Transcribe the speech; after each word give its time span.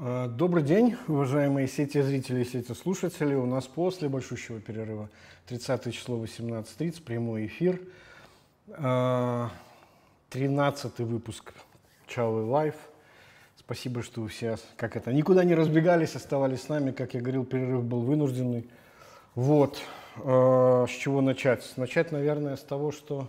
А, 0.00 0.28
добрый 0.28 0.62
день, 0.62 0.94
уважаемые 1.08 1.66
сети 1.66 2.00
зрители 2.00 2.42
и 2.42 2.44
сети 2.44 2.72
слушатели. 2.72 3.34
У 3.34 3.46
нас 3.46 3.66
после 3.66 4.08
большущего 4.08 4.60
перерыва 4.60 5.10
30 5.48 5.92
число 5.92 6.24
18.30 6.24 7.02
прямой 7.02 7.46
эфир. 7.46 7.80
А, 8.68 9.50
13 10.30 11.00
выпуск 11.00 11.52
Чалый 12.08 12.42
Live. 12.44 12.74
Спасибо, 13.56 14.02
что 14.02 14.26
все, 14.28 14.56
как 14.76 14.96
это, 14.96 15.12
никуда 15.12 15.44
не 15.44 15.54
разбегались, 15.54 16.16
оставались 16.16 16.62
с 16.62 16.68
нами. 16.68 16.90
Как 16.90 17.12
я 17.12 17.20
говорил, 17.20 17.44
перерыв 17.44 17.84
был 17.84 18.00
вынужденный. 18.00 18.68
Вот. 19.34 19.78
А, 20.24 20.86
с 20.86 20.90
чего 20.90 21.20
начать? 21.20 21.70
Начать, 21.76 22.10
наверное, 22.10 22.56
с 22.56 22.62
того, 22.62 22.92
что, 22.92 23.28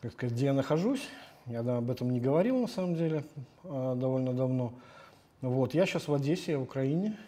как 0.00 0.12
сказать, 0.12 0.34
где 0.34 0.46
я 0.46 0.52
нахожусь. 0.54 1.06
Я 1.44 1.60
об 1.60 1.90
этом 1.90 2.10
не 2.10 2.18
говорил, 2.18 2.58
на 2.58 2.66
самом 2.66 2.94
деле, 2.96 3.24
довольно 3.62 4.32
давно. 4.32 4.72
Вот, 5.42 5.74
я 5.74 5.86
сейчас 5.86 6.08
в 6.08 6.14
Одессе, 6.14 6.56
в 6.56 6.62
Украине. 6.62 7.18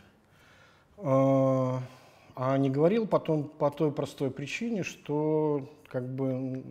А, 0.96 1.80
а 2.34 2.56
не 2.56 2.70
говорил 2.70 3.06
потом 3.06 3.44
по 3.44 3.70
той 3.70 3.92
простой 3.92 4.30
причине, 4.30 4.82
что 4.82 5.68
как 5.88 6.08
бы, 6.08 6.64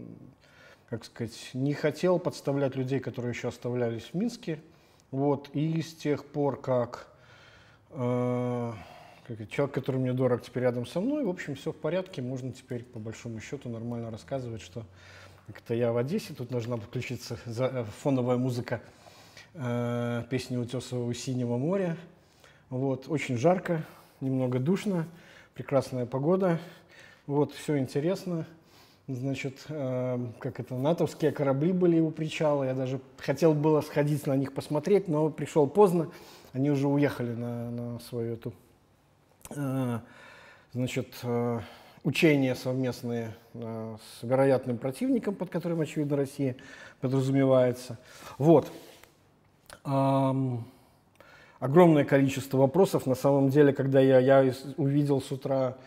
как 0.90 1.04
сказать, 1.04 1.50
не 1.54 1.74
хотел 1.74 2.18
подставлять 2.18 2.76
людей, 2.76 3.00
которые 3.00 3.32
еще 3.32 3.50
оставлялись 3.50 4.04
в 4.04 4.14
Минске. 4.14 4.60
Вот, 5.12 5.50
и 5.54 5.82
с 5.82 5.94
тех 5.94 6.26
пор, 6.26 6.60
как, 6.60 7.08
э, 7.92 8.74
как 9.28 9.50
человек, 9.50 9.76
который 9.76 9.98
мне 9.98 10.14
дорог, 10.14 10.42
теперь 10.42 10.64
рядом 10.64 10.86
со 10.86 11.00
мной, 11.00 11.26
в 11.26 11.30
общем, 11.30 11.56
все 11.56 11.72
в 11.72 11.78
порядке, 11.78 12.22
можно 12.22 12.52
теперь 12.52 12.84
по 12.84 13.00
большому 13.00 13.40
счету 13.40 13.70
нормально 13.70 14.12
рассказывать, 14.12 14.62
что 14.62 14.86
это 15.48 15.74
я 15.74 15.94
в 15.94 15.98
Одессе, 15.98 16.34
тут 16.34 16.50
должна 16.50 16.78
подключиться 16.78 17.38
э, 17.46 17.86
фоновая 18.02 18.38
музыка 18.38 18.82
э, 19.54 20.24
песни 20.30 20.58
Утесового 20.58 21.14
«Синего 21.14 21.58
моря». 21.58 21.98
Вот, 22.70 23.08
очень 23.08 23.38
жарко, 23.38 23.84
немного 24.20 24.60
душно, 24.60 25.08
прекрасная 25.54 26.06
погода. 26.06 26.60
Вот, 27.28 27.54
все 27.54 27.78
интересно. 27.78 28.46
Значит, 29.10 29.66
э, 29.70 30.20
как 30.40 30.60
это, 30.60 30.76
натовские 30.76 31.32
корабли 31.32 31.72
были 31.72 31.98
у 32.02 32.12
причала. 32.12 32.66
Я 32.66 32.74
даже 32.74 33.00
хотел 33.18 33.54
было 33.54 33.80
сходить 33.80 34.28
на 34.28 34.36
них 34.36 34.54
посмотреть, 34.54 35.08
но 35.08 35.30
пришел 35.30 35.66
поздно. 35.66 36.12
Они 36.52 36.70
уже 36.70 36.90
уехали 36.90 37.34
на, 37.34 37.72
на 37.72 38.00
свою 38.02 38.34
эту, 38.34 38.54
э, 39.56 40.00
значит, 40.74 41.08
э, 41.24 41.62
учения 42.04 42.54
совместные 42.54 43.34
э, 43.54 43.96
с 44.02 44.24
вероятным 44.24 44.78
противником, 44.78 45.36
под 45.36 45.52
которым, 45.52 45.80
очевидно, 45.80 46.18
Россия 46.18 46.58
подразумевается. 47.00 47.98
Вот 48.38 48.70
огромное 51.60 52.04
количество 52.04 52.58
вопросов. 52.58 53.06
На 53.06 53.16
самом 53.16 53.50
деле, 53.50 53.72
когда 53.72 54.02
я, 54.02 54.20
я 54.20 54.54
увидел 54.76 55.22
с 55.22 55.32
утра 55.32 55.78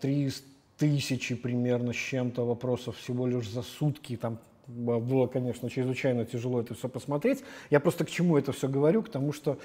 три 0.00 0.30
тысячи 0.78 1.34
примерно 1.34 1.92
с 1.92 1.96
чем-то 1.96 2.46
вопросов 2.46 2.96
всего 2.96 3.26
лишь 3.26 3.48
за 3.48 3.62
сутки, 3.62 4.16
там 4.16 4.38
было, 4.66 5.26
конечно, 5.26 5.70
чрезвычайно 5.70 6.24
тяжело 6.26 6.60
это 6.60 6.74
все 6.74 6.88
посмотреть. 6.88 7.42
Я 7.70 7.80
просто 7.80 8.04
к 8.04 8.10
чему 8.10 8.36
это 8.36 8.52
все 8.52 8.68
говорю? 8.68 9.02
К 9.02 9.08
тому, 9.08 9.32
что 9.32 9.58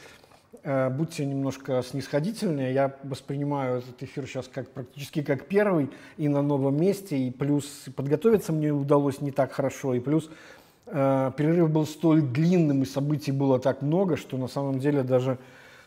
э, 0.64 0.90
будьте 0.90 1.26
немножко 1.26 1.84
снисходительнее. 1.84 2.74
Я 2.74 2.96
воспринимаю 3.04 3.80
этот 3.80 4.02
эфир 4.02 4.26
сейчас 4.28 4.48
как 4.48 4.70
практически 4.70 5.22
как 5.22 5.48
первый 5.48 5.90
и 6.18 6.30
на 6.30 6.42
новом 6.42 6.80
месте, 6.80 7.18
и 7.18 7.32
плюс 7.32 7.66
подготовиться 7.96 8.54
мне 8.54 8.72
удалось 8.72 9.20
не 9.20 9.32
так 9.32 9.52
хорошо, 9.52 9.94
и 9.94 10.00
плюс 10.00 10.30
Э, 10.86 11.32
перерыв 11.36 11.70
был 11.72 11.86
столь 11.86 12.22
длинным 12.22 12.84
и 12.84 12.86
событий 12.86 13.32
было 13.32 13.60
так 13.60 13.82
много, 13.82 14.18
что 14.18 14.38
на 14.38 14.48
самом 14.48 14.80
деле 14.80 15.04
даже 15.04 15.38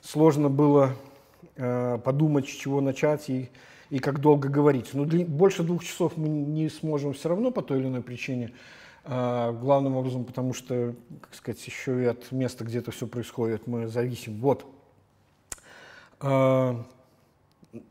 сложно 0.00 0.48
было 0.48 0.92
э, 1.56 1.98
подумать, 2.02 2.48
с 2.48 2.50
чего 2.50 2.80
начать 2.80 3.28
и, 3.28 3.50
и 3.90 3.98
как 3.98 4.20
долго 4.20 4.48
говорить. 4.48 4.94
Но 4.94 5.04
больше 5.04 5.62
двух 5.62 5.84
часов 5.84 6.16
мы 6.16 6.28
не 6.28 6.68
сможем 6.68 7.12
все 7.12 7.28
равно 7.28 7.50
по 7.50 7.62
той 7.62 7.78
или 7.78 7.86
иной 7.86 8.02
причине. 8.02 8.52
Э, 9.04 9.52
главным 9.52 9.96
образом, 9.96 10.24
потому 10.24 10.52
что, 10.52 10.94
как 11.20 11.34
сказать, 11.34 11.64
еще 11.66 12.02
и 12.02 12.06
от 12.06 12.32
места, 12.32 12.64
где 12.64 12.78
это 12.78 12.90
все 12.90 13.06
происходит, 13.06 13.66
мы 13.66 13.88
зависим. 13.88 14.40
Вот. 14.40 14.66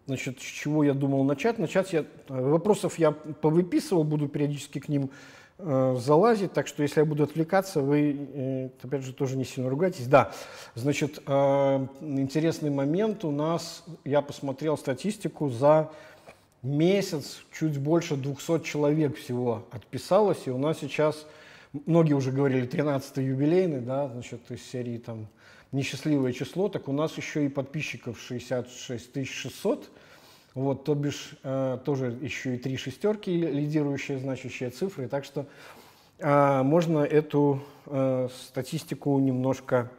Значит, 0.07 0.39
с 0.39 0.43
чего 0.43 0.83
я 0.83 0.93
думал 0.93 1.23
начать? 1.23 1.59
Начать 1.59 1.93
я... 1.93 2.05
Вопросов 2.27 2.97
я 2.97 3.11
повыписывал, 3.11 4.03
буду 4.03 4.27
периодически 4.27 4.79
к 4.79 4.89
ним 4.89 5.11
Э, 5.57 5.95
залазить, 5.97 6.51
так 6.51 6.67
что 6.67 6.83
если 6.83 6.99
я 6.99 7.05
буду 7.05 7.23
отвлекаться, 7.23 7.79
вы, 7.79 8.17
э, 8.33 8.69
опять 8.83 9.03
же, 9.03 9.13
тоже 9.13 9.37
не 9.37 9.45
сильно 9.45 9.69
ругайтесь. 9.69 10.05
Да, 10.05 10.33
значит, 10.73 11.19
э, 11.25 11.87
интересный 12.01 12.69
момент. 12.69 13.23
У 13.23 13.31
нас, 13.31 13.85
я 14.03 14.21
посмотрел 14.21 14.77
статистику, 14.77 15.49
за 15.49 15.91
месяц 16.61 17.45
чуть 17.57 17.77
больше 17.77 18.17
200 18.17 18.65
человек 18.65 19.15
всего 19.15 19.65
отписалось, 19.71 20.39
и 20.45 20.49
у 20.49 20.57
нас 20.57 20.79
сейчас, 20.79 21.25
многие 21.85 22.15
уже 22.15 22.33
говорили, 22.33 22.67
13-й 22.67 23.23
юбилейный, 23.23 23.79
да, 23.79 24.09
значит, 24.09 24.51
из 24.51 24.61
серии 24.61 24.97
там 24.97 25.27
несчастливое 25.71 26.33
число, 26.33 26.67
так 26.67 26.89
у 26.89 26.91
нас 26.91 27.15
еще 27.15 27.45
и 27.45 27.49
подписчиков 27.49 28.19
66 28.19 29.25
600, 29.25 29.89
вот, 30.55 30.85
то 30.85 30.95
бишь, 30.95 31.37
э, 31.43 31.77
тоже 31.83 32.17
еще 32.21 32.55
и 32.55 32.57
три 32.57 32.77
шестерки, 32.77 33.29
лидирующие 33.29 34.17
значащие 34.17 34.69
цифры. 34.69 35.07
Так 35.09 35.25
что 35.25 35.45
э, 36.17 36.63
можно 36.63 36.99
эту 36.99 37.61
э, 37.85 38.29
статистику 38.47 39.19
немножко 39.19 39.91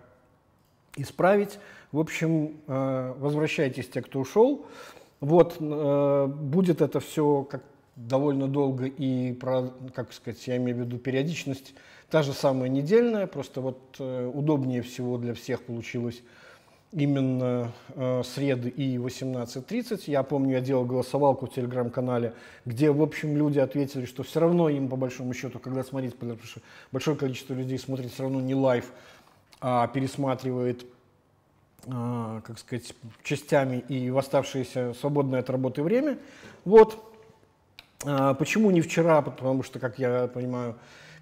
исправить. 0.96 1.58
В 1.92 2.00
общем, 2.00 2.56
э, 2.66 3.14
возвращайтесь 3.18 3.88
те, 3.88 4.00
кто 4.00 4.20
ушел. 4.20 4.66
Вот, 5.20 5.58
э, 5.60 6.26
будет 6.26 6.80
это 6.80 7.00
все 7.00 7.44
как 7.44 7.62
довольно 7.94 8.48
долго 8.48 8.86
и, 8.86 9.34
про, 9.34 9.70
как 9.94 10.12
сказать, 10.14 10.46
я 10.46 10.56
имею 10.56 10.76
в 10.76 10.80
виду 10.80 10.98
периодичность, 10.98 11.74
та 12.10 12.22
же 12.22 12.32
самая 12.32 12.68
недельная, 12.68 13.26
просто 13.26 13.60
вот 13.60 13.78
э, 13.98 14.30
удобнее 14.32 14.82
всего 14.82 15.18
для 15.18 15.34
всех 15.34 15.62
получилось 15.62 16.22
именно 16.92 17.72
э, 17.94 18.22
среды 18.24 18.68
и 18.68 18.96
18.30. 18.96 20.04
Я 20.06 20.22
помню, 20.22 20.52
я 20.52 20.60
делал 20.60 20.84
голосовалку 20.84 21.46
в 21.46 21.52
телеграм-канале, 21.52 22.34
где, 22.64 22.90
в 22.90 23.02
общем, 23.02 23.36
люди 23.36 23.58
ответили, 23.58 24.06
что 24.06 24.22
все 24.22 24.40
равно 24.40 24.68
им, 24.68 24.88
по 24.88 24.96
большому 24.96 25.34
счету, 25.34 25.58
когда 25.58 25.82
смотреть, 25.84 26.16
потому 26.16 26.38
что 26.42 26.60
большое 26.92 27.16
количество 27.16 27.54
людей 27.54 27.78
смотрит 27.78 28.12
все 28.12 28.22
равно 28.22 28.40
не 28.40 28.54
live, 28.54 28.90
а 29.60 29.86
пересматривает, 29.88 30.86
э, 31.86 32.40
как 32.44 32.58
сказать, 32.58 32.94
частями 33.22 33.84
и 33.88 34.10
в 34.10 34.18
оставшееся 34.18 34.94
свободное 34.94 35.40
от 35.40 35.50
работы 35.50 35.82
время. 35.82 36.18
Вот. 36.64 37.02
Э, 38.04 38.34
почему 38.38 38.70
не 38.70 38.80
вчера? 38.80 39.22
Потому 39.22 39.62
что, 39.62 39.78
как 39.80 39.98
я 39.98 40.28
понимаю, 40.28 40.76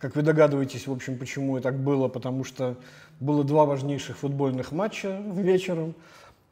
как 0.05 0.17
вы 0.17 0.21
догадываетесь, 0.21 0.87
в 0.87 0.93
общем, 0.93 1.17
почему 1.17 1.57
и 1.57 1.63
так 1.63 1.79
было, 1.79 2.09
потому 2.09 2.45
что 2.45 2.77
было 3.21 3.43
два 3.43 3.65
важнейших 3.65 4.19
футбольных 4.19 4.71
матча 4.71 5.19
вечером. 5.33 5.95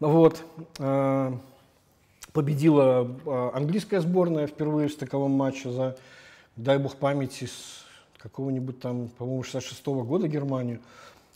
Вот. 0.00 0.43
Э, 0.78 1.34
победила 2.32 3.06
э, 3.26 3.50
английская 3.52 4.00
сборная 4.00 4.46
впервые 4.46 4.88
в 4.88 4.96
таковом 4.96 5.32
матче 5.32 5.70
за, 5.70 5.99
дай 6.56 6.78
бог 6.78 6.96
памяти, 6.96 7.44
с 7.44 7.84
какого-нибудь 8.16 8.81
там, 8.81 9.10
по-моему, 9.19 9.43
66 9.43 9.87
-го 9.87 10.02
года 10.02 10.28
Германию. 10.28 10.81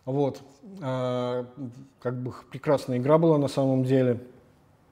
Вот. 0.07 0.41
Э, 0.81 1.45
как 2.01 2.15
бы 2.23 2.33
прекрасная 2.51 2.97
игра 2.97 3.19
была 3.19 3.37
на 3.37 3.49
самом 3.49 3.85
деле. 3.85 4.23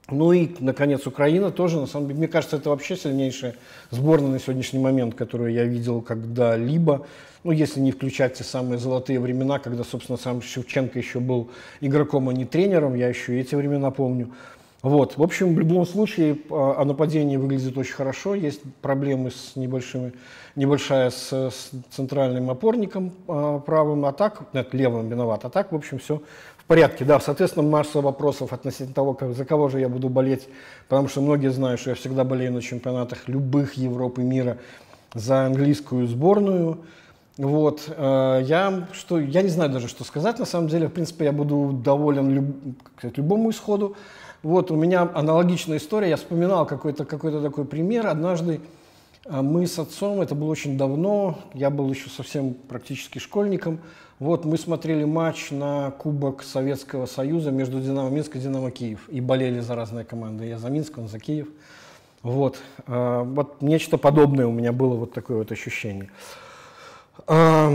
Ну 0.09 0.33
и, 0.33 0.49
наконец, 0.59 1.07
Украина 1.07 1.49
тоже, 1.49 1.79
на 1.79 1.87
самом 1.87 2.07
деле, 2.07 2.19
мне 2.19 2.27
кажется, 2.27 2.57
это 2.57 2.69
вообще 2.69 2.95
сильнейшая 2.95 3.55
сборная 3.89 4.29
на 4.29 4.39
сегодняшний 4.39 4.79
момент, 4.79 5.15
которую 5.15 5.51
я 5.51 5.63
видел 5.63 6.01
когда-либо. 6.01 7.07
Ну, 7.43 7.51
если 7.51 7.79
не 7.79 7.91
включать 7.91 8.35
те 8.35 8.43
самые 8.43 8.77
золотые 8.77 9.19
времена, 9.19 9.57
когда, 9.57 9.83
собственно, 9.83 10.17
сам 10.17 10.41
Шевченко 10.41 10.99
еще 10.99 11.19
был 11.19 11.49
игроком, 11.81 12.29
а 12.29 12.33
не 12.33 12.45
тренером, 12.45 12.93
я 12.93 13.07
еще 13.07 13.35
и 13.35 13.39
эти 13.39 13.55
времена 13.55 13.89
помню. 13.89 14.31
Вот. 14.83 15.17
В 15.17 15.23
общем, 15.23 15.55
в 15.55 15.59
любом 15.59 15.87
случае, 15.87 16.37
а, 16.51 16.75
а 16.77 16.85
нападение 16.85 17.39
выглядит 17.39 17.75
очень 17.75 17.95
хорошо. 17.95 18.35
Есть 18.35 18.61
проблемы 18.83 19.31
с 19.31 19.55
небольшими, 19.55 20.13
небольшая 20.55 21.09
с, 21.09 21.31
с 21.31 21.71
центральным 21.89 22.51
опорником 22.51 23.11
а, 23.27 23.57
правым, 23.57 24.05
а 24.05 24.13
так, 24.13 24.43
нет, 24.53 24.71
левым 24.75 25.09
виноват. 25.09 25.43
А 25.45 25.49
так, 25.49 25.71
в 25.71 25.75
общем, 25.75 25.97
все 25.97 26.21
порядке, 26.67 27.05
да. 27.05 27.19
Соответственно, 27.19 27.67
масса 27.67 28.01
вопросов 28.01 28.53
относительно 28.53 28.93
того, 28.93 29.13
как, 29.13 29.35
за 29.35 29.45
кого 29.45 29.69
же 29.69 29.79
я 29.79 29.89
буду 29.89 30.09
болеть, 30.09 30.47
потому 30.87 31.07
что 31.07 31.21
многие 31.21 31.51
знают, 31.51 31.79
что 31.79 31.91
я 31.91 31.95
всегда 31.95 32.23
болею 32.23 32.53
на 32.53 32.61
чемпионатах 32.61 33.27
любых 33.27 33.75
Европы, 33.75 34.21
мира 34.21 34.57
за 35.13 35.45
английскую 35.45 36.07
сборную. 36.07 36.79
Вот, 37.37 37.83
э, 37.89 38.41
я, 38.45 38.87
что, 38.93 39.19
я 39.19 39.41
не 39.41 39.49
знаю 39.49 39.69
даже, 39.69 39.89
что 39.89 40.05
сказать, 40.05 40.39
на 40.39 40.45
самом 40.45 40.69
деле, 40.69 40.87
в 40.87 40.91
принципе, 40.91 41.25
я 41.25 41.31
буду 41.33 41.71
доволен 41.83 42.29
люб, 42.31 42.45
сказать, 42.97 43.17
любому 43.17 43.49
исходу. 43.49 43.95
Вот, 44.41 44.71
у 44.71 44.75
меня 44.75 45.09
аналогичная 45.13 45.77
история, 45.77 46.09
я 46.09 46.17
вспоминал 46.17 46.65
какой-то 46.65 47.03
какой 47.03 47.31
такой 47.41 47.65
пример, 47.65 48.07
однажды 48.07 48.61
мы 49.27 49.65
с 49.65 49.79
отцом, 49.79 50.21
это 50.21 50.35
было 50.35 50.49
очень 50.49 50.77
давно, 50.77 51.39
я 51.53 51.69
был 51.69 51.89
еще 51.89 52.09
совсем 52.09 52.53
практически 52.53 53.19
школьником. 53.19 53.79
Вот 54.19 54.45
мы 54.45 54.57
смотрели 54.57 55.03
матч 55.03 55.51
на 55.51 55.91
Кубок 55.91 56.41
Советского 56.41 57.05
Союза 57.05 57.51
между 57.51 57.81
Динамо 57.81 58.09
Минск 58.09 58.37
и 58.37 58.39
Динамо 58.39 58.71
Киев. 58.71 59.09
И 59.09 59.19
болели 59.19 59.59
за 59.59 59.75
разные 59.75 60.05
команды. 60.05 60.45
Я 60.45 60.57
за 60.57 60.69
Минск, 60.69 60.97
он 60.97 61.09
за 61.09 61.19
Киев. 61.19 61.49
Вот. 62.23 62.57
А, 62.87 63.23
вот 63.23 63.61
нечто 63.61 63.97
подобное 63.97 64.47
у 64.47 64.53
меня 64.53 64.71
было, 64.71 64.95
вот 64.95 65.11
такое 65.11 65.37
вот 65.37 65.51
ощущение. 65.51 66.09
А, 67.27 67.73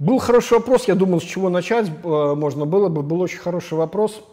был 0.00 0.18
хороший 0.18 0.54
вопрос, 0.54 0.88
я 0.88 0.96
думал, 0.96 1.20
с 1.20 1.24
чего 1.24 1.50
начать 1.50 1.88
можно 2.02 2.64
было 2.64 2.88
бы. 2.88 3.02
Был 3.02 3.20
очень 3.20 3.38
хороший 3.38 3.78
вопрос. 3.78 4.24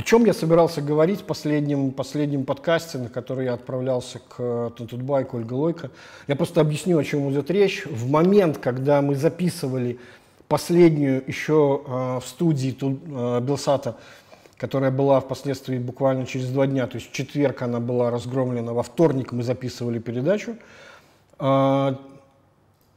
О 0.00 0.02
чем 0.02 0.24
я 0.24 0.32
собирался 0.32 0.80
говорить 0.80 1.20
в 1.20 1.24
последнем, 1.24 1.90
последнем 1.90 2.46
подкасте, 2.46 2.96
на 2.96 3.10
который 3.10 3.44
я 3.44 3.52
отправлялся 3.52 4.18
к 4.18 4.70
Тутбай, 4.70 5.26
к 5.26 5.34
Ольге 5.34 5.54
Лойко. 5.54 5.90
Я 6.26 6.36
просто 6.36 6.62
объясню, 6.62 6.96
о 6.96 7.04
чем 7.04 7.30
идет 7.30 7.50
речь. 7.50 7.84
В 7.84 8.08
момент, 8.08 8.56
когда 8.56 9.02
мы 9.02 9.14
записывали 9.14 9.98
последнюю 10.48 11.22
еще 11.26 11.82
э, 11.86 12.20
в 12.20 12.26
студии 12.26 12.70
тут, 12.70 12.98
э, 13.04 13.40
Белсата, 13.42 13.98
которая 14.56 14.90
была 14.90 15.20
впоследствии 15.20 15.76
буквально 15.76 16.24
через 16.24 16.48
два 16.48 16.66
дня, 16.66 16.86
то 16.86 16.96
есть 16.96 17.10
в 17.10 17.12
четверг 17.12 17.60
она 17.60 17.78
была 17.78 18.10
разгромлена, 18.10 18.72
во 18.72 18.82
вторник 18.82 19.32
мы 19.32 19.42
записывали 19.42 19.98
передачу, 19.98 20.56
э, 21.38 21.94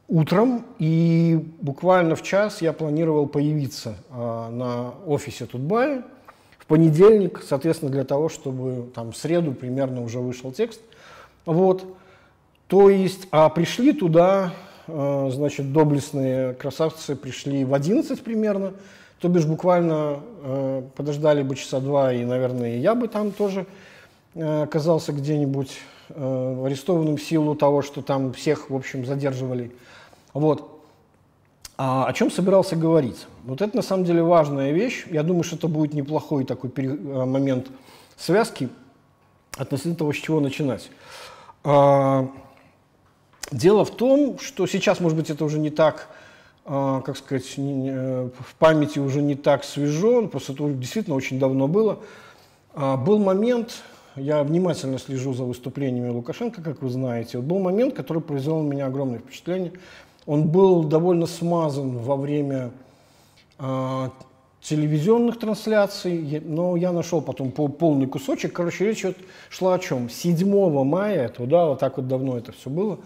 утром, 0.08 0.64
и 0.78 1.52
буквально 1.60 2.16
в 2.16 2.22
час 2.22 2.62
я 2.62 2.72
планировал 2.72 3.26
появиться 3.26 3.96
э, 4.08 4.48
на 4.50 4.94
офисе 5.04 5.44
Тутбая, 5.44 6.02
понедельник, 6.66 7.42
соответственно, 7.46 7.90
для 7.90 8.04
того, 8.04 8.28
чтобы 8.28 8.88
там 8.94 9.12
в 9.12 9.16
среду 9.16 9.52
примерно 9.52 10.02
уже 10.02 10.20
вышел 10.20 10.52
текст. 10.52 10.80
Вот. 11.46 11.84
То 12.68 12.88
есть, 12.88 13.28
а 13.30 13.48
пришли 13.50 13.92
туда, 13.92 14.54
э, 14.86 15.30
значит, 15.32 15.72
доблестные 15.72 16.54
красавцы 16.54 17.14
пришли 17.14 17.64
в 17.64 17.74
11 17.74 18.22
примерно, 18.22 18.72
то 19.20 19.28
бишь 19.28 19.44
буквально 19.44 20.20
э, 20.42 20.82
подождали 20.96 21.42
бы 21.42 21.56
часа 21.56 21.80
два, 21.80 22.12
и, 22.12 22.24
наверное, 22.24 22.78
я 22.78 22.94
бы 22.94 23.08
там 23.08 23.32
тоже 23.32 23.66
э, 24.34 24.62
оказался 24.62 25.12
где-нибудь 25.12 25.72
арестованным 26.10 27.16
в 27.16 27.22
силу 27.22 27.54
того, 27.54 27.80
что 27.80 28.02
там 28.02 28.34
всех, 28.34 28.68
в 28.68 28.76
общем, 28.76 29.06
задерживали. 29.06 29.72
Вот. 30.34 30.73
А 31.76 32.06
о 32.06 32.12
чем 32.12 32.30
собирался 32.30 32.76
говорить? 32.76 33.26
Вот 33.44 33.60
это 33.60 33.76
на 33.76 33.82
самом 33.82 34.04
деле 34.04 34.22
важная 34.22 34.70
вещь. 34.70 35.06
Я 35.10 35.22
думаю, 35.22 35.42
что 35.42 35.56
это 35.56 35.66
будет 35.66 35.92
неплохой 35.92 36.44
такой 36.44 36.70
э, 36.76 37.24
момент 37.24 37.66
связки 38.16 38.68
относительно 39.56 39.96
того, 39.96 40.12
с 40.12 40.16
чего 40.16 40.40
начинать. 40.40 40.88
А, 41.64 42.28
дело 43.50 43.84
в 43.84 43.90
том, 43.90 44.38
что 44.38 44.66
сейчас, 44.66 45.00
может 45.00 45.18
быть, 45.18 45.30
это 45.30 45.44
уже 45.44 45.58
не 45.58 45.70
так, 45.70 46.08
а, 46.64 47.00
как 47.00 47.16
сказать, 47.16 47.52
э, 47.56 48.30
в 48.38 48.54
памяти 48.54 49.00
уже 49.00 49.20
не 49.20 49.34
так 49.34 49.64
свежо, 49.64 50.28
просто 50.28 50.52
это 50.52 50.68
действительно 50.70 51.16
очень 51.16 51.40
давно 51.40 51.66
было. 51.66 51.98
А, 52.74 52.96
был 52.96 53.18
момент, 53.18 53.82
я 54.14 54.44
внимательно 54.44 55.00
слежу 55.00 55.34
за 55.34 55.42
выступлениями 55.42 56.08
Лукашенко, 56.08 56.62
как 56.62 56.82
вы 56.82 56.88
знаете, 56.88 57.38
вот 57.38 57.46
был 57.46 57.58
момент, 57.58 57.94
который 57.94 58.22
произвел 58.22 58.60
на 58.60 58.68
меня 58.68 58.86
огромное 58.86 59.18
впечатление– 59.18 59.72
он 60.26 60.48
был 60.48 60.84
довольно 60.84 61.26
смазан 61.26 61.98
во 61.98 62.16
время 62.16 62.70
э, 63.58 64.08
телевизионных 64.62 65.38
трансляций, 65.38 66.40
но 66.44 66.76
я 66.76 66.92
нашел 66.92 67.20
потом 67.20 67.50
полный 67.50 68.06
кусочек. 68.06 68.54
Короче, 68.54 68.86
речь 68.86 69.04
шла 69.50 69.74
о 69.74 69.78
чем? 69.78 70.08
7 70.08 70.84
мая, 70.84 71.26
это, 71.26 71.46
да, 71.46 71.66
вот 71.66 71.80
так 71.80 71.98
вот 71.98 72.08
давно 72.08 72.38
это 72.38 72.52
все 72.52 72.70
было, 72.70 72.98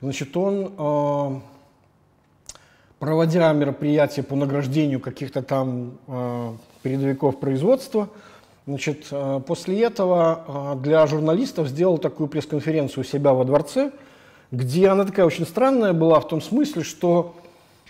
значит, 0.00 0.36
он, 0.36 0.72
э, 0.76 1.40
проводя 2.98 3.52
мероприятие 3.52 4.24
по 4.24 4.34
награждению 4.34 4.98
каких-то 4.98 5.42
там 5.42 5.98
э, 6.08 6.52
передовиков 6.82 7.38
производства, 7.38 8.08
значит, 8.66 9.06
э, 9.12 9.40
после 9.46 9.82
этого 9.82 10.74
э, 10.74 10.82
для 10.82 11.06
журналистов 11.06 11.68
сделал 11.68 11.98
такую 11.98 12.28
пресс-конференцию 12.28 13.02
у 13.02 13.06
себя 13.06 13.32
во 13.32 13.44
дворце– 13.44 13.92
где 14.50 14.88
она 14.88 15.04
такая 15.04 15.26
очень 15.26 15.46
странная 15.46 15.92
была 15.92 16.20
в 16.20 16.28
том 16.28 16.40
смысле, 16.40 16.82
что, 16.82 17.34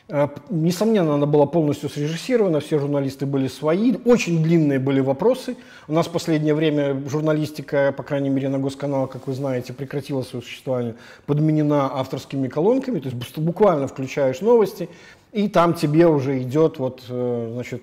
э, 0.08 0.28
несомненно, 0.48 1.14
она 1.14 1.26
была 1.26 1.46
полностью 1.46 1.88
срежиссирована, 1.88 2.60
все 2.60 2.78
журналисты 2.78 3.26
были 3.26 3.48
свои, 3.48 3.94
очень 4.04 4.42
длинные 4.42 4.78
были 4.78 5.00
вопросы. 5.00 5.56
У 5.88 5.92
нас 5.92 6.06
в 6.06 6.10
последнее 6.10 6.54
время 6.54 7.02
журналистика, 7.08 7.92
по 7.96 8.02
крайней 8.02 8.30
мере, 8.30 8.48
на 8.48 8.58
Госканал, 8.58 9.06
как 9.06 9.26
вы 9.26 9.34
знаете, 9.34 9.72
прекратила 9.72 10.22
свое 10.22 10.42
существование, 10.42 10.94
подменена 11.26 11.90
авторскими 11.92 12.48
колонками, 12.48 13.00
то 13.00 13.08
есть 13.08 13.38
буквально 13.38 13.86
включаешь 13.86 14.40
новости, 14.40 14.88
и 15.32 15.48
там 15.48 15.74
тебе 15.74 16.06
уже 16.06 16.40
идет 16.42 16.78
вот, 16.78 17.02
э, 17.08 17.50
значит, 17.52 17.82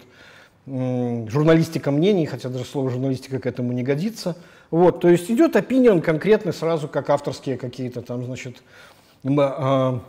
журналистика 0.65 1.91
мнений, 1.91 2.25
хотя 2.25 2.47
даже 2.47 2.63
слово 2.63 2.89
журналистика 2.89 3.39
к 3.39 3.45
этому 3.45 3.73
не 3.73 3.83
годится– 3.83 4.37
вот, 4.73 5.01
то 5.01 5.07
есть 5.07 5.29
идет 5.29 5.55
опинион 5.55 6.01
конкретный 6.01 6.51
сразу, 6.51 6.87
как 6.87 7.11
авторские 7.11 7.57
какие-то 7.57 8.01
там, 8.01 8.25
значит, 8.25 8.63
а, 9.23 9.99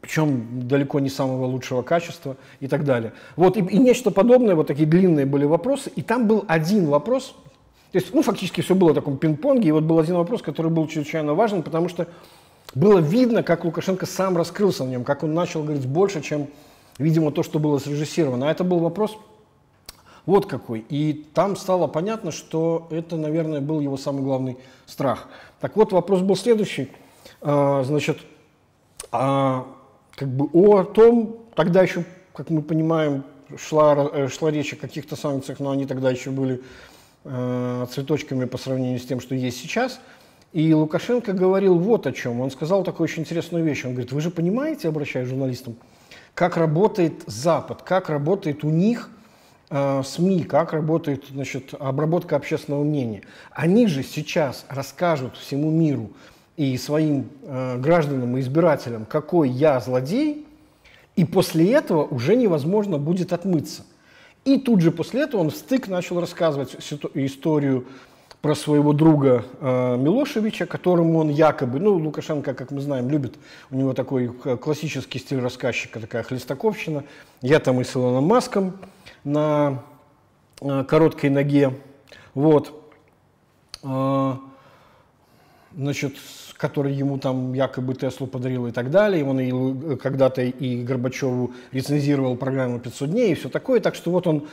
причем 0.00 0.66
далеко 0.66 0.98
не 0.98 1.10
самого 1.10 1.44
лучшего 1.44 1.82
качества 1.82 2.38
и 2.60 2.68
так 2.68 2.86
далее. 2.86 3.12
Вот, 3.36 3.58
и, 3.58 3.60
и 3.60 3.76
нечто 3.76 4.10
подобное, 4.10 4.54
вот 4.54 4.68
такие 4.68 4.88
длинные 4.88 5.26
были 5.26 5.44
вопросы, 5.44 5.92
и 5.94 6.00
там 6.00 6.26
был 6.26 6.42
один 6.48 6.86
вопрос, 6.86 7.34
то 7.90 7.98
есть, 7.98 8.14
ну, 8.14 8.22
фактически 8.22 8.62
все 8.62 8.74
было 8.74 8.92
в 8.92 8.94
таком 8.94 9.18
пинг-понге, 9.18 9.68
и 9.68 9.72
вот 9.72 9.84
был 9.84 9.98
один 9.98 10.16
вопрос, 10.16 10.40
который 10.40 10.70
был 10.70 10.86
чрезвычайно 10.86 11.34
важен, 11.34 11.62
потому 11.62 11.90
что 11.90 12.08
было 12.74 12.98
видно, 12.98 13.42
как 13.42 13.66
Лукашенко 13.66 14.06
сам 14.06 14.38
раскрылся 14.38 14.84
в 14.84 14.88
нем, 14.88 15.04
как 15.04 15.22
он 15.22 15.34
начал 15.34 15.62
говорить 15.62 15.86
больше, 15.86 16.22
чем, 16.22 16.46
видимо, 16.96 17.30
то, 17.30 17.42
что 17.42 17.58
было 17.58 17.76
срежиссировано. 17.76 18.48
А 18.48 18.50
это 18.50 18.64
был 18.64 18.78
вопрос 18.78 19.18
вот 20.26 20.46
какой. 20.46 20.84
И 20.88 21.26
там 21.34 21.56
стало 21.56 21.86
понятно, 21.86 22.30
что 22.30 22.86
это, 22.90 23.16
наверное, 23.16 23.60
был 23.60 23.80
его 23.80 23.96
самый 23.96 24.22
главный 24.22 24.56
страх. 24.86 25.28
Так 25.60 25.76
вот, 25.76 25.92
вопрос 25.92 26.20
был 26.20 26.36
следующий. 26.36 26.90
А, 27.40 27.82
значит, 27.84 28.18
а, 29.10 29.66
как 30.14 30.28
бы 30.28 30.48
о 30.52 30.84
том, 30.84 31.38
тогда 31.54 31.82
еще, 31.82 32.04
как 32.34 32.50
мы 32.50 32.62
понимаем, 32.62 33.24
шла, 33.56 34.10
э, 34.12 34.28
шла 34.28 34.50
речь 34.50 34.72
о 34.72 34.76
каких-то 34.76 35.16
санкциях, 35.16 35.58
но 35.60 35.70
они 35.70 35.86
тогда 35.86 36.10
еще 36.10 36.30
были 36.30 36.62
э, 37.24 37.86
цветочками 37.90 38.44
по 38.44 38.58
сравнению 38.58 39.00
с 39.00 39.04
тем, 39.04 39.20
что 39.20 39.34
есть 39.34 39.58
сейчас. 39.58 40.00
И 40.52 40.72
Лукашенко 40.72 41.32
говорил 41.32 41.78
вот 41.78 42.06
о 42.06 42.12
чем. 42.12 42.40
Он 42.40 42.50
сказал 42.50 42.84
такую 42.84 43.04
очень 43.06 43.22
интересную 43.22 43.64
вещь. 43.64 43.84
Он 43.84 43.92
говорит, 43.92 44.12
вы 44.12 44.20
же 44.20 44.30
понимаете, 44.30 44.88
обращаясь 44.88 45.26
к 45.26 45.30
журналистам, 45.30 45.76
как 46.34 46.56
работает 46.56 47.24
Запад, 47.26 47.82
как 47.82 48.08
работает 48.08 48.62
у 48.62 48.70
них– 48.70 49.10
Э, 49.74 50.02
СМИ, 50.04 50.44
как 50.44 50.74
работает 50.74 51.24
значит, 51.30 51.72
обработка 51.78 52.36
общественного 52.36 52.84
мнения. 52.84 53.22
Они 53.52 53.86
же 53.86 54.02
сейчас 54.02 54.66
расскажут 54.68 55.38
всему 55.38 55.70
миру 55.70 56.10
и 56.58 56.76
своим 56.76 57.30
э, 57.44 57.78
гражданам 57.78 58.36
и 58.36 58.40
избирателям, 58.40 59.06
какой 59.06 59.48
я 59.48 59.80
злодей, 59.80 60.46
и 61.16 61.24
после 61.24 61.72
этого 61.72 62.04
уже 62.04 62.36
невозможно 62.36 62.98
будет 62.98 63.32
отмыться. 63.32 63.84
И 64.44 64.58
тут 64.58 64.82
же 64.82 64.90
после 64.90 65.22
этого 65.22 65.40
он 65.40 65.48
в 65.50 65.56
стык 65.56 65.88
начал 65.88 66.20
рассказывать 66.20 66.76
историю 67.14 67.86
про 68.42 68.54
своего 68.54 68.92
друга 68.92 69.46
э, 69.58 69.96
Милошевича, 69.96 70.66
которому 70.66 71.18
он 71.18 71.30
якобы, 71.30 71.80
ну, 71.80 71.94
Лукашенко, 71.94 72.52
как 72.52 72.72
мы 72.72 72.82
знаем, 72.82 73.08
любит, 73.08 73.36
у 73.70 73.76
него 73.76 73.94
такой 73.94 74.28
классический 74.28 75.18
стиль 75.18 75.40
рассказчика, 75.40 75.98
такая 75.98 76.24
хлестаковщина. 76.24 77.04
Я 77.40 77.58
там 77.58 77.80
и 77.80 77.84
с 77.84 77.96
Илоном 77.96 78.24
Маском, 78.24 78.74
на 79.24 79.82
э, 80.60 80.84
короткой 80.84 81.30
ноге, 81.30 81.78
вот, 82.34 82.92
э, 83.82 84.34
значит, 85.74 86.16
который 86.56 86.92
ему 86.92 87.18
там 87.18 87.54
якобы 87.54 87.94
Теслу 87.94 88.28
подарил 88.28 88.68
и 88.68 88.70
так 88.70 88.90
далее. 88.90 89.24
Он 89.24 89.40
и, 89.40 89.96
когда-то 89.96 90.42
и 90.42 90.82
Горбачеву 90.84 91.52
рецензировал 91.72 92.36
программу 92.36 92.78
«500 92.78 93.06
дней» 93.08 93.32
и 93.32 93.34
все 93.34 93.48
такое. 93.48 93.80
Так 93.80 93.96
что 93.96 94.12
вот 94.12 94.26
он, 94.26 94.46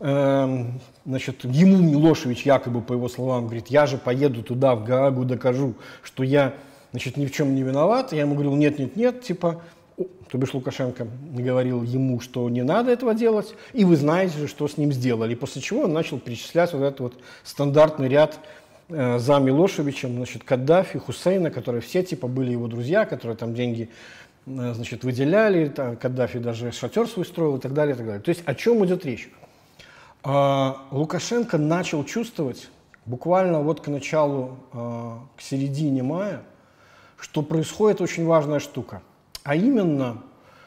э, 0.00 0.64
значит, 1.06 1.44
ему 1.44 1.78
Милошевич 1.78 2.44
якобы, 2.44 2.82
по 2.82 2.92
его 2.92 3.08
словам, 3.08 3.44
говорит, 3.44 3.68
я 3.68 3.86
же 3.86 3.96
поеду 3.96 4.42
туда, 4.42 4.74
в 4.74 4.84
Гаагу, 4.84 5.24
докажу, 5.24 5.74
что 6.02 6.22
я, 6.22 6.54
значит, 6.90 7.16
ни 7.16 7.24
в 7.24 7.32
чем 7.32 7.54
не 7.54 7.62
виноват. 7.62 8.12
Я 8.12 8.20
ему 8.20 8.34
говорил, 8.34 8.56
нет, 8.56 8.78
нет, 8.78 8.96
нет, 8.96 9.22
типа, 9.22 9.62
то 9.96 10.38
бишь 10.38 10.52
Лукашенко 10.52 11.06
говорил 11.32 11.82
ему, 11.82 12.20
что 12.20 12.48
не 12.50 12.62
надо 12.62 12.90
этого 12.90 13.14
делать, 13.14 13.54
и 13.72 13.84
вы 13.84 13.96
знаете 13.96 14.38
же, 14.38 14.48
что 14.48 14.66
с 14.66 14.76
ним 14.76 14.92
сделали. 14.92 15.34
После 15.34 15.62
чего 15.62 15.82
он 15.82 15.92
начал 15.92 16.18
перечислять 16.18 16.72
вот 16.72 16.82
этот 16.82 17.00
вот 17.00 17.14
стандартный 17.44 18.08
ряд 18.08 18.40
э, 18.88 19.18
за 19.18 19.38
Милошевичем, 19.38 20.16
значит, 20.16 20.42
Каддафи, 20.42 20.98
Хусейна, 20.98 21.50
которые 21.50 21.80
все 21.80 22.02
типа 22.02 22.26
были 22.26 22.50
его 22.50 22.66
друзья, 22.66 23.04
которые 23.04 23.36
там 23.36 23.54
деньги 23.54 23.90
э, 24.46 24.72
значит, 24.74 25.04
выделяли, 25.04 25.68
там, 25.68 25.96
Каддафи 25.96 26.40
даже 26.40 26.72
шатер 26.72 27.06
свой 27.06 27.24
строил 27.24 27.56
и 27.56 27.60
так 27.60 27.72
далее, 27.72 27.94
и 27.94 27.96
так 27.96 28.06
далее. 28.06 28.22
То 28.22 28.30
есть 28.30 28.42
о 28.44 28.54
чем 28.54 28.84
идет 28.84 29.04
речь? 29.04 29.30
А, 30.24 30.86
Лукашенко 30.90 31.58
начал 31.58 32.02
чувствовать, 32.02 32.70
буквально 33.06 33.60
вот 33.60 33.82
к 33.82 33.88
началу, 33.88 34.56
э, 34.72 35.12
к 35.36 35.40
середине 35.42 36.02
мая, 36.02 36.42
что 37.18 37.42
происходит 37.42 38.00
очень 38.00 38.26
важная 38.26 38.58
штука. 38.58 39.02
А 39.44 39.56
именно, 39.56 40.22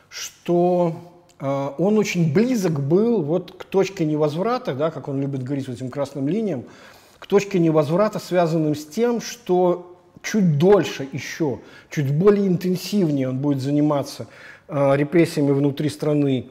что 0.08 0.94
э, 1.40 1.70
он 1.80 1.98
очень 1.98 2.32
близок 2.32 2.80
был 2.80 3.24
вот 3.24 3.52
к 3.58 3.64
точке 3.64 4.06
невозврата, 4.06 4.76
да, 4.76 4.92
как 4.92 5.08
он 5.08 5.20
любит 5.20 5.42
говорить, 5.42 5.68
вот 5.68 5.78
этим 5.78 5.90
красным 5.90 6.28
линиям, 6.28 6.64
к 7.18 7.26
точке 7.26 7.58
невозврата, 7.58 8.20
связанным 8.20 8.76
с 8.76 8.86
тем, 8.86 9.20
что 9.20 9.98
чуть 10.22 10.60
дольше 10.60 11.08
еще, 11.12 11.58
чуть 11.90 12.14
более 12.14 12.48
интенсивнее 12.48 13.30
он 13.30 13.40
будет 13.40 13.62
заниматься 13.62 14.28
э, 14.68 14.96
репрессиями 14.96 15.54
внутри 15.54 15.90
страны, 15.90 16.46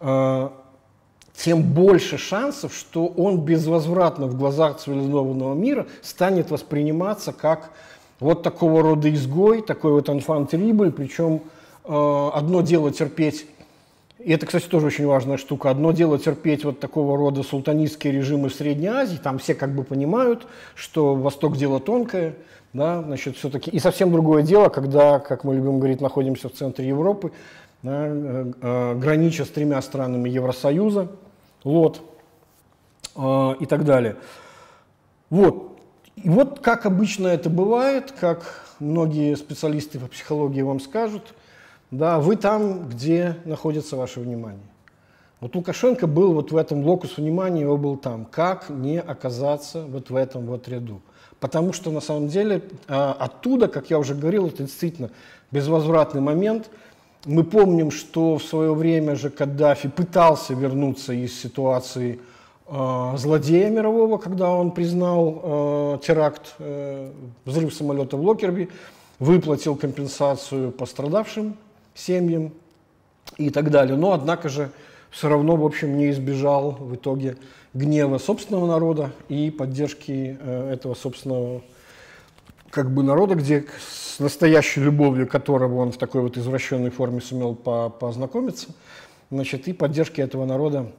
э, 0.00 0.48
тем 1.34 1.62
больше 1.62 2.18
шансов, 2.18 2.74
что 2.74 3.06
он 3.06 3.40
безвозвратно 3.40 4.26
в 4.26 4.36
глазах 4.36 4.80
цивилизованного 4.80 5.54
мира 5.54 5.86
станет 6.02 6.50
восприниматься 6.50 7.32
как 7.32 7.70
вот 8.20 8.42
такого 8.42 8.82
рода 8.82 9.12
изгой, 9.12 9.62
такой 9.62 9.92
вот 9.92 10.08
terrible, 10.08 10.90
причем 10.90 11.42
э, 11.84 12.30
одно 12.32 12.62
дело 12.62 12.90
терпеть 12.90 13.46
и 14.24 14.32
это, 14.32 14.46
кстати, 14.46 14.66
тоже 14.66 14.86
очень 14.86 15.06
важная 15.06 15.36
штука. 15.36 15.68
Одно 15.68 15.92
дело 15.92 16.18
терпеть 16.18 16.64
вот 16.64 16.80
такого 16.80 17.18
рода 17.18 17.42
султанистские 17.42 18.14
режимы 18.14 18.48
в 18.48 18.54
Средней 18.54 18.86
Азии, 18.86 19.18
там 19.22 19.38
все 19.38 19.54
как 19.54 19.74
бы 19.74 19.84
понимают, 19.84 20.46
что 20.74 21.14
Восток 21.14 21.58
дело 21.58 21.78
тонкое, 21.78 22.34
да, 22.72 23.02
значит, 23.02 23.36
все-таки. 23.36 23.70
И 23.70 23.78
совсем 23.78 24.10
другое 24.10 24.42
дело, 24.42 24.70
когда, 24.70 25.18
как 25.18 25.44
мы 25.44 25.56
любим 25.56 25.78
говорить, 25.78 26.00
находимся 26.00 26.48
в 26.48 26.52
центре 26.52 26.88
Европы, 26.88 27.32
да, 27.82 28.06
э, 28.06 28.52
э, 28.62 28.94
гранича 28.94 29.44
с 29.44 29.48
тремя 29.48 29.82
странами 29.82 30.30
Евросоюза, 30.30 31.08
вот, 31.62 32.00
э, 33.16 33.54
и 33.60 33.66
так 33.66 33.84
далее. 33.84 34.16
Вот. 35.28 35.73
И 36.16 36.28
вот 36.28 36.60
как 36.60 36.86
обычно 36.86 37.28
это 37.28 37.50
бывает, 37.50 38.12
как 38.18 38.66
многие 38.78 39.36
специалисты 39.36 39.98
по 39.98 40.06
психологии 40.06 40.62
вам 40.62 40.80
скажут, 40.80 41.34
да, 41.90 42.18
вы 42.18 42.36
там, 42.36 42.88
где 42.88 43.36
находится 43.44 43.96
ваше 43.96 44.20
внимание. 44.20 44.62
Вот 45.40 45.54
Лукашенко 45.56 46.06
был 46.06 46.32
вот 46.32 46.52
в 46.52 46.56
этом 46.56 46.84
локус 46.84 47.18
внимания, 47.18 47.62
его 47.62 47.76
был 47.76 47.96
там. 47.96 48.24
Как 48.24 48.70
не 48.70 48.98
оказаться 48.98 49.84
вот 49.84 50.08
в 50.08 50.16
этом 50.16 50.46
вот 50.46 50.68
ряду? 50.68 51.02
Потому 51.40 51.72
что 51.72 51.90
на 51.90 52.00
самом 52.00 52.28
деле 52.28 52.62
а, 52.88 53.12
оттуда, 53.12 53.68
как 53.68 53.90
я 53.90 53.98
уже 53.98 54.14
говорил, 54.14 54.46
это 54.46 54.62
действительно 54.62 55.10
безвозвратный 55.50 56.20
момент. 56.20 56.70
Мы 57.26 57.44
помним, 57.44 57.90
что 57.90 58.38
в 58.38 58.42
свое 58.42 58.74
время 58.74 59.16
же 59.16 59.28
Каддафи 59.28 59.88
пытался 59.88 60.54
вернуться 60.54 61.12
из 61.12 61.38
ситуации 61.38 62.20
злодея 62.66 63.68
мирового, 63.68 64.16
когда 64.18 64.50
он 64.50 64.70
признал 64.70 65.40
э, 65.42 65.98
теракт, 66.02 66.54
э, 66.58 67.12
взрыв 67.44 67.74
самолета 67.74 68.16
в 68.16 68.22
Локерби, 68.22 68.70
выплатил 69.18 69.76
компенсацию 69.76 70.72
пострадавшим 70.72 71.56
семьям 71.94 72.52
и 73.36 73.50
так 73.50 73.70
далее. 73.70 73.96
Но, 73.96 74.12
однако 74.12 74.48
же, 74.48 74.70
все 75.10 75.28
равно, 75.28 75.56
в 75.56 75.64
общем, 75.64 75.96
не 75.96 76.10
избежал 76.10 76.72
в 76.72 76.94
итоге 76.94 77.36
гнева 77.74 78.18
собственного 78.18 78.66
народа 78.66 79.12
и 79.28 79.50
поддержки 79.50 80.38
э, 80.40 80.72
этого 80.72 80.94
собственного 80.94 81.62
как 82.70 82.90
бы 82.90 83.02
народа, 83.02 83.34
где 83.34 83.66
с 83.88 84.18
настоящей 84.18 84.80
любовью 84.80 85.28
которого 85.28 85.76
он 85.76 85.92
в 85.92 85.98
такой 85.98 86.22
вот 86.22 86.36
извращенной 86.36 86.90
форме 86.90 87.20
сумел 87.20 87.54
по 87.54 87.88
познакомиться, 87.88 88.68
значит, 89.30 89.68
и 89.68 89.72
поддержки 89.72 90.20
этого 90.20 90.44
народа 90.44 90.90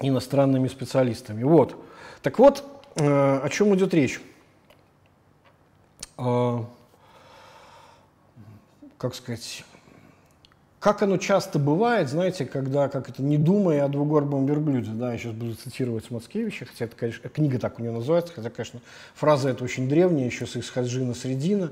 иностранными 0.00 0.68
специалистами. 0.68 1.42
Вот. 1.42 1.76
Так 2.22 2.38
вот, 2.38 2.64
э, 2.96 3.04
о 3.04 3.48
чем 3.48 3.74
идет 3.74 3.94
речь? 3.94 4.20
Э, 6.18 6.64
как 8.98 9.14
сказать, 9.14 9.64
как 10.84 11.02
оно 11.02 11.16
часто 11.16 11.58
бывает, 11.58 12.10
знаете, 12.10 12.44
когда, 12.44 12.88
как 12.88 13.08
это, 13.08 13.22
не 13.22 13.38
думая 13.38 13.84
о 13.84 13.88
двугорбом 13.88 14.44
верблюде, 14.44 14.90
да, 14.90 15.12
я 15.12 15.18
сейчас 15.18 15.32
буду 15.32 15.54
цитировать 15.54 16.10
Мацкевича, 16.10 16.66
хотя 16.66 16.84
это, 16.84 16.94
конечно, 16.94 17.28
книга 17.30 17.58
так 17.58 17.78
у 17.78 17.82
него 17.82 17.94
называется, 17.94 18.34
хотя, 18.34 18.50
конечно, 18.50 18.80
фраза 19.14 19.48
эта 19.48 19.64
очень 19.64 19.88
древняя, 19.88 20.26
еще 20.26 20.46
с 20.46 20.56
Исхаджина 20.56 21.14
Средина. 21.14 21.70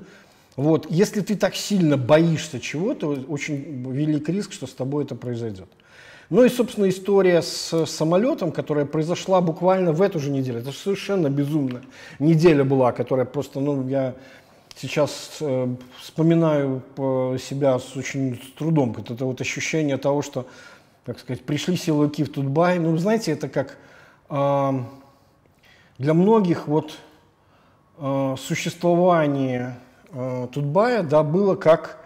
Вот, 0.57 0.91
если 0.91 1.21
ты 1.21 1.37
так 1.37 1.55
сильно 1.55 1.99
боишься 1.99 2.59
чего-то, 2.59 3.09
очень 3.09 3.91
велик 3.93 4.31
риск, 4.31 4.53
что 4.53 4.67
с 4.67 4.73
тобой 4.73 5.05
это 5.05 5.15
произойдет. 5.15 5.69
Ну 6.33 6.45
и, 6.45 6.49
собственно, 6.49 6.89
история 6.89 7.43
с 7.43 7.85
самолетом, 7.85 8.53
которая 8.53 8.87
произошла 8.87 9.43
буквально 9.43 9.93
в 9.93 10.01
эту 10.01 10.19
же 10.19 10.31
неделю. 10.31 10.61
Это 10.61 10.73
совершенно 10.73 11.29
безумная 11.29 11.83
неделя 12.19 12.65
была, 12.65 12.93
которая 12.93 13.27
просто, 13.27 13.61
ну, 13.61 13.87
я 13.87 14.15
сейчас 14.75 15.37
э, 15.41 15.69
вспоминаю 16.01 16.83
себя 17.39 17.79
с 17.79 17.95
очень 17.99 18.41
с 18.43 18.57
трудом. 18.57 18.97
Это, 18.97 19.27
вот 19.27 19.43
ощущение 19.43 19.99
того, 19.99 20.23
что, 20.23 20.47
как 21.05 21.19
сказать, 21.19 21.43
пришли 21.43 21.77
силовики 21.77 22.25
в 22.25 22.33
Тутбай. 22.33 22.79
Ну, 22.79 22.97
знаете, 22.97 23.33
это 23.33 23.51
как 23.51 23.77
э, 24.31 24.73
для 25.99 26.15
многих 26.15 26.67
вот 26.67 26.93
э, 27.99 28.37
существование 28.39 29.77
э, 30.13 30.49
Тутбая, 30.51 31.03
да, 31.03 31.25
было 31.25 31.57
как 31.57 31.99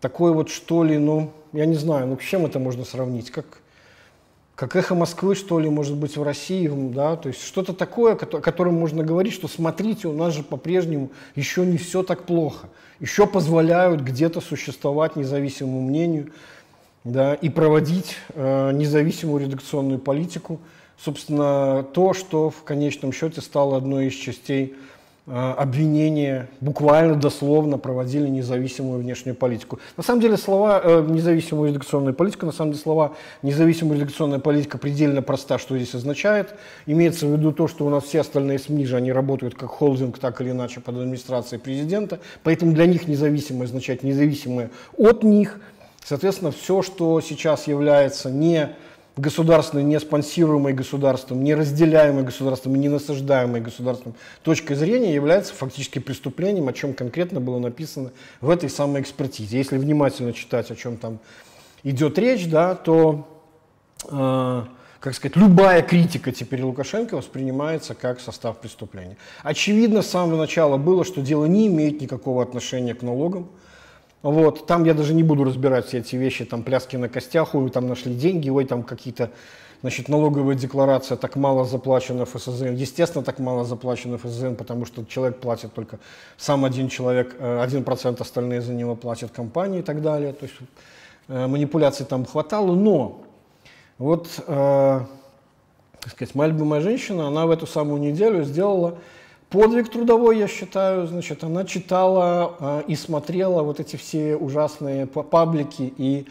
такой 0.00 0.32
вот, 0.32 0.48
что 0.48 0.84
ли, 0.84 0.96
ну, 0.96 1.32
я 1.52 1.66
не 1.66 1.74
знаю, 1.74 2.06
ну, 2.06 2.16
с 2.20 2.22
чем 2.22 2.46
это 2.46 2.60
можно 2.60 2.84
сравнить? 2.84 3.32
Как 3.32 3.63
как 4.54 4.76
эхо 4.76 4.94
Москвы, 4.94 5.34
что 5.34 5.58
ли, 5.58 5.68
может 5.68 5.96
быть, 5.96 6.16
в 6.16 6.22
России, 6.22 6.70
да, 6.92 7.16
то 7.16 7.28
есть 7.28 7.42
что-то 7.42 7.72
такое, 7.72 8.12
о 8.14 8.16
котором 8.16 8.74
можно 8.74 9.02
говорить, 9.02 9.32
что 9.34 9.48
смотрите, 9.48 10.06
у 10.06 10.12
нас 10.12 10.32
же 10.32 10.42
по-прежнему 10.42 11.10
еще 11.34 11.66
не 11.66 11.76
все 11.76 12.02
так 12.02 12.24
плохо, 12.24 12.68
еще 13.00 13.26
позволяют 13.26 14.00
где-то 14.00 14.40
существовать 14.40 15.16
независимому 15.16 15.80
мнению, 15.80 16.30
да, 17.02 17.34
и 17.34 17.48
проводить 17.48 18.16
э, 18.30 18.72
независимую 18.72 19.44
редакционную 19.44 19.98
политику, 19.98 20.60
собственно, 21.02 21.84
то, 21.92 22.14
что 22.14 22.50
в 22.50 22.62
конечном 22.62 23.12
счете 23.12 23.40
стало 23.40 23.76
одной 23.76 24.06
из 24.06 24.14
частей 24.14 24.76
обвинения 25.26 26.48
буквально 26.60 27.14
дословно 27.14 27.78
проводили 27.78 28.28
независимую 28.28 29.00
внешнюю 29.00 29.34
политику. 29.34 29.78
На 29.96 30.02
самом 30.02 30.20
деле 30.20 30.36
слова 30.36 30.82
э, 30.84 31.06
независимую 31.08 31.70
редакционную 31.70 32.14
политику, 32.14 32.44
на 32.44 32.52
самом 32.52 32.72
деле 32.72 32.82
слова 32.82 33.16
независимая 33.42 33.98
редакционная 33.98 34.38
политика 34.38 34.76
предельно 34.76 35.22
проста, 35.22 35.58
что 35.58 35.78
здесь 35.78 35.94
означает. 35.94 36.54
Имеется 36.84 37.26
в 37.26 37.32
виду 37.32 37.52
то, 37.52 37.68
что 37.68 37.86
у 37.86 37.90
нас 37.90 38.04
все 38.04 38.20
остальные 38.20 38.58
СМИ 38.58 38.84
же, 38.84 38.96
они 38.96 39.12
работают 39.12 39.54
как 39.54 39.70
холдинг, 39.70 40.18
так 40.18 40.42
или 40.42 40.50
иначе 40.50 40.80
под 40.80 40.96
администрацией 40.96 41.58
президента, 41.58 42.20
поэтому 42.42 42.72
для 42.72 42.84
них 42.84 43.08
независимое 43.08 43.64
означает 43.64 44.02
независимое 44.02 44.70
от 44.98 45.22
них. 45.22 45.58
Соответственно, 46.04 46.50
все, 46.50 46.82
что 46.82 47.18
сейчас 47.22 47.66
является 47.66 48.30
не 48.30 48.76
государственной, 49.16 49.84
не 49.84 50.00
спонсируемой 50.00 50.72
государством, 50.72 51.44
не 51.44 51.54
разделяемой 51.54 52.24
государством 52.24 52.74
и 52.74 52.78
не 52.78 52.88
насаждаемой 52.88 53.60
государством 53.60 54.14
точкой 54.42 54.74
зрения 54.74 55.14
является 55.14 55.54
фактически 55.54 56.00
преступлением, 56.00 56.68
о 56.68 56.72
чем 56.72 56.94
конкретно 56.94 57.40
было 57.40 57.58
написано 57.58 58.10
в 58.40 58.50
этой 58.50 58.68
самой 58.68 59.02
экспертизе. 59.02 59.58
Если 59.58 59.78
внимательно 59.78 60.32
читать, 60.32 60.70
о 60.70 60.76
чем 60.76 60.96
там 60.96 61.20
идет 61.84 62.18
речь, 62.18 62.48
да, 62.48 62.74
то, 62.74 63.28
э, 64.10 64.62
как 64.98 65.14
сказать, 65.14 65.36
любая 65.36 65.82
критика 65.82 66.32
теперь 66.32 66.62
Лукашенко 66.62 67.16
воспринимается 67.16 67.94
как 67.94 68.20
состав 68.20 68.58
преступления. 68.58 69.16
Очевидно, 69.44 70.02
с 70.02 70.08
самого 70.08 70.36
начала 70.36 70.76
было, 70.76 71.04
что 71.04 71.20
дело 71.20 71.44
не 71.44 71.68
имеет 71.68 72.00
никакого 72.00 72.42
отношения 72.42 72.94
к 72.94 73.02
налогам, 73.02 73.48
вот, 74.30 74.66
там 74.66 74.84
я 74.84 74.94
даже 74.94 75.12
не 75.12 75.22
буду 75.22 75.44
разбирать 75.44 75.86
все 75.86 75.98
эти 75.98 76.16
вещи, 76.16 76.46
там 76.46 76.62
пляски 76.62 76.96
на 76.96 77.10
костях, 77.10 77.54
ой, 77.54 77.68
там 77.68 77.86
нашли 77.86 78.14
деньги, 78.14 78.48
ой, 78.48 78.64
там 78.64 78.82
какие-то, 78.82 79.30
значит, 79.82 80.08
налоговая 80.08 80.54
декларация, 80.54 81.18
так 81.18 81.36
мало 81.36 81.66
заплачено 81.66 82.24
ФСЗН. 82.24 82.72
Естественно, 82.72 83.22
так 83.22 83.38
мало 83.38 83.66
заплачено 83.66 84.16
ФСЗН, 84.16 84.54
потому 84.54 84.86
что 84.86 85.04
человек 85.04 85.40
платит 85.40 85.74
только 85.74 85.98
сам 86.38 86.64
один 86.64 86.88
человек, 86.88 87.36
э, 87.38 87.60
один 87.60 87.84
процент 87.84 88.22
остальные 88.22 88.62
за 88.62 88.72
него 88.72 88.96
платят 88.96 89.30
компании 89.30 89.80
и 89.80 89.82
так 89.82 90.00
далее. 90.00 90.32
То 90.32 90.46
есть 90.46 90.54
э, 91.28 91.46
манипуляций 91.46 92.06
там 92.06 92.24
хватало, 92.24 92.74
но 92.74 93.24
вот, 93.98 94.28
э, 94.46 95.00
так 96.00 96.12
сказать, 96.12 96.34
моя 96.34 96.50
любимая 96.50 96.80
женщина, 96.80 97.26
она 97.26 97.44
в 97.44 97.50
эту 97.50 97.66
самую 97.66 98.00
неделю 98.00 98.42
сделала 98.44 98.96
подвиг 99.54 99.88
трудовой, 99.88 100.36
я 100.38 100.48
считаю, 100.48 101.06
значит, 101.06 101.44
она 101.44 101.64
читала 101.64 102.56
э, 102.58 102.82
и 102.88 102.96
смотрела 102.96 103.62
вот 103.62 103.78
эти 103.78 103.94
все 103.94 104.34
ужасные 104.34 105.06
паблики 105.06 105.94
и 105.96 106.26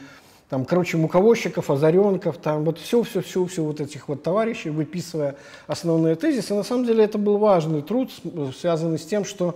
там, 0.50 0.66
короче, 0.66 0.98
муковозчиков, 0.98 1.72
озаренков, 1.72 2.36
там 2.38 2.66
вот 2.66 2.80
все, 2.80 3.02
все, 3.02 3.22
все, 3.22 3.46
все 3.46 3.64
вот 3.64 3.80
этих 3.80 4.10
вот 4.10 4.24
товарищей, 4.24 4.72
выписывая 4.72 5.38
основные 5.68 6.16
тезисы. 6.16 6.54
На 6.54 6.64
самом 6.64 6.86
деле 6.86 7.06
это 7.06 7.18
был 7.18 7.38
важный 7.38 7.82
труд, 7.82 8.12
связанный 8.60 9.00
с 9.00 9.06
тем, 9.06 9.24
что 9.24 9.56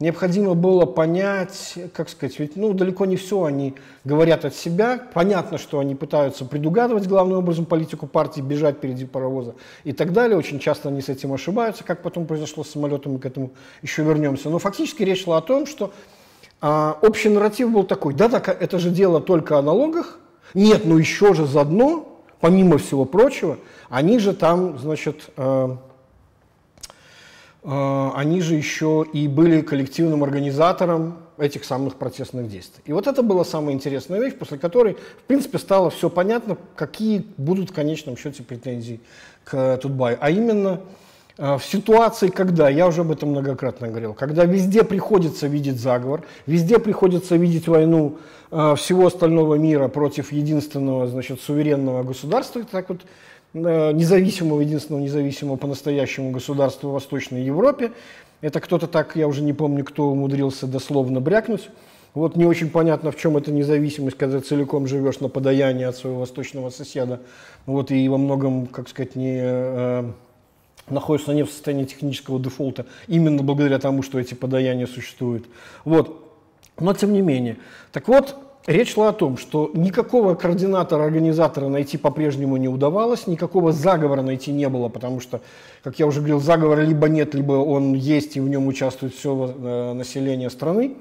необходимо 0.00 0.54
было 0.54 0.86
понять, 0.86 1.74
как 1.92 2.08
сказать, 2.08 2.38
ведь 2.38 2.56
ну, 2.56 2.72
далеко 2.72 3.04
не 3.06 3.16
все 3.16 3.44
они 3.44 3.74
говорят 4.04 4.44
от 4.44 4.54
себя. 4.54 5.00
Понятно, 5.12 5.58
что 5.58 5.78
они 5.78 5.94
пытаются 5.94 6.44
предугадывать 6.44 7.06
главным 7.06 7.38
образом 7.38 7.64
политику 7.64 8.06
партии, 8.06 8.40
бежать 8.40 8.76
впереди 8.76 9.04
паровоза 9.04 9.54
и 9.84 9.92
так 9.92 10.12
далее. 10.12 10.36
Очень 10.36 10.60
часто 10.60 10.88
они 10.88 11.00
с 11.00 11.08
этим 11.08 11.32
ошибаются, 11.32 11.84
как 11.84 12.02
потом 12.02 12.26
произошло 12.26 12.64
с 12.64 12.70
самолетом, 12.70 13.14
мы 13.14 13.18
к 13.18 13.26
этому 13.26 13.50
еще 13.82 14.02
вернемся. 14.02 14.50
Но 14.50 14.58
фактически 14.58 15.02
речь 15.02 15.24
шла 15.24 15.38
о 15.38 15.42
том, 15.42 15.66
что 15.66 15.92
а, 16.60 16.98
общий 17.02 17.28
нарратив 17.28 17.70
был 17.70 17.84
такой, 17.84 18.14
да-да, 18.14 18.38
это 18.38 18.78
же 18.78 18.90
дело 18.90 19.20
только 19.20 19.58
о 19.58 19.62
налогах, 19.62 20.18
нет, 20.54 20.82
ну 20.84 20.96
еще 20.96 21.34
же 21.34 21.46
заодно, 21.46 22.20
помимо 22.40 22.78
всего 22.78 23.04
прочего, 23.04 23.58
они 23.88 24.18
же 24.18 24.32
там, 24.32 24.78
значит, 24.78 25.30
э, 25.36 25.76
они 27.64 28.40
же 28.40 28.54
еще 28.54 29.04
и 29.12 29.28
были 29.28 29.62
коллективным 29.62 30.22
организатором 30.22 31.18
этих 31.38 31.64
самых 31.64 31.96
протестных 31.96 32.48
действий. 32.48 32.82
И 32.86 32.92
вот 32.92 33.06
это 33.06 33.22
была 33.22 33.44
самая 33.44 33.74
интересная 33.74 34.20
вещь, 34.20 34.34
после 34.34 34.58
которой, 34.58 34.94
в 34.94 35.22
принципе, 35.26 35.58
стало 35.58 35.90
все 35.90 36.10
понятно, 36.10 36.56
какие 36.74 37.24
будут 37.36 37.70
в 37.70 37.74
конечном 37.74 38.16
счете 38.16 38.42
претензии 38.42 39.00
к 39.44 39.76
Тутбаю. 39.78 40.18
А 40.20 40.30
именно 40.30 40.80
э, 41.36 41.56
в 41.56 41.64
ситуации, 41.64 42.28
когда, 42.28 42.68
я 42.68 42.86
уже 42.86 43.02
об 43.02 43.12
этом 43.12 43.30
многократно 43.30 43.88
говорил, 43.88 44.14
когда 44.14 44.44
везде 44.44 44.82
приходится 44.82 45.46
видеть 45.46 45.80
заговор, 45.80 46.24
везде 46.46 46.78
приходится 46.78 47.36
видеть 47.36 47.68
войну 47.68 48.18
э, 48.50 48.74
всего 48.76 49.06
остального 49.06 49.54
мира 49.54 49.88
против 49.88 50.32
единственного, 50.32 51.06
значит, 51.06 51.40
суверенного 51.40 52.02
государства, 52.02 52.62
так 52.64 52.88
вот, 52.88 53.02
независимого, 53.54 54.60
единственного 54.60 55.02
независимого 55.02 55.56
по-настоящему 55.56 56.30
государства 56.30 56.88
в 56.88 56.92
Восточной 56.92 57.42
Европе, 57.42 57.92
это 58.40 58.60
кто-то 58.60 58.86
так, 58.86 59.16
я 59.16 59.26
уже 59.26 59.42
не 59.42 59.52
помню, 59.52 59.84
кто 59.84 60.10
умудрился 60.10 60.66
дословно 60.66 61.20
брякнуть. 61.20 61.70
Вот 62.14 62.36
не 62.36 62.46
очень 62.46 62.70
понятно, 62.70 63.10
в 63.10 63.16
чем 63.16 63.36
эта 63.36 63.52
независимость, 63.52 64.16
когда 64.16 64.40
целиком 64.40 64.86
живешь 64.86 65.20
на 65.20 65.28
подаянии 65.28 65.84
от 65.84 65.96
своего 65.96 66.20
восточного 66.20 66.70
соседа. 66.70 67.20
Вот 67.66 67.90
и 67.90 68.08
во 68.08 68.16
многом, 68.16 68.66
как 68.66 68.88
сказать, 68.88 69.14
не 69.14 69.38
э, 69.40 70.04
находишься 70.88 71.34
не 71.34 71.42
в 71.42 71.50
состоянии 71.50 71.84
технического 71.84 72.40
дефолта, 72.40 72.86
именно 73.08 73.42
благодаря 73.42 73.78
тому, 73.78 74.02
что 74.02 74.18
эти 74.18 74.34
подаяния 74.34 74.86
существуют. 74.86 75.46
Вот. 75.84 76.24
Но 76.78 76.94
тем 76.94 77.12
не 77.12 77.20
менее. 77.20 77.56
Так 77.92 78.08
вот, 78.08 78.36
Речь 78.68 78.92
шла 78.92 79.08
о 79.08 79.12
том, 79.14 79.38
что 79.38 79.70
никакого 79.72 80.34
координатора, 80.34 81.02
организатора 81.02 81.68
найти 81.68 81.96
по-прежнему 81.96 82.58
не 82.58 82.68
удавалось, 82.68 83.26
никакого 83.26 83.72
заговора 83.72 84.20
найти 84.20 84.52
не 84.52 84.68
было, 84.68 84.90
потому 84.90 85.20
что, 85.20 85.40
как 85.82 85.98
я 85.98 86.06
уже 86.06 86.18
говорил, 86.18 86.38
заговора 86.38 86.82
либо 86.82 87.08
нет, 87.08 87.34
либо 87.34 87.52
он 87.54 87.94
есть, 87.94 88.36
и 88.36 88.40
в 88.40 88.48
нем 88.50 88.66
участвует 88.66 89.14
все 89.14 89.54
э, 89.56 89.92
население 89.94 90.50
страны. 90.50 90.96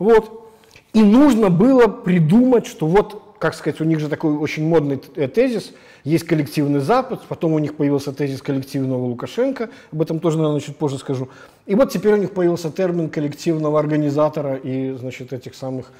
Вот. 0.00 0.50
И 0.92 1.04
нужно 1.04 1.50
было 1.50 1.86
придумать, 1.86 2.66
что 2.66 2.88
вот, 2.88 3.22
как 3.38 3.54
сказать, 3.54 3.80
у 3.80 3.84
них 3.84 4.00
же 4.00 4.08
такой 4.08 4.36
очень 4.36 4.66
модный 4.66 5.00
э, 5.14 5.28
тезис, 5.28 5.72
есть 6.02 6.24
коллективный 6.24 6.80
Запад, 6.80 7.22
потом 7.28 7.52
у 7.52 7.60
них 7.60 7.76
появился 7.76 8.12
тезис 8.12 8.42
коллективного 8.42 9.04
Лукашенко, 9.06 9.70
об 9.92 10.02
этом 10.02 10.18
тоже, 10.18 10.38
наверное, 10.38 10.58
чуть 10.58 10.76
позже 10.76 10.98
скажу. 10.98 11.28
И 11.66 11.76
вот 11.76 11.92
теперь 11.92 12.14
у 12.14 12.16
них 12.16 12.32
появился 12.32 12.72
термин 12.72 13.08
коллективного 13.08 13.78
организатора 13.78 14.56
и, 14.56 14.96
значит, 14.98 15.32
этих 15.32 15.54
самых 15.54 15.92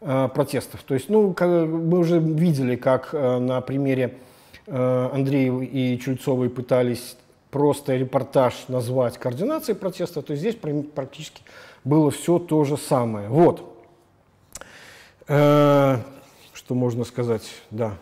протестов. 0.00 0.82
То 0.82 0.94
есть, 0.94 1.08
ну, 1.08 1.34
мы 1.40 1.98
уже 1.98 2.18
видели, 2.18 2.76
как 2.76 3.10
э, 3.12 3.38
на 3.38 3.60
примере 3.60 4.18
э, 4.66 5.10
Андреева 5.12 5.62
и 5.62 5.98
Чульцовой 5.98 6.50
пытались 6.50 7.16
просто 7.50 7.96
репортаж 7.96 8.66
назвать 8.68 9.18
координацией 9.18 9.76
протеста, 9.76 10.20
то 10.20 10.36
здесь 10.36 10.54
практически 10.54 11.42
было 11.84 12.10
все 12.10 12.38
то 12.38 12.64
же 12.64 12.76
самое. 12.76 13.28
Вот. 13.28 13.72
Что 15.26 16.04
можно 16.70 17.04
сказать? 17.04 17.48
Да. 17.70 17.94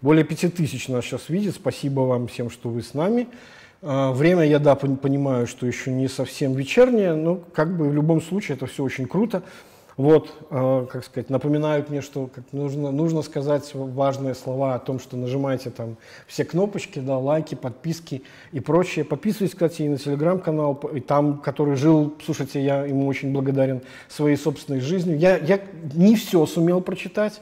Более 0.00 0.24
пяти 0.24 0.48
тысяч 0.48 0.88
нас 0.88 1.04
сейчас 1.04 1.28
видит. 1.28 1.54
Спасибо 1.54 2.00
вам 2.00 2.26
всем, 2.26 2.50
что 2.50 2.68
вы 2.70 2.82
с 2.82 2.94
нами. 2.94 3.28
Время 3.80 4.44
я, 4.44 4.58
да, 4.58 4.74
понимаю, 4.74 5.46
что 5.46 5.66
еще 5.66 5.92
не 5.92 6.08
совсем 6.08 6.54
вечернее, 6.54 7.14
но 7.14 7.36
как 7.36 7.76
бы 7.76 7.88
в 7.88 7.94
любом 7.94 8.20
случае 8.20 8.56
это 8.56 8.66
все 8.66 8.82
очень 8.82 9.06
круто. 9.06 9.42
Вот, 9.98 10.32
э, 10.50 10.86
как 10.88 11.04
сказать, 11.04 11.28
напоминают 11.28 11.90
мне, 11.90 12.02
что 12.02 12.30
нужно, 12.52 12.92
нужно 12.92 13.22
сказать 13.22 13.68
важные 13.74 14.36
слова 14.36 14.76
о 14.76 14.78
том, 14.78 15.00
что 15.00 15.16
нажимайте 15.16 15.70
там 15.70 15.96
все 16.28 16.44
кнопочки, 16.44 17.00
да, 17.00 17.18
лайки, 17.18 17.56
подписки 17.56 18.22
и 18.52 18.60
прочее. 18.60 19.04
Подписывайтесь, 19.04 19.54
кстати, 19.54 19.82
и 19.82 19.88
на 19.88 19.98
телеграм-канал, 19.98 20.74
и 20.94 21.00
там, 21.00 21.38
который 21.38 21.74
жил, 21.74 22.14
слушайте, 22.24 22.64
я 22.64 22.84
ему 22.84 23.08
очень 23.08 23.32
благодарен 23.32 23.82
своей 24.08 24.36
собственной 24.36 24.78
жизнью. 24.78 25.18
Я, 25.18 25.36
я 25.36 25.60
не 25.92 26.14
все 26.14 26.46
сумел 26.46 26.80
прочитать, 26.80 27.40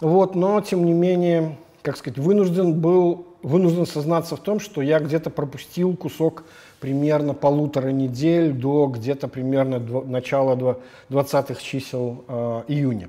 вот, 0.00 0.34
но, 0.34 0.60
тем 0.62 0.84
не 0.84 0.92
менее, 0.92 1.56
как 1.82 1.96
сказать, 1.96 2.18
вынужден 2.18 2.80
был, 2.80 3.28
вынужден 3.44 3.86
сознаться 3.86 4.34
в 4.34 4.40
том, 4.40 4.58
что 4.58 4.82
я 4.82 4.98
где-то 4.98 5.30
пропустил 5.30 5.94
кусок 5.94 6.46
примерно 6.80 7.34
полутора 7.34 7.88
недель 7.88 8.52
до 8.52 8.86
где-то 8.86 9.28
примерно 9.28 9.78
начала 9.78 10.76
20-х 11.10 11.60
чисел 11.60 12.24
э, 12.28 12.62
июня. 12.68 13.08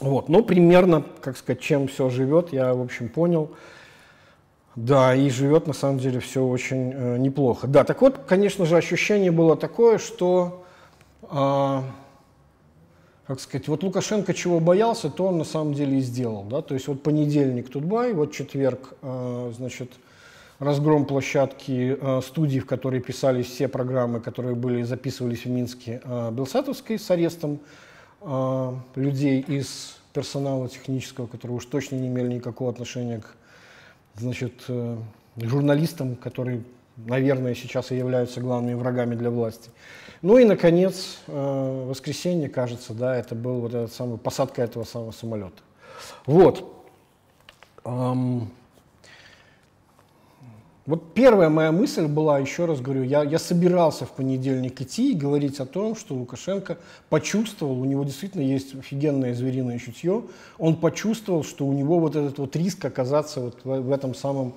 Вот, 0.00 0.28
ну, 0.28 0.42
примерно, 0.42 1.04
как 1.20 1.36
сказать, 1.36 1.60
чем 1.60 1.86
все 1.86 2.08
живет, 2.08 2.52
я, 2.52 2.72
в 2.72 2.80
общем, 2.80 3.08
понял. 3.08 3.50
Да, 4.76 5.14
и 5.14 5.28
живет, 5.28 5.66
на 5.66 5.72
самом 5.74 5.98
деле, 5.98 6.20
все 6.20 6.42
очень 6.42 6.92
э, 6.92 7.18
неплохо. 7.18 7.66
Да, 7.66 7.84
так 7.84 8.00
вот, 8.00 8.18
конечно 8.26 8.64
же, 8.64 8.76
ощущение 8.76 9.30
было 9.30 9.56
такое, 9.56 9.98
что, 9.98 10.64
э, 11.22 11.80
как 13.26 13.40
сказать, 13.40 13.68
вот 13.68 13.82
Лукашенко 13.82 14.32
чего 14.32 14.58
боялся, 14.58 15.10
то 15.10 15.26
он 15.26 15.38
на 15.38 15.44
самом 15.44 15.74
деле 15.74 15.98
и 15.98 16.00
сделал. 16.00 16.44
Да? 16.44 16.62
То 16.62 16.74
есть 16.74 16.88
вот 16.88 17.02
понедельник 17.02 17.68
Тутбай, 17.68 18.12
вот 18.14 18.32
четверг, 18.32 18.94
э, 19.02 19.52
значит, 19.56 19.90
разгром 20.60 21.06
площадки 21.06 21.98
э, 22.00 22.20
студий, 22.22 22.60
в 22.60 22.66
которой 22.66 23.00
писались 23.00 23.46
все 23.46 23.66
программы, 23.66 24.20
которые 24.20 24.54
были 24.54 24.82
записывались 24.82 25.44
в 25.46 25.50
Минске, 25.50 26.00
э, 26.04 26.30
Белсатовской 26.30 26.98
с 26.98 27.10
арестом 27.10 27.58
э, 28.20 28.72
людей 28.94 29.40
из 29.40 29.96
персонала 30.12 30.68
технического, 30.68 31.26
которые 31.26 31.56
уж 31.56 31.64
точно 31.64 31.96
не 31.96 32.08
имели 32.08 32.34
никакого 32.34 32.70
отношения 32.70 33.20
к 33.20 33.26
значит, 34.20 34.52
э, 34.68 34.98
журналистам, 35.36 36.14
которые, 36.14 36.62
наверное, 36.96 37.54
сейчас 37.54 37.90
и 37.90 37.96
являются 37.96 38.40
главными 38.40 38.74
врагами 38.74 39.14
для 39.14 39.30
власти. 39.30 39.70
Ну 40.20 40.36
и, 40.36 40.44
наконец, 40.44 41.20
э, 41.26 41.86
воскресенье, 41.88 42.50
кажется, 42.50 42.92
да, 42.92 43.16
это 43.16 43.34
был 43.34 43.60
вот 43.60 43.72
этот 43.72 43.94
самый, 43.94 44.18
посадка 44.18 44.60
этого 44.60 44.84
самого 44.84 45.12
самолета. 45.12 45.62
Вот. 46.26 46.84
Эм, 47.84 48.50
вот 50.86 51.12
первая 51.12 51.50
моя 51.50 51.72
мысль 51.72 52.06
была, 52.06 52.38
еще 52.38 52.64
раз 52.64 52.80
говорю, 52.80 53.02
я, 53.02 53.22
я 53.22 53.38
собирался 53.38 54.06
в 54.06 54.12
понедельник 54.12 54.80
идти 54.80 55.12
и 55.12 55.14
говорить 55.14 55.60
о 55.60 55.66
том, 55.66 55.94
что 55.94 56.14
Лукашенко 56.14 56.78
почувствовал, 57.10 57.80
у 57.80 57.84
него 57.84 58.02
действительно 58.04 58.42
есть 58.42 58.74
офигенное 58.74 59.34
звериное 59.34 59.78
чутье, 59.78 60.24
он 60.58 60.76
почувствовал, 60.76 61.44
что 61.44 61.66
у 61.66 61.72
него 61.72 62.00
вот 62.00 62.16
этот 62.16 62.38
вот 62.38 62.56
риск 62.56 62.84
оказаться 62.84 63.40
вот 63.40 63.58
в, 63.62 63.80
в 63.80 63.92
этом 63.92 64.14
самом 64.14 64.54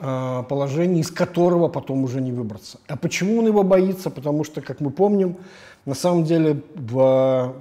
э, 0.00 0.42
положении, 0.48 1.00
из 1.00 1.10
которого 1.12 1.68
потом 1.68 2.02
уже 2.02 2.20
не 2.20 2.32
выбраться. 2.32 2.80
А 2.88 2.96
почему 2.96 3.38
он 3.38 3.46
его 3.46 3.62
боится? 3.62 4.10
Потому 4.10 4.42
что, 4.42 4.60
как 4.60 4.80
мы 4.80 4.90
помним, 4.90 5.36
на 5.86 5.94
самом 5.94 6.24
деле 6.24 6.62
в, 6.74 7.54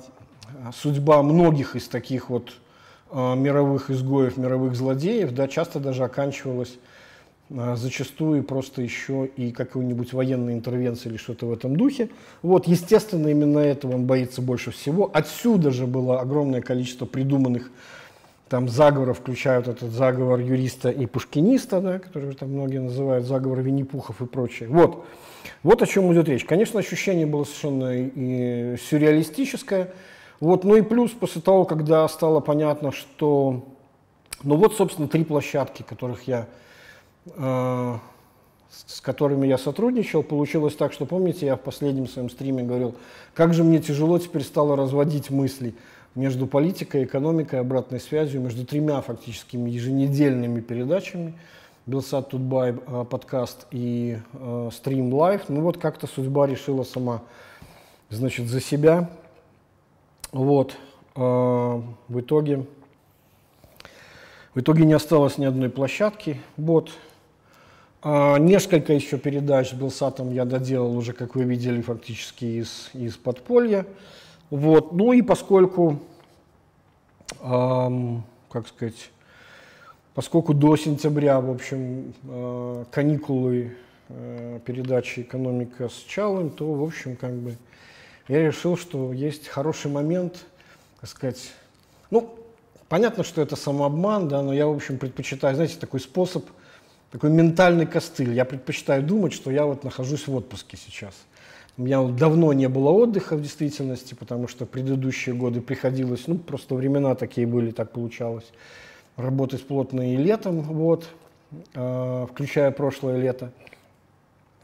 судьба 0.82 1.22
многих 1.22 1.76
из 1.76 1.88
таких 1.88 2.32
вот 2.32 2.54
э, 3.12 3.36
мировых 3.36 3.92
изгоев, 3.92 4.36
мировых 4.38 4.76
злодеев, 4.76 5.32
да, 5.32 5.48
часто 5.48 5.80
даже 5.80 6.04
оканчивалась 6.04 6.74
а, 6.74 6.93
зачастую 7.50 8.44
просто 8.44 8.82
еще 8.82 9.30
и 9.36 9.52
какой-нибудь 9.52 10.14
военной 10.14 10.54
интервенции 10.54 11.10
или 11.10 11.18
что-то 11.18 11.46
в 11.46 11.54
этом 11.54 11.76
духе. 11.76 12.10
Вот, 12.42 12.68
естественно, 12.68 13.28
именно 13.28 13.60
этого 13.60 13.96
он 13.96 14.06
боится 14.06 14.42
больше 14.42 14.72
всего. 14.72 15.12
Отсюда 15.14 15.72
же 15.72 15.86
было 15.86 16.20
огромное 16.20 16.62
количество 16.62 17.06
придуманных 17.06 17.70
там 18.50 18.70
заговоров, 18.70 19.20
включая 19.20 19.60
вот 19.60 19.68
этот 19.68 19.92
заговор 19.92 20.40
юриста 20.40 20.90
и 20.90 21.06
пушкиниста, 21.06 21.82
да, 21.82 22.00
который 22.00 22.34
там 22.36 22.50
многие 22.52 22.80
называют 22.80 23.26
заговор 23.26 23.62
Винни-Пухов 23.62 24.22
и 24.22 24.26
прочее. 24.26 24.70
Вот. 24.70 25.06
вот 25.64 25.82
о 25.82 25.88
чем 25.88 26.14
идет 26.14 26.30
речь. 26.30 26.46
Конечно, 26.46 26.80
ощущение 26.80 27.26
было 27.26 27.46
совершенно 27.46 27.92
и 27.96 28.78
сюрреалистическое. 28.78 29.94
Вот. 30.40 30.64
Ну 30.66 30.76
и 30.76 30.82
плюс 30.82 31.12
после 31.12 31.42
того, 31.42 31.66
когда 31.66 32.08
стало 32.08 32.42
понятно, 32.42 32.92
что... 32.92 33.66
Ну 34.44 34.56
вот, 34.56 34.76
собственно, 34.76 35.08
три 35.08 35.24
площадки, 35.24 35.84
которых 35.84 36.28
я 36.28 36.48
Э, 37.26 37.98
с 38.88 39.02
которыми 39.02 39.46
я 39.46 39.60
сотрудничал, 39.60 40.24
получилось 40.24 40.76
так, 40.76 40.94
что, 40.94 41.06
помните, 41.06 41.46
я 41.46 41.56
в 41.56 41.62
последнем 41.62 42.08
своем 42.08 42.28
стриме 42.28 42.64
говорил, 42.64 42.96
как 43.36 43.54
же 43.54 43.64
мне 43.64 43.80
тяжело 43.80 44.18
теперь 44.18 44.42
стало 44.42 44.76
разводить 44.76 45.30
мысли 45.30 45.76
между 46.16 46.48
политикой, 46.48 47.04
экономикой, 47.04 47.60
обратной 47.60 48.00
связью, 48.00 48.42
между 48.42 48.66
тремя 48.66 49.00
фактически 49.02 49.58
еженедельными 49.58 50.60
передачами, 50.60 51.36
Белсат 51.86 52.30
TUT.BY 52.30 52.72
э, 52.74 53.06
подкаст 53.08 53.68
и 53.70 54.18
э, 54.34 54.70
стрим 54.74 55.14
live. 55.14 55.44
Ну 55.50 55.62
вот 55.62 55.78
как-то 55.78 56.08
судьба 56.08 56.48
решила 56.48 56.84
сама 56.84 57.22
значит, 58.10 58.48
за 58.48 58.60
себя. 58.60 59.10
Вот. 60.32 60.76
В 61.16 61.84
итоге, 62.10 62.66
в 64.56 64.60
итоге 64.62 64.84
не 64.84 64.94
осталось 64.94 65.38
ни 65.38 65.46
одной 65.46 65.70
площадки. 65.70 66.42
Вот. 66.58 66.90
А, 68.06 68.38
несколько 68.38 68.92
еще 68.92 69.18
передач 69.18 69.70
с 69.70 69.74
Белсатом 69.74 70.32
я 70.34 70.44
доделал 70.44 70.98
уже, 70.98 71.14
как 71.14 71.36
вы 71.36 71.46
видели, 71.46 71.82
фактически 71.82 72.44
из, 72.44 72.90
из 72.94 73.16
подполья. 73.16 73.86
Вот. 74.50 74.92
Ну 74.92 75.14
и 75.14 75.22
поскольку, 75.22 76.00
эм, 77.42 78.26
как 78.52 78.68
сказать, 78.68 79.10
поскольку 80.14 80.54
до 80.54 80.76
сентября, 80.76 81.40
в 81.40 81.50
общем, 81.50 82.14
э, 82.26 82.86
каникулы 82.92 83.78
э, 84.10 84.60
передачи 84.66 85.22
«Экономика» 85.22 85.88
с 85.88 86.04
Чалым, 86.06 86.50
то, 86.50 86.74
в 86.74 86.84
общем, 86.84 87.16
как 87.16 87.32
бы 87.32 87.56
я 88.28 88.46
решил, 88.46 88.76
что 88.76 89.14
есть 89.14 89.48
хороший 89.48 89.90
момент, 89.90 90.46
так 91.00 91.10
сказать, 91.10 91.54
ну, 92.12 92.36
понятно, 92.90 93.24
что 93.24 93.42
это 93.42 93.56
самообман, 93.56 94.28
да, 94.28 94.42
но 94.42 94.54
я, 94.54 94.68
в 94.68 94.76
общем, 94.76 94.98
предпочитаю, 94.98 95.56
знаете, 95.56 95.78
такой 95.80 96.02
способ, 96.02 96.44
такой 97.14 97.30
ментальный 97.30 97.86
костыль. 97.86 98.34
Я 98.34 98.44
предпочитаю 98.44 99.04
думать, 99.04 99.34
что 99.34 99.52
я 99.52 99.68
вот 99.68 99.84
нахожусь 99.84 100.28
в 100.28 100.36
отпуске 100.36 100.78
сейчас. 100.78 101.14
У 101.78 101.84
меня 101.84 102.02
вот 102.02 102.16
давно 102.16 102.54
не 102.54 102.68
было 102.68 102.90
отдыха 102.90 103.36
в 103.36 103.42
действительности, 103.42 104.16
потому 104.16 104.48
что 104.48 104.66
предыдущие 104.66 105.36
годы 105.36 105.62
приходилось, 105.62 106.24
ну, 106.26 106.40
просто 106.40 106.74
времена 106.74 107.14
такие 107.14 107.46
были, 107.46 107.70
так 107.70 107.92
получалось, 107.92 108.52
работать 109.16 109.66
плотно 109.68 110.12
и 110.12 110.18
летом, 110.18 110.62
вот, 110.62 111.08
э, 111.76 112.28
включая 112.32 112.72
прошлое 112.72 113.18
лето. 113.18 113.52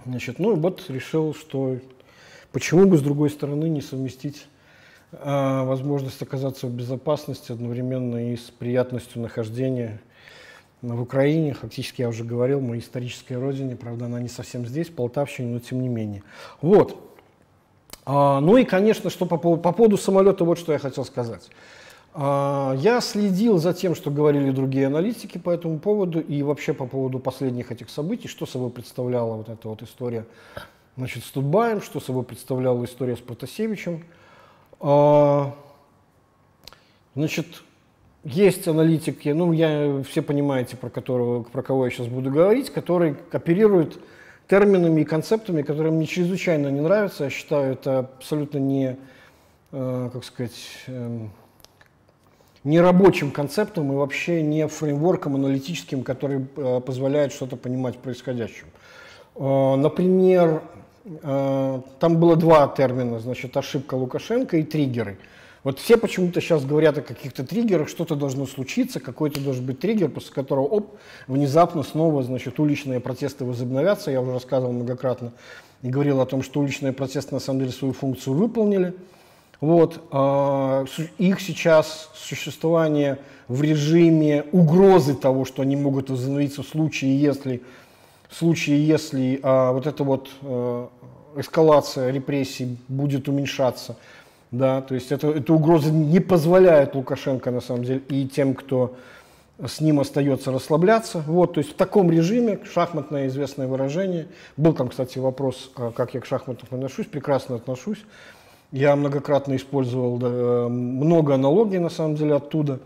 Значит, 0.08 0.40
ну 0.40 0.56
вот 0.56 0.90
решил, 0.90 1.36
что 1.36 1.78
почему 2.52 2.88
бы 2.88 2.98
с 2.98 3.02
другой 3.02 3.30
стороны 3.30 3.66
не 3.66 3.82
совместить 3.82 4.48
э, 5.12 5.64
возможность 5.66 6.22
оказаться 6.24 6.66
в 6.66 6.72
безопасности 6.72 7.52
одновременно 7.52 8.34
и 8.34 8.36
с 8.36 8.50
приятностью 8.50 9.22
нахождения 9.22 10.02
в 10.82 11.02
Украине, 11.02 11.54
фактически 11.54 12.02
я 12.02 12.10
уже 12.10 12.24
говорил, 12.24 12.62
моей 12.62 12.82
исторической 12.82 13.34
родине, 13.34 13.76
правда, 13.76 14.06
она 14.06 14.20
не 14.20 14.30
совсем 14.30 14.66
здесь, 14.66 14.88
Полтавщине, 14.88 15.54
но 15.54 15.60
тем 15.60 15.82
не 15.82 15.90
менее. 15.90 16.24
Вот. 16.62 16.98
А, 18.06 18.40
ну 18.40 18.58
и, 18.58 18.64
конечно, 18.64 19.10
что 19.10 19.26
по, 19.26 19.38
по 19.38 19.72
поводу 19.72 19.98
самолета, 19.98 20.46
вот 20.46 20.58
что 20.58 20.72
я 20.72 20.80
хотел 20.80 21.06
сказать. 21.06 21.50
А, 22.14 22.74
я 22.78 23.02
следил 23.02 23.58
за 23.58 23.74
тем, 23.74 23.94
что 23.94 24.10
говорили 24.10 24.52
другие 24.52 24.88
аналитики 24.88 25.38
по 25.38 25.50
этому 25.50 25.80
поводу 25.80 26.20
и 26.20 26.42
вообще 26.42 26.74
по 26.74 26.86
поводу 26.86 27.20
последних 27.20 27.72
этих 27.72 27.90
событий, 27.90 28.28
что 28.28 28.46
собой 28.46 28.70
представляла 28.70 29.36
вот 29.36 29.50
эта 29.50 29.68
вот 29.68 29.82
история 29.84 30.26
значит, 30.98 31.24
с 31.24 31.32
Тутбаем, 31.32 31.82
что 31.82 32.00
собой 32.00 32.24
представляла 32.24 32.84
история 32.86 33.16
с 33.16 33.20
Протасевичем. 33.20 34.04
А, 34.80 35.54
значит, 37.16 37.64
есть 38.24 38.68
аналитики, 38.68 39.30
ну, 39.30 39.54
я, 39.54 40.04
все 40.04 40.22
понимаете, 40.22 40.76
про, 40.76 40.90
которого, 40.90 41.44
про 41.44 41.62
кого 41.62 41.86
я 41.86 41.92
сейчас 41.92 42.08
буду 42.08 42.30
говорить, 42.30 42.70
которые 42.70 43.16
оперируют 43.32 44.00
терминами 44.48 45.02
и 45.02 45.06
концептами, 45.06 45.62
которые 45.62 45.94
мне 45.94 46.06
чрезвычайно 46.06 46.68
не 46.68 46.82
нравятся. 46.82 47.26
Я 47.26 47.30
считаю, 47.30 47.74
это 47.74 48.00
абсолютно 48.00 48.58
не, 48.58 48.98
э, 49.72 50.10
как 50.12 50.24
сказать, 50.26 50.60
э, 50.88 51.28
не 52.66 52.82
рабочим 52.82 53.32
концептом 53.32 53.94
и 53.94 53.96
вообще 53.96 54.42
не 54.42 54.68
фреймворком 54.68 55.36
аналитическим, 55.36 56.04
который 56.04 56.46
э, 56.58 56.82
позволяет 56.86 57.32
что-то 57.32 57.56
понимать 57.56 57.96
в 57.96 58.00
происходящем. 58.00 58.68
Э, 59.36 59.76
например, 59.76 60.62
там 61.24 62.18
было 62.20 62.36
два 62.36 62.68
термина, 62.68 63.20
значит, 63.20 63.56
ошибка 63.58 63.96
Лукашенко 63.96 64.58
и 64.58 64.64
триггеры– 64.64 65.18
вот 65.64 65.80
все 65.80 65.98
почему-то 65.98 66.40
сейчас 66.40 66.64
говорят 66.64 66.98
о 66.98 67.02
каких-то 67.02 67.44
триггерах, 67.44 67.90
что-то 67.90 68.16
должно 68.16 68.46
случиться, 68.46 69.00
какой-то 69.00 69.42
должен 69.42 69.66
быть 69.66 69.80
триггер, 69.80 70.10
после 70.10 70.34
которого, 70.34 70.66
оп, 70.66 70.98
внезапно 71.28 71.84
снова, 71.84 72.24
значит, 72.24 72.60
уличные 72.60 73.02
протесты 73.02 73.44
возобновятся. 73.44 74.12
Я 74.12 74.22
уже 74.22 74.32
рассказывал 74.32 74.72
многократно 74.72 75.34
и 75.82 75.90
говорил 75.90 76.22
о 76.22 76.26
том, 76.26 76.44
что 76.44 76.62
уличные 76.62 76.94
протесты 76.94 77.34
на 77.34 77.40
самом 77.40 77.60
деле 77.60 77.72
свою 77.72 77.94
функцию 77.94 78.36
выполнили. 78.36 78.94
Вот, 79.60 80.02
э, 80.14 80.86
их 81.18 81.42
сейчас 81.42 82.10
существование 82.16 83.20
в 83.50 83.62
режиме 83.62 84.46
угрозы 84.54 85.14
того, 85.14 85.44
что 85.44 85.62
они 85.62 85.76
могут 85.76 86.10
возобновиться 86.10 86.64
в 86.64 86.68
случае, 86.68 87.20
если, 87.20 87.62
в 88.30 88.36
случае, 88.36 88.88
если 88.88 89.42
э, 89.44 89.72
вот 89.74 89.86
эта 89.86 90.06
вот 90.06 90.30
э, 90.42 90.88
эскалация 91.36 92.12
репрессий 92.12 92.78
будет 92.88 93.28
уменьшаться– 93.28 93.98
да, 94.52 94.82
то 94.82 94.96
есть 94.96 95.12
это, 95.12 95.28
эта 95.28 95.54
угроза 95.54 95.92
не 95.92 96.20
позволяет 96.20 96.96
Лукашенко, 96.96 97.52
на 97.52 97.62
самом 97.62 97.84
деле, 97.84 98.02
и 98.10 98.28
тем, 98.28 98.56
кто 98.56 98.96
с 99.64 99.82
ним 99.82 100.00
остается 100.00 100.52
расслабляться. 100.52 101.24
Вот, 101.28 101.54
то 101.54 101.60
есть 101.60 101.72
в 101.72 101.76
таком 101.76 102.10
режиме, 102.10 102.60
шахматное 102.64 103.28
известное 103.28 103.68
выражение. 103.68 104.28
Был 104.58 104.74
там, 104.74 104.90
кстати, 104.90 105.20
вопрос, 105.20 105.72
а 105.76 105.92
как 105.92 106.14
я 106.14 106.22
к 106.22 106.26
шахматам 106.26 106.68
отношусь, 106.72 107.06
прекрасно 107.06 107.56
отношусь. 107.56 108.00
Я 108.72 108.96
многократно 108.96 109.56
использовал 109.56 110.18
да, 110.18 110.68
много 110.70 111.34
аналогий, 111.34 111.80
на 111.80 111.90
самом 111.90 112.16
деле, 112.16 112.36
оттуда, 112.36 112.80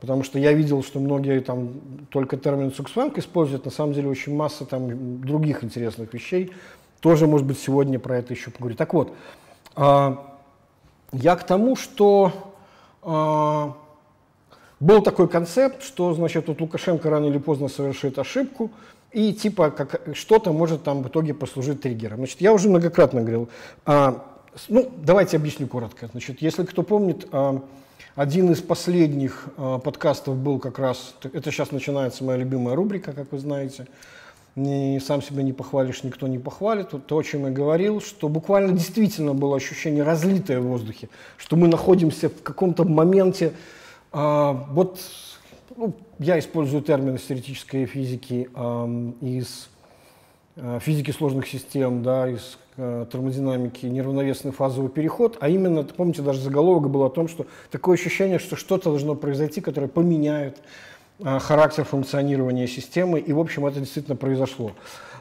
потому 0.00 0.22
что 0.22 0.38
я 0.38 0.52
видел, 0.52 0.82
что 0.82 0.98
многие 0.98 1.40
там 1.40 1.74
только 2.10 2.36
термин 2.38 2.72
«суксванг» 2.72 3.18
используют, 3.18 3.66
на 3.66 3.70
самом 3.70 3.92
деле 3.92 4.08
очень 4.08 4.34
масса 4.34 4.64
там 4.64 5.20
других 5.20 5.62
интересных 5.62 6.12
вещей. 6.12 6.52
Тоже, 7.00 7.26
может 7.26 7.46
быть, 7.46 7.58
сегодня 7.58 7.98
про 7.98 8.18
это 8.18 8.32
еще 8.32 8.50
поговорю. 8.50 8.76
Так 8.76 8.94
вот, 8.94 9.12
а, 9.74 10.35
я 11.12 11.36
к 11.36 11.44
тому, 11.44 11.76
что 11.76 12.54
э, 13.02 13.72
был 14.80 15.02
такой 15.02 15.28
концепт, 15.28 15.82
что, 15.82 16.12
значит, 16.14 16.48
вот 16.48 16.60
Лукашенко 16.60 17.08
рано 17.08 17.26
или 17.26 17.38
поздно 17.38 17.68
совершит 17.68 18.18
ошибку, 18.18 18.70
и 19.12 19.32
типа 19.32 19.70
как, 19.70 20.00
что-то 20.14 20.52
может 20.52 20.82
там 20.82 21.02
в 21.02 21.08
итоге 21.08 21.32
послужить 21.32 21.80
триггером. 21.80 22.18
Значит, 22.18 22.40
я 22.40 22.52
уже 22.52 22.68
многократно 22.68 23.20
говорил, 23.20 23.48
а, 23.86 24.24
ну, 24.68 24.90
давайте 24.96 25.36
объясню 25.36 25.66
коротко. 25.66 26.08
Значит, 26.08 26.42
если 26.42 26.64
кто 26.64 26.82
помнит, 26.82 27.26
а, 27.32 27.62
один 28.14 28.50
из 28.50 28.60
последних 28.60 29.46
а, 29.56 29.78
подкастов 29.78 30.36
был 30.36 30.58
как 30.58 30.78
раз, 30.78 31.14
это 31.22 31.50
сейчас 31.50 31.70
начинается 31.70 32.24
моя 32.24 32.38
любимая 32.38 32.74
рубрика, 32.74 33.12
как 33.12 33.32
вы 33.32 33.38
знаете, 33.38 33.86
не, 34.56 34.98
сам 35.00 35.22
себя 35.22 35.42
не 35.42 35.52
похвалишь, 35.52 36.02
никто 36.02 36.26
не 36.26 36.38
похвалит. 36.38 36.92
Вот 36.92 37.06
то, 37.06 37.18
о 37.18 37.22
чем 37.22 37.44
я 37.44 37.50
говорил, 37.50 38.00
что 38.00 38.28
буквально 38.28 38.72
действительно 38.72 39.34
было 39.34 39.56
ощущение 39.56 40.02
разлитое 40.02 40.60
в 40.60 40.64
воздухе, 40.64 41.10
что 41.36 41.56
мы 41.56 41.68
находимся 41.68 42.30
в 42.30 42.42
каком-то 42.42 42.84
моменте, 42.84 43.52
а, 44.12 44.66
вот 44.70 45.00
ну, 45.76 45.92
я 46.18 46.38
использую 46.38 46.82
термин 46.82 47.16
из 47.16 47.22
теоретической 47.22 47.84
физики, 47.84 48.48
а, 48.54 48.88
из 49.20 49.68
а, 50.56 50.80
физики 50.80 51.10
сложных 51.10 51.46
систем, 51.48 52.02
да, 52.02 52.26
из 52.26 52.56
а, 52.78 53.04
термодинамики, 53.04 53.84
неравновесный 53.84 54.52
фазовый 54.52 54.88
переход, 54.88 55.36
а 55.40 55.50
именно, 55.50 55.84
помните, 55.84 56.22
даже 56.22 56.40
заголовок 56.40 56.88
был 56.88 57.04
о 57.04 57.10
том, 57.10 57.28
что 57.28 57.46
такое 57.70 57.98
ощущение, 57.98 58.38
что 58.38 58.56
что-то 58.56 58.88
должно 58.88 59.16
произойти, 59.16 59.60
которое 59.60 59.88
поменяет 59.88 60.56
Э, 60.56 60.62
характер 61.22 61.84
функционирования 61.84 62.66
системы, 62.66 63.18
и, 63.18 63.32
в 63.32 63.38
общем, 63.38 63.66
это 63.66 63.80
действительно 63.80 64.16
произошло. 64.16 64.72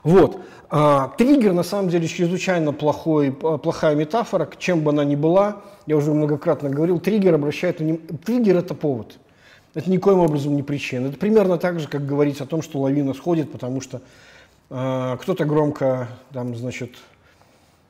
Вот. 0.03 0.39
А, 0.69 1.09
триггер, 1.17 1.53
на 1.53 1.63
самом 1.63 1.89
деле, 1.89 2.07
чрезвычайно 2.07 2.73
плохой, 2.73 3.31
плохая 3.31 3.95
метафора, 3.95 4.47
чем 4.59 4.81
бы 4.81 4.91
она 4.91 5.03
ни 5.03 5.15
была, 5.15 5.61
я 5.87 5.97
уже 5.97 6.11
многократно 6.11 6.69
говорил, 6.69 6.99
триггер 6.99 7.33
обращает 7.33 7.79
внимание, 7.79 8.07
триггер– 8.23 8.57
это 8.57 8.75
повод, 8.75 9.17
это 9.73 9.89
никоим 9.89 10.19
образом 10.19 10.55
не 10.55 10.63
причина. 10.63 11.07
Это 11.07 11.17
примерно 11.17 11.57
так 11.57 11.79
же, 11.79 11.87
как 11.87 12.05
говорить 12.05 12.39
о 12.41 12.45
том, 12.45 12.61
что 12.61 12.79
лавина 12.79 13.13
сходит, 13.13 13.51
потому 13.51 13.81
что 13.81 14.01
э, 14.69 15.17
кто-то 15.21 15.45
громко, 15.45 16.07
там, 16.31 16.55
значит, 16.55 16.91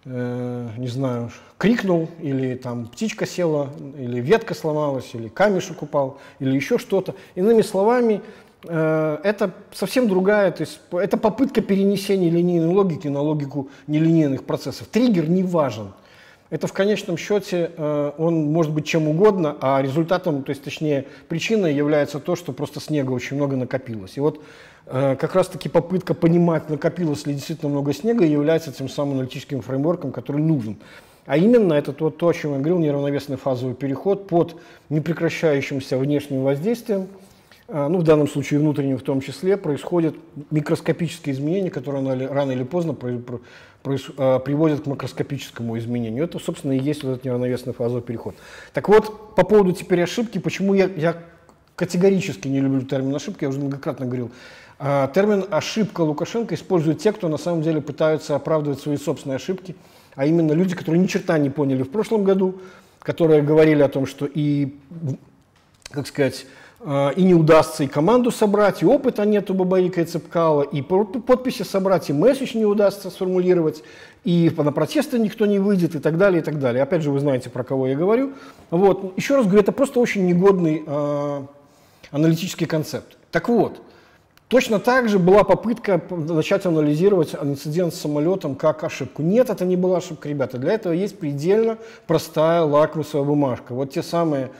э, 0.05 0.69
не 0.77 0.87
знаю, 0.87 1.31
крикнул, 1.57 2.09
или 2.21 2.55
там 2.55 2.87
птичка 2.87 3.25
села, 3.25 3.69
или 3.97 4.19
ветка 4.21 4.53
сломалась, 4.53 5.09
или 5.13 5.27
камешек 5.27 5.81
упал, 5.81 6.19
или 6.39 6.55
еще 6.55 6.77
что-то. 6.77 7.15
Иными 7.35 7.61
словами, 7.61 8.21
э, 8.63 9.17
это 9.23 9.51
совсем 9.73 10.07
другая, 10.07 10.51
то 10.51 10.61
есть 10.61 10.79
это 10.91 11.17
попытка 11.17 11.61
перенесения 11.61 12.29
линейной 12.29 12.73
логики 12.73 13.07
на 13.07 13.21
логику 13.21 13.69
нелинейных 13.87 14.43
процессов. 14.43 14.87
Триггер 14.87 15.29
не 15.29 15.43
важен. 15.43 15.93
Это 16.51 16.67
в 16.67 16.73
конечном 16.73 17.17
счете, 17.17 17.71
э, 17.75 18.11
он 18.17 18.51
может 18.51 18.71
быть 18.71 18.85
чем 18.85 19.07
угодно, 19.07 19.57
а 19.61 19.81
результатом, 19.81 20.43
то 20.43 20.51
есть 20.51 20.63
точнее 20.63 21.05
причиной 21.27 21.73
является 21.73 22.19
то, 22.19 22.35
что 22.35 22.53
просто 22.53 22.79
снега 22.79 23.11
очень 23.11 23.35
много 23.35 23.55
накопилось. 23.55 24.17
И 24.17 24.19
вот 24.19 24.41
как 24.85 25.35
раз-таки 25.35 25.67
попытка 25.67 26.13
понимать, 26.13 26.69
накопилось 26.69 27.25
ли 27.25 27.33
действительно 27.33 27.71
много 27.71 27.93
снега, 27.93 28.23
является 28.23 28.71
тем 28.71 28.87
самым 28.87 29.15
аналитическим 29.15 29.61
фреймворком, 29.61 30.11
который 30.11 30.41
нужен. 30.41 30.77
А 31.25 31.37
именно 31.37 31.73
это 31.73 31.91
то, 31.91 32.11
то, 32.11 32.27
о 32.27 32.33
чем 32.33 32.53
я 32.53 32.59
говорил, 32.59 32.77
неравновесный 32.77 33.37
фазовый 33.37 33.73
переход 33.73 34.27
под 34.27 34.57
непрекращающимся 34.89 35.97
внешним 35.97 36.43
воздействием, 36.43 37.07
а, 37.67 37.89
ну, 37.89 37.97
в 37.99 38.03
данном 38.03 38.27
случае 38.27 38.59
внутреннем 38.59 38.99
в 38.99 39.01
том 39.01 39.21
числе, 39.21 39.57
происходят 39.57 40.15
микроскопические 40.51 41.33
изменения, 41.33 41.71
которые 41.71 42.27
рано 42.27 42.51
или 42.51 42.63
поздно 42.63 42.95
а, 42.95 44.39
приводят 44.39 44.81
к 44.81 44.85
макроскопическому 44.85 45.77
изменению. 45.79 46.25
Это, 46.25 46.37
собственно, 46.37 46.73
и 46.73 46.79
есть 46.79 47.03
вот 47.03 47.13
этот 47.13 47.25
неравновесный 47.25 47.73
фазовый 47.73 48.03
переход. 48.03 48.35
Так 48.71 48.87
вот, 48.87 49.35
по 49.35 49.43
поводу 49.43 49.71
теперь 49.71 50.03
ошибки, 50.03 50.37
почему 50.37 50.75
я, 50.75 50.85
я 50.95 51.17
категорически 51.75 52.47
не 52.47 52.59
люблю 52.59 52.81
термин 52.81 53.15
ошибки, 53.15 53.45
я 53.45 53.49
уже 53.49 53.59
многократно 53.59 54.05
говорил. 54.05 54.29
А, 54.77 55.07
термин 55.07 55.45
ошибка 55.49 56.01
Лукашенко 56.01 56.55
используют 56.55 56.99
те, 56.99 57.11
кто 57.11 57.29
на 57.29 57.37
самом 57.37 57.61
деле 57.61 57.81
пытаются 57.81 58.35
оправдывать 58.35 58.79
свои 58.79 58.97
собственные 58.97 59.37
ошибки, 59.37 59.75
а 60.15 60.25
именно 60.25 60.51
люди, 60.51 60.75
которые 60.75 61.01
ни 61.01 61.07
черта 61.07 61.37
не 61.37 61.49
поняли 61.49 61.83
в 61.83 61.89
прошлом 61.89 62.23
году, 62.23 62.59
которые 62.99 63.41
говорили 63.41 63.81
о 63.81 63.89
том, 63.89 64.05
что 64.05 64.25
и, 64.25 64.75
как 65.91 66.07
сказать, 66.07 66.45
а, 66.81 67.11
и 67.11 67.23
не 67.23 67.33
удастся 67.33 67.83
и 67.85 67.87
команду 67.87 68.31
собрать, 68.31 68.83
и 68.83 68.85
опыта 68.85 69.25
нет 69.25 69.49
у 69.49 69.53
Бабаика 69.53 70.01
и 70.01 70.05
Цепкала, 70.05 70.63
и 70.63 70.81
подписи 70.81 71.63
собрать, 71.63 72.09
и 72.09 72.13
месседж 72.13 72.57
не 72.57 72.65
удастся 72.65 73.09
сформулировать, 73.09 73.81
и 74.25 74.51
на 74.57 74.73
протесты 74.73 75.19
никто 75.19 75.45
не 75.45 75.59
выйдет, 75.59 75.95
и 75.95 75.99
так 75.99 76.17
далее, 76.17 76.41
и 76.41 76.43
так 76.43 76.59
далее. 76.59 76.83
Опять 76.83 77.01
же, 77.01 77.11
вы 77.11 77.19
знаете, 77.19 77.49
про 77.49 77.63
кого 77.63 77.87
я 77.87 77.95
говорю. 77.95 78.33
Вот. 78.71 79.13
Еще 79.17 79.35
раз 79.35 79.45
говорю, 79.45 79.61
это 79.61 79.71
просто 79.71 79.99
очень 79.99 80.25
негодный 80.25 80.83
э, 80.85 81.41
аналитический 82.11 82.65
концепт. 82.65 83.17
Так 83.31 83.49
вот, 83.49 83.79
точно 84.47 84.79
так 84.79 85.09
же 85.09 85.19
была 85.19 85.43
попытка 85.43 86.01
начать 86.09 86.65
анализировать 86.65 87.35
инцидент 87.35 87.93
с 87.93 87.99
самолетом 87.99 88.55
как 88.55 88.83
ошибку. 88.83 89.21
Нет, 89.21 89.49
это 89.49 89.65
не 89.65 89.75
была 89.75 89.97
ошибка, 89.97 90.29
ребята. 90.29 90.57
Для 90.57 90.73
этого 90.73 90.93
есть 90.93 91.17
предельно 91.17 91.77
простая 92.07 92.61
лакмусовая 92.61 93.25
бумажка. 93.25 93.73
Вот 93.73 93.91
те 93.91 94.03
самые 94.03 94.51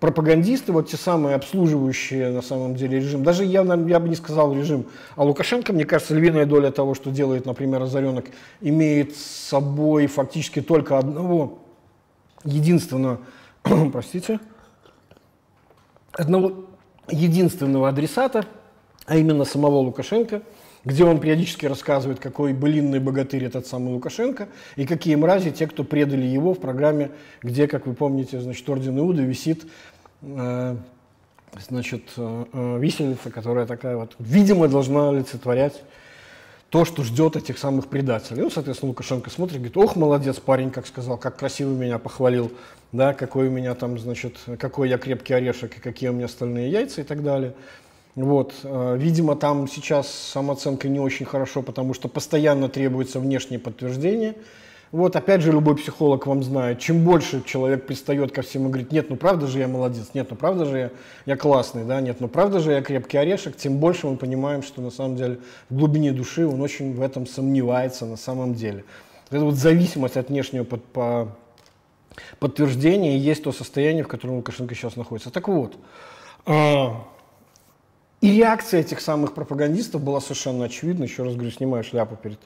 пропагандисты, 0.00 0.72
вот 0.72 0.88
те 0.88 0.96
самые 0.96 1.34
обслуживающие 1.34 2.30
на 2.30 2.42
самом 2.42 2.76
деле 2.76 3.00
режим, 3.00 3.24
даже 3.24 3.44
я, 3.44 3.62
я 3.62 4.00
бы 4.00 4.08
не 4.08 4.14
сказал 4.14 4.54
режим, 4.54 4.86
а 5.16 5.24
Лукашенко, 5.24 5.72
мне 5.72 5.84
кажется, 5.84 6.14
львиная 6.14 6.46
доля 6.46 6.70
того, 6.70 6.94
что 6.94 7.10
делает, 7.10 7.46
например, 7.46 7.82
Озаренок, 7.82 8.26
имеет 8.60 9.16
с 9.16 9.48
собой 9.48 10.06
фактически 10.06 10.60
только 10.60 10.98
одного 10.98 11.58
единственного, 12.44 13.18
простите, 13.92 14.38
одного 16.12 16.66
единственного 17.10 17.88
адресата, 17.88 18.44
а 19.08 19.16
именно 19.16 19.44
самого 19.44 19.78
Лукашенко, 19.78 20.42
где 20.84 21.04
он 21.04 21.18
периодически 21.18 21.66
рассказывает, 21.66 22.20
какой 22.20 22.52
былинный 22.52 23.00
богатырь 23.00 23.44
этот 23.44 23.66
самый 23.66 23.92
Лукашенко, 23.94 24.48
и 24.76 24.86
какие 24.86 25.14
мрази 25.16 25.50
те, 25.50 25.66
кто 25.66 25.82
предали 25.82 26.26
его 26.26 26.54
в 26.54 26.60
программе, 26.60 27.10
где, 27.42 27.66
как 27.66 27.86
вы 27.86 27.94
помните, 27.94 28.40
значит, 28.40 28.68
орден 28.68 28.98
Иуды 28.98 29.22
висит 29.22 29.66
э, 30.22 30.76
значит, 31.68 32.02
э, 32.16 32.44
э, 32.52 32.78
висельница, 32.78 33.30
которая 33.30 33.66
такая 33.66 33.96
вот, 33.96 34.14
видимо, 34.18 34.68
должна 34.68 35.08
олицетворять 35.08 35.82
то, 36.68 36.84
что 36.84 37.02
ждет 37.02 37.34
этих 37.34 37.56
самых 37.56 37.88
предателей. 37.88 38.42
Ну, 38.42 38.50
соответственно, 38.50 38.90
Лукашенко 38.90 39.30
смотрит, 39.30 39.56
говорит, 39.56 39.76
ох, 39.78 39.96
молодец 39.96 40.36
парень, 40.36 40.70
как 40.70 40.86
сказал, 40.86 41.16
как 41.16 41.38
красиво 41.38 41.70
меня 41.70 41.98
похвалил, 41.98 42.52
да, 42.92 43.14
какой 43.14 43.48
у 43.48 43.50
меня 43.50 43.74
там, 43.74 43.98
значит, 43.98 44.36
какой 44.58 44.90
я 44.90 44.98
крепкий 44.98 45.32
орешек 45.32 45.78
и 45.78 45.80
какие 45.80 46.10
у 46.10 46.12
меня 46.12 46.28
стальные 46.28 46.70
яйца 46.70 47.00
и 47.00 47.04
так 47.04 47.22
далее. 47.22 47.54
Вот. 48.18 48.52
Э, 48.64 48.96
видимо, 48.98 49.36
там 49.36 49.68
сейчас 49.68 50.12
самооценка 50.12 50.88
не 50.88 50.98
очень 50.98 51.24
хорошо, 51.24 51.62
потому 51.62 51.94
что 51.94 52.08
постоянно 52.08 52.68
требуется 52.68 53.20
внешнее 53.20 53.60
подтверждение. 53.60 54.34
Вот, 54.90 55.14
опять 55.14 55.42
же, 55.42 55.52
любой 55.52 55.76
психолог 55.76 56.26
вам 56.26 56.42
знает, 56.42 56.80
чем 56.80 57.04
больше 57.04 57.44
человек 57.44 57.86
пристает 57.86 58.32
ко 58.32 58.42
всему 58.42 58.68
и 58.68 58.72
говорит, 58.72 58.90
нет, 58.90 59.10
ну 59.10 59.16
правда 59.16 59.46
же 59.46 59.58
я 59.58 59.68
молодец, 59.68 60.08
нет, 60.14 60.28
ну 60.30 60.36
правда 60.36 60.64
же 60.64 60.78
я, 60.78 60.90
я 61.26 61.36
классный, 61.36 61.84
да, 61.84 62.00
нет, 62.00 62.20
ну 62.20 62.26
правда 62.28 62.58
же 62.58 62.72
я 62.72 62.80
крепкий 62.80 63.18
орешек, 63.18 63.54
тем 63.54 63.76
больше 63.76 64.06
мы 64.06 64.16
понимаем, 64.16 64.62
что 64.62 64.80
на 64.80 64.90
самом 64.90 65.16
деле 65.16 65.40
в 65.68 65.76
глубине 65.76 66.12
души 66.12 66.46
он 66.46 66.62
очень 66.62 66.94
в 66.94 67.02
этом 67.02 67.26
сомневается 67.26 68.06
на 68.06 68.16
самом 68.16 68.54
деле. 68.54 68.84
Это 69.30 69.44
вот 69.44 69.56
зависимость 69.56 70.16
от 70.16 70.30
внешнего 70.30 70.64
под, 70.64 70.82
по, 70.86 71.36
подтверждения 72.40 73.18
есть 73.18 73.44
то 73.44 73.52
состояние, 73.52 74.04
в 74.04 74.08
котором 74.08 74.36
Лукашенко 74.36 74.74
сейчас 74.74 74.96
находится. 74.96 75.30
Так 75.30 75.48
вот, 75.48 75.76
а, 76.46 77.04
и 78.20 78.32
реакция 78.32 78.80
этих 78.80 79.00
самых 79.00 79.34
пропагандистов 79.34 80.02
была 80.02 80.20
совершенно 80.20 80.64
очевидна. 80.64 81.04
Еще 81.04 81.22
раз 81.22 81.34
говорю, 81.34 81.50
снимаю 81.50 81.84
шляпу 81.84 82.16
перед 82.16 82.38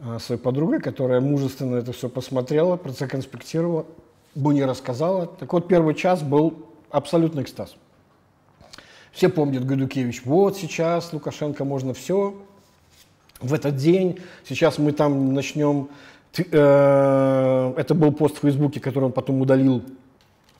а, 0.00 0.18
своей 0.18 0.40
подругой, 0.40 0.80
которая 0.80 1.20
мужественно 1.20 1.76
это 1.76 1.92
все 1.92 2.08
посмотрела, 2.08 2.76
проконспектировала, 2.76 3.86
бы 4.34 4.54
не 4.54 4.64
рассказала. 4.64 5.26
Так 5.26 5.52
вот, 5.52 5.66
первый 5.66 5.94
час 5.94 6.22
был 6.22 6.66
абсолютный 6.90 7.42
экстаз. 7.42 7.74
Все 9.10 9.28
помнят 9.28 9.64
Гайдукевич, 9.64 10.24
вот 10.24 10.56
сейчас 10.56 11.12
Лукашенко 11.12 11.64
можно 11.64 11.94
все, 11.94 12.34
в 13.40 13.54
этот 13.54 13.76
день, 13.76 14.18
сейчас 14.48 14.78
мы 14.78 14.90
там 14.90 15.34
начнем, 15.34 15.88
э, 16.36 17.74
это 17.76 17.94
был 17.94 18.12
пост 18.12 18.38
в 18.38 18.40
Фейсбуке, 18.40 18.80
который 18.80 19.04
он 19.04 19.12
потом 19.12 19.40
удалил, 19.40 19.84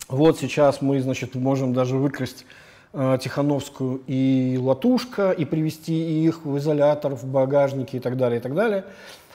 вот 0.08 0.38
сейчас 0.38 0.82
мы, 0.82 1.00
значит, 1.00 1.34
можем 1.34 1.72
даже 1.72 1.96
выкрасть 1.96 2.46
Тихановскую 2.94 4.02
и 4.06 4.56
Латушка 4.60 5.32
и 5.32 5.44
привести 5.44 6.24
их 6.24 6.44
в 6.44 6.56
изолятор, 6.58 7.16
в 7.16 7.24
багажнике 7.24 7.96
и 7.96 8.00
так 8.00 8.16
далее, 8.16 8.38
и 8.38 8.42
так 8.42 8.54
далее. 8.54 8.84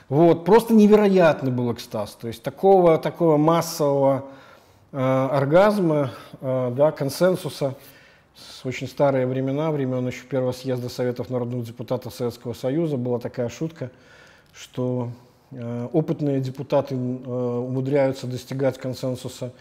Вот, 0.08 0.46
просто 0.46 0.74
невероятный 0.74 1.52
был 1.52 1.72
экстаз. 1.72 2.18
То 2.20 2.28
есть 2.28 2.42
такого, 2.42 2.98
такого 2.98 3.38
массового 3.38 4.26
э, 4.92 4.98
оргазма, 4.98 6.12
э, 6.42 6.74
да, 6.76 6.92
консенсуса 6.92 7.76
с 8.36 8.66
очень 8.66 8.88
старые 8.88 9.28
времена, 9.28 9.72
времен 9.72 10.08
еще 10.08 10.24
первого 10.24 10.52
съезда 10.52 10.90
Советов 10.90 11.30
народных 11.30 11.64
депутатов 11.66 12.14
Советского 12.14 12.54
Союза, 12.54 12.98
была 12.98 13.20
такая 13.20 13.50
шутка, 13.50 13.92
что 14.54 15.10
э, 15.52 15.88
опытные 15.94 16.40
депутаты 16.40 16.96
э, 16.96 16.98
умудряются 16.98 18.26
достигать 18.26 18.78
консенсуса 18.78 19.52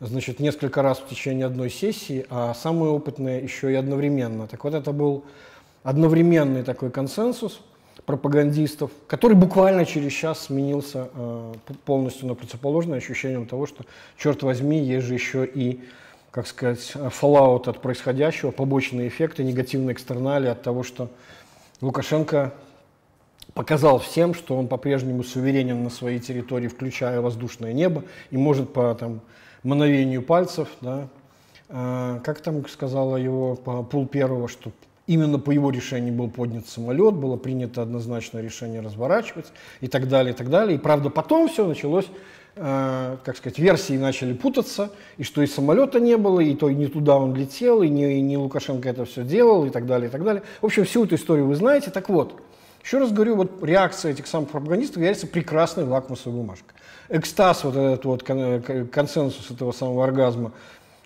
значит, 0.00 0.40
несколько 0.40 0.82
раз 0.82 0.98
в 0.98 1.08
течение 1.08 1.46
одной 1.46 1.70
сессии, 1.70 2.26
а 2.30 2.54
самые 2.54 2.90
опытные 2.90 3.42
еще 3.42 3.70
и 3.70 3.74
одновременно. 3.74 4.46
Так 4.46 4.64
вот, 4.64 4.74
это 4.74 4.92
был 4.92 5.24
одновременный 5.82 6.62
такой 6.62 6.90
консенсус– 6.90 7.60
пропагандистов, 8.06 8.90
который 9.06 9.36
буквально 9.36 9.84
через 9.84 10.12
час 10.12 10.46
сменился 10.46 11.08
э, 11.14 11.52
полностью 11.84 12.26
на 12.26 12.34
противоположное 12.34 12.98
ощущением 12.98 13.46
того, 13.46 13.66
что, 13.66 13.84
черт 14.16 14.42
возьми, 14.42 14.78
есть 14.78 15.06
же 15.06 15.14
еще 15.14 15.44
и, 15.46 15.80
как 16.30 16.46
сказать, 16.46 16.92
fallout 16.94 17.68
от 17.68 17.80
происходящего, 17.80 18.50
побочные 18.50 19.08
эффекты, 19.08 19.44
негативные 19.44 19.94
экстернали 19.94 20.48
от 20.48 20.62
того, 20.62 20.82
что 20.82 21.08
Лукашенко 21.80 22.52
показал 23.54 23.98
всем, 23.98 24.34
что 24.34 24.56
он 24.56 24.68
по-прежнему 24.68 25.22
суверенен 25.22 25.82
на 25.82 25.90
своей 25.90 26.20
территории, 26.20 26.68
включая 26.68 27.20
воздушное 27.20 27.72
небо, 27.72 28.04
и 28.30 28.36
может 28.36 28.72
по 28.72 28.94
там, 28.94 29.20
мановению 29.62 30.22
пальцев, 30.22 30.68
да, 30.80 31.08
э, 31.68 32.20
как 32.24 32.40
там 32.40 32.66
сказала 32.68 33.16
его 33.16 33.56
по 33.56 33.82
пул 33.82 34.06
первого, 34.06 34.48
что 34.48 34.72
Именно 35.10 35.40
по 35.40 35.50
его 35.50 35.70
решению 35.70 36.14
был 36.14 36.30
поднят 36.30 36.68
самолет, 36.68 37.14
было 37.14 37.36
принято 37.36 37.82
однозначное 37.82 38.42
решение 38.42 38.80
разворачивать 38.80 39.46
и 39.80 39.88
так 39.88 40.06
далее, 40.06 40.32
и 40.32 40.36
так 40.36 40.50
далее. 40.50 40.76
И 40.76 40.78
правда 40.78 41.10
потом 41.10 41.48
все 41.48 41.66
началось, 41.66 42.06
э, 42.54 43.16
как 43.24 43.36
сказать, 43.36 43.58
версии 43.58 43.98
начали 43.98 44.34
путаться, 44.34 44.92
и 45.18 45.24
что 45.24 45.42
и 45.42 45.48
самолета 45.48 45.98
не 45.98 46.16
было, 46.16 46.38
и 46.38 46.54
то 46.54 46.68
и 46.68 46.76
не 46.76 46.86
туда 46.86 47.16
он 47.16 47.34
летел, 47.34 47.82
и 47.82 47.88
не, 47.88 48.18
и 48.18 48.20
не 48.20 48.36
Лукашенко 48.36 48.88
это 48.88 49.04
все 49.04 49.24
делал, 49.24 49.66
и 49.66 49.70
так 49.70 49.84
далее, 49.84 50.08
и 50.08 50.12
так 50.12 50.22
далее. 50.22 50.44
В 50.60 50.66
общем, 50.66 50.84
всю 50.84 51.04
эту 51.04 51.16
историю 51.16 51.48
вы 51.48 51.56
знаете. 51.56 51.90
Так 51.90 52.08
вот, 52.08 52.40
еще 52.82 52.98
раз 52.98 53.12
говорю, 53.12 53.36
вот 53.36 53.62
реакция 53.62 54.12
этих 54.12 54.26
самых 54.26 54.50
пропагандистов 54.50 54.96
является 54.96 55.26
прекрасной 55.26 55.84
лакмусовой 55.84 56.40
бумажкой. 56.40 56.74
Экстаз, 57.08 57.64
вот 57.64 57.76
этот 57.76 58.04
вот 58.04 58.22
консенсус 58.22 59.50
этого 59.50 59.72
самого 59.72 60.04
оргазма 60.04 60.52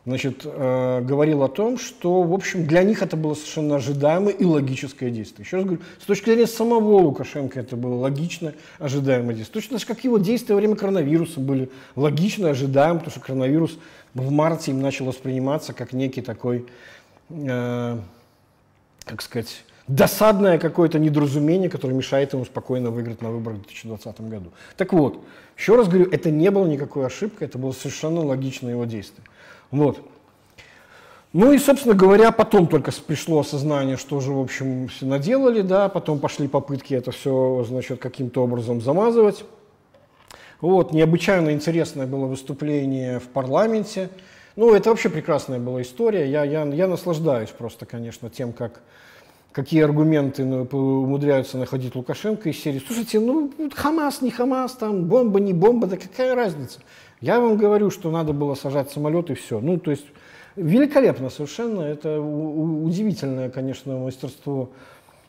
значит, 0.07 0.43
э, 0.45 1.01
говорил 1.03 1.43
о 1.43 1.49
том, 1.49 1.79
что, 1.79 2.23
в 2.23 2.33
общем, 2.35 2.67
для 2.67 2.83
них 2.83 3.03
это 3.03 3.17
было 3.17 3.35
совершенно 3.35 3.77
ожидаемое 3.77 4.35
и 4.35 4.45
логическое 4.45 5.11
действие. 5.11 5.45
Еще 5.47 5.57
раз 5.57 5.65
говорю, 5.65 5.83
с 6.01 6.05
точки 6.05 6.27
зрения 6.27 6.47
самого 6.47 6.99
Лукашенко 6.99 7.59
это 7.59 7.77
было 7.77 7.95
логичное, 7.95 8.55
ожидаемое 8.79 9.35
действие. 9.35 9.55
Точно 9.55 9.79
так 9.79 9.81
же, 9.81 9.87
как 9.87 10.05
его 10.05 10.19
действия 10.19 10.55
во 10.55 10.61
время 10.61 10.77
коронавируса 10.77 11.41
были 11.41 11.71
логично 11.97 12.51
ожидаемы, 12.51 12.99
потому 12.99 13.13
что 13.13 13.21
коронавирус 13.21 13.79
в 14.13 14.31
марте 14.31 14.73
им 14.73 14.81
начал 14.81 15.07
восприниматься 15.07 15.73
как 15.73 15.93
некий 15.93 16.21
такой, 16.21 16.67
э, 17.31 17.99
как 19.05 19.23
сказать, 19.23 19.65
досадное 19.87 20.59
какое-то 20.59 20.99
недоразумение, 20.99 21.68
которое 21.68 21.94
мешает 21.94 22.33
ему 22.33 22.44
спокойно 22.44 22.90
выиграть 22.90 23.20
на 23.20 23.31
выборах 23.31 23.59
в 23.59 23.62
2020 23.62 24.20
году. 24.23 24.53
Так 24.77 24.92
вот, 24.92 25.23
еще 25.57 25.77
раз 25.77 25.88
говорю, 25.88 26.11
это 26.11 26.31
не 26.31 26.51
было 26.51 26.66
никакой 26.66 27.07
ошибкой, 27.07 27.49
это 27.49 27.59
было 27.59 27.73
совершенно 27.73 28.20
логичное 28.25 28.73
его 28.73 28.85
действие. 28.85 29.25
Вот. 29.70 30.01
Ну 31.33 31.53
и, 31.53 31.59
собственно 31.59 31.94
говоря, 31.94 32.31
потом 32.31 32.68
только 32.68 32.92
пришло 32.92 33.40
осознание, 33.40 33.97
что 33.97 34.20
же, 34.20 34.33
в 34.33 34.40
общем, 34.40 34.87
все 34.87 35.05
наделали, 35.05 35.62
да, 35.62 35.88
потом 35.88 36.20
пошли 36.20 36.47
попытки 36.47 36.94
это 36.94 37.11
все, 37.11 37.64
значит, 37.68 38.01
каким-то 38.01 38.44
образом 38.44 38.81
замазывать. 38.81 39.44
Вот, 40.61 40.92
необычайно 40.92 41.51
интересное 41.51 42.07
было 42.07 42.27
выступление 42.27 43.18
в 43.18 43.25
парламенте, 43.25 44.09
Ну, 44.57 44.73
это 44.73 44.90
вообще 44.90 45.09
прекрасная 45.09 45.59
была 45.59 45.83
история. 45.83 46.31
Я, 46.31 46.44
я, 46.44 46.62
я 46.62 46.87
наслаждаюсь 46.87 47.51
просто, 47.51 47.85
конечно, 47.85 48.31
тем, 48.31 48.53
как, 48.53 48.81
какие 49.55 49.83
аргументы 49.83 50.45
ну, 50.45 50.62
умудряются 50.73 51.57
находить 51.57 51.95
Лукашенко 51.95 52.49
из 52.51 52.59
серии. 52.61 52.83
Слушайте, 52.85 53.21
ну, 53.21 53.53
Хамас, 53.73 54.21
не 54.21 54.33
Хамас, 54.33 54.73
там, 54.73 55.05
бомба, 55.05 55.38
не 55.38 55.55
бомба, 55.55 55.87
да 55.87 55.97
какая 55.97 56.35
разница? 56.35 56.81
Я 57.21 57.40
вам 57.40 57.57
говорю, 57.57 57.90
что 57.90 58.11
надо 58.11 58.33
было 58.33 58.57
сажать 58.57 58.90
самолет 58.90 59.31
и 59.31 59.35
все. 59.35 59.61
Ну, 59.61 59.79
то 59.79 59.93
есть, 59.93 60.07
великолепно 60.57 61.31
совершенно. 61.31 61.83
Это 61.83 62.21
удивительное, 62.21 63.49
конечно, 63.49 63.97
мастерство. 63.97 64.71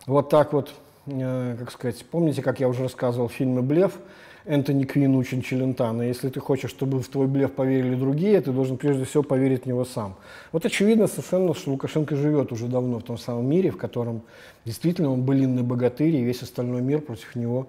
Вот 0.07 0.29
так 0.29 0.53
вот, 0.53 0.71
э, 1.05 1.55
как 1.59 1.71
сказать, 1.71 2.03
помните, 2.09 2.41
как 2.41 2.59
я 2.59 2.67
уже 2.67 2.81
рассказывал 2.81 3.27
в 3.27 3.33
фильме 3.33 3.61
«Блеф», 3.61 3.93
Энтони 4.45 4.83
Квин 4.83 5.15
учен 5.15 5.41
Челентана. 5.41 6.03
Если 6.03 6.29
ты 6.29 6.39
хочешь, 6.39 6.69
чтобы 6.69 7.01
в 7.01 7.07
твой 7.07 7.27
блеф 7.27 7.53
поверили 7.53 7.95
другие, 7.95 8.39
ты 8.41 8.51
должен 8.51 8.77
прежде 8.77 9.03
всего 9.05 9.23
поверить 9.23 9.63
в 9.63 9.65
него 9.65 9.85
сам. 9.85 10.15
Вот 10.51 10.65
очевидно 10.65 11.07
совершенно, 11.07 11.55
что 11.55 11.71
Лукашенко 11.71 12.15
живет 12.15 12.51
уже 12.51 12.67
давно 12.67 12.99
в 12.99 13.03
том 13.03 13.17
самом 13.17 13.49
мире, 13.49 13.71
в 13.71 13.77
котором 13.77 14.21
действительно 14.63 15.11
он 15.11 15.23
былинный 15.23 15.63
богатырь, 15.63 16.15
и 16.15 16.23
весь 16.23 16.43
остальной 16.43 16.81
мир 16.81 17.01
против 17.01 17.35
него 17.35 17.67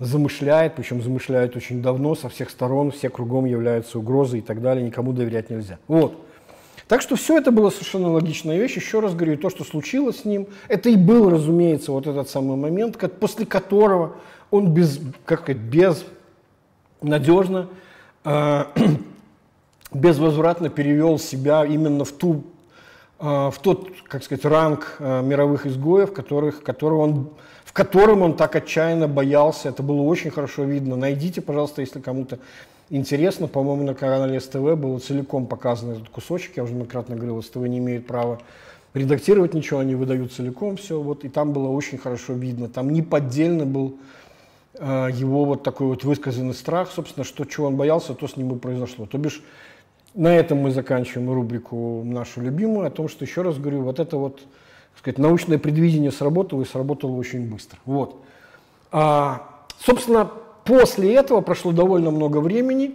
замышляет, 0.00 0.74
причем 0.74 1.02
замышляет 1.02 1.56
очень 1.56 1.82
давно, 1.82 2.16
со 2.16 2.28
всех 2.28 2.50
сторон, 2.50 2.90
все 2.90 3.10
кругом 3.10 3.44
являются 3.44 3.98
угрозой 3.98 4.40
и 4.40 4.42
так 4.42 4.60
далее, 4.60 4.84
никому 4.84 5.12
доверять 5.12 5.50
нельзя. 5.50 5.78
Вот. 5.86 6.24
Так 6.88 7.02
что 7.02 7.16
все 7.16 7.36
это 7.36 7.52
было 7.52 7.68
совершенно 7.68 8.10
логичная 8.10 8.56
вещь. 8.56 8.76
Еще 8.76 9.00
раз 9.00 9.14
говорю, 9.14 9.36
то, 9.36 9.50
что 9.50 9.62
случилось 9.62 10.20
с 10.20 10.24
ним, 10.24 10.46
это 10.68 10.88
и 10.88 10.96
был, 10.96 11.28
разумеется, 11.28 11.92
вот 11.92 12.06
этот 12.06 12.30
самый 12.30 12.56
момент, 12.56 12.96
после 13.20 13.44
которого 13.44 14.14
он 14.50 14.72
без, 14.72 15.00
как 15.24 15.40
сказать, 15.40 15.62
безнадежно, 17.00 17.68
э, 18.24 18.64
безвозвратно 19.92 20.68
перевел 20.68 21.18
себя 21.18 21.64
именно 21.64 22.04
в, 22.04 22.12
ту, 22.12 22.44
э, 23.20 23.24
в 23.24 23.54
тот, 23.60 23.90
как 24.08 24.22
сказать, 24.22 24.44
ранг 24.44 24.96
э, 24.98 25.22
мировых 25.22 25.66
изгоев, 25.66 26.12
которых, 26.12 26.62
которого 26.62 27.02
он, 27.02 27.30
в 27.64 27.72
котором 27.72 28.22
он 28.22 28.36
так 28.36 28.56
отчаянно 28.56 29.08
боялся. 29.08 29.68
Это 29.68 29.82
было 29.82 30.02
очень 30.02 30.30
хорошо 30.30 30.64
видно. 30.64 30.96
Найдите, 30.96 31.40
пожалуйста, 31.40 31.82
если 31.82 32.00
кому-то 32.00 32.38
интересно. 32.90 33.48
По-моему, 33.48 33.84
на 33.84 33.94
канале 33.94 34.40
СТВ 34.40 34.74
было 34.76 34.98
целиком 34.98 35.46
показан 35.46 35.90
этот 35.90 36.08
кусочек. 36.08 36.56
Я 36.56 36.64
уже 36.64 36.74
многократно 36.74 37.16
говорил, 37.16 37.42
СТВ 37.42 37.56
не 37.56 37.78
имеет 37.78 38.06
права 38.06 38.38
редактировать 38.94 39.54
ничего, 39.54 39.80
они 39.80 39.94
выдают 39.94 40.32
целиком 40.32 40.76
все. 40.76 41.00
Вот, 41.00 41.24
и 41.24 41.28
там 41.28 41.52
было 41.52 41.68
очень 41.68 41.98
хорошо 41.98 42.32
видно. 42.32 42.68
Там 42.68 42.90
неподдельно 42.90 43.66
был 43.66 43.96
его 44.80 45.44
вот 45.44 45.62
такой 45.62 45.88
вот 45.88 46.04
высказанный 46.04 46.54
страх, 46.54 46.90
собственно, 46.90 47.24
что 47.24 47.44
чего 47.44 47.66
он 47.66 47.76
боялся, 47.76 48.14
то 48.14 48.28
с 48.28 48.36
ним 48.36 48.54
и 48.54 48.58
произошло. 48.58 49.06
То 49.06 49.18
бишь, 49.18 49.42
на 50.14 50.34
этом 50.34 50.58
мы 50.58 50.70
заканчиваем 50.70 51.32
рубрику 51.32 52.02
нашу 52.04 52.40
любимую, 52.40 52.86
о 52.86 52.90
том, 52.90 53.08
что, 53.08 53.24
еще 53.24 53.42
раз 53.42 53.58
говорю, 53.58 53.82
вот 53.82 54.00
это 54.00 54.16
вот, 54.16 54.36
так 54.36 54.98
сказать, 54.98 55.18
научное 55.18 55.58
предвидение 55.58 56.10
сработало 56.10 56.62
и 56.62 56.64
сработало 56.64 57.12
очень 57.12 57.48
быстро. 57.50 57.78
Вот. 57.84 58.20
А, 58.90 59.64
собственно, 59.78 60.30
после 60.64 61.14
этого 61.14 61.40
прошло 61.40 61.72
довольно 61.72 62.10
много 62.10 62.38
времени. 62.38 62.94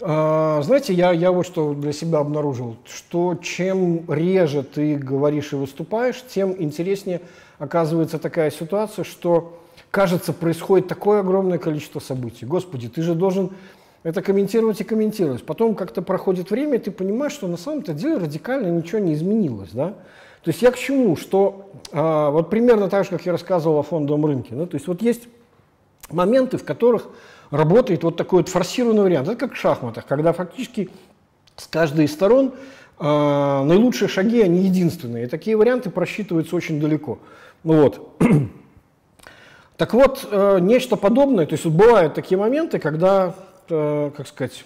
А, 0.00 0.60
знаете, 0.62 0.92
я, 0.92 1.12
я 1.12 1.30
вот 1.30 1.46
что 1.46 1.74
для 1.74 1.92
себя 1.92 2.18
обнаружил, 2.18 2.76
что 2.86 3.36
чем 3.36 4.04
реже 4.10 4.62
ты 4.62 4.96
говоришь 4.96 5.52
и 5.52 5.56
выступаешь, 5.56 6.22
тем 6.28 6.54
интереснее 6.58 7.20
оказывается 7.58 8.18
такая 8.18 8.50
ситуация, 8.50 9.04
что 9.04 9.61
кажется, 9.92 10.32
происходит 10.32 10.88
такое 10.88 11.20
огромное 11.20 11.58
количество 11.58 12.00
событий. 12.00 12.46
Господи, 12.46 12.88
ты 12.88 13.02
же 13.02 13.14
должен 13.14 13.50
это 14.02 14.22
комментировать 14.22 14.80
и 14.80 14.84
комментировать. 14.84 15.44
Потом 15.44 15.76
как-то 15.76 16.02
проходит 16.02 16.50
время, 16.50 16.76
и 16.76 16.78
ты 16.78 16.90
понимаешь, 16.90 17.32
что 17.32 17.46
на 17.46 17.58
самом-то 17.58 17.92
деле 17.92 18.16
радикально 18.16 18.68
ничего 18.68 18.98
не 18.98 19.12
изменилось. 19.12 19.70
Да? 19.72 19.90
То 20.42 20.50
есть 20.50 20.62
я 20.62 20.72
к 20.72 20.78
чему? 20.78 21.14
Что 21.14 21.70
а, 21.92 22.30
вот 22.30 22.48
примерно 22.50 22.88
так 22.88 23.04
же, 23.04 23.10
как 23.10 23.24
я 23.26 23.32
рассказывал 23.32 23.78
о 23.78 23.82
фондовом 23.82 24.24
рынке. 24.26 24.54
Да? 24.54 24.66
То 24.66 24.76
есть 24.76 24.88
вот 24.88 25.02
есть 25.02 25.28
моменты, 26.10 26.56
в 26.56 26.64
которых 26.64 27.10
работает 27.50 28.02
вот 28.02 28.16
такой 28.16 28.40
вот 28.40 28.48
форсированный 28.48 29.02
вариант. 29.02 29.28
Это 29.28 29.36
как 29.36 29.52
в 29.52 29.56
шахматах, 29.56 30.06
когда 30.06 30.32
фактически 30.32 30.88
с 31.56 31.66
каждой 31.66 32.06
из 32.06 32.12
сторон 32.12 32.54
э, 32.98 33.04
наилучшие 33.04 34.08
шаги, 34.08 34.40
они 34.40 34.62
единственные. 34.62 35.24
И 35.24 35.28
такие 35.28 35.54
варианты 35.54 35.90
просчитываются 35.90 36.56
очень 36.56 36.80
далеко. 36.80 37.18
Ну 37.62 37.82
вот. 37.82 38.18
Так 39.76 39.94
вот, 39.94 40.28
э, 40.30 40.58
нечто 40.60 40.96
подобное, 40.96 41.46
то 41.46 41.54
есть 41.54 41.64
вот 41.64 41.74
бывают 41.74 42.14
такие 42.14 42.38
моменты, 42.38 42.78
когда, 42.78 43.34
э, 43.68 44.10
как 44.16 44.28
сказать, 44.28 44.64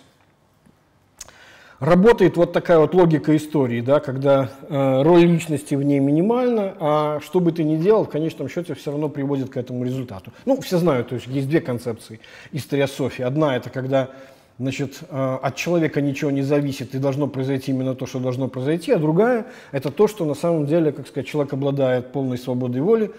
работает 1.81 2.37
вот 2.37 2.53
такая 2.53 2.79
вот 2.79 2.95
логика 2.95 3.37
истории, 3.37 3.81
да, 3.81 4.01
когда 4.01 4.51
э, 4.69 5.03
роль 5.03 5.25
личности 5.25 5.75
в 5.75 5.83
ней 5.83 6.01
минимальна, 6.01 6.75
а 6.81 7.21
что 7.21 7.41
бы 7.41 7.53
ты 7.53 7.65
ни 7.65 7.77
делал, 7.77 8.05
в 8.05 8.09
конечном 8.09 8.49
счете 8.49 8.75
все 8.75 8.91
равно 8.91 9.09
приводит 9.09 9.51
к 9.51 9.57
этому 9.57 9.85
результату. 9.85 10.33
Ну, 10.45 10.61
все 10.61 10.79
знают, 10.79 11.09
то 11.09 11.15
есть 11.17 11.27
есть 11.27 11.49
две 11.49 11.61
концепции 11.61 12.21
историософии. 12.53 13.23
Одна– 13.23 13.57
это 13.59 13.71
когда 13.71 14.11
значит, 14.59 15.01
э, 15.11 15.39
от 15.43 15.57
человека 15.57 16.01
ничего 16.01 16.31
не 16.31 16.43
зависит 16.43 16.95
и 16.95 16.99
должно 16.99 17.27
произойти 17.27 17.73
именно 17.73 17.95
то, 17.95 18.07
что 18.07 18.19
должно 18.19 18.49
произойти, 18.49 18.93
а 18.93 18.99
другая– 18.99 19.47
это 19.73 19.91
то, 19.91 20.09
что 20.09 20.25
на 20.25 20.35
самом 20.35 20.67
деле, 20.67 20.93
как 20.93 21.07
сказать, 21.07 21.29
человек 21.29 21.53
обладает 21.53 22.13
полной 22.13 22.39
свободой 22.39 22.81
воли, 22.81 23.11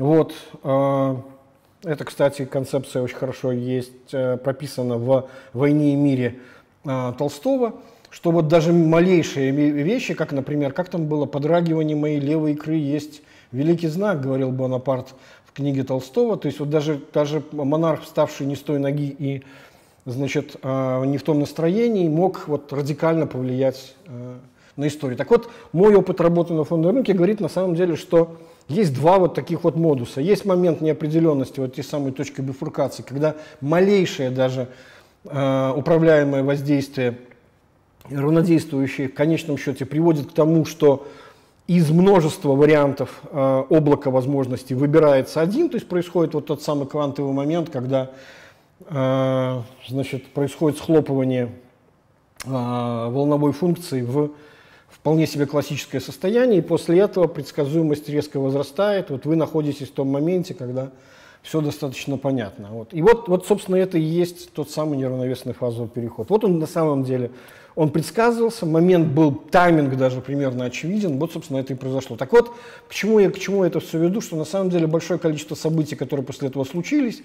вот. 0.00 0.32
Э, 0.64 1.16
это, 1.82 2.04
кстати, 2.06 2.46
концепция 2.46 3.02
очень 3.02 3.16
хорошо 3.16 3.52
есть, 3.52 3.92
э, 4.12 4.38
прописана 4.38 4.96
в 4.96 5.28
«Войне 5.52 5.92
и 5.92 5.94
мире» 5.94 6.38
э, 6.86 7.12
Толстого, 7.18 7.74
что 8.08 8.30
вот 8.30 8.48
даже 8.48 8.72
малейшие 8.72 9.50
вещи, 9.50 10.14
как, 10.14 10.32
например, 10.32 10.72
как 10.72 10.88
там 10.88 11.04
было 11.04 11.26
подрагивание 11.26 11.98
моей 11.98 12.18
левой 12.18 12.52
икры, 12.52 12.76
есть 12.76 13.20
великий 13.52 13.88
знак, 13.88 14.22
говорил 14.22 14.50
Бонапарт 14.52 15.14
в 15.44 15.52
книге 15.52 15.84
Толстого. 15.84 16.38
То 16.38 16.46
есть 16.46 16.60
вот 16.60 16.70
даже, 16.70 16.98
даже 17.12 17.42
монарх, 17.52 18.02
вставший 18.04 18.46
не 18.46 18.56
с 18.56 18.60
той 18.60 18.78
ноги 18.78 19.14
и 19.18 19.42
значит, 20.06 20.56
не 20.64 21.18
в 21.18 21.22
том 21.22 21.40
настроении, 21.40 22.08
мог 22.08 22.48
вот 22.48 22.72
радикально 22.72 23.26
повлиять 23.26 23.94
на 24.76 24.88
историю. 24.88 25.18
Так 25.18 25.30
вот, 25.30 25.50
мой 25.72 25.94
опыт 25.94 26.20
работы 26.20 26.54
на 26.54 26.64
фондовом 26.64 26.96
рынке 26.96 27.12
говорит 27.12 27.40
на 27.40 27.48
самом 27.48 27.74
деле, 27.74 27.96
что 27.96 28.38
есть 28.70 28.94
два 28.94 29.18
вот 29.18 29.34
таких 29.34 29.64
вот 29.64 29.76
модуса. 29.76 30.20
Есть 30.20 30.44
момент 30.44 30.80
неопределенности, 30.80 31.60
вот 31.60 31.74
те 31.74 31.82
самые 31.82 32.12
точки 32.12 32.40
бифуркации, 32.40 33.02
когда 33.02 33.36
малейшее 33.60 34.30
даже 34.30 34.68
э, 35.24 35.72
управляемое 35.76 36.42
воздействие, 36.42 37.18
равнодействующее 38.08 39.08
в 39.08 39.14
конечном 39.14 39.58
счете 39.58 39.84
приводит 39.84 40.30
к 40.30 40.32
тому, 40.32 40.64
что 40.64 41.06
из 41.66 41.90
множества 41.90 42.56
вариантов 42.56 43.20
э, 43.30 43.64
облака 43.70 44.10
возможностей 44.10 44.74
выбирается 44.74 45.40
один, 45.40 45.68
то 45.68 45.76
есть 45.76 45.88
происходит 45.88 46.34
вот 46.34 46.46
тот 46.46 46.62
самый 46.62 46.86
квантовый 46.86 47.32
момент, 47.32 47.70
когда 47.70 48.10
э, 48.86 49.60
значит, 49.88 50.26
происходит 50.32 50.78
схлопывание 50.78 51.52
э, 52.44 52.48
волновой 52.48 53.52
функции 53.52 54.02
в 54.02 54.32
вполне 55.00 55.26
себе 55.26 55.46
классическое 55.46 56.00
состояние, 56.00 56.58
и 56.58 56.62
после 56.62 56.98
этого 56.98 57.26
предсказуемость 57.26 58.08
резко 58.08 58.38
возрастает. 58.38 59.10
Вот 59.10 59.24
вы 59.24 59.34
находитесь 59.34 59.88
в 59.88 59.92
том 59.92 60.08
моменте, 60.08 60.52
когда 60.52 60.90
все 61.42 61.62
достаточно 61.62 62.18
понятно. 62.18 62.68
Вот. 62.70 62.92
И 62.92 63.00
вот, 63.00 63.26
вот, 63.28 63.46
собственно, 63.46 63.76
это 63.76 63.96
и 63.96 64.02
есть 64.02 64.52
тот 64.52 64.70
самый 64.70 64.98
неравновесный 64.98 65.54
фазовый 65.54 65.88
переход. 65.88 66.28
Вот 66.28 66.44
он 66.44 66.58
на 66.58 66.66
самом 66.66 67.04
деле, 67.04 67.30
он 67.74 67.88
предсказывался, 67.88 68.66
момент 68.66 69.08
был, 69.08 69.32
тайминг 69.32 69.96
даже 69.96 70.20
примерно 70.20 70.66
очевиден, 70.66 71.18
вот, 71.18 71.32
собственно, 71.32 71.58
это 71.58 71.72
и 71.72 71.76
произошло. 71.76 72.18
Так 72.18 72.30
вот, 72.32 72.54
к 72.86 72.92
чему 72.92 73.20
я, 73.20 73.30
к 73.30 73.38
чему 73.38 73.64
это 73.64 73.80
все 73.80 73.98
веду, 73.98 74.20
что 74.20 74.36
на 74.36 74.44
самом 74.44 74.68
деле 74.68 74.86
большое 74.86 75.18
количество 75.18 75.54
событий, 75.54 75.96
которые 75.96 76.26
после 76.26 76.48
этого 76.48 76.64
случились, 76.64 77.22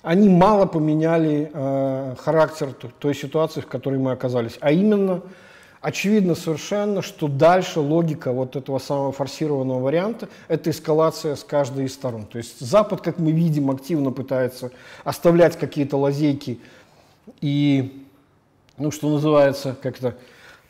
они 0.00 0.30
мало 0.30 0.64
поменяли 0.64 1.50
э, 1.52 2.14
характер 2.18 2.74
той 2.98 3.14
ситуации, 3.14 3.60
в 3.60 3.66
которой 3.66 3.98
мы 3.98 4.12
оказались, 4.12 4.56
а 4.60 4.72
именно– 4.72 5.20
очевидно 5.80 6.34
совершенно, 6.34 7.02
что 7.02 7.28
дальше 7.28 7.80
логика 7.80 8.32
вот 8.32 8.56
этого 8.56 8.78
самого 8.78 9.12
форсированного 9.12 9.80
варианта– 9.80 10.28
это 10.48 10.70
эскалация 10.70 11.36
с 11.36 11.44
каждой 11.44 11.86
из 11.86 11.94
сторон. 11.94 12.26
То 12.26 12.38
есть 12.38 12.60
Запад, 12.60 13.00
как 13.00 13.18
мы 13.18 13.32
видим, 13.32 13.70
активно 13.70 14.10
пытается 14.10 14.70
оставлять 15.04 15.58
какие-то 15.58 15.96
лазейки 15.96 16.60
и, 17.40 18.04
ну, 18.76 18.90
что 18.90 19.08
называется, 19.08 19.76
как-то 19.80 20.16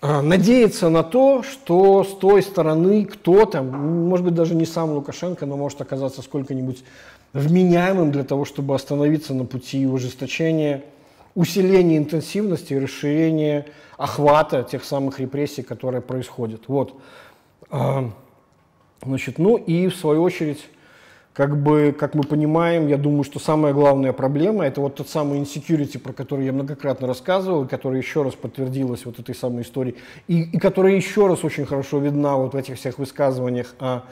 а, 0.03 0.23
надеяться 0.23 0.89
на 0.89 1.03
то, 1.03 1.43
что 1.43 2.05
с 2.05 2.17
той 2.17 2.43
стороны 2.43 3.05
кто-то, 3.05 3.63
может 3.63 4.25
быть, 4.25 4.35
даже 4.35 4.55
не 4.55 4.65
сам 4.65 4.93
Лукашенко, 4.93 5.45
но 5.45 5.57
может 5.57 5.81
оказаться 5.81 6.23
сколько-нибудь 6.23 6.85
вменяемым 7.33 8.11
для 8.11 8.25
того, 8.25 8.45
чтобы 8.45 8.75
остановиться 8.75 9.35
на 9.35 9.45
пути 9.45 9.87
ужесточения, 9.87 10.85
усиления 11.35 11.97
интенсивности 11.97 12.75
и 12.75 12.79
расширения 12.79 13.67
охвата 13.97 14.63
тех 14.63 14.85
самых 14.85 15.21
репрессий, 15.21 15.63
которые 15.63 16.01
происходят. 16.01 16.63
Вот. 16.69 17.01
А, 17.71 18.11
значит, 19.05 19.39
ну 19.39 19.57
и 19.57 19.89
в 19.89 19.97
свою 19.97 20.23
очередь, 20.23 20.65
как 21.33 21.63
бы, 21.63 21.95
как 21.97 22.15
мы 22.15 22.23
понимаем, 22.23 22.89
я 22.89 22.97
думаю, 22.97 23.23
что 23.23 23.39
самая 23.39 23.73
главная 23.73 24.13
проблема– 24.13 24.65
это 24.67 24.81
вот 24.81 24.97
тот 24.97 25.09
самый 25.09 25.39
insecurity, 25.39 25.99
про 25.99 26.13
который 26.13 26.45
я 26.47 26.53
многократно 26.53 27.07
рассказывал, 27.07 27.69
который 27.69 27.99
еще 27.99 28.23
раз 28.23 28.35
подтвердилась 28.35 29.05
вот 29.05 29.21
этой 29.21 29.35
самой 29.35 29.63
историей, 29.63 29.97
и, 30.27 30.43
и 30.43 30.59
которая 30.59 30.95
еще 30.95 31.29
раз 31.29 31.45
очень 31.45 31.67
хорошо 31.67 31.99
видна 31.99 32.37
вот 32.37 32.55
в 32.55 32.57
этих 32.57 32.79
всех 32.79 32.99
высказываниях 32.99 33.75
о 33.79 34.03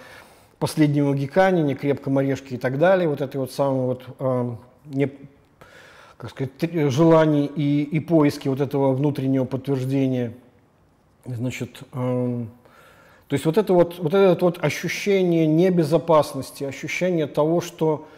последнем 0.59 1.09
Магиканине, 1.09 1.75
крепком 1.75 2.19
орешке 2.19 2.55
и 2.55 2.59
так 2.59 2.79
далее, 2.79 3.09
вот 3.09 3.21
этой 3.21 3.39
вот 3.39 3.53
самой 3.53 3.87
вот 3.87 4.05
э, 4.19 4.51
не, 4.87 5.11
как 6.19 6.31
сказать, 6.31 6.91
желаний 6.91 7.47
и, 7.47 7.85
и 7.85 8.01
поиски 8.01 8.49
вот 8.49 8.61
этого 8.61 8.93
внутреннего 8.93 9.45
подтверждения. 9.45 10.35
Значит, 11.25 11.81
э, 11.93 12.45
то 13.29 13.35
есть 13.35 13.47
вот 13.47 13.57
это 13.57 13.73
вот, 13.73 13.99
вот 13.99 14.12
это 14.12 14.45
вот 14.45 14.59
ощущение 14.62 15.47
небезопасности, 15.47 16.64
ощущение 16.64 17.29
того, 17.29 17.61
что 17.61 18.09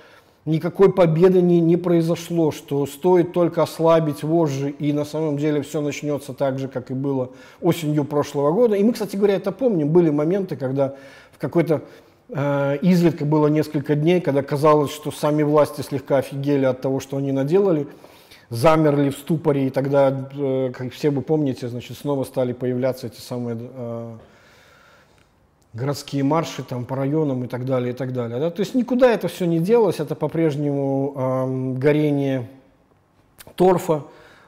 никакой 0.47 0.93
победы 0.93 1.43
не, 1.43 1.61
не 1.61 1.77
произошло, 1.77 2.53
что 2.53 2.87
стоит 2.87 3.35
только 3.35 3.63
ослабить 3.63 4.23
вожжи, 4.23 4.71
и 4.71 4.95
на 4.95 5.05
самом 5.05 5.37
деле 5.37 5.61
все 5.61 5.83
начнется 5.83 6.33
так 6.33 6.59
же, 6.59 6.69
как 6.69 6.91
и 6.91 6.95
было 6.95 7.31
осенью 7.61 8.05
прошлого 8.05 8.51
года. 8.53 8.77
И 8.77 8.83
мы, 8.83 8.95
кстати 8.95 9.17
говоря, 9.17 9.35
это 9.35 9.53
помним. 9.53 9.91
Были 9.91 10.09
моменты, 10.09 10.57
когда 10.57 10.95
в 11.33 11.39
какой-то 11.39 11.75
э, 11.75 12.10
изредка 12.33 13.25
было 13.25 13.49
несколько 13.49 13.97
дней, 13.97 14.21
когда 14.21 14.43
казалось, 14.43 14.93
что 14.93 15.11
сами 15.11 15.43
власти 15.43 15.81
слегка 15.81 16.19
офигели 16.19 16.65
от 16.65 16.81
того, 16.81 17.01
что 17.01 17.17
они 17.17 17.33
наделали, 17.33 17.89
замерли 18.51 19.11
в 19.11 19.17
ступоре, 19.17 19.69
и 19.69 19.71
тогда, 19.71 20.29
э, 20.33 20.73
как 20.77 20.93
все 20.93 21.11
вы 21.11 21.23
помните, 21.23 21.69
значит, 21.69 21.97
снова 21.97 22.25
стали 22.25 22.53
появляться 22.53 23.07
эти 23.07 23.21
самые 23.21 23.57
э, 23.61 24.17
городские 25.73 26.25
марши 26.25 26.65
там, 26.65 26.85
по 26.85 26.97
районам 26.97 27.45
и 27.45 27.47
так 27.47 27.65
далее, 27.65 27.93
и 27.93 27.97
так 27.97 28.13
далее. 28.13 28.41
Да? 28.41 28.51
То 28.51 28.61
есть 28.61 28.75
никуда 28.75 29.11
это 29.11 29.29
все 29.29 29.47
не 29.47 29.61
делось, 29.61 30.01
это 30.01 30.17
по-прежнему 30.17 31.15
э, 31.17 31.79
горение 31.79 32.49
торфа, 33.55 34.03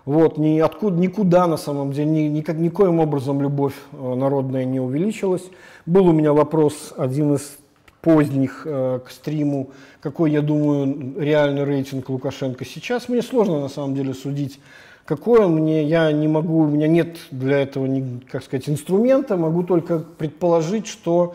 вот, 0.05 0.37
ни 0.37 0.59
откуда, 0.59 0.97
никуда 0.97 1.47
на 1.47 1.57
самом 1.57 1.93
деле, 1.93 2.11
ни, 2.11 2.21
никак, 2.23 2.57
никоим 2.57 2.99
образом 2.99 3.41
любовь 3.41 3.75
э, 3.93 4.15
народная 4.15 4.65
не 4.65 4.81
увеличилась. 4.81 5.49
Был 5.87 6.09
у 6.09 6.13
меня 6.13 6.33
вопрос, 6.33 6.93
один 6.97 7.35
из 7.35 7.57
поздних 8.03 8.63
э, 8.67 9.01
к 9.05 9.11
стриму, 9.11 9.71
какой, 10.01 10.33
я 10.33 10.43
думаю, 10.43 11.15
реальный 11.19 11.65
рейтинг 11.65 12.11
Лукашенко 12.11 12.65
сейчас. 12.65 13.09
Мне 13.09 13.23
сложно 13.23 13.61
на 13.61 13.69
самом 13.69 13.95
деле 13.95 14.13
судить 14.13 14.59
какой 15.05 15.41
он 15.41 15.55
мне, 15.55 15.85
я 15.85 16.13
не 16.13 16.29
могу, 16.29 16.61
у 16.61 16.67
меня 16.67 16.87
нет 16.87 17.17
для 17.31 17.61
этого, 17.61 17.89
как 18.31 18.45
сказать, 18.45 18.69
инструмента, 18.69 19.37
могу 19.37 19.65
только 19.65 19.99
предположить, 19.99 20.87
что 20.87 21.35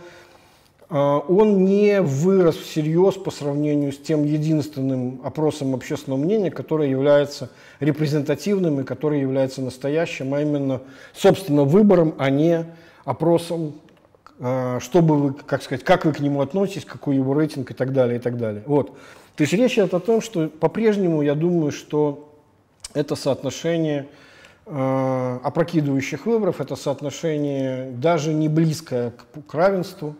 э, 0.89 0.95
он 0.95 1.65
не 1.65 2.01
вырос 2.01 2.55
всерьез 2.55 3.15
по 3.15 3.29
сравнению 3.29 3.91
с 3.91 3.97
тем 3.97 4.23
единственным 4.23 5.19
опросом 5.23 5.75
общественного 5.75 6.19
мнения, 6.19 6.49
который 6.49 6.89
является 6.89 7.49
репрезентативным 7.79 8.79
и 8.79 8.83
который 8.83 9.19
является 9.19 9.61
настоящим, 9.61 10.33
а 10.33 10.41
именно, 10.41 10.81
собственно, 11.13 11.63
выбором, 11.63 12.15
а 12.17 12.29
не 12.29 12.65
опросом, 13.03 13.73
э, 14.39 14.79
чтобы 14.81 15.17
вы, 15.17 15.33
как 15.33 15.61
сказать, 15.63 15.83
как 15.83 16.05
вы 16.05 16.13
к 16.13 16.19
нему 16.19 16.41
относитесь, 16.41 16.85
какой 16.85 17.15
его 17.15 17.33
рейтинг 17.33 17.71
и 17.71 17.73
так 17.73 17.93
далее, 17.93 18.17
и 18.17 18.21
так 18.21 18.37
далее. 18.37 18.63
Вот. 18.65 18.91
То 19.35 19.43
есть 19.43 19.53
речь 19.53 19.73
идет 19.73 19.93
о 19.93 19.99
том, 19.99 20.21
что 20.21 20.47
по-прежнему 20.47 21.21
я 21.21 21.35
думаю, 21.35 21.71
что 21.71 22.33
это 22.93 23.15
соотношение 23.15 24.07
э, 24.65 25.39
опрокидывающих 25.43 26.25
выборов, 26.25 26.59
это 26.61 26.75
соотношение 26.75 27.91
даже 27.91 28.33
не 28.33 28.49
близкое 28.49 29.11
к, 29.11 29.47
к 29.47 29.53
равенству. 29.53 30.15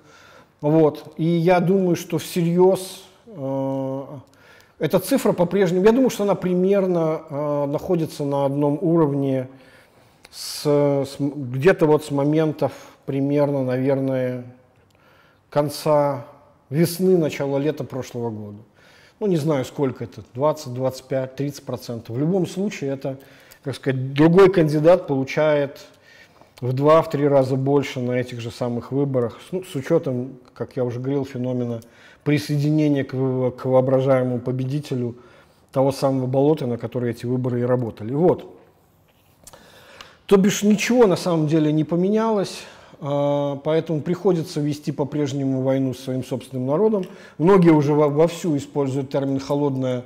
Вот. 0.61 1.13
И 1.17 1.25
я 1.25 1.59
думаю, 1.59 1.95
что 1.95 2.17
всерьез 2.17 3.03
э, 3.25 4.03
эта 4.79 4.99
цифра 4.99 5.33
по-прежнему, 5.33 5.85
я 5.85 5.91
думаю, 5.91 6.09
что 6.09 6.23
она 6.23 6.35
примерно 6.35 7.21
э, 7.29 7.65
находится 7.65 8.23
на 8.23 8.45
одном 8.45 8.77
уровне 8.81 9.47
с, 10.29 10.63
с, 10.63 11.15
где-то 11.19 11.87
вот 11.87 12.05
с 12.05 12.11
моментов 12.11 12.71
примерно, 13.07 13.63
наверное, 13.63 14.43
конца 15.49 16.27
весны, 16.69 17.17
начала 17.17 17.57
лета 17.57 17.83
прошлого 17.83 18.29
года 18.29 18.59
ну 19.19 19.27
не 19.27 19.37
знаю 19.37 19.65
сколько 19.65 20.03
это, 20.03 20.23
20, 20.33 20.73
25, 20.73 21.35
30 21.35 21.63
процентов. 21.63 22.15
В 22.15 22.19
любом 22.19 22.45
случае 22.45 22.91
это, 22.91 23.17
как 23.63 23.75
сказать, 23.75 24.13
другой 24.13 24.51
кандидат 24.51 25.07
получает 25.07 25.79
в 26.61 26.73
два-в 26.73 27.09
три 27.09 27.27
раза 27.27 27.55
больше 27.55 27.99
на 27.99 28.13
этих 28.13 28.41
же 28.41 28.51
самых 28.51 28.91
выборах, 28.91 29.39
ну, 29.51 29.63
с 29.63 29.75
учетом, 29.75 30.37
как 30.53 30.75
я 30.75 30.83
уже 30.83 30.99
говорил, 30.99 31.25
феномена 31.25 31.81
присоединения 32.23 33.03
к, 33.03 33.11
к 33.11 33.65
воображаемому 33.65 34.39
победителю 34.39 35.15
того 35.71 35.91
самого 35.91 36.25
болота, 36.25 36.65
на 36.65 36.77
который 36.77 37.11
эти 37.11 37.25
выборы 37.25 37.61
и 37.61 37.63
работали. 37.63 38.13
Вот. 38.13 38.53
То 40.25 40.37
бишь 40.37 40.63
ничего 40.63 41.07
на 41.07 41.15
самом 41.15 41.47
деле 41.47 41.71
не 41.71 41.83
поменялось. 41.83 42.63
А, 42.99 43.57
поэтому 43.57 44.01
приходится 44.01 44.59
вести 44.59 44.91
по-прежнему 44.91 45.61
войну 45.61 45.93
с 45.93 45.99
своим 45.99 46.23
собственным 46.23 46.65
народом. 46.65 47.05
Многие 47.37 47.71
уже 47.71 47.93
вовсю 47.93 48.57
используют 48.57 49.11
термин 49.11 49.39
«холодная 49.39 50.03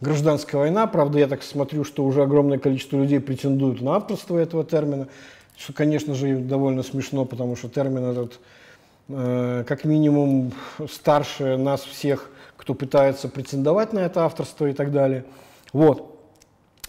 гражданская 0.00 0.60
война». 0.60 0.86
Правда, 0.86 1.18
я 1.18 1.26
так 1.26 1.42
смотрю, 1.42 1.84
что 1.84 2.04
уже 2.04 2.22
огромное 2.22 2.58
количество 2.58 2.98
людей 2.98 3.20
претендуют 3.20 3.80
на 3.80 3.96
авторство 3.96 4.36
этого 4.36 4.64
термина, 4.64 5.08
что, 5.56 5.72
конечно 5.72 6.14
же, 6.14 6.36
довольно 6.36 6.82
смешно, 6.82 7.24
потому 7.24 7.56
что 7.56 7.68
термин 7.68 8.04
этот 8.04 8.40
э, 9.08 9.64
как 9.66 9.84
минимум 9.84 10.52
старше 10.90 11.56
нас 11.56 11.82
всех, 11.82 12.30
кто 12.56 12.74
пытается 12.74 13.28
претендовать 13.28 13.92
на 13.92 14.00
это 14.00 14.24
авторство 14.24 14.66
и 14.66 14.74
так 14.74 14.92
далее. 14.92 15.24
Вот. 15.72 16.10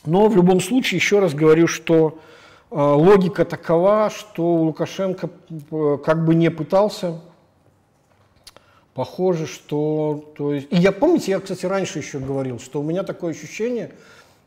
Но 0.06 0.28
в 0.28 0.36
любом 0.36 0.60
случае, 0.60 0.98
еще 0.98 1.20
раз 1.20 1.34
говорю, 1.34 1.68
что 1.68 2.20
логика 2.76 3.46
такова, 3.46 4.10
что 4.10 4.56
Лукашенко 4.56 5.30
э, 5.72 5.98
как 6.04 6.26
бы 6.26 6.36
не 6.36 6.52
пытался, 6.52 7.22
похоже, 8.94 9.48
что... 9.48 10.34
То 10.38 10.54
есть, 10.54 10.68
и 10.72 10.76
я, 10.76 10.92
помните, 10.92 11.32
я, 11.32 11.40
кстати, 11.40 11.66
раньше 11.66 12.00
еще 12.00 12.20
говорил, 12.20 12.60
что 12.60 12.82
у 12.82 12.84
меня 12.84 13.04
такое 13.04 13.32
ощущение, 13.32 13.94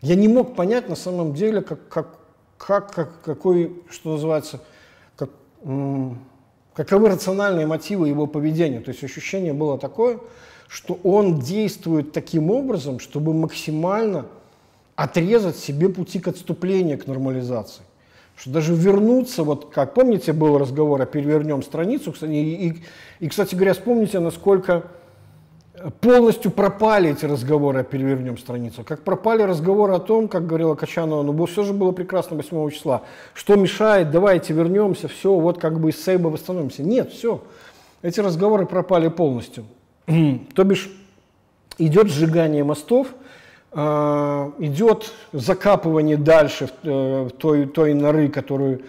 я 0.02 0.14
не 0.14 0.28
мог 0.28 0.54
понять 0.54 0.90
на 0.90 0.94
самом 0.94 1.32
деле, 1.32 1.62
как, 1.62 1.88
как, 1.88 2.18
как, 2.58 2.92
как 2.92 3.22
какой, 3.22 3.82
что 3.88 4.12
называется, 4.12 4.60
как, 5.16 5.30
каковы 6.74 7.08
рациональные 7.08 7.66
мотивы 7.66 8.08
его 8.08 8.26
поведения. 8.26 8.80
То 8.80 8.90
есть 8.90 9.02
ощущение 9.02 9.54
было 9.54 9.78
такое, 9.78 10.18
что 10.68 10.98
он 11.02 11.40
действует 11.40 12.12
таким 12.12 12.50
образом, 12.50 13.00
чтобы 13.00 13.32
максимально 13.32 14.26
отрезать 14.96 15.56
себе 15.56 15.88
пути 15.88 16.20
к 16.20 16.28
отступлению, 16.28 16.98
к 16.98 17.06
нормализации 17.06 17.87
что 18.38 18.50
даже 18.50 18.74
вернуться, 18.74 19.42
вот 19.42 19.70
как, 19.70 19.94
помните, 19.94 20.32
был 20.32 20.58
разговор 20.58 21.02
о 21.02 21.06
перевернем 21.06 21.62
страницу, 21.62 22.12
кстати, 22.12 22.30
и, 22.30 22.68
и, 22.68 22.82
и, 23.18 23.28
кстати 23.28 23.56
говоря, 23.56 23.74
вспомните, 23.74 24.20
насколько 24.20 24.84
полностью 26.00 26.50
пропали 26.50 27.10
эти 27.10 27.24
разговоры 27.24 27.80
о 27.80 27.84
перевернем 27.84 28.38
страницу, 28.38 28.84
как 28.84 29.02
пропали 29.02 29.42
разговоры 29.42 29.94
о 29.94 29.98
том, 29.98 30.28
как 30.28 30.46
говорила 30.46 30.76
Качанова, 30.76 31.22
ну 31.22 31.46
все 31.46 31.64
же 31.64 31.72
было 31.72 31.90
прекрасно 31.90 32.36
8 32.36 32.70
числа, 32.70 33.02
что 33.34 33.56
мешает, 33.56 34.10
давайте 34.10 34.52
вернемся, 34.52 35.08
все, 35.08 35.34
вот 35.34 35.58
как 35.58 35.80
бы 35.80 35.90
из 35.90 36.02
Сейба 36.02 36.28
восстановимся. 36.28 36.82
Нет, 36.82 37.12
все, 37.12 37.42
эти 38.02 38.20
разговоры 38.20 38.66
пропали 38.66 39.08
полностью. 39.08 39.64
То 40.54 40.64
бишь 40.64 40.90
идет 41.78 42.08
сжигание 42.08 42.62
мостов, 42.62 43.08
идет 43.78 45.12
закапывание 45.32 46.16
дальше 46.16 46.66
в, 46.66 46.70
э, 46.82 47.30
той, 47.38 47.66
той 47.66 47.94
норы, 47.94 48.28
которую 48.28 48.82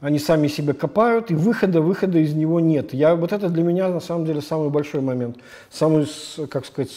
они 0.00 0.18
сами 0.18 0.48
себе 0.48 0.74
копают, 0.74 1.30
и 1.30 1.34
выхода, 1.34 1.80
выхода 1.80 2.18
из 2.18 2.34
него 2.34 2.60
нет. 2.60 2.92
Я, 2.92 3.14
вот 3.14 3.32
это 3.32 3.48
для 3.48 3.62
меня 3.62 3.88
на 3.88 4.00
самом 4.00 4.26
деле 4.26 4.42
самый 4.42 4.68
большой 4.68 5.00
момент, 5.00 5.38
самый, 5.70 6.06
как 6.50 6.66
сказать, 6.66 6.90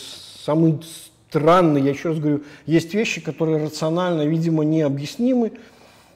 самый 0.44 0.82
странный, 1.30 1.82
я 1.82 1.92
еще 1.92 2.10
раз 2.10 2.20
говорю, 2.20 2.44
есть 2.66 2.94
вещи, 2.94 3.22
которые 3.22 3.64
рационально, 3.64 4.26
видимо, 4.26 4.64
необъяснимы, 4.64 5.54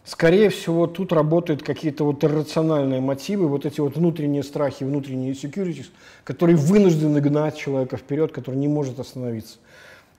Скорее 0.04 0.50
всего, 0.50 0.88
тут 0.88 1.14
работают 1.14 1.62
какие-то 1.62 2.04
вот 2.06 2.24
иррациональные 2.24 3.02
мотивы, 3.02 3.48
вот 3.48 3.68
эти 3.68 3.80
вот 3.80 3.96
внутренние 3.96 4.42
страхи, 4.42 4.84
внутренние 4.84 5.34
securities, 5.34 5.86
которые 6.24 6.58
вынуждены 6.58 7.22
гнать 7.22 7.56
человека 7.56 7.98
вперед, 7.98 8.32
который 8.32 8.56
не 8.56 8.68
может 8.68 9.00
остановиться. 9.00 9.58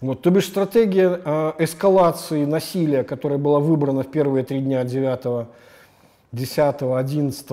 Вот, 0.03 0.21
то 0.21 0.31
бишь 0.31 0.49
стратегия 0.49 1.21
э, 1.25 1.53
эскалации 1.61 2.45
насилия, 2.45 3.05
которая 3.05 3.39
была 3.39 3.61
выбрана 3.61 4.03
в 4.03 4.11
первые 4.11 4.45
три 4.45 4.61
дня 4.61 4.83
9, 4.83 5.47
10, 6.33 6.83
11 6.83 7.47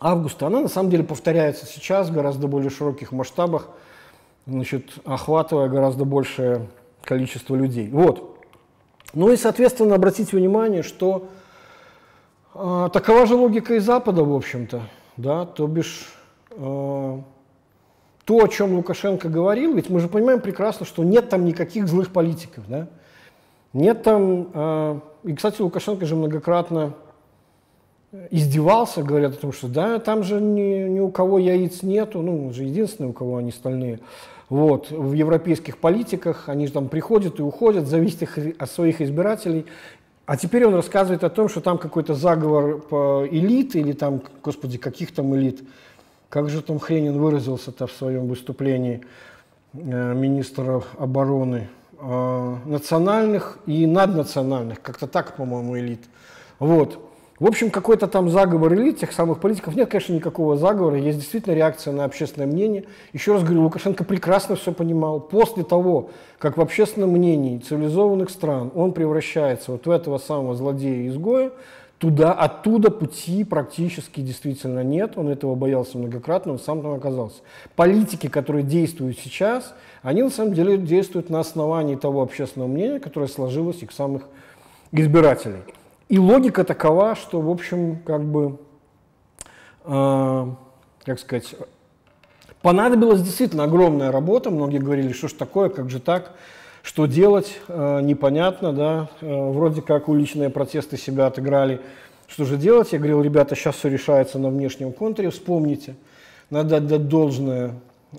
августа, 0.00 0.46
она 0.46 0.60
на 0.60 0.68
самом 0.68 0.88
деле 0.88 1.04
повторяется 1.04 1.66
сейчас 1.66 2.08
в 2.08 2.14
гораздо 2.14 2.48
более 2.48 2.70
широких 2.70 3.12
масштабах, 3.12 3.68
значит, 4.46 4.94
охватывая 5.04 5.68
гораздо 5.68 6.06
большее 6.06 6.68
количество 7.02 7.54
людей. 7.54 7.90
Вот. 7.90 8.38
Ну 9.12 9.30
и, 9.30 9.36
соответственно, 9.36 9.96
обратите 9.96 10.38
внимание, 10.38 10.82
что 10.82 11.28
э, 12.54 12.88
такова 12.94 13.26
же 13.26 13.34
логика 13.34 13.74
и 13.74 13.78
Запада, 13.78 14.24
в 14.24 14.34
общем-то, 14.34 14.80
да, 15.18 15.44
то 15.44 15.66
бишь 15.66 16.14
э, 16.52 17.20
то, 18.26 18.44
о 18.44 18.48
чем 18.48 18.74
Лукашенко 18.74 19.28
говорил, 19.28 19.74
ведь 19.74 19.88
мы 19.88 20.00
же 20.00 20.08
понимаем 20.08 20.40
прекрасно, 20.40 20.84
что 20.84 21.04
нет 21.04 21.30
там 21.30 21.44
никаких 21.44 21.86
злых 21.86 22.12
политиков, 22.12 22.64
да? 22.68 22.88
Нет 23.72 24.02
там... 24.02 24.48
Э, 24.52 25.00
и, 25.24 25.34
кстати, 25.34 25.62
Лукашенко 25.62 26.04
же 26.06 26.16
многократно 26.16 26.94
издевался, 28.30 29.02
говорят 29.02 29.34
о 29.34 29.36
том, 29.36 29.52
что 29.52 29.68
да, 29.68 29.98
там 30.00 30.24
же 30.24 30.40
ни, 30.40 30.88
ни 30.88 31.00
у 31.00 31.08
кого 31.08 31.38
яиц 31.38 31.82
нету, 31.82 32.20
ну, 32.20 32.48
он 32.48 32.52
же 32.52 32.64
единственный, 32.64 33.10
у 33.10 33.12
кого 33.12 33.36
они 33.36 33.52
стальные. 33.52 34.00
Вот, 34.48 34.90
в 34.90 35.12
европейских 35.12 35.78
политиках 35.78 36.48
они 36.48 36.66
же 36.66 36.72
там 36.72 36.88
приходят 36.88 37.38
и 37.38 37.42
уходят, 37.42 37.86
зависит 37.86 38.22
их 38.22 38.38
от 38.58 38.70
своих 38.70 39.00
избирателей. 39.00 39.66
А 40.24 40.36
теперь 40.36 40.66
он 40.66 40.74
рассказывает 40.74 41.22
о 41.22 41.30
том, 41.30 41.48
что 41.48 41.60
там 41.60 41.78
какой-то 41.78 42.14
заговор 42.14 42.78
по 42.78 43.26
элит 43.30 43.76
или 43.76 43.92
там, 43.92 44.20
господи, 44.42 44.78
каких 44.78 45.12
там 45.12 45.34
элит. 45.36 45.62
Как 46.36 46.50
же 46.50 46.60
там 46.60 46.78
Хренин 46.78 47.18
выразился-то 47.18 47.86
в 47.86 47.92
своем 47.92 48.26
выступлении 48.26 49.00
э, 49.72 50.12
министра 50.12 50.82
обороны? 50.98 51.70
Э, 51.98 52.56
национальных 52.66 53.58
и 53.64 53.86
наднациональных, 53.86 54.82
как-то 54.82 55.06
так, 55.06 55.34
по-моему, 55.36 55.78
элит. 55.78 56.02
Вот. 56.58 56.98
В 57.40 57.46
общем, 57.46 57.70
какой-то 57.70 58.06
там 58.06 58.28
заговор 58.28 58.74
элит, 58.74 58.98
тех 58.98 59.12
самых 59.12 59.40
политиков. 59.40 59.74
Нет, 59.76 59.88
конечно, 59.88 60.12
никакого 60.12 60.58
заговора. 60.58 60.98
Есть 60.98 61.20
действительно 61.20 61.54
реакция 61.54 61.94
на 61.94 62.04
общественное 62.04 62.46
мнение. 62.46 62.84
Еще 63.14 63.32
раз 63.32 63.42
говорю, 63.42 63.62
Лукашенко 63.62 64.04
прекрасно 64.04 64.56
все 64.56 64.72
понимал. 64.72 65.20
После 65.20 65.64
того, 65.64 66.10
как 66.38 66.58
в 66.58 66.60
общественном 66.60 67.12
мнении 67.12 67.56
цивилизованных 67.56 68.28
стран 68.28 68.70
он 68.74 68.92
превращается 68.92 69.72
вот 69.72 69.86
в 69.86 69.90
этого 69.90 70.18
самого 70.18 70.54
злодея-изгоя, 70.54 71.52
туда, 71.98 72.32
оттуда 72.32 72.90
пути 72.90 73.44
практически 73.44 74.20
действительно 74.20 74.82
нет. 74.82 75.16
Он 75.16 75.28
этого 75.28 75.54
боялся 75.54 75.98
многократно, 75.98 76.52
он 76.52 76.58
сам 76.58 76.82
там 76.82 76.92
оказался. 76.92 77.40
Политики, 77.74 78.28
которые 78.28 78.64
действуют 78.64 79.18
сейчас, 79.18 79.74
они 80.02 80.22
на 80.22 80.30
самом 80.30 80.54
деле 80.54 80.76
действуют 80.76 81.30
на 81.30 81.40
основании 81.40 81.96
того 81.96 82.22
общественного 82.22 82.68
мнения, 82.68 83.00
которое 83.00 83.28
сложилось 83.28 83.82
их 83.82 83.92
самых 83.92 84.24
избирателей. 84.92 85.62
И 86.08 86.18
логика 86.18 86.64
такова, 86.64 87.16
что, 87.16 87.40
в 87.40 87.50
общем, 87.50 87.96
как 88.04 88.22
бы, 88.24 88.58
э, 89.84 90.46
как 91.04 91.18
сказать, 91.18 91.56
понадобилась 92.62 93.22
действительно 93.22 93.64
огромная 93.64 94.12
работа. 94.12 94.50
Многие 94.50 94.78
говорили, 94.78 95.12
что 95.12 95.28
ж 95.28 95.32
такое, 95.32 95.68
как 95.68 95.90
же 95.90 95.98
так, 95.98 96.32
что 96.86 97.06
делать, 97.06 97.58
э, 97.68 98.00
непонятно, 98.00 98.72
да. 98.72 99.08
Э, 99.20 99.50
вроде 99.50 99.82
как 99.82 100.08
уличные 100.08 100.50
протесты 100.50 100.96
себя 100.96 101.26
отыграли. 101.26 101.80
Что 102.28 102.44
же 102.44 102.56
делать? 102.56 102.92
Я 102.92 102.98
говорил, 102.98 103.22
ребята, 103.22 103.56
сейчас 103.56 103.74
все 103.74 103.88
решается 103.88 104.38
на 104.38 104.48
внешнем 104.48 104.92
контуре, 104.92 105.30
вспомните. 105.30 105.96
Надо 106.48 106.76
отдать 106.76 107.08
должное 107.08 107.74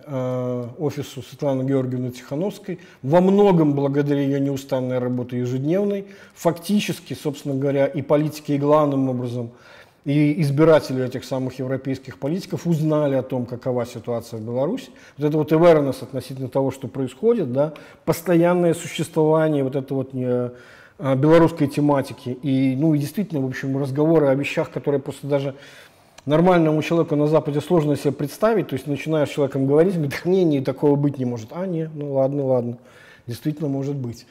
Э, 0.05 0.67
офису 0.79 1.23
Светланы 1.23 1.63
Георгиевны 1.63 2.11
Тихановской, 2.11 2.79
во 3.01 3.21
многом 3.21 3.73
благодаря 3.73 4.21
ее 4.21 4.39
неустанной 4.39 4.99
работе 4.99 5.39
ежедневной, 5.39 6.05
фактически, 6.35 7.13
собственно 7.13 7.55
говоря, 7.55 7.87
и 7.87 8.01
политики, 8.01 8.51
и 8.51 8.57
главным 8.57 9.09
образом, 9.09 9.51
и 10.07 10.41
избиратели 10.41 11.03
этих 11.03 11.25
самых 11.25 11.59
европейских 11.59 12.17
политиков 12.17 12.65
узнали 12.65 13.15
о 13.15 13.23
том, 13.23 13.45
какова 13.45 13.85
ситуация 13.85 14.39
в 14.39 14.41
Беларуси. 14.41 14.89
Вот 15.17 15.27
это 15.27 15.37
вот 15.37 15.51
awareness 15.51 16.01
относительно 16.01 16.47
того, 16.47 16.71
что 16.71 16.87
происходит, 16.87 17.51
да, 17.51 17.73
постоянное 18.05 18.73
существование 18.73 19.65
вот 19.65 19.75
этой 19.75 19.91
вот 19.91 20.13
не, 20.13 20.25
э, 20.99 21.15
белорусской 21.15 21.67
тематики 21.67 22.29
и, 22.29 22.77
ну, 22.77 22.93
и 22.93 22.99
действительно, 22.99 23.41
в 23.41 23.47
общем, 23.47 23.77
разговоры 23.77 24.27
о 24.27 24.35
вещах, 24.35 24.71
которые 24.71 25.01
просто 25.01 25.27
даже 25.27 25.55
нормальному 26.25 26.81
человеку 26.81 27.17
на 27.17 27.27
Западе 27.27 27.59
сложно 27.59 27.97
себе 27.97 28.13
представить, 28.13 28.69
то 28.69 28.75
есть 28.75 28.87
начинаешь 28.87 29.27
с 29.27 29.33
человеком 29.33 29.67
говорить, 29.67 29.95
говорит, 29.95 30.23
не, 30.23 30.45
не, 30.45 30.61
такого 30.61 30.95
быть 30.95 31.17
не 31.17 31.25
может. 31.25 31.49
А, 31.51 31.67
не, 31.67 31.89
ну 31.93 32.13
ладно, 32.13 32.45
ладно, 32.45 32.77
действительно 33.25 33.67
может 33.67 33.95
быть. 33.95 34.25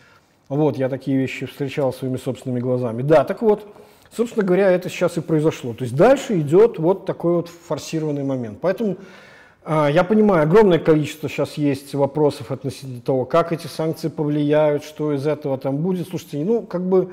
Вот, 0.49 0.79
я 0.79 0.89
такие 0.89 1.18
вещи 1.18 1.45
встречал 1.45 1.93
своими 1.93 2.16
собственными 2.16 2.61
глазами. 2.61 3.03
Да, 3.03 3.24
так 3.24 3.43
вот, 3.43 3.66
собственно 4.14 4.44
говоря, 4.44 4.70
это 4.70 4.88
сейчас 4.88 5.16
и 5.16 5.20
произошло. 5.20 5.74
То 5.74 5.84
есть 5.84 5.96
дальше 5.96 6.40
идет 6.40 6.78
вот 6.78 7.07
такой 7.07 7.34
вот 7.36 7.48
форсированный 7.48 8.24
момент. 8.24 8.59
Поэтому 8.61 8.96
а, 9.64 9.88
я 9.88 10.04
понимаю, 10.04 10.44
огромное 10.44 10.78
количество 10.78 11.28
сейчас 11.28 11.54
есть 11.54 11.94
вопросов 11.94 12.52
относительно 12.52 13.00
того, 13.00 13.24
как 13.24 13.52
эти 13.52 13.66
санкции 13.66 14.09
повлияют, 14.09 14.84
что 14.84 15.12
из 15.12 15.26
этого 15.26 15.59
там 15.59 15.78
будет. 15.78 16.09
Слушайте, 16.09 16.38
ну, 16.44 16.62
как 16.62 16.86
бы 16.86 17.11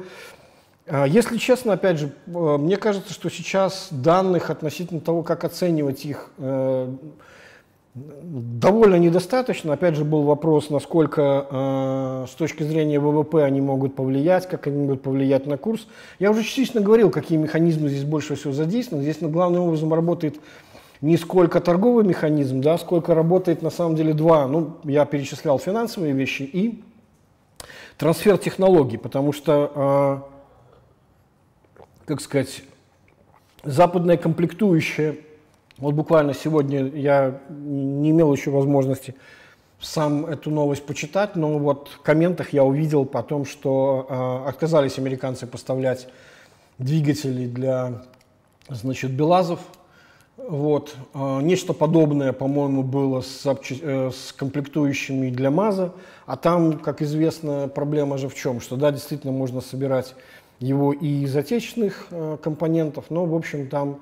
а, 0.86 1.06
если 1.06 1.38
честно, 1.38 1.74
опять 1.74 1.98
же, 1.98 2.12
э, 2.28 2.58
мне 2.60 2.78
кажется, 2.78 3.14
что 3.14 3.30
сейчас 3.30 3.88
данных 3.90 4.50
относительно 4.50 5.00
того, 5.00 5.24
как 5.24 5.46
оценивать 5.46 6.06
их, 6.06 6.30
э, 6.38 6.94
довольно 7.96 8.96
недостаточно. 8.96 9.74
Опять 9.74 9.96
же, 9.96 10.04
был 10.04 10.24
вопрос, 10.24 10.70
насколько 10.70 11.48
э, 11.50 12.26
с 12.30 12.36
точки 12.36 12.64
зрения 12.64 13.00
ВВП 13.00 13.44
они 13.44 13.62
могут 13.62 13.96
повлиять, 13.96 14.48
как 14.48 14.68
они 14.68 14.78
могут 14.78 15.04
повлиять 15.04 15.46
на 15.46 15.58
курс. 15.58 15.88
Я 16.20 16.32
уже 16.32 16.44
частично 16.44 16.82
говорил, 16.82 17.12
какие 17.12 17.38
механизмы 17.38 17.90
здесь 17.90 18.04
больше 18.04 18.36
всего 18.36 18.54
задействованы. 18.54 19.04
Здесь 19.04 19.18
главным 19.22 19.64
образом 19.64 19.94
работает 19.94 20.40
не 21.02 21.18
сколько 21.18 21.60
торговый 21.60 22.04
механизм, 22.06 22.62
да, 22.62 22.78
сколько 22.78 23.14
работает 23.14 23.62
на 23.62 23.70
самом 23.70 23.96
деле 23.96 24.14
два. 24.14 24.48
Ну, 24.48 24.78
я 24.84 25.06
перечислял 25.06 25.60
финансовые 25.60 26.14
вещи 26.14 26.44
и 26.44 26.84
трансфер 27.98 28.38
технологий, 28.38 28.98
потому 28.98 29.34
что 29.34 30.30
как 32.06 32.22
сказать, 32.22 32.64
западная 33.64 34.18
комплектующая. 34.18 35.18
Вот 35.78 35.96
буквально 35.96 36.34
сегодня 36.34 36.86
я 36.88 37.40
не 37.50 38.12
имел 38.12 38.34
еще 38.34 38.52
возможности 38.52 39.16
сам 39.82 40.26
эту 40.26 40.50
новость 40.50 40.86
почитать, 40.86 41.36
но 41.36 41.58
вот 41.58 41.90
в 41.90 42.02
комментах 42.02 42.54
я 42.54 42.64
увидел 42.64 43.10
о 43.12 43.24
том, 43.24 43.46
что 43.46 44.08
э, 44.08 44.50
отказались 44.50 44.98
американцы 44.98 45.46
поставлять 45.46 46.08
двигатели 46.78 47.48
для, 47.48 48.04
значит, 48.70 49.12
Белазов. 49.12 49.60
Вот. 50.38 50.96
Э, 51.14 51.40
нечто 51.42 51.74
подобное, 51.74 52.34
по-моему, 52.34 52.84
было 52.84 53.22
с, 53.22 53.46
э, 53.46 54.12
с 54.12 54.32
комплектующими 54.32 55.30
для 55.30 55.52
МАЗа, 55.52 55.94
а 56.26 56.38
там, 56.38 56.80
как 56.80 57.02
известно, 57.02 57.68
проблема 57.68 58.18
же 58.18 58.30
в 58.30 58.36
чем, 58.36 58.62
что 58.62 58.78
да, 58.78 58.92
действительно 58.92 59.34
можно 59.34 59.60
собирать 59.60 60.16
его 60.60 60.94
и 60.94 61.24
из 61.24 61.36
отечественных 61.36 62.08
э, 62.12 62.38
компонентов, 62.42 63.06
но, 63.10 63.26
в 63.26 63.36
общем, 63.36 63.68
там 63.68 64.00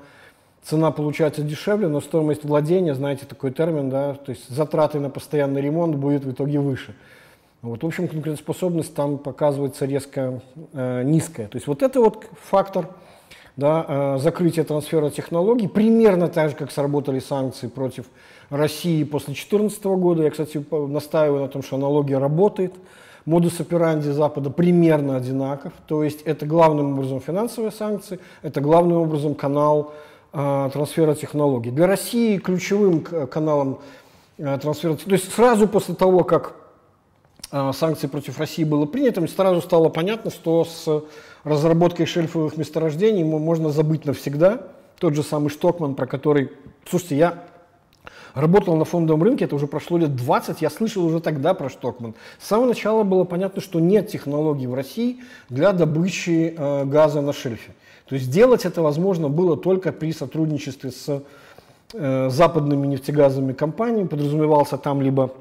цена 0.64 0.92
получается 0.92 1.42
дешевле, 1.42 1.88
но 1.88 2.02
стоимость 2.02 2.44
владения, 2.44 2.96
знаете, 2.96 3.26
такой 3.26 3.52
термин, 3.52 3.90
да, 3.90 4.14
то 4.14 4.32
есть 4.32 4.50
затраты 4.50 5.00
на 5.00 5.10
постоянный 5.10 5.62
ремонт 5.62 5.96
будет 5.96 6.24
в 6.24 6.32
итоге 6.32 6.60
выше. 6.60 6.96
Вот, 7.62 7.84
в 7.84 7.86
общем, 7.86 8.08
конкурентоспособность 8.08 8.96
там 8.96 9.18
показывается 9.20 9.86
резко 9.86 10.42
э, 10.74 11.04
низкая. 11.04 11.48
То 11.48 11.58
есть 11.58 11.68
вот 11.68 11.84
это 11.84 12.00
вот 12.00 12.26
фактор 12.50 12.90
да, 13.56 13.86
э, 13.88 14.18
закрытия 14.20 14.64
трансфера 14.64 15.12
технологий, 15.12 15.68
примерно 15.68 16.28
так 16.28 16.50
же, 16.50 16.56
как 16.56 16.72
сработали 16.72 17.20
санкции 17.20 17.68
против 17.68 18.06
России 18.50 19.04
после 19.04 19.34
2014 19.34 19.84
года. 19.84 20.24
Я, 20.24 20.32
кстати, 20.32 20.64
настаиваю 20.72 21.42
на 21.44 21.48
том, 21.50 21.62
что 21.62 21.76
аналогия 21.76 22.18
работает 22.18 22.74
модус 23.26 23.60
операнди 23.60 24.10
Запада 24.10 24.50
примерно 24.50 25.16
одинаков, 25.16 25.74
то 25.88 26.04
есть 26.04 26.22
это 26.24 26.46
главным 26.46 26.94
образом 26.94 27.22
финансовые 27.22 27.72
санкции, 27.72 28.20
это 28.42 28.62
главным 28.62 28.98
образом 28.98 29.36
канал 29.36 29.94
трансфера 30.32 31.14
технологий. 31.14 31.72
Для 31.72 31.88
России 31.88 32.38
ключевым 32.38 33.02
каналом 33.02 33.80
э, 34.38 34.58
трансфера, 34.62 34.96
то 34.96 35.12
есть 35.12 35.34
сразу 35.34 35.68
после 35.68 35.94
того, 35.96 36.24
как 36.24 36.56
э, 37.52 37.72
санкции 37.74 38.08
против 38.08 38.40
России 38.40 38.64
было 38.64 38.86
принято, 38.86 39.26
сразу 39.28 39.62
стало 39.62 39.90
понятно, 39.90 40.32
что 40.32 40.64
с 40.66 41.04
разработкой 41.44 42.06
шельфовых 42.06 42.58
месторождений 42.58 43.24
можно 43.24 43.70
забыть 43.70 44.06
навсегда. 44.06 44.68
Тот 45.00 45.16
же 45.16 45.24
самый 45.24 45.50
Штокман, 45.50 45.96
про 45.96 46.06
который, 46.06 46.52
слушайте, 46.86 47.18
я 47.18 47.44
Работал 48.34 48.78
на 48.78 48.86
фондовом 48.86 49.24
рынке, 49.24 49.46
это 49.46 49.56
уже 49.56 49.68
прошло 49.68 49.98
лет 49.98 50.16
20, 50.16 50.62
я 50.62 50.70
слышал 50.70 51.04
уже 51.06 51.20
тогда 51.20 51.54
про 51.54 51.70
Штокман. 51.70 52.16
С 52.40 52.48
самого 52.48 52.68
начала 52.68 53.04
было 53.04 53.26
понятно, 53.26 53.62
что 53.62 53.80
нет 53.80 54.08
технологий 54.08 54.68
в 54.68 54.74
России 54.74 55.20
для 55.50 55.74
добычи 55.74 56.56
э, 56.58 56.86
газа 56.86 57.22
на 57.22 57.34
шельфе. 57.34 57.74
То 58.12 58.16
есть 58.16 58.28
сделать 58.28 58.66
это 58.66 58.82
возможно 58.82 59.30
было 59.30 59.56
только 59.56 59.94
при 59.94 60.12
сотрудничестве 60.12 60.92
с 60.92 61.24
э, 61.94 62.30
западными 62.30 62.86
нефтегазовыми 62.86 63.54
компаниями. 63.54 64.10
Подразумевался 64.10 64.78
там 64.78 65.02
либо 65.02 65.32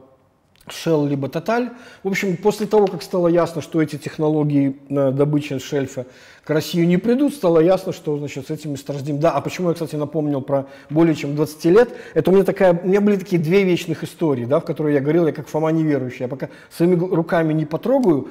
Shell 0.69 1.09
либо 1.09 1.27
Total. 1.27 1.71
В 2.05 2.09
общем, 2.09 2.37
после 2.37 2.69
того, 2.69 2.87
как 2.87 3.03
стало 3.03 3.27
ясно, 3.27 3.61
что 3.61 3.83
эти 3.83 3.97
технологии 3.97 4.77
добычи 4.89 5.59
шельфа 5.59 6.07
к 6.45 6.51
России 6.51 6.85
не 6.85 6.97
придут, 6.97 7.35
стало 7.35 7.59
ясно, 7.59 7.93
что 7.93 8.17
значит, 8.19 8.47
с 8.47 8.51
этим 8.51 8.71
месторождением... 8.71 9.21
Да, 9.21 9.33
а 9.33 9.41
почему 9.41 9.71
я, 9.71 9.75
кстати, 9.75 9.97
напомнил 9.97 10.41
про 10.41 10.67
более 10.91 11.17
чем 11.17 11.35
20 11.35 11.65
лет? 11.65 11.91
Это 12.15 12.31
у 12.31 12.35
меня, 12.35 12.45
такая, 12.45 12.81
у 12.81 12.87
меня 12.87 13.01
были 13.01 13.17
такие 13.17 13.43
две 13.43 13.65
вечных 13.65 14.05
истории, 14.05 14.45
да, 14.45 14.61
в 14.61 14.65
которые 14.65 14.95
я 14.95 15.01
говорил, 15.01 15.27
я 15.27 15.33
как 15.33 15.49
Фома 15.49 15.73
неверующий. 15.73 16.23
Я 16.23 16.29
пока 16.29 16.51
своими 16.71 16.95
руками 16.95 17.53
не 17.53 17.65
потрогаю, 17.65 18.29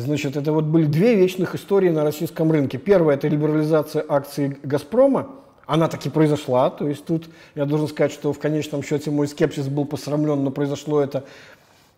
значит, 0.00 0.36
это 0.36 0.52
вот 0.52 0.64
были 0.64 0.86
две 0.86 1.14
вечных 1.14 1.54
истории 1.54 1.90
на 1.90 2.04
российском 2.04 2.50
рынке. 2.52 2.78
Первая– 2.78 3.16
это 3.18 3.28
либерализация 3.28 4.04
акций 4.08 4.56
«Газпрома», 4.62 5.28
она 5.66 5.88
таки 5.88 6.08
произошла. 6.08 6.70
То 6.70 6.88
есть 6.88 7.04
тут 7.04 7.28
я 7.54 7.66
должен 7.66 7.88
сказать, 7.88 8.10
что 8.10 8.32
в 8.32 8.38
конечном 8.38 8.82
счете 8.82 9.10
мой 9.10 9.28
скепсис 9.28 9.68
был 9.68 9.84
посрамлен, 9.84 10.42
но 10.42 10.50
произошло 10.50 11.00
это 11.00 11.24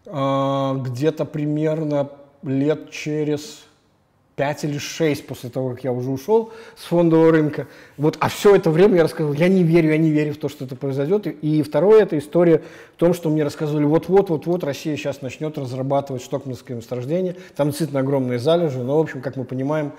э, 0.06 0.76
где-то 0.84 1.24
примерно 1.24 2.10
лет 2.42 2.90
через 2.90 3.64
5 4.40 4.64
или 4.64 4.78
6 4.78 5.26
после 5.26 5.50
того, 5.50 5.68
как 5.68 5.84
я 5.84 5.92
уже 5.92 6.08
ушел 6.08 6.50
с 6.74 6.84
фондового 6.84 7.30
рынка. 7.30 7.66
Вот, 7.98 8.16
а 8.20 8.30
все 8.30 8.56
это 8.56 8.70
время 8.70 8.96
я 8.96 9.02
рассказывал, 9.02 9.34
я 9.34 9.48
не 9.48 9.62
верю, 9.62 9.90
я 9.90 9.98
не 9.98 10.10
верю 10.10 10.32
в 10.32 10.38
то, 10.38 10.48
что 10.48 10.64
это 10.64 10.76
произойдет. 10.76 11.26
И, 11.26 11.62
второе, 11.62 12.04
это 12.04 12.16
история 12.16 12.62
в 12.96 12.98
том, 12.98 13.12
что 13.12 13.28
мне 13.28 13.44
рассказывали, 13.44 13.84
вот-вот, 13.84 14.30
вот-вот 14.30 14.64
Россия 14.64 14.96
сейчас 14.96 15.20
начнет 15.20 15.58
разрабатывать 15.58 16.22
штокманское 16.22 16.74
месторождение. 16.74 17.36
Там 17.54 17.68
действительно 17.68 18.00
огромные 18.00 18.38
залежи, 18.38 18.78
но, 18.78 18.96
в 18.96 19.02
общем, 19.02 19.20
как 19.20 19.36
мы 19.36 19.44
понимаем, 19.44 19.92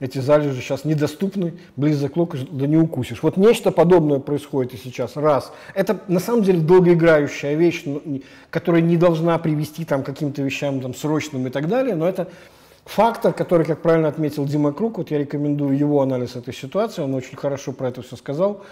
эти 0.00 0.18
залежи 0.18 0.60
сейчас 0.60 0.84
недоступны, 0.84 1.54
близок 1.76 2.16
лук, 2.16 2.34
да 2.50 2.66
не 2.66 2.76
укусишь. 2.76 3.22
Вот 3.22 3.36
нечто 3.36 3.70
подобное 3.70 4.18
происходит 4.18 4.74
и 4.74 4.76
сейчас. 4.76 5.14
Раз. 5.14 5.52
Это 5.72 6.00
на 6.08 6.18
самом 6.18 6.42
деле 6.42 6.58
долгоиграющая 6.58 7.54
вещь, 7.54 7.84
которая 8.50 8.82
не 8.82 8.96
должна 8.96 9.38
привести 9.38 9.84
там, 9.84 10.02
к 10.02 10.06
каким-то 10.06 10.42
вещам 10.42 10.80
там, 10.80 10.94
срочным 10.94 11.46
и 11.46 11.50
так 11.50 11.68
далее, 11.68 11.94
но 11.94 12.08
это 12.08 12.28
фактор, 12.84 13.32
который, 13.32 13.66
как 13.66 13.82
правильно 13.82 14.08
отметил 14.08 14.44
Дима 14.44 14.72
Круг, 14.72 14.98
вот 14.98 15.10
я 15.10 15.18
рекомендую 15.18 15.76
его 15.76 16.02
анализ 16.02 16.36
этой 16.36 16.54
ситуации, 16.54 17.02
он 17.02 17.14
очень 17.14 17.36
хорошо 17.36 17.72
про 17.72 17.88
это 17.88 18.02
все 18.02 18.16
сказал, 18.16 18.62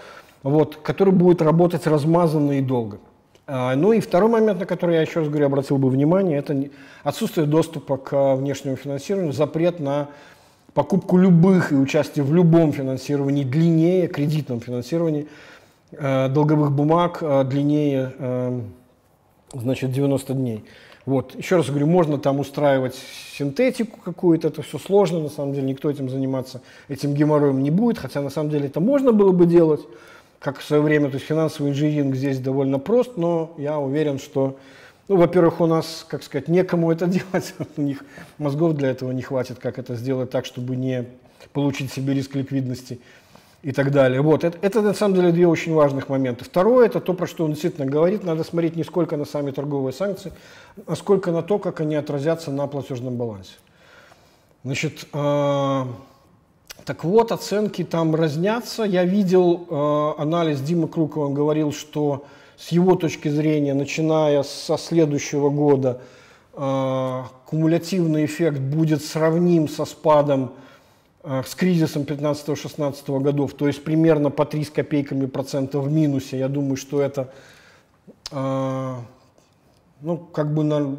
вот, 0.43 0.77
который 0.77 1.13
будет 1.13 1.41
работать 1.41 1.87
размазанно 1.87 2.53
и 2.53 2.61
долго. 2.61 2.99
А, 3.45 3.75
ну 3.75 3.91
и 3.91 3.99
второй 3.99 4.29
момент, 4.29 4.59
на 4.59 4.65
который 4.65 4.95
я 4.95 5.01
еще 5.01 5.19
раз 5.19 5.29
говорю, 5.29 5.47
обратил 5.47 5.77
бы 5.77 5.89
внимание, 5.89 6.37
это 6.37 6.69
отсутствие 7.03 7.45
доступа 7.45 7.97
к 7.97 8.35
внешнему 8.35 8.75
финансированию, 8.75 9.33
запрет 9.33 9.79
на 9.79 10.09
покупку 10.73 11.17
любых 11.17 11.71
и 11.71 11.75
участие 11.75 12.23
в 12.23 12.33
любом 12.33 12.71
финансировании 12.71 13.43
длиннее, 13.43 14.07
кредитном 14.07 14.59
финансировании, 14.59 15.27
э, 15.91 16.29
долговых 16.29 16.71
бумаг 16.71 17.19
э, 17.21 17.43
длиннее, 17.43 18.13
значит, 19.53 19.91
90 19.91 20.33
дней. 20.33 20.63
Вот. 21.05 21.35
Еще 21.35 21.57
раз 21.57 21.67
говорю, 21.67 21.87
можно 21.87 22.17
там 22.17 22.39
устраивать 22.39 22.95
синтетику 23.37 23.99
какую-то, 23.99 24.47
это 24.47 24.61
все 24.61 24.79
сложно, 24.79 25.19
на 25.19 25.29
самом 25.29 25.53
деле 25.53 25.67
никто 25.67 25.89
этим 25.89 26.09
заниматься, 26.09 26.61
этим 26.87 27.13
геморроем 27.13 27.61
не 27.61 27.71
будет, 27.71 27.97
хотя 27.97 28.21
на 28.21 28.29
самом 28.29 28.49
деле 28.49 28.67
это 28.67 28.79
можно 28.79 29.11
было 29.11 29.31
бы 29.31 29.45
делать, 29.45 29.81
как 30.39 30.59
в 30.59 30.63
свое 30.63 30.81
время, 30.81 31.09
то 31.09 31.15
есть 31.15 31.25
финансовый 31.25 31.71
инжиниринг 31.71 32.15
здесь 32.15 32.39
довольно 32.39 32.79
прост, 32.79 33.17
но 33.17 33.53
я 33.57 33.79
уверен, 33.79 34.17
что, 34.17 34.57
ну, 35.09 35.17
во-первых, 35.17 35.59
у 35.59 35.65
нас, 35.65 36.05
как 36.07 36.23
сказать, 36.23 36.47
некому 36.47 36.91
это 36.91 37.05
делать, 37.33 37.53
у 37.75 37.81
них 37.81 38.05
мозгов 38.37 38.73
для 38.73 38.89
этого 38.89 39.11
не 39.11 39.21
хватит, 39.21 39.59
как 39.59 39.79
это 39.79 39.95
сделать 39.95 40.29
так, 40.29 40.45
чтобы 40.45 40.77
не 40.77 41.05
получить 41.51 41.91
себе 41.91 42.13
риск 42.13 42.35
ликвидности 42.35 43.01
и 43.63 43.71
так 43.71 43.91
далее. 43.91 44.21
Вот, 44.21 44.43
это, 44.43 44.57
это 44.61 44.81
на 44.81 44.93
самом 44.93 45.15
деле 45.15 45.31
две 45.31 45.47
очень 45.47 45.73
важных 45.73 46.09
момента. 46.09 46.43
Второе, 46.43 46.85
это 46.85 46.99
то, 46.99 47.13
про 47.13 47.25
что 47.25 47.45
он 47.45 47.53
действительно 47.53 47.87
говорит, 47.87 48.23
надо 48.23 48.43
смотреть 48.43 48.75
не 48.75 48.83
сколько 48.83 49.15
на 49.15 49.25
сами 49.25 49.51
торговые 49.51 49.93
санкции, 49.93 50.33
а 50.85 50.95
сколько 50.95 51.31
на 51.31 51.41
то, 51.41 51.57
как 51.59 51.79
они 51.79 51.95
отразятся 51.95 52.51
на 52.51 52.67
платежном 52.67 53.15
балансе. 53.15 53.53
Значит, 54.65 55.07
э, 55.13 55.83
так 56.85 57.03
вот, 57.05 57.31
оценки 57.31 57.85
там 57.85 58.13
разнятся. 58.15 58.83
Я 58.83 59.05
видел 59.05 59.65
э, 59.69 60.21
анализ 60.21 60.59
Димы 60.59 60.89
Крукова, 60.89 61.27
он 61.27 61.33
говорил, 61.33 61.71
что 61.71 62.25
с 62.57 62.69
его 62.69 62.95
точки 62.95 63.29
зрения, 63.29 63.73
начиная 63.73 64.43
со 64.43 64.77
следующего 64.77 65.49
года, 65.49 66.01
э, 66.53 67.23
кумулятивный 67.45 68.25
эффект 68.25 68.59
будет 68.59 69.05
сравним 69.05 69.69
со 69.69 69.85
спадом 69.85 70.51
с 71.23 71.55
кризисом 71.55 72.03
15-16 72.03 73.19
годов, 73.21 73.53
то 73.53 73.67
есть 73.67 73.83
примерно 73.83 74.29
по 74.29 74.45
3 74.45 74.65
с 74.65 74.69
копейками 74.69 75.25
процентов 75.25 75.85
в 75.85 75.91
минусе. 75.91 76.37
Я 76.37 76.49
думаю, 76.49 76.75
что 76.75 77.01
это 77.01 77.33
э, 78.31 78.95
ну, 80.01 80.17
как 80.17 80.53
бы 80.53 80.63
на, 80.63 80.97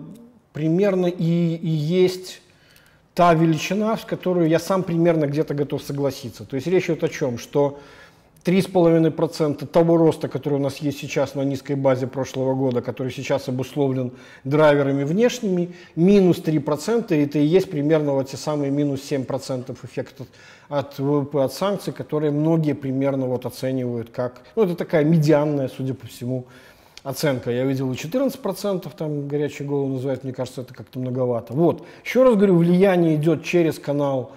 примерно 0.54 1.06
и, 1.06 1.56
и 1.56 1.68
есть 1.68 2.40
та 3.12 3.34
величина, 3.34 3.96
с 3.96 4.04
которой 4.04 4.48
я 4.48 4.58
сам 4.58 4.82
примерно 4.82 5.26
где-то 5.26 5.54
готов 5.54 5.82
согласиться. 5.82 6.44
То 6.44 6.56
есть 6.56 6.66
речь 6.66 6.86
идет 6.86 7.04
о 7.04 7.08
чем? 7.08 7.38
Что 7.38 7.78
3,5% 8.44 9.66
того 9.66 9.96
роста, 9.96 10.28
который 10.28 10.54
у 10.54 10.62
нас 10.62 10.76
есть 10.76 10.98
сейчас 10.98 11.34
на 11.34 11.42
низкой 11.42 11.76
базе 11.76 12.06
прошлого 12.06 12.54
года, 12.54 12.82
который 12.82 13.10
сейчас 13.10 13.48
обусловлен 13.48 14.12
драйверами 14.44 15.04
внешними, 15.04 15.74
минус 15.96 16.38
3%, 16.38 17.16
и 17.16 17.24
это 17.24 17.38
и 17.38 17.44
есть 17.44 17.70
примерно 17.70 18.12
вот 18.12 18.28
те 18.28 18.36
самые 18.36 18.70
минус 18.70 19.00
7% 19.10 19.76
эффекта 19.82 20.26
от 20.68 20.98
ВВП, 20.98 21.42
от 21.42 21.54
санкций, 21.54 21.92
которые 21.92 22.32
многие 22.32 22.74
примерно 22.74 23.26
вот 23.26 23.46
оценивают 23.46 24.10
как, 24.10 24.42
ну 24.56 24.64
это 24.64 24.74
такая 24.74 25.04
медианная, 25.04 25.68
судя 25.68 25.94
по 25.94 26.06
всему, 26.06 26.46
оценка. 27.02 27.50
Я 27.50 27.64
видел 27.64 27.92
и 27.92 27.94
14%, 27.94 28.90
там 28.96 29.28
горячий 29.28 29.64
голову 29.64 29.94
называют, 29.94 30.24
мне 30.24 30.32
кажется, 30.32 30.62
это 30.62 30.74
как-то 30.74 30.98
многовато. 30.98 31.54
Вот, 31.54 31.86
еще 32.04 32.24
раз 32.24 32.34
говорю, 32.34 32.56
влияние 32.56 33.14
идет 33.16 33.44
через 33.44 33.78
канал 33.78 34.32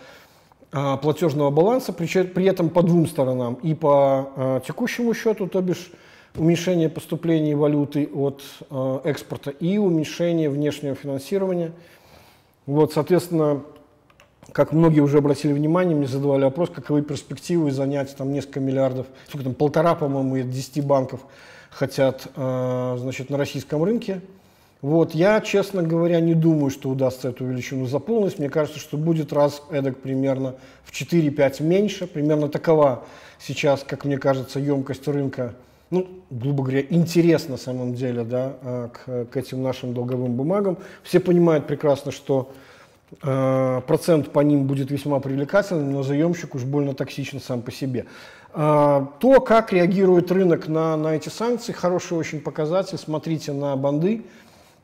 платежного 0.70 1.49
баланса, 1.49 1.93
при, 1.93 2.45
этом 2.45 2.70
по 2.70 2.84
двум 2.84 3.07
сторонам. 3.07 3.55
И 3.63 3.74
по 3.74 4.30
а, 4.36 4.59
текущему 4.59 5.13
счету, 5.13 5.47
то 5.47 5.61
бишь 5.61 5.91
уменьшение 6.36 6.89
поступлений 6.89 7.55
валюты 7.55 8.09
от 8.13 8.43
а, 8.70 9.01
экспорта, 9.05 9.51
и 9.51 9.78
уменьшение 9.78 10.49
внешнего 10.49 10.95
финансирования. 10.95 11.72
Вот, 12.65 12.91
соответственно, 12.91 13.63
как 14.51 14.74
многие 14.74 14.99
уже 14.99 15.20
обратили 15.20 15.53
внимание, 15.53 15.95
мне 15.95 16.07
задавали 16.07 16.43
вопрос, 16.43 16.70
каковы 16.70 17.01
перспективы 17.01 17.72
занять 17.72 18.15
там 18.15 18.34
несколько 18.34 18.59
миллиардов, 18.59 19.07
сколько 19.28 19.45
там, 19.45 19.53
полтора, 19.53 19.95
по-моему, 19.95 20.36
из 20.38 20.47
10 20.47 20.86
банков 20.86 21.22
хотят, 21.70 22.28
значит, 22.36 23.30
на 23.30 23.38
российском 23.38 23.84
рынке. 23.84 24.22
Вот, 24.82 25.15
я, 25.15 25.41
честно 25.41 25.82
говоря, 25.82 26.19
не 26.19 26.36
думаю, 26.36 26.69
что 26.69 26.89
удастся 26.89 27.30
эту 27.30 27.45
величину 27.45 27.88
заполнить. 27.88 28.38
Мне 28.38 28.49
кажется, 28.49 28.80
что 28.80 28.97
будет 28.97 29.34
раз 29.34 29.63
эдак 29.71 29.97
примерно 29.97 30.55
в 30.84 30.91
4-5 30.91 31.63
меньше. 31.63 32.05
Примерно 32.05 32.47
такова 32.47 33.03
сейчас, 33.39 33.84
как 33.84 34.05
мне 34.05 34.17
кажется, 34.17 34.59
емкость 34.59 35.07
рынка. 35.07 35.55
Ну, 35.89 36.07
грубо 36.30 36.63
говоря, 36.63 36.82
интерес 36.89 37.47
на 37.47 37.57
самом 37.57 37.95
деле 37.95 38.23
да, 38.23 38.53
а, 38.61 38.89
к, 38.89 39.32
к 39.32 39.38
этим 39.38 39.63
нашим 39.63 39.93
долговым 39.93 40.34
бумагам. 40.34 40.78
Все 41.01 41.19
понимают 41.19 41.65
прекрасно, 41.65 42.11
что 42.11 42.51
э, 43.23 43.82
процент 43.88 44.32
по 44.32 44.41
ним 44.41 44.67
будет 44.67 44.91
весьма 44.91 45.19
привлекательным, 45.21 45.93
но 45.93 46.03
заемщик 46.03 46.55
уж 46.55 46.65
больно 46.65 46.93
токсичен 46.93 47.39
сам 47.39 47.61
по 47.61 47.71
себе. 47.71 48.05
Э, 48.53 49.05
то, 49.19 49.39
как 49.39 49.71
реагирует 49.71 50.30
рынок 50.30 50.67
на, 50.67 50.97
на 50.97 51.15
эти 51.15 51.30
санкции, 51.30 51.71
хороший 51.71 52.17
очень 52.17 52.41
показатель. 52.41 52.97
Смотрите 52.97 53.53
на 53.53 53.75
банды. 53.78 54.23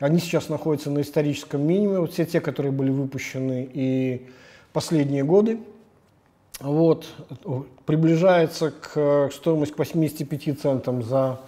Они 0.04 0.20
сейчас 0.20 0.50
находятся 0.50 0.90
на 0.90 1.00
историческом 1.00 1.66
минимуме, 1.66 2.00
вот 2.00 2.12
все 2.12 2.26
те, 2.26 2.42
которые 2.42 2.74
были 2.74 2.90
выпущены 2.90 3.70
и 3.72 4.28
последние 4.74 5.24
годы. 5.24 5.60
Вот, 6.60 7.08
приближается 7.86 8.72
к 8.72 9.30
стоимости 9.32 9.72
к 9.72 9.78
85 9.78 10.60
центам 10.60 11.04
за, 11.04 11.40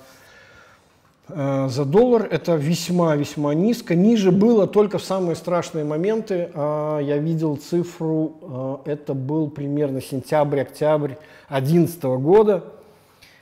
э, 1.27 1.67
за 1.67 1.83
доллар. 1.83 2.29
Это 2.31 2.55
весьма-весьма 2.55 3.53
низко. 3.53 3.93
Ниже 3.93 4.31
было 4.31 4.67
только 4.67 4.99
в 4.99 5.03
самые 5.03 5.35
страшные 5.35 5.83
моменты. 5.83 6.49
Э, 6.53 7.01
я 7.03 7.17
видел 7.17 7.57
цифру, 7.57 8.81
э, 8.85 8.91
это 8.91 9.13
был 9.13 9.49
примерно 9.49 9.99
сентябрь-октябрь 9.99 11.15
2011 11.49 12.17
года, 12.19 12.63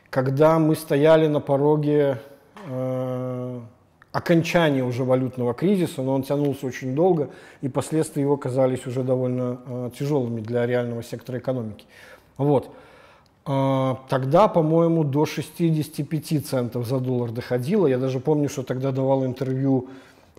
когда 0.09 0.57
мы 0.57 0.75
стояли 0.75 1.27
на 1.27 1.39
пороге 1.39 2.17
э, 4.13 4.17
окончание 4.17 4.83
уже 4.83 5.03
валютного 5.03 5.53
кризиса, 5.53 6.01
но 6.03 6.13
он 6.13 6.23
тянулся 6.23 6.67
очень 6.67 6.95
долго, 6.95 7.29
и 7.61 7.67
последствия 7.67 8.21
его 8.21 8.37
казались 8.37 8.85
уже 8.87 9.03
довольно 9.03 9.59
э, 9.65 9.89
тяжелыми 9.97 10.39
для 10.39 10.65
реального 10.65 11.03
сектора 11.03 11.39
экономики. 11.39 11.85
Вот. 12.37 12.69
Э, 13.45 13.95
тогда, 14.09 14.47
по-моему, 14.47 15.03
до 15.03 15.25
65 15.25 16.45
центов 16.45 16.87
за 16.87 16.99
доллар 16.99 17.31
доходило. 17.31 17.87
Я 17.87 17.97
даже 17.97 18.19
помню, 18.19 18.49
что 18.49 18.63
тогда 18.63 18.91
давал 18.91 19.25
интервью 19.25 19.89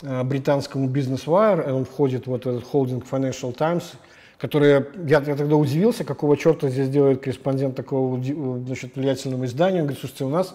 э, 0.02 0.22
британскому 0.22 0.88
Business 0.88 1.26
Wire, 1.26 1.68
и 1.68 1.72
он 1.72 1.84
входит 1.84 2.26
вот 2.26 2.44
в 2.44 2.48
этот 2.48 2.64
холдинг 2.64 3.04
Financial 3.10 3.52
Times, 3.52 3.94
который, 4.38 4.70
я, 4.70 4.84
я 5.20 5.20
тогда 5.20 5.56
удивился, 5.56 6.04
какого 6.04 6.36
черта 6.36 6.68
здесь 6.68 6.88
делает 6.88 7.20
корреспондент 7.20 7.74
такого 7.76 8.22
значит, 8.22 8.94
влиятельного 8.96 9.46
издания. 9.46 9.80
Он 9.80 9.86
говорит, 9.86 10.00
слушайте, 10.00 10.24
у 10.24 10.28
нас 10.28 10.54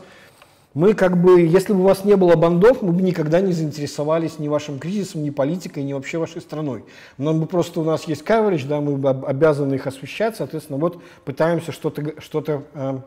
мы 0.76 0.94
как 0.94 1.20
бы, 1.20 1.42
если 1.42 1.74
бы 1.74 1.80
у 1.80 1.84
вас 1.84 2.06
не 2.06 2.16
было 2.16 2.36
бандов, 2.36 2.84
мы 2.84 2.92
бы 2.92 3.02
никогда 3.02 3.42
не 3.42 3.54
заинтересовались 3.54 4.38
ни 4.38 4.48
вашим 4.48 4.78
кризисом, 4.78 5.24
ни 5.24 5.32
политикой, 5.32 5.84
ни 5.84 5.94
вообще 5.94 6.20
вашей 6.20 6.42
страной. 6.42 6.84
Нам 7.18 7.40
бы 7.40 7.48
просто 7.48 7.80
у 7.80 7.84
нас 7.84 8.04
есть 8.04 8.24
coverage, 8.24 8.68
да, 8.68 8.80
мы 8.80 8.96
бы 8.96 9.10
обязаны 9.10 9.76
их 9.76 9.88
освещать, 9.88 10.36
соответственно, 10.36 10.78
вот 10.78 11.02
пытаемся 11.26 11.72
что-то 11.72 12.14
что 12.22 12.44
э, 12.76 12.98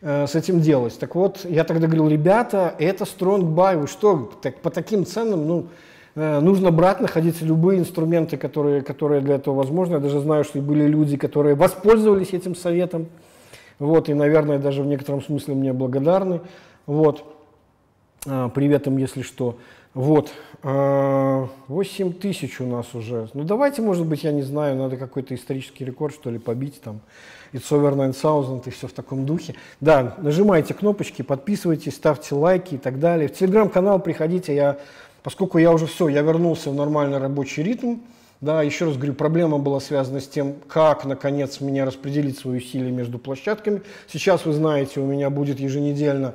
э, 0.00 0.26
с 0.26 0.34
этим 0.34 0.60
делать. 0.60 0.98
Так 0.98 1.14
вот, 1.14 1.44
я 1.44 1.64
тогда 1.64 1.88
говорил, 1.88 2.08
ребята, 2.08 2.74
это 2.78 3.04
strong 3.04 3.54
buy, 3.54 3.78
вы 3.78 3.86
что, 3.86 4.32
так, 4.40 4.60
по 4.62 4.70
таким 4.70 5.04
ценам, 5.04 5.46
ну, 5.46 5.66
э, 6.14 6.40
нужно 6.40 6.70
брать, 6.70 7.00
находить 7.00 7.42
любые 7.42 7.80
инструменты, 7.80 8.38
которые, 8.38 8.80
которые 8.80 9.20
для 9.20 9.34
этого 9.34 9.56
возможны. 9.56 9.94
Я 9.94 10.00
даже 10.00 10.20
знаю, 10.20 10.42
что 10.42 10.58
были 10.60 10.86
люди, 10.86 11.18
которые 11.18 11.54
воспользовались 11.54 12.32
этим 12.32 12.56
советом, 12.56 13.08
Вот, 13.78 14.08
и, 14.08 14.14
наверное, 14.14 14.58
даже 14.58 14.82
в 14.82 14.86
некотором 14.86 15.22
смысле 15.22 15.54
мне 15.54 15.72
благодарны. 15.72 16.40
Вот. 16.88 17.22
А, 18.26 18.48
привет 18.48 18.86
им, 18.86 18.96
если 18.96 19.20
что. 19.20 19.58
Вот. 19.92 20.30
8 20.62 20.64
а, 20.64 22.12
тысяч 22.18 22.62
у 22.62 22.66
нас 22.66 22.94
уже. 22.94 23.28
Ну, 23.34 23.44
давайте, 23.44 23.82
может 23.82 24.06
быть, 24.06 24.24
я 24.24 24.32
не 24.32 24.40
знаю, 24.40 24.74
надо 24.74 24.96
какой-то 24.96 25.34
исторический 25.34 25.84
рекорд, 25.84 26.14
что 26.14 26.30
ли, 26.30 26.38
побить 26.38 26.80
там. 26.80 27.00
It's 27.52 27.70
over 27.70 27.94
9000 27.94 28.66
и 28.66 28.70
все 28.70 28.88
в 28.88 28.92
таком 28.92 29.26
духе. 29.26 29.54
Да, 29.82 30.14
нажимайте 30.16 30.72
кнопочки, 30.72 31.20
подписывайтесь, 31.20 31.94
ставьте 31.94 32.34
лайки 32.34 32.76
и 32.76 32.78
так 32.78 32.98
далее. 33.00 33.28
В 33.28 33.34
телеграм-канал 33.34 34.00
приходите, 34.00 34.54
я, 34.54 34.78
поскольку 35.22 35.58
я 35.58 35.70
уже 35.72 35.84
все, 35.84 36.08
я 36.08 36.22
вернулся 36.22 36.70
в 36.70 36.74
нормальный 36.74 37.18
рабочий 37.18 37.62
ритм, 37.62 37.96
да, 38.40 38.62
еще 38.62 38.86
раз 38.86 38.96
говорю, 38.96 39.12
проблема 39.12 39.58
была 39.58 39.80
связана 39.80 40.20
с 40.20 40.28
тем, 40.28 40.54
как, 40.68 41.04
наконец, 41.04 41.60
мне 41.60 41.84
распределить 41.84 42.38
свои 42.38 42.58
усилия 42.58 42.92
между 42.92 43.18
площадками. 43.18 43.82
Сейчас, 44.06 44.46
вы 44.46 44.54
знаете, 44.54 45.00
у 45.00 45.06
меня 45.06 45.28
будет 45.28 45.60
еженедельно 45.60 46.34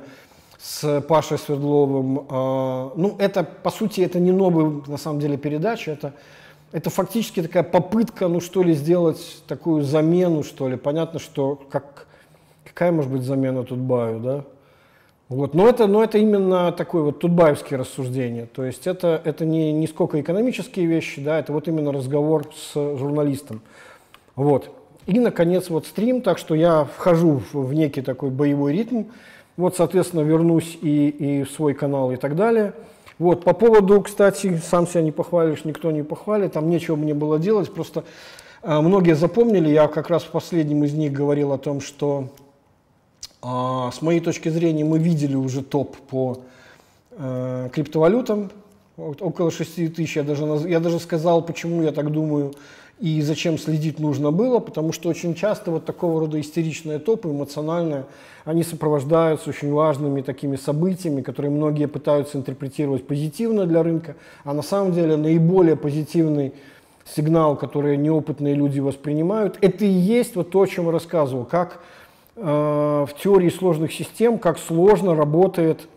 с 0.64 1.02
Пашей 1.02 1.36
Свердловым. 1.36 2.20
Э, 2.20 2.90
ну, 2.96 3.16
это, 3.18 3.44
по 3.44 3.70
сути, 3.70 4.00
это 4.00 4.18
не 4.18 4.32
новая, 4.32 4.80
на 4.86 4.96
самом 4.96 5.20
деле, 5.20 5.36
передача, 5.36 5.90
это, 5.90 6.14
это 6.72 6.88
фактически 6.88 7.42
такая 7.42 7.64
попытка, 7.64 8.28
ну, 8.28 8.40
что 8.40 8.62
ли, 8.62 8.72
сделать 8.72 9.42
такую 9.46 9.82
замену, 9.82 10.42
что 10.42 10.66
ли. 10.68 10.76
Понятно, 10.76 11.18
что 11.18 11.60
как, 11.68 12.06
какая 12.64 12.92
может 12.92 13.12
быть 13.12 13.22
замена 13.22 13.62
Тутбаю, 13.64 14.20
да? 14.20 14.44
Вот. 15.28 15.52
Но, 15.52 15.68
это, 15.68 15.86
но 15.86 16.02
это 16.02 16.16
именно 16.16 16.72
такое 16.72 17.02
вот 17.02 17.20
тутбаевские 17.20 17.78
рассуждения. 17.78 18.46
То 18.46 18.64
есть 18.64 18.86
это, 18.86 19.20
это 19.22 19.44
не, 19.44 19.70
не 19.72 19.86
сколько 19.86 20.18
экономические 20.18 20.86
вещи, 20.86 21.22
да, 21.22 21.38
это 21.40 21.52
вот 21.52 21.68
именно 21.68 21.92
разговор 21.92 22.46
с 22.54 22.72
журналистом. 22.74 23.60
Вот. 24.34 24.70
И, 25.06 25.18
наконец, 25.18 25.68
вот 25.68 25.86
стрим, 25.86 26.22
так 26.22 26.38
что 26.38 26.54
я 26.54 26.84
вхожу 26.84 27.42
в, 27.52 27.66
в 27.66 27.74
некий 27.74 28.00
такой 28.00 28.30
боевой 28.30 28.72
ритм. 28.72 29.04
Вот, 29.56 29.76
соответственно, 29.76 30.22
вернусь 30.22 30.78
и, 30.82 31.08
и 31.08 31.42
в 31.44 31.50
свой 31.50 31.74
канал 31.74 32.10
и 32.10 32.16
так 32.16 32.34
далее. 32.34 32.74
Вот, 33.18 33.44
по 33.44 33.52
поводу, 33.52 34.00
кстати, 34.00 34.60
сам 34.64 34.88
себя 34.88 35.02
не 35.02 35.12
похвалишь, 35.12 35.64
никто 35.64 35.90
не 35.92 36.02
похвалит, 36.02 36.52
там 36.52 36.68
нечего 36.68 36.96
мне 36.96 37.14
было 37.14 37.38
делать, 37.38 37.72
просто 37.72 38.02
э, 38.62 38.80
многие 38.80 39.14
запомнили, 39.14 39.68
я 39.68 39.86
как 39.86 40.10
раз 40.10 40.24
в 40.24 40.30
последнем 40.30 40.82
из 40.82 40.94
них 40.94 41.12
говорил 41.12 41.52
о 41.52 41.58
том, 41.58 41.80
что 41.80 42.30
а, 43.46 43.90
с 43.92 44.00
моей 44.00 44.20
точки 44.20 44.48
зрения, 44.48 44.84
мы 44.84 44.98
видели 44.98 45.36
уже 45.36 45.62
топ 45.62 45.96
по 46.08 46.38
э, 47.10 47.68
криптовалютам, 47.72 48.50
вот, 48.96 49.20
около 49.20 49.50
6 49.50 49.94
тысяч. 49.94 50.16
Я 50.16 50.22
даже, 50.22 50.44
я 50.66 50.80
даже 50.80 50.98
сказал, 50.98 51.42
почему 51.42 51.82
я 51.82 51.92
так 51.92 52.10
думаю 52.10 52.54
и 53.00 53.20
зачем 53.22 53.58
следить 53.58 53.98
нужно 53.98 54.30
было, 54.30 54.60
потому 54.60 54.92
что 54.92 55.08
очень 55.08 55.34
часто 55.34 55.70
вот 55.70 55.84
такого 55.84 56.20
рода 56.20 56.40
истеричные 56.40 56.98
топы, 56.98 57.30
эмоциональные, 57.30 58.04
они 58.44 58.62
сопровождаются 58.62 59.50
очень 59.50 59.72
важными 59.72 60.22
такими 60.22 60.56
событиями, 60.56 61.22
которые 61.22 61.50
многие 61.50 61.86
пытаются 61.86 62.38
интерпретировать 62.38 63.06
позитивно 63.06 63.66
для 63.66 63.82
рынка, 63.82 64.16
а 64.44 64.54
на 64.54 64.62
самом 64.62 64.92
деле 64.92 65.16
наиболее 65.16 65.76
позитивный 65.76 66.52
сигнал, 67.04 67.56
который 67.56 67.96
неопытные 67.96 68.54
люди 68.54 68.80
воспринимают, 68.80 69.58
это 69.60 69.84
и 69.84 69.88
есть 69.88 70.36
вот 70.36 70.50
то, 70.50 70.62
о 70.62 70.66
чем 70.66 70.86
я 70.86 70.92
рассказывал, 70.92 71.44
как 71.44 71.80
Э, 72.36 73.06
в 73.08 73.14
теории 73.22 73.48
сложных 73.48 73.92
систем, 73.92 74.38
как 74.38 74.58
сложно 74.58 75.14
работает, 75.14 75.88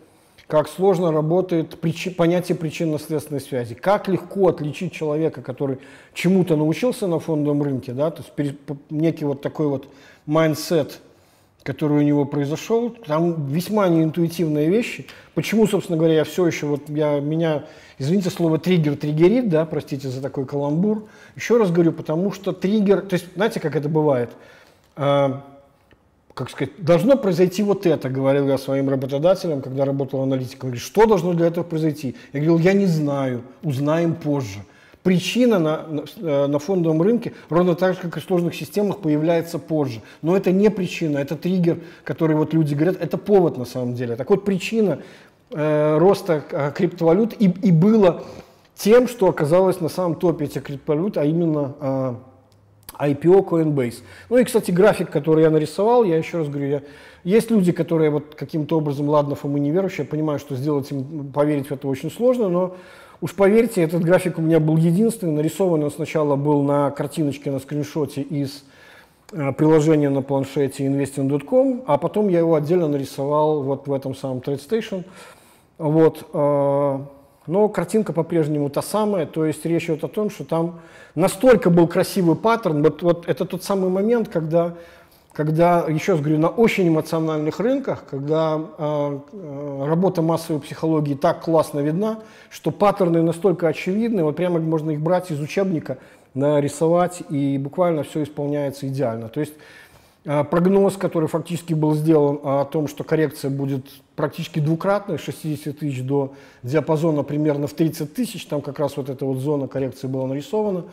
как 0.48 0.66
сложно 0.66 1.12
работает 1.12 1.78
причи, 1.78 2.10
понятие 2.10 2.56
причинно-следственной 2.56 3.40
связи. 3.40 3.74
Как 3.74 4.08
легко 4.08 4.48
отличить 4.48 4.92
человека, 4.92 5.42
который 5.42 5.78
чему-то 6.14 6.56
научился 6.56 7.06
на 7.06 7.20
фондовом 7.20 7.62
рынке, 7.62 7.92
да, 7.92 8.10
то 8.10 8.24
есть 8.36 8.54
некий 8.88 9.26
вот 9.26 9.42
такой 9.42 9.68
вот 9.68 9.86
mindset, 10.24 11.00
который 11.62 11.98
у 11.98 12.02
него 12.02 12.24
произошел, 12.24 12.88
там 12.90 13.46
весьма 13.46 13.88
неинтуитивные 13.88 14.70
вещи. 14.70 15.06
Почему, 15.34 15.66
собственно 15.66 15.98
говоря, 15.98 16.14
я 16.14 16.24
все 16.24 16.46
еще, 16.46 16.64
вот 16.64 16.88
я, 16.88 17.20
меня, 17.20 17.66
извините, 17.98 18.30
слово 18.30 18.58
триггер 18.58 18.96
триггерит, 18.96 19.50
да, 19.50 19.66
простите 19.66 20.08
за 20.08 20.22
такой 20.22 20.46
каламбур. 20.46 21.04
Еще 21.36 21.58
раз 21.58 21.70
говорю, 21.70 21.92
потому 21.92 22.32
что 22.32 22.52
триггер, 22.52 23.02
то 23.02 23.14
есть, 23.14 23.26
знаете, 23.34 23.60
как 23.60 23.76
это 23.76 23.90
бывает? 23.90 24.30
Как 26.38 26.50
сказать, 26.50 26.70
должно 26.78 27.16
произойти 27.16 27.64
вот 27.64 27.84
это, 27.84 28.08
говорил 28.08 28.46
я 28.46 28.58
своим 28.58 28.88
работодателям, 28.88 29.60
когда 29.60 29.84
работал 29.84 30.22
аналитиком. 30.22 30.68
Говорит, 30.68 30.84
что 30.84 31.04
должно 31.04 31.32
для 31.32 31.48
этого 31.48 31.64
произойти? 31.64 32.14
Я 32.32 32.38
говорил, 32.38 32.58
я 32.60 32.74
не 32.74 32.86
знаю, 32.86 33.42
узнаем 33.64 34.14
позже. 34.14 34.60
Причина 35.02 35.58
на, 35.58 35.82
на, 35.88 36.04
э, 36.16 36.46
на 36.46 36.60
фондовом 36.60 37.02
рынке, 37.02 37.32
ровно 37.48 37.74
так 37.74 37.94
же, 37.94 38.02
как 38.02 38.16
и 38.16 38.20
в 38.20 38.22
сложных 38.22 38.54
системах, 38.54 38.98
появляется 38.98 39.58
позже. 39.58 40.00
Но 40.22 40.36
это 40.36 40.52
не 40.52 40.70
причина, 40.70 41.18
это 41.18 41.34
триггер, 41.34 41.80
который 42.04 42.36
вот 42.36 42.54
люди 42.54 42.72
говорят, 42.72 42.98
это 43.00 43.18
повод 43.18 43.58
на 43.58 43.64
самом 43.64 43.94
деле. 43.94 44.14
Так 44.14 44.30
вот, 44.30 44.44
причина 44.44 45.00
э, 45.50 45.98
роста 45.98 46.44
э, 46.52 46.70
криптовалют 46.70 47.34
и, 47.36 47.46
и 47.46 47.72
было 47.72 48.22
тем, 48.76 49.08
что 49.08 49.28
оказалось 49.28 49.80
на 49.80 49.88
самом 49.88 50.14
топе 50.14 50.44
этих 50.44 50.62
криптовалют, 50.62 51.18
а 51.18 51.24
именно 51.24 51.74
э, 51.80 52.14
IPO 52.98 53.48
Coinbase. 53.48 54.02
Ну 54.28 54.38
и, 54.38 54.44
кстати, 54.44 54.70
график, 54.70 55.10
который 55.10 55.44
я 55.44 55.50
нарисовал, 55.50 56.04
я 56.04 56.16
еще 56.16 56.38
раз 56.38 56.48
говорю, 56.48 56.68
я, 56.68 56.82
есть 57.24 57.50
люди, 57.50 57.72
которые 57.72 58.10
вот 58.10 58.34
каким-то 58.34 58.78
образом, 58.78 59.08
ладно, 59.08 59.34
Фомы 59.34 59.60
неверующие, 59.60 60.04
я 60.04 60.10
понимаю, 60.10 60.38
что 60.38 60.56
сделать 60.56 60.90
им, 60.90 61.32
поверить 61.32 61.68
в 61.68 61.72
это 61.72 61.88
очень 61.88 62.10
сложно, 62.10 62.48
но 62.48 62.76
уж 63.20 63.34
поверьте, 63.34 63.82
этот 63.82 64.02
график 64.02 64.38
у 64.38 64.42
меня 64.42 64.60
был 64.60 64.76
единственный, 64.76 65.32
нарисован 65.32 65.82
он 65.84 65.90
сначала 65.90 66.36
был 66.36 66.62
на 66.62 66.90
картиночке, 66.90 67.50
на 67.50 67.58
скриншоте 67.58 68.22
из 68.22 68.64
э, 69.32 69.52
приложения 69.52 70.10
на 70.10 70.22
планшете 70.22 70.86
investing.com, 70.86 71.84
а 71.86 71.98
потом 71.98 72.28
я 72.28 72.38
его 72.38 72.54
отдельно 72.54 72.88
нарисовал 72.88 73.62
вот 73.62 73.86
в 73.86 73.92
этом 73.92 74.14
самом 74.14 74.38
TradeStation. 74.38 75.04
Вот, 75.78 76.26
э, 76.32 76.98
но 77.48 77.68
картинка 77.68 78.12
по-прежнему 78.12 78.70
та 78.70 78.82
самая, 78.82 79.26
то 79.26 79.44
есть 79.44 79.64
речь 79.64 79.84
идет 79.86 80.04
о 80.04 80.08
том, 80.08 80.30
что 80.30 80.44
там 80.44 80.80
настолько 81.14 81.70
был 81.70 81.88
красивый 81.88 82.36
паттерн, 82.36 82.82
вот, 82.82 83.02
вот 83.02 83.28
это 83.28 83.44
тот 83.44 83.64
самый 83.64 83.90
момент, 83.90 84.28
когда, 84.28 84.74
когда, 85.32 85.84
еще 85.88 86.12
раз 86.12 86.20
говорю, 86.20 86.38
на 86.38 86.48
очень 86.48 86.88
эмоциональных 86.88 87.58
рынках, 87.58 88.04
когда 88.08 88.60
э, 88.78 89.18
работа 89.86 90.22
массовой 90.22 90.60
психологии 90.60 91.14
так 91.14 91.40
классно 91.40 91.80
видна, 91.80 92.20
что 92.50 92.70
паттерны 92.70 93.22
настолько 93.22 93.66
очевидны, 93.66 94.22
вот 94.22 94.36
прямо 94.36 94.60
можно 94.60 94.90
их 94.90 95.00
брать 95.00 95.30
из 95.30 95.40
учебника, 95.40 95.98
нарисовать, 96.34 97.22
и 97.30 97.58
буквально 97.58 98.02
все 98.02 98.22
исполняется 98.22 98.86
идеально. 98.86 99.28
То 99.28 99.40
есть 99.40 99.54
а, 100.26 100.44
прогноз, 100.44 100.96
который 100.96 101.28
фактически 101.28 101.72
был 101.72 101.94
сделан 101.94 102.40
о 102.42 102.64
том, 102.66 102.86
что 102.86 103.02
коррекция 103.02 103.50
будет 103.50 103.86
практически 104.18 104.58
двукратной, 104.58 105.16
60 105.16 105.78
тысяч 105.78 106.02
до 106.02 106.32
диапазона 106.64 107.22
примерно 107.22 107.68
в 107.68 107.72
30 107.72 108.12
тысяч, 108.12 108.44
там 108.46 108.60
как 108.62 108.80
раз 108.80 108.96
вот 108.96 109.08
эта 109.08 109.24
вот 109.24 109.38
зона 109.38 109.68
коррекции 109.68 110.08
была 110.08 110.26
нарисована. 110.26 110.86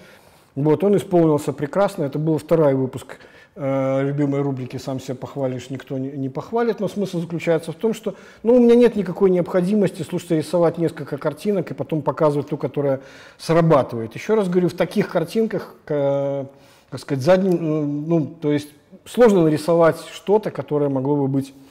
Вот, 0.53 0.83
он 0.83 0.95
исполнился 0.95 1.51
прекрасно, 1.51 2.03
это 2.03 2.19
был 2.19 2.37
второй 2.37 2.75
выпуск 2.75 3.17
э, 3.55 4.03
любимой 4.03 4.41
рубрики 4.41 4.77
«Сам 4.77 4.99
себя 4.99 5.15
похвалишь, 5.15 5.71
никто 5.71 5.97
не, 5.97 6.29
похвалит», 6.29 6.79
но 6.79 6.87
смысл 6.87 7.19
заключается 7.19 7.71
в 7.71 7.75
том, 7.75 7.95
что 7.95 8.13
ну, 8.43 8.57
у 8.57 8.59
меня 8.59 8.75
нет 8.75 8.95
никакой 8.95 9.31
необходимости, 9.31 10.03
слушайте, 10.03 10.37
рисовать 10.37 10.77
несколько 10.77 11.17
картинок 11.17 11.71
и 11.71 11.73
потом 11.73 12.03
показывать 12.03 12.49
ту, 12.49 12.57
которая 12.57 13.01
срабатывает. 13.39 14.13
Еще 14.13 14.35
раз 14.35 14.49
говорю, 14.49 14.69
в 14.69 14.75
таких 14.75 15.09
картинках, 15.09 15.73
э, 15.87 16.45
как 16.91 16.99
сказать, 16.99 17.23
задним, 17.23 18.07
ну, 18.07 18.27
то 18.39 18.51
есть 18.51 18.69
сложно 19.03 19.41
нарисовать 19.41 19.97
что-то, 20.13 20.51
которое 20.51 20.89
могло 20.89 21.15
бы 21.15 21.27
быть 21.27 21.49
э, 21.49 21.64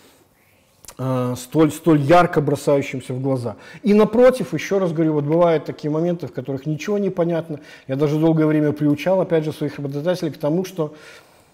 столь, 0.97 1.73
столь 1.73 2.01
ярко 2.01 2.41
бросающимся 2.41 3.15
в 3.15 3.21
глаза. 3.21 3.57
И 3.83 3.95
напротив, 3.95 4.55
еще 4.55 4.79
раз 4.79 4.93
говорю, 4.93 5.15
вот 5.15 5.25
бывают 5.25 5.65
такие 5.65 5.91
моменты, 5.91 6.27
в 6.27 6.33
которых 6.33 6.67
ничего 6.67 6.99
не 6.99 7.11
понятно. 7.11 7.61
Я 7.89 7.97
даже 7.97 8.19
долгое 8.19 8.47
время 8.47 8.73
приучал, 8.73 9.21
опять 9.21 9.45
же, 9.45 9.53
своих 9.53 9.77
работодателей 9.77 10.31
к 10.31 10.39
тому, 10.39 10.65
что 10.65 10.95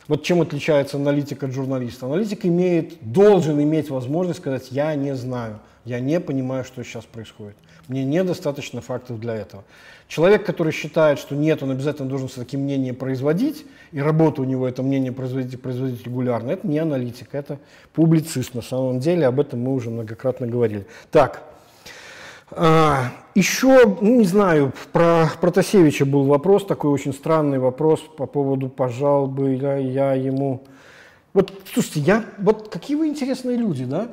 вот 0.09 0.23
чем 0.25 0.41
отличается 0.41 0.97
аналитик 0.97 1.43
от 1.43 1.53
журналиста. 1.53 2.07
Аналитик 2.07 2.45
имеет, 2.45 2.95
должен 3.01 3.63
иметь 3.63 3.91
возможность 3.91 4.41
сказать, 4.41 4.69
я 4.71 4.95
не 4.95 5.15
знаю, 5.15 5.61
я 5.85 6.01
не 6.01 6.21
понимаю, 6.21 6.65
что 6.65 6.83
сейчас 6.85 7.05
происходит. 7.05 7.57
Мне 7.89 8.05
недостаточно 8.05 8.81
фактов 8.81 9.19
для 9.19 9.35
этого. 9.35 9.65
Человек, 10.07 10.45
который 10.45 10.73
считает, 10.73 11.19
что 11.19 11.35
нет, 11.35 11.63
он 11.63 11.71
обязательно 11.71 12.09
должен 12.09 12.29
все-таки 12.29 12.57
мнение 12.57 12.93
производить, 12.93 13.65
и 13.93 14.01
работа 14.01 14.43
у 14.43 14.45
него 14.45 14.67
это 14.69 14.83
мнение 14.83 15.13
производить 15.13 15.55
и 15.55 15.57
производить 15.57 16.05
регулярно, 16.05 16.51
это 16.51 16.67
не 16.67 16.79
аналитик, 16.79 17.29
это 17.33 17.59
публицист 17.93 18.55
на 18.55 18.63
самом 18.63 19.01
деле, 19.01 19.27
об 19.27 19.41
этом 19.41 19.61
мы 19.61 19.75
уже 19.75 19.91
многократно 19.91 20.47
говорили. 20.47 20.87
Так, 21.11 21.43
а, 22.53 23.13
еще, 23.35 23.97
ну 24.01 24.19
не 24.19 24.25
знаю, 24.25 24.73
про 24.93 25.31
Протасевича 25.41 26.05
был 26.05 26.25
вопрос, 26.25 26.67
такой 26.67 26.91
очень 26.91 27.13
странный 27.13 27.59
вопрос 27.59 28.01
по 28.01 28.27
поводу, 28.27 28.69
пожал 28.69 29.27
бы 29.27 29.55
я, 29.55 29.77
я 29.77 30.13
ему... 30.15 30.65
Вот, 31.33 31.53
слушайте, 31.73 32.01
я, 32.01 32.25
вот 32.39 32.69
какие 32.69 32.97
вы 32.97 33.07
интересные 33.07 33.57
люди, 33.57 33.85
да? 33.85 34.09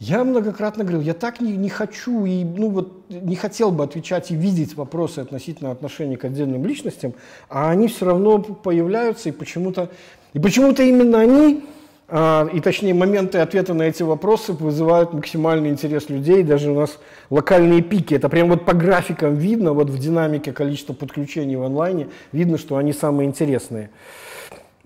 Я 0.00 0.22
многократно 0.22 0.84
говорил, 0.84 1.00
я 1.00 1.14
так 1.14 1.40
не, 1.40 1.56
не 1.56 1.68
хочу 1.68 2.24
и 2.24 2.44
ну, 2.44 2.70
вот, 2.70 3.10
не 3.10 3.34
хотел 3.34 3.72
бы 3.72 3.82
отвечать 3.82 4.30
и 4.30 4.36
видеть 4.36 4.76
вопросы 4.76 5.18
относительно 5.18 5.72
отношений 5.72 6.16
к 6.16 6.24
отдельным 6.24 6.64
личностям, 6.64 7.14
а 7.48 7.70
они 7.70 7.88
все 7.88 8.06
равно 8.06 8.38
появляются, 8.38 9.28
и 9.28 9.32
почему-то 9.32 9.90
и 10.34 10.38
почему-то 10.38 10.84
именно 10.84 11.18
они 11.18 11.64
а, 12.06 12.48
и 12.52 12.60
точнее 12.60 12.94
моменты 12.94 13.38
ответа 13.38 13.74
на 13.74 13.82
эти 13.82 14.04
вопросы 14.04 14.52
вызывают 14.52 15.12
максимальный 15.12 15.70
интерес 15.70 16.08
людей. 16.08 16.44
Даже 16.44 16.70
у 16.70 16.74
нас 16.74 16.98
локальные 17.28 17.82
пики, 17.82 18.14
это 18.14 18.28
прям 18.28 18.48
вот 18.48 18.64
по 18.64 18.74
графикам 18.74 19.34
видно, 19.34 19.72
вот 19.72 19.90
в 19.90 19.98
динамике 19.98 20.52
количества 20.52 20.94
подключений 20.94 21.56
в 21.56 21.62
онлайне, 21.64 22.08
видно, 22.30 22.56
что 22.56 22.76
они 22.76 22.92
самые 22.92 23.26
интересные. 23.26 23.90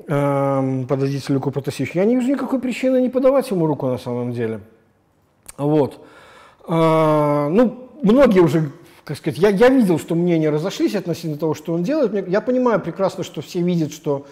Подождите, 0.07 1.33
Люку 1.33 1.51
Протасевич. 1.51 1.93
Я 1.95 2.05
не 2.07 2.17
вижу 2.17 2.33
никакой 2.33 2.59
причины 2.59 3.01
не 3.01 3.09
подавать 3.09 3.51
ему 3.51 3.67
руку 3.67 3.87
на 3.87 3.99
самом 3.99 4.33
деле. 4.33 4.61
Вот. 5.57 6.05
А, 6.65 7.49
ну, 7.49 7.91
многие 8.03 8.41
уже, 8.41 8.71
как 9.05 9.17
сказать, 9.17 9.39
я, 9.39 9.49
я 9.51 9.69
видел, 9.69 9.99
что 9.99 10.15
мнения 10.15 10.51
разошлись 10.51 10.95
относительно 10.95 11.37
того, 11.37 11.55
что 11.55 11.73
он 11.73 11.83
делает. 11.83 12.29
Я 12.29 12.41
понимаю 12.41 12.81
прекрасно, 12.81 13.25
что 13.25 13.41
все 13.41 13.61
видят, 13.61 13.93
что 13.93 14.27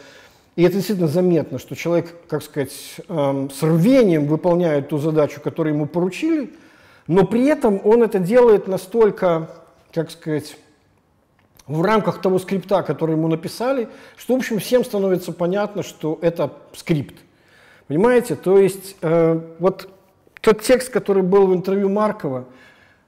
и 0.56 0.62
это 0.62 0.74
действительно 0.74 1.08
заметно, 1.08 1.58
что 1.58 1.76
человек, 1.76 2.14
как 2.28 2.42
сказать, 2.42 2.72
эм, 3.08 3.50
с 3.50 3.62
рвением 3.62 4.26
выполняет 4.26 4.88
ту 4.88 4.98
задачу, 4.98 5.40
которую 5.40 5.74
ему 5.74 5.86
поручили, 5.86 6.52
но 7.06 7.24
при 7.24 7.46
этом 7.46 7.80
он 7.84 8.02
это 8.02 8.18
делает 8.18 8.66
настолько, 8.66 9.50
как 9.92 10.10
сказать, 10.10 10.56
в 11.66 11.82
рамках 11.82 12.20
того 12.20 12.38
скрипта, 12.38 12.82
который 12.82 13.12
ему 13.12 13.28
написали, 13.28 13.88
что, 14.16 14.34
в 14.34 14.38
общем, 14.38 14.58
всем 14.58 14.84
становится 14.84 15.32
понятно, 15.32 15.82
что 15.82 16.18
это 16.20 16.52
скрипт. 16.74 17.14
Понимаете? 17.86 18.34
То 18.34 18.58
есть 18.58 18.96
э, 19.02 19.40
вот 19.60 19.88
тот 20.40 20.62
текст, 20.62 20.90
который 20.90 21.22
был 21.22 21.46
в 21.46 21.54
интервью 21.54 21.88
Маркова, 21.88 22.46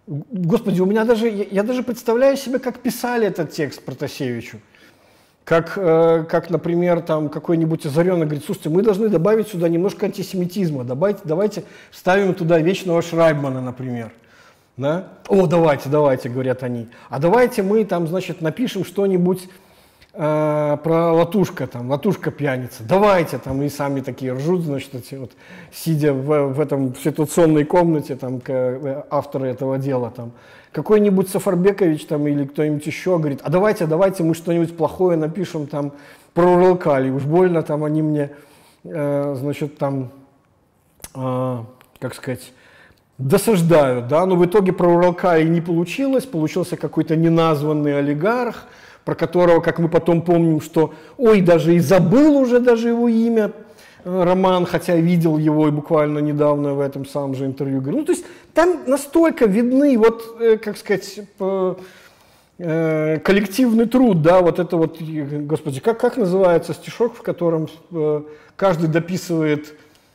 господи, 0.07 0.80
у 0.80 0.87
меня 0.87 1.05
даже, 1.05 1.28
я, 1.28 1.45
я 1.51 1.62
даже 1.62 1.83
представляю 1.83 2.37
себе, 2.37 2.59
как 2.59 2.78
писали 2.78 3.26
этот 3.26 3.53
текст 3.53 3.83
Протасевичу. 3.85 4.59
Как, 5.45 5.72
э, 5.76 6.24
как 6.28 6.51
например, 6.51 7.01
там 7.01 7.28
какой-нибудь 7.28 7.85
озаренный 7.85 8.26
говорит, 8.26 8.45
слушайте, 8.45 8.68
мы 8.68 8.83
должны 8.83 9.09
добавить 9.09 9.49
сюда 9.49 9.68
немножко 9.68 10.07
антисемитизма, 10.07 10.85
давайте, 10.85 11.20
давайте 11.24 11.64
вставим 11.91 12.35
туда 12.35 12.59
вечного 12.59 13.03
Шрайбмана, 13.03 13.61
например. 13.61 14.12
Да? 14.76 15.09
О, 15.28 15.47
давайте, 15.47 15.89
давайте, 15.89 16.28
говорят 16.28 16.62
они. 16.62 16.89
А 17.09 17.18
давайте 17.18 17.62
мы 17.62 17.85
там, 17.85 18.07
значит, 18.07 18.41
напишем 18.41 18.85
что-нибудь 18.85 19.49
э, 20.14 20.76
про 20.82 21.12
латушка, 21.12 21.66
там, 21.66 21.90
латушка 21.90 22.30
пьяница. 22.30 22.82
Давайте, 22.82 23.38
там, 23.38 23.62
и 23.62 23.68
сами 23.68 24.00
такие 24.00 24.32
ржут, 24.32 24.62
значит, 24.62 24.94
эти 24.94 25.14
вот, 25.14 25.32
сидя 25.72 26.12
в, 26.12 26.48
в 26.48 26.60
этом 26.60 26.94
ситуационной 26.96 27.64
комнате, 27.64 28.16
там, 28.16 28.40
к, 28.40 28.50
э, 28.50 29.04
авторы 29.10 29.48
этого 29.48 29.78
дела, 29.78 30.10
там, 30.10 30.32
какой-нибудь 30.72 31.28
Сафарбекович 31.28 32.06
там 32.06 32.26
или 32.26 32.44
кто-нибудь 32.46 32.86
еще 32.86 33.18
говорит, 33.18 33.40
а 33.42 33.50
давайте, 33.50 33.86
давайте 33.86 34.22
мы 34.22 34.34
что-нибудь 34.34 34.76
плохое 34.76 35.18
напишем 35.18 35.66
там 35.66 35.92
про 36.34 36.46
Уралкали, 36.46 37.10
уж 37.10 37.24
больно 37.24 37.62
там 37.62 37.84
они 37.84 38.02
мне, 38.02 38.30
э, 38.84 39.34
значит, 39.38 39.76
там, 39.76 40.10
э, 41.14 41.58
как 41.98 42.14
сказать, 42.14 42.52
досаждают, 43.18 44.08
да, 44.08 44.24
но 44.24 44.36
в 44.36 44.44
итоге 44.44 44.72
про 44.72 44.88
Уралкали 44.88 45.46
не 45.46 45.60
получилось, 45.60 46.24
получился 46.24 46.76
какой-то 46.76 47.16
неназванный 47.16 47.98
олигарх, 47.98 48.66
про 49.05 49.14
которого, 49.14 49.61
как 49.61 49.78
мы 49.78 49.88
потом 49.88 50.22
помним, 50.22 50.61
что, 50.61 50.94
ой, 51.18 51.40
даже 51.40 51.74
и 51.74 51.78
забыл 51.78 52.36
уже 52.36 52.61
даже 52.61 52.88
его 52.88 53.09
имя, 53.09 53.53
Э, 54.05 54.24
роман, 54.24 54.66
хотя 54.66 54.96
видел 54.96 55.38
его 55.38 55.68
и 55.68 55.70
буквально 55.70 56.18
недавно 56.18 56.74
в 56.74 56.80
этом 56.80 57.07
самом 57.07 57.36
же 57.36 57.46
интервью. 57.46 57.80
Ну, 57.86 58.05
то 58.05 58.12
есть 58.12 58.24
там 58.53 58.80
настолько 58.86 59.46
видны, 59.46 59.96
вот, 59.96 60.38
э, 60.40 60.57
как 60.57 60.76
сказать, 60.76 61.20
э, 62.59 63.18
коллективный 63.24 63.86
труд, 63.86 64.22
да, 64.22 64.40
вот 64.40 64.59
это 64.59 64.76
вот, 64.76 65.00
господи, 65.00 65.80
как, 65.80 66.00
как 66.00 66.16
называется 66.16 66.74
стишок, 66.74 67.14
в 67.16 67.22
котором 67.22 67.68
каждый 68.57 68.88
дописывает 68.88 69.74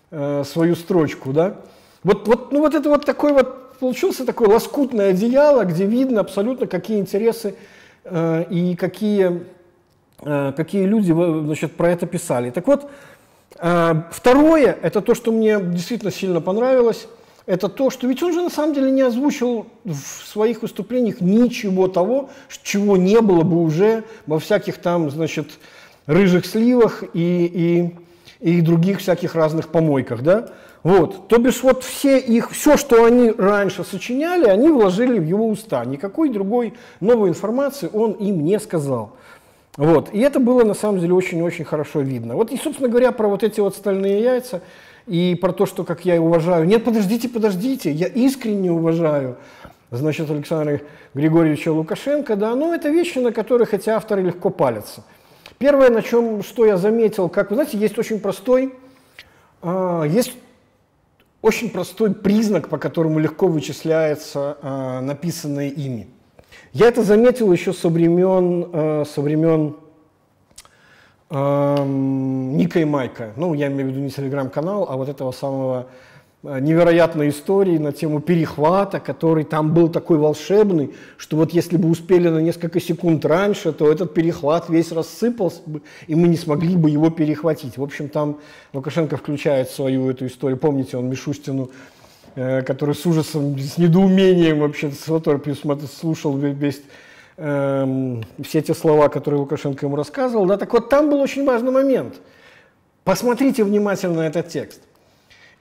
свою 0.09 0.75
строчку, 0.75 1.33
да? 1.33 1.57
Вот, 2.03 2.27
вот, 2.27 2.53
ну, 2.53 2.59
вот 2.61 2.73
это 2.73 2.87
вот 2.87 3.05
такой 3.05 3.33
вот, 3.33 3.77
получился 3.79 4.25
такое 4.25 4.47
лоскутное 4.47 5.09
одеяло, 5.09 5.65
где 5.65 5.85
видно 5.85 6.21
абсолютно, 6.21 6.67
какие 6.67 6.99
интересы 6.99 7.55
и 8.11 8.75
какие, 8.79 9.43
какие 10.21 10.85
люди 10.85 11.11
значит, 11.11 11.73
про 11.73 11.91
это 11.91 12.05
писали. 12.05 12.49
Так 12.49 12.67
вот, 12.67 12.89
а, 13.59 14.07
второе, 14.11 14.77
это 14.81 15.01
то, 15.01 15.15
что 15.15 15.31
мне 15.31 15.59
действительно 15.59 16.11
сильно 16.11 16.41
понравилось, 16.41 17.07
это 17.45 17.69
то, 17.69 17.89
что 17.89 18.07
ведь 18.07 18.21
он 18.21 18.33
же 18.33 18.41
на 18.41 18.49
самом 18.49 18.73
деле 18.73 18.91
не 18.91 19.01
озвучил 19.01 19.67
в 19.85 19.95
своих 19.95 20.61
выступлениях 20.61 21.21
ничего 21.21 21.87
того, 21.87 22.29
чего 22.61 22.97
не 22.97 23.21
было 23.21 23.43
бы 23.43 23.63
уже 23.63 24.03
во 24.25 24.37
всяких 24.37 24.77
там, 24.77 25.09
значит, 25.09 25.51
рыжих 26.05 26.45
сливах 26.45 27.03
и, 27.13 27.93
и, 28.41 28.51
и 28.57 28.61
других 28.61 28.99
всяких 28.99 29.33
разных 29.33 29.69
помойках, 29.69 30.21
да? 30.21 30.49
Вот, 30.83 31.27
то 31.27 31.37
бишь 31.37 31.63
вот 31.63 31.83
все 31.83 32.17
их, 32.19 32.51
все, 32.51 32.77
что 32.77 33.03
они 33.03 33.31
раньше 33.31 33.83
сочиняли, 33.83 34.45
они 34.45 34.69
вложили 34.69 35.19
в 35.19 35.25
его 35.25 35.47
уста. 35.47 35.83
Никакой 35.85 36.29
другой 36.29 36.73
новой 36.99 37.29
информации 37.29 37.89
он 37.91 38.13
им 38.13 38.45
не 38.45 38.59
сказал. 38.59 39.11
Вот. 39.75 40.13
И 40.13 40.19
это 40.19 40.39
было 40.39 40.63
на 40.63 40.73
самом 40.73 40.99
деле 40.99 41.13
очень-очень 41.13 41.65
хорошо 41.65 42.01
видно. 42.01 42.35
Вот 42.35 42.51
и, 42.51 42.57
собственно 42.57 42.89
говоря, 42.89 43.11
про 43.11 43.27
вот 43.27 43.43
эти 43.43 43.59
вот 43.59 43.75
стальные 43.75 44.21
яйца 44.21 44.61
и 45.05 45.37
про 45.39 45.51
то, 45.51 45.65
что 45.65 45.83
как 45.83 46.05
я 46.05 46.21
уважаю. 46.21 46.65
Нет, 46.65 46.83
подождите, 46.83 47.29
подождите, 47.29 47.91
я 47.91 48.07
искренне 48.07 48.71
уважаю 48.71 49.37
значит, 49.91 50.29
Александра 50.29 50.81
Григорьевича 51.13 51.71
Лукашенко, 51.71 52.35
да, 52.35 52.55
но 52.55 52.73
это 52.73 52.89
вещи, 52.89 53.19
на 53.19 53.31
которых 53.31 53.73
эти 53.73 53.89
авторы 53.89 54.21
легко 54.21 54.49
палятся. 54.49 55.03
Первое, 55.57 55.89
на 55.89 56.01
чем, 56.01 56.43
что 56.43 56.65
я 56.65 56.77
заметил, 56.77 57.29
как 57.29 57.49
вы 57.49 57.55
знаете, 57.55 57.77
есть 57.77 57.97
очень 57.97 58.19
простой, 58.19 58.75
э, 59.61 60.03
есть 60.09 60.33
очень 61.41 61.69
простой 61.69 62.13
признак, 62.13 62.69
по 62.69 62.77
которому 62.77 63.19
легко 63.19 63.47
вычисляется 63.47 64.57
э, 64.61 64.99
написанное 65.01 65.69
ими. 65.69 66.07
Я 66.73 66.87
это 66.87 67.03
заметил 67.03 67.51
еще 67.51 67.73
со 67.73 67.89
времен, 67.89 68.69
э, 68.71 69.05
со 69.05 69.21
времен 69.21 69.77
э, 71.29 71.85
Ника 71.85 72.79
и 72.79 72.85
Майка. 72.85 73.33
Ну, 73.35 73.53
я 73.53 73.67
имею 73.67 73.89
в 73.89 73.91
виду 73.91 73.99
не 74.01 74.09
телеграм-канал, 74.09 74.87
а 74.89 74.97
вот 74.97 75.09
этого 75.09 75.31
самого 75.31 75.87
невероятной 76.43 77.29
истории 77.29 77.77
на 77.77 77.91
тему 77.91 78.21
перехвата, 78.21 78.99
который 78.99 79.43
там 79.43 79.73
был 79.73 79.89
такой 79.89 80.17
волшебный, 80.17 80.93
что 81.17 81.35
вот 81.37 81.51
если 81.51 81.77
бы 81.77 81.89
успели 81.89 82.29
на 82.29 82.39
несколько 82.39 82.79
секунд 82.79 83.25
раньше, 83.25 83.73
то 83.73 83.91
этот 83.91 84.13
перехват 84.13 84.69
весь 84.69 84.91
рассыпался 84.91 85.61
бы, 85.65 85.81
и 86.07 86.15
мы 86.15 86.27
не 86.27 86.37
смогли 86.37 86.75
бы 86.75 86.89
его 86.89 87.09
перехватить. 87.09 87.77
В 87.77 87.83
общем, 87.83 88.07
там 88.07 88.39
Лукашенко 88.73 89.17
включает 89.17 89.69
свою 89.69 90.09
эту 90.09 90.27
историю. 90.27 90.57
Помните, 90.57 90.97
он 90.97 91.09
Мишустину 91.09 91.71
Э, 92.39 92.61
который 92.61 92.93
с 92.93 93.03
ужасом, 93.03 93.57
с 93.57 93.79
недоумением 93.79 94.59
вообще 94.59 94.91
слушал 94.91 96.37
весь, 96.37 96.83
э, 97.35 98.21
все 98.43 98.61
те 98.61 98.75
слова, 98.75 99.09
которые 99.09 99.39
Лукашенко 99.39 99.87
ему 99.87 99.95
рассказывал. 99.95 100.45
Да, 100.45 100.57
так 100.57 100.71
вот, 100.71 100.87
там 100.87 101.09
был 101.09 101.19
очень 101.19 101.43
важный 101.45 101.71
момент. 101.71 102.21
Посмотрите 103.03 103.63
внимательно 103.63 104.21
этот 104.21 104.49
текст. 104.49 104.81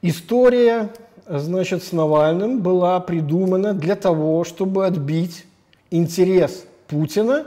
История, 0.09 0.91
значит, 1.27 1.83
с 1.83 1.91
Навальным 1.91 2.61
была 2.61 3.01
придумана 3.01 3.75
для 3.75 3.97
того, 3.97 4.45
чтобы 4.45 4.87
отбить 4.87 5.45
интерес 5.91 6.65
Путина 6.87 7.47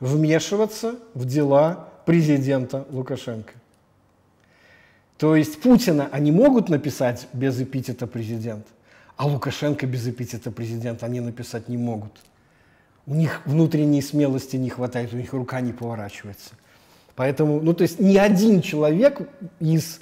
вмешиваться 0.00 0.96
в 1.14 1.24
дела 1.24 1.88
президента 2.06 2.84
Лукашенко. 2.90 3.52
То 5.18 5.36
есть 5.36 5.60
Путина 5.60 6.08
они 6.10 6.32
могут 6.32 6.68
написать 6.68 7.28
без 7.32 7.60
эпитета 7.60 8.08
президент, 8.08 8.66
а 9.16 9.26
Лукашенко 9.26 9.86
без 9.86 10.08
эпитета 10.08 10.50
президент 10.50 11.04
они 11.04 11.20
написать 11.20 11.68
не 11.68 11.76
могут. 11.76 12.12
У 13.06 13.14
них 13.14 13.42
внутренней 13.44 14.02
смелости 14.02 14.56
не 14.56 14.70
хватает, 14.70 15.12
у 15.12 15.16
них 15.16 15.32
рука 15.32 15.60
не 15.60 15.72
поворачивается. 15.72 16.50
Поэтому, 17.14 17.60
ну 17.60 17.74
то 17.74 17.82
есть 17.82 18.00
ни 18.00 18.16
один 18.16 18.62
человек 18.62 19.20
из, 19.60 20.00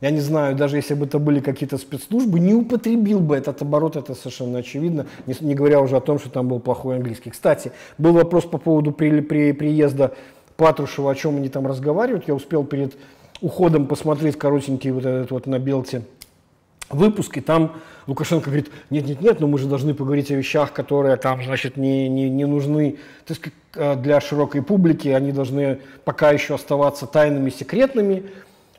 я 0.00 0.10
не 0.10 0.20
знаю, 0.20 0.54
даже 0.54 0.76
если 0.76 0.94
бы 0.94 1.06
это 1.06 1.18
были 1.18 1.40
какие-то 1.40 1.76
спецслужбы, 1.76 2.38
не 2.38 2.54
употребил 2.54 3.20
бы 3.20 3.36
этот 3.36 3.62
оборот, 3.62 3.96
это 3.96 4.14
совершенно 4.14 4.60
очевидно, 4.60 5.06
не, 5.26 5.34
не 5.40 5.54
говоря 5.54 5.80
уже 5.80 5.96
о 5.96 6.00
том, 6.00 6.18
что 6.18 6.30
там 6.30 6.48
был 6.48 6.60
плохой 6.60 6.96
английский. 6.96 7.30
Кстати, 7.30 7.72
был 7.98 8.12
вопрос 8.12 8.44
по 8.44 8.58
поводу 8.58 8.92
при, 8.92 9.20
при, 9.20 9.52
приезда 9.52 10.14
Патрушева, 10.56 11.10
о 11.10 11.14
чем 11.14 11.36
они 11.36 11.48
там 11.48 11.66
разговаривают. 11.66 12.28
Я 12.28 12.34
успел 12.34 12.64
перед 12.64 12.96
уходом 13.40 13.86
посмотреть 13.86 14.36
коротенький 14.36 14.90
вот 14.90 15.04
этот 15.04 15.30
вот 15.30 15.46
на 15.46 15.58
Белте 15.58 16.02
выпуск, 16.90 17.36
и 17.36 17.40
там 17.40 17.76
Лукашенко 18.06 18.46
говорит, 18.46 18.70
нет-нет-нет, 18.90 19.40
но 19.40 19.46
мы 19.46 19.58
же 19.58 19.66
должны 19.66 19.94
поговорить 19.94 20.30
о 20.30 20.34
вещах, 20.34 20.72
которые 20.72 21.16
там, 21.16 21.42
значит, 21.44 21.76
не, 21.76 22.08
не, 22.08 22.30
не 22.30 22.46
нужны 22.46 22.98
то 23.26 23.34
есть, 23.34 23.42
э, 23.74 23.96
для 23.96 24.20
широкой 24.20 24.62
публики, 24.62 25.08
они 25.08 25.32
должны 25.32 25.80
пока 26.04 26.30
еще 26.30 26.54
оставаться 26.54 27.06
тайными, 27.06 27.50
секретными. 27.50 28.24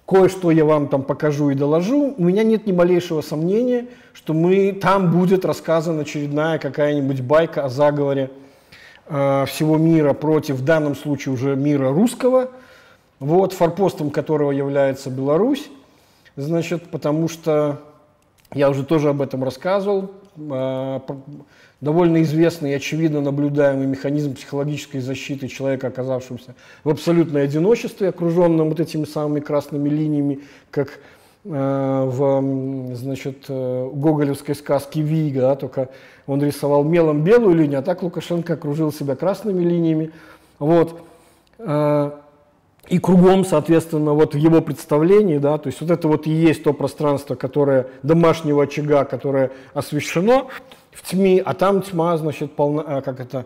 Кое-что 0.09 0.49
я 0.49 0.65
вам 0.65 0.87
там 0.87 1.03
покажу 1.03 1.51
и 1.51 1.55
доложу. 1.55 2.15
У 2.17 2.23
меня 2.23 2.43
нет 2.43 2.65
ни 2.65 2.71
малейшего 2.71 3.21
сомнения, 3.21 3.85
что 4.13 4.33
мы, 4.33 4.71
там 4.73 5.11
будет 5.11 5.45
рассказана 5.45 6.01
очередная 6.01 6.57
какая-нибудь 6.57 7.21
байка 7.21 7.65
о 7.65 7.69
заговоре 7.69 8.31
э, 9.07 9.45
всего 9.47 9.77
мира 9.77 10.13
против, 10.13 10.55
в 10.55 10.65
данном 10.65 10.95
случае 10.95 11.33
уже 11.33 11.55
мира 11.55 11.89
русского– 11.93 12.49
вот, 13.19 13.53
форпостом 13.53 14.11
которого 14.11 14.51
является 14.51 15.09
Беларусь. 15.09 15.69
значит, 16.35 16.89
потому 16.89 17.27
что 17.27 17.81
я 18.53 18.69
уже 18.69 18.85
тоже 18.85 19.09
об 19.09 19.21
этом 19.21 19.43
рассказывал. 19.43 20.11
А, 20.49 21.01
довольно 21.81 22.21
известный 22.23 22.71
и 22.71 22.73
очевидно 22.73 23.21
наблюдаемый 23.21 23.87
механизм 23.87 24.35
психологической 24.35 24.99
защиты 25.01 25.47
человека, 25.47 25.87
оказавшегося 25.87 26.55
в 26.83 26.89
абсолютное 26.89 27.43
одиночестве, 27.45 28.09
окруженном 28.09 28.69
вот 28.69 28.79
этими 28.79 29.05
самыми 29.05 29.39
красными 29.39 29.87
линиями, 29.87 30.41
как 30.71 30.99
э, 31.45 31.49
в 32.05 32.95
значит, 32.95 33.45
э, 33.47 33.89
гоголевской 33.93 34.55
сказке 34.55 35.01
«Вига», 35.01 35.41
да, 35.41 35.55
только 35.55 35.89
он 36.27 36.43
рисовал 36.43 36.83
мелом 36.83 37.23
белую 37.23 37.55
линию, 37.55 37.79
а 37.79 37.81
так 37.81 38.03
Лукашенко 38.03 38.53
окружил 38.53 38.91
себя 38.91 39.15
красными 39.15 39.63
линиями. 39.63 40.11
Вот. 40.59 41.01
Э, 41.59 42.11
и 42.89 42.97
кругом, 42.97 43.45
соответственно, 43.45 44.13
вот 44.13 44.33
в 44.33 44.37
его 44.37 44.61
представлении, 44.61 45.37
да, 45.37 45.59
то 45.59 45.67
есть 45.67 45.79
вот 45.79 45.91
это 45.91 46.07
вот 46.07 46.25
и 46.25 46.31
есть 46.31 46.63
то 46.63 46.73
пространство, 46.73 47.35
которое 47.35 47.87
домашнего 48.01 48.63
очага, 48.63 49.05
которое 49.05 49.51
освещено 49.75 50.49
в 50.99 51.09
тьме, 51.09 51.41
а 51.41 51.53
там 51.53 51.81
тьма, 51.81 52.17
значит, 52.17 52.55
полна, 52.55 52.83
а, 52.85 53.01
как 53.01 53.19
это, 53.19 53.45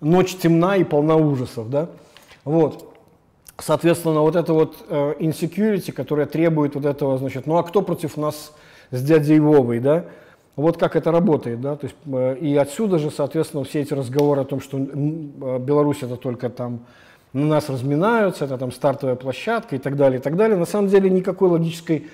ночь 0.00 0.34
темна 0.36 0.76
и 0.76 0.84
полна 0.84 1.16
ужасов, 1.16 1.68
да, 1.70 1.88
вот. 2.44 2.92
Соответственно, 3.58 4.20
вот 4.20 4.36
это 4.36 4.52
вот 4.52 4.84
э, 4.88 5.14
insecurity, 5.18 5.90
которая 5.90 6.26
требует 6.26 6.74
вот 6.74 6.84
этого, 6.84 7.16
значит, 7.16 7.46
ну 7.46 7.56
а 7.56 7.62
кто 7.62 7.80
против 7.80 8.18
нас 8.18 8.52
с 8.90 9.02
дядей 9.02 9.40
Вовой, 9.40 9.78
да, 9.80 10.04
вот 10.56 10.76
как 10.76 10.94
это 10.94 11.10
работает, 11.10 11.60
да, 11.60 11.76
то 11.76 11.86
есть, 11.86 11.96
э, 12.06 12.36
и 12.38 12.56
отсюда 12.56 12.98
же, 12.98 13.10
соответственно, 13.10 13.64
все 13.64 13.80
эти 13.80 13.94
разговоры 13.94 14.42
о 14.42 14.44
том, 14.44 14.60
что 14.60 14.78
э, 14.78 15.58
Беларусь 15.58 16.02
это 16.02 16.16
только 16.16 16.50
там 16.50 16.80
на 17.32 17.44
нас 17.46 17.68
разминаются, 17.68 18.44
это 18.44 18.58
там 18.58 18.72
стартовая 18.72 19.16
площадка 19.16 19.76
и 19.76 19.78
так 19.78 19.96
далее, 19.96 20.20
и 20.20 20.22
так 20.22 20.36
далее. 20.36 20.56
На 20.56 20.66
самом 20.66 20.88
деле 20.88 21.10
никакой 21.10 21.48
логической 21.48 22.08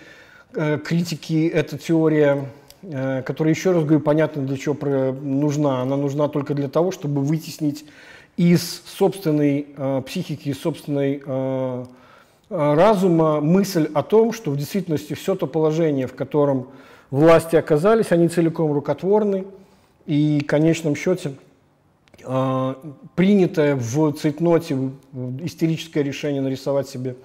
э, 0.55 0.79
критики 0.79 1.49
эта 1.49 1.79
теория, 1.79 2.47
которая, 2.83 3.55
еще 3.55 3.73
раз 3.73 3.85
говорю, 3.85 4.01
понятно 4.01 4.43
для 4.43 4.57
чего 4.57 4.75
нужна. 5.13 5.83
Она 5.83 5.97
нужна 5.97 6.29
только 6.29 6.55
для 6.55 6.69
того, 6.69 6.91
чтобы 6.91 7.23
вытеснить 7.23 7.85
из 8.37 8.83
собственной 8.87 9.67
э, 9.77 10.03
психики, 10.07 10.49
из 10.49 10.61
собственной 10.61 11.23
э, 11.25 11.85
э 12.51 12.75
разума 12.75 13.41
мысль 13.41 13.91
о 13.95 14.03
том, 14.03 14.33
что 14.33 14.51
в 14.51 14.57
действительности 14.57 15.15
все 15.15 15.35
то 15.35 15.47
положение, 15.47 16.07
в 16.07 16.15
котором 16.15 16.69
власти 17.11 17.57
оказались, 17.57 18.11
они 18.11 18.29
целиком 18.29 18.73
рукотворны, 18.73 19.45
и 20.07 20.41
в 20.43 20.47
конечном 20.47 20.97
счете 20.97 21.35
а, 22.25 22.77
принятое 23.15 23.77
в 23.77 24.13
цейтноте 24.13 24.77
истерическое 25.41 26.03
решение 26.03 26.41
нарисовать 26.41 26.89
себе 26.89 27.17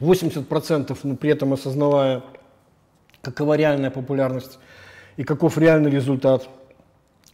80%, 0.00 0.96
но 1.02 1.16
при 1.16 1.30
этом 1.30 1.52
осознавая, 1.52 2.22
какова 3.26 3.54
реальная 3.54 3.90
популярность 3.90 4.58
и 5.16 5.24
каков 5.24 5.58
реальный 5.58 5.90
результат. 5.90 6.48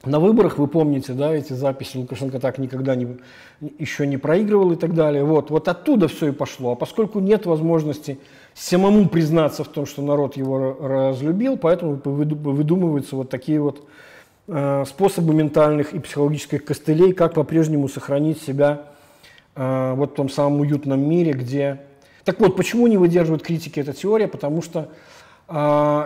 На 0.05 0.18
выборах, 0.18 0.59
вы 0.59 0.66
помните, 0.66 1.12
да, 1.12 1.32
эти 1.32 1.53
записи 1.53 1.97
Лукашенко 1.97 2.40
так 2.40 2.59
никогда 2.59 2.97
не, 2.97 3.18
еще 3.78 4.05
не 4.07 4.16
проигрывал 4.16 4.72
и 4.72 4.76
так 4.76 4.95
далее. 4.95 5.22
Вот, 5.22 5.51
вот 5.51 5.68
оттуда 5.68 6.09
все 6.09 6.28
и 6.28 6.32
пошло. 6.32 6.72
А 6.72 6.74
поскольку 6.74 7.20
нет 7.20 7.47
возможности 7.47 8.18
самому 8.53 9.09
признаться 9.09 9.62
в 9.62 9.68
том, 9.68 9.86
что 9.86 10.03
народ 10.03 10.36
его 10.36 10.76
разлюбил, 10.80 11.57
поэтому 11.57 12.01
выдумываются 12.05 13.14
вот 13.14 13.30
такие 13.30 13.61
вот 13.61 13.86
Э, 14.49 14.84
способы 14.88 15.34
ментальных 15.34 15.95
и 15.95 16.01
психологических 16.01 16.64
костылей, 16.64 17.12
как 17.12 17.34
по-прежнему 17.34 17.88
сохранить 17.88 18.43
себя 18.43 18.86
э, 19.55 19.95
вот 19.95 20.12
в 20.12 20.14
том 20.14 20.28
самом 20.28 20.61
уютном 20.61 21.09
мире, 21.09 21.32
где... 21.32 21.80
Так 22.24 22.40
вот, 22.40 22.57
почему 22.57 22.88
не 22.88 22.97
выдерживает 22.97 23.43
критики 23.43 23.78
эта 23.78 23.93
теория? 23.93 24.26
Потому 24.26 24.61
что 24.61 24.88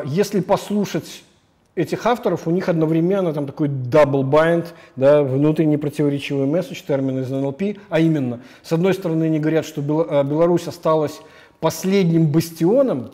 если 0.07 0.41
послушать 0.41 1.23
этих 1.75 2.07
авторов, 2.07 2.47
у 2.47 2.51
них 2.51 2.69
одновременно 2.69 3.33
там 3.33 3.47
такой 3.47 3.69
double 3.69 4.23
bind, 4.23 4.67
да, 4.97 5.23
внутренний 5.23 5.77
противоречивый 5.77 6.47
месседж, 6.47 6.83
термин 6.87 7.21
из 7.21 7.31
НЛП, 7.31 7.79
а 7.89 8.01
именно, 8.01 8.41
с 8.63 8.73
одной 8.73 8.95
стороны, 8.95 9.25
они 9.25 9.39
говорят, 9.39 9.67
что 9.67 9.83
Беларусь 9.83 10.67
осталась 10.67 11.21
последним 11.61 12.29
бастионом, 12.29 13.11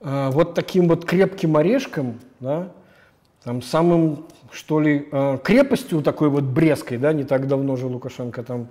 вот 0.00 0.54
таким 0.54 0.88
вот 0.88 1.04
крепким 1.04 1.56
орешком, 1.56 2.20
да, 2.38 2.68
там 3.44 3.62
самым, 3.62 4.26
что 4.50 4.80
ли, 4.80 5.08
э, 5.10 5.38
крепостью 5.42 6.02
такой 6.02 6.28
вот 6.28 6.44
Брестской, 6.44 6.98
да, 6.98 7.12
не 7.12 7.24
так 7.24 7.48
давно 7.48 7.76
же 7.76 7.86
Лукашенко 7.86 8.42
там 8.42 8.62
э, 8.62 8.66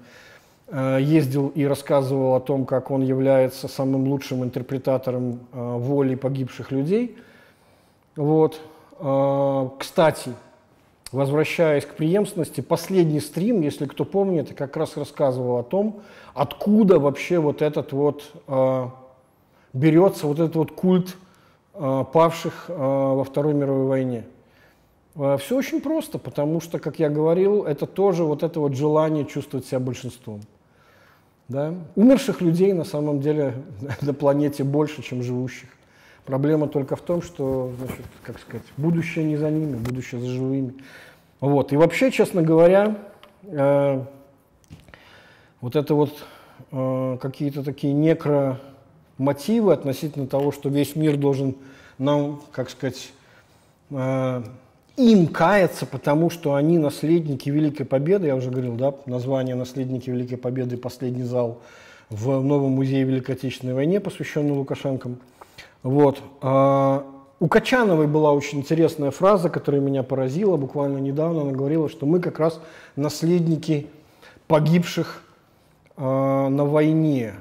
ездил 0.70 1.48
и 1.56 1.66
рассказывал 1.66 2.36
о 2.36 2.42
том, 2.42 2.66
как 2.66 2.92
он 2.92 3.02
является 3.02 3.68
самым 3.68 4.08
лучшим 4.08 4.44
интерпретатором 4.44 5.40
э, 5.54 5.78
воли 5.78 6.16
погибших 6.16 6.72
людей. 6.72 7.18
Вот. 8.16 8.60
Кстати, 9.80 10.34
возвращаясь 11.12 11.86
к 11.86 11.94
преемственности, 11.94 12.62
последний 12.62 13.20
стрим, 13.20 13.62
если 13.62 13.86
кто 13.86 14.06
помнит, 14.06 14.56
как 14.56 14.76
раз 14.76 14.98
рассказывал 14.98 15.60
о 15.60 15.64
том, 15.64 16.02
откуда 16.34 17.00
вообще 17.00 17.38
вот 17.38 17.62
этот 17.62 17.92
вот 17.94 18.24
берется 19.72 20.26
вот 20.26 20.40
этот 20.40 20.56
вот 20.56 20.72
культ 20.72 21.16
павших 21.74 22.70
во 22.70 23.24
Второй 23.24 23.54
мировой 23.54 23.86
войне. 23.86 24.24
Все 25.14 25.56
очень 25.56 25.80
просто, 25.80 26.18
потому 26.18 26.60
что, 26.60 26.80
как 26.80 26.98
я 26.98 27.10
говорил, 27.10 27.66
это 27.66 27.86
тоже 27.86 28.24
вот 28.24 28.42
это 28.42 28.60
вот 28.60 28.74
желание 28.74 29.26
чувствовать 29.26 29.68
себя 29.68 29.80
большинством. 29.80 30.42
Да? 31.50 31.74
Умерших 31.96 32.42
людей 32.42 32.74
на 32.74 32.84
самом 32.84 33.22
деле 33.22 33.54
на 34.02 34.14
планете 34.14 34.64
больше, 34.64 35.02
чем 35.02 35.24
живущих. 35.24 35.70
Проблема 36.26 36.68
только 36.68 36.98
в 36.98 37.02
том, 37.02 37.22
что, 37.22 37.72
значит, 37.80 38.06
как 38.22 38.38
сказать, 38.40 38.66
будущее 38.76 39.24
не 39.24 39.38
за 39.38 39.50
ними, 39.50 39.78
будущее 39.78 40.20
за 40.20 40.28
живыми. 40.28 40.74
Вот. 41.40 41.72
И 41.72 41.78
вообще, 41.78 42.12
честно 42.12 42.42
говоря, 42.42 42.98
э, 43.44 44.04
вот 45.62 45.76
это 45.78 45.96
вот 45.96 46.26
э, 46.72 47.18
какие-то 47.22 47.64
такие 47.64 47.94
некромотивы 47.94 49.72
относительно 49.72 50.28
того, 50.28 50.52
что 50.52 50.68
весь 50.68 50.98
мир 50.98 51.16
должен 51.16 51.56
нам, 51.98 52.42
как 52.52 52.70
сказать, 52.70 53.14
э, 53.92 54.44
им 54.98 55.28
каяться, 55.28 55.86
потому 55.86 56.30
что 56.30 56.56
они 56.56 56.80
наследники 56.80 57.50
Великой 57.50 57.86
Победы, 57.86 58.28
я 58.28 58.36
уже 58.36 58.50
говорил, 58.50 58.76
да, 58.76 58.96
название 59.06 59.56
«Наследники 59.56 60.10
Великой 60.10 60.38
Победы. 60.38 60.76
Последний 60.76 61.24
зал» 61.24 61.60
в 62.10 62.42
новом 62.42 62.72
музее 62.72 63.04
Великой 63.04 63.36
Отечественной 63.36 63.74
войне, 63.74 64.00
посвященный 64.00 64.54
Лукашенко. 64.54 65.12
Вот. 65.84 66.22
А, 66.42 67.06
у 67.40 67.48
Качановой 67.48 68.08
была 68.08 68.32
очень 68.32 68.60
интересная 68.60 69.12
фраза, 69.12 69.50
которая 69.50 69.82
меня 69.82 70.04
поразила 70.04 70.58
буквально 70.58 70.98
недавно. 70.98 71.42
Она 71.42 71.52
говорила, 71.52 71.90
что 71.90 72.06
мы 72.06 72.20
как 72.20 72.40
раз 72.40 72.60
наследники 72.96 73.88
погибших 74.48 75.22
а, 75.98 76.50
на 76.50 76.66
войне 76.66 77.34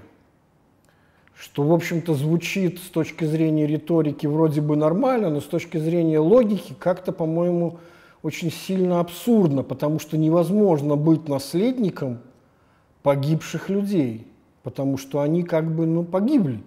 что, 1.39 1.63
в 1.63 1.73
общем-то, 1.73 2.15
звучит 2.15 2.79
с 2.79 2.89
точки 2.89 3.25
зрения 3.25 3.67
риторики 3.67 4.27
вроде 4.27 4.63
бы 4.63 4.77
нормально, 4.77 5.29
но 5.29 5.41
с 5.41 5.45
точки 5.45 5.77
зрения 5.77 6.19
логики 6.19 6.75
как-то, 6.79 7.13
по-моему, 7.13 7.79
очень 8.23 8.51
сильно 8.51 9.01
абсурдно, 9.01 9.63
потому 9.63 9.99
что 9.99 10.17
невозможно 10.17 10.97
быть 10.97 11.29
наследником 11.29 12.21
погибших 13.03 13.69
людей, 13.69 14.27
потому 14.63 14.97
что 14.97 15.21
они 15.21 15.43
как 15.43 15.71
бы 15.71 15.87
ну, 15.87 16.05
погибли 16.05 16.63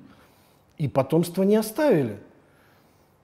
и 0.77 0.87
потомство 0.87 1.43
не 1.43 1.55
оставили. 1.55 2.17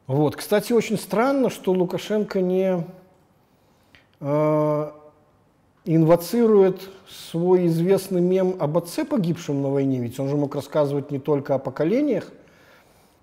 Вот. 0.07 0.35
Кстати, 0.35 0.73
очень 0.73 0.97
странно, 0.97 1.49
что 1.49 1.71
Лукашенко 1.71 2.41
не 2.41 2.83
э, 4.19 4.91
инвоцирует 5.85 6.89
свой 7.07 7.67
известный 7.67 8.21
мем 8.21 8.55
об 8.59 8.77
отце 8.77 9.05
погибшем 9.05 9.61
на 9.61 9.69
войне, 9.69 9.99
ведь 9.99 10.19
он 10.19 10.29
же 10.29 10.35
мог 10.35 10.55
рассказывать 10.55 11.11
не 11.11 11.19
только 11.19 11.55
о 11.55 11.59
поколениях 11.59 12.31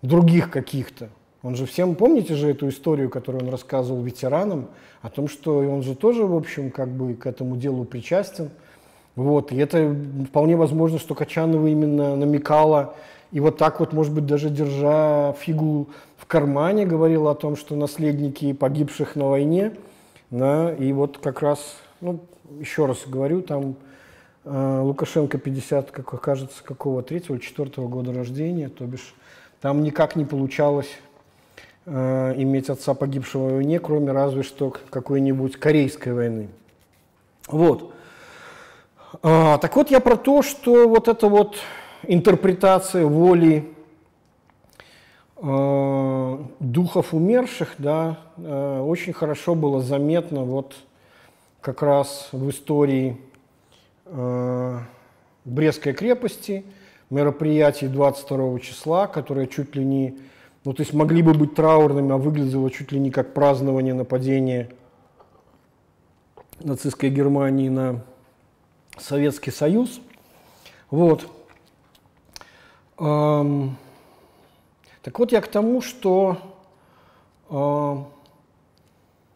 других 0.03 0.51
каких-то. 0.51 1.09
Он 1.43 1.57
же 1.57 1.67
всем, 1.67 1.97
помните 1.97 2.35
же 2.35 2.51
эту 2.51 2.69
историю, 2.69 3.11
которую 3.11 3.45
он 3.45 3.51
рассказывал 3.51 4.01
ветеранам, 4.03 4.69
о 5.01 5.11
том, 5.11 5.27
что 5.27 5.59
он 5.59 5.83
же 5.83 5.97
тоже, 5.97 6.25
в 6.25 6.37
общем, 6.37 6.71
как 6.71 6.89
бы 6.89 7.15
к 7.15 7.27
этому 7.27 7.57
делу 7.57 7.85
причастен. 7.85 8.51
Вот, 9.17 9.51
и 9.51 9.57
это 9.57 9.95
вполне 10.29 10.57
возможно, 10.57 10.99
что 10.99 11.15
Качанова 11.15 11.67
именно 11.67 12.15
намекала, 12.15 12.95
и 13.33 13.41
вот 13.41 13.59
так 13.59 13.81
вот, 13.81 13.93
может 13.93 14.15
быть, 14.15 14.27
даже 14.27 14.51
держа 14.51 15.33
фигу 15.33 15.89
в 16.17 16.27
кармане, 16.27 16.87
говорила 16.87 17.33
о 17.33 17.35
том, 17.35 17.57
что 17.57 17.75
наследники 17.75 18.53
погибших 18.53 19.17
на 19.17 19.29
войне, 19.29 19.73
да, 20.31 20.73
и 20.73 20.93
вот 20.93 21.19
как 21.19 21.43
раз, 21.43 21.77
ну, 22.01 22.21
еще 22.61 22.87
раз 22.87 23.03
говорю, 23.07 23.43
там 23.43 23.77
э, 24.45 24.81
Лукашенко 24.83 25.39
50, 25.39 25.91
как 25.91 26.21
кажется, 26.21 26.63
какого, 26.63 27.03
третьего 27.03 27.39
четвертого 27.39 27.89
года 27.89 28.13
рождения, 28.13 28.69
то 28.69 28.85
бишь 28.85 29.15
там 29.61 29.83
никак 29.83 30.17
не 30.17 30.25
получалось 30.25 30.91
э, 31.87 32.35
иметь 32.37 32.71
отца 32.71 32.95
погибшего 32.95 33.49
в 33.49 33.55
войне, 33.55 33.79
кроме 33.79 34.13
разве 34.13 34.43
что 34.43 34.75
какой-нибудь 34.91 35.57
корейской 35.57 36.13
войны. 36.13 36.49
Вот. 37.49 37.93
А, 39.23 39.59
так 39.59 39.77
вот 39.77 39.91
я 39.91 40.01
про 40.01 40.17
то, 40.17 40.43
что 40.43 40.89
вот 40.89 41.09
эта 41.09 41.29
вот 41.29 41.57
интерпретация 42.05 43.07
воли 43.07 43.73
э, 45.37 46.39
духов 46.61 47.15
умерших, 47.15 47.75
да, 47.79 48.19
э, 48.37 48.81
очень 48.81 49.13
хорошо 49.13 49.55
было 49.55 49.81
заметно 49.81 50.45
вот 50.45 50.77
как 51.63 51.81
раз 51.81 52.29
в 52.33 52.51
истории 52.51 53.17
э, 54.07 54.79
Брестской 55.45 55.93
крепости, 55.93 56.65
мероприятий 57.09 57.87
22 57.87 58.59
числа, 58.59 59.07
которые 59.07 59.47
чуть 59.47 59.77
ли 59.77 59.85
не, 59.85 60.19
ну 60.65 60.75
то 60.75 60.83
есть 60.83 60.93
могли 60.93 61.23
бы 61.23 61.35
быть 61.35 61.55
траурными, 61.55 62.13
а 62.13 62.17
выглядело 62.17 62.69
чуть 62.71 62.91
ли 62.91 62.99
не 62.99 63.13
как 63.13 63.33
празднование 63.33 63.95
нападения 63.95 64.71
нацистской 66.61 67.11
Германии 67.11 67.69
на 67.69 68.03
Советский 68.99 69.53
Союз. 69.53 70.01
Вот. 70.91 71.29
Эм, 72.99 73.77
так 75.03 75.19
вот 75.19 75.31
я 75.31 75.41
к 75.41 75.47
тому, 75.47 75.81
что 75.81 76.39
э, 77.51 77.97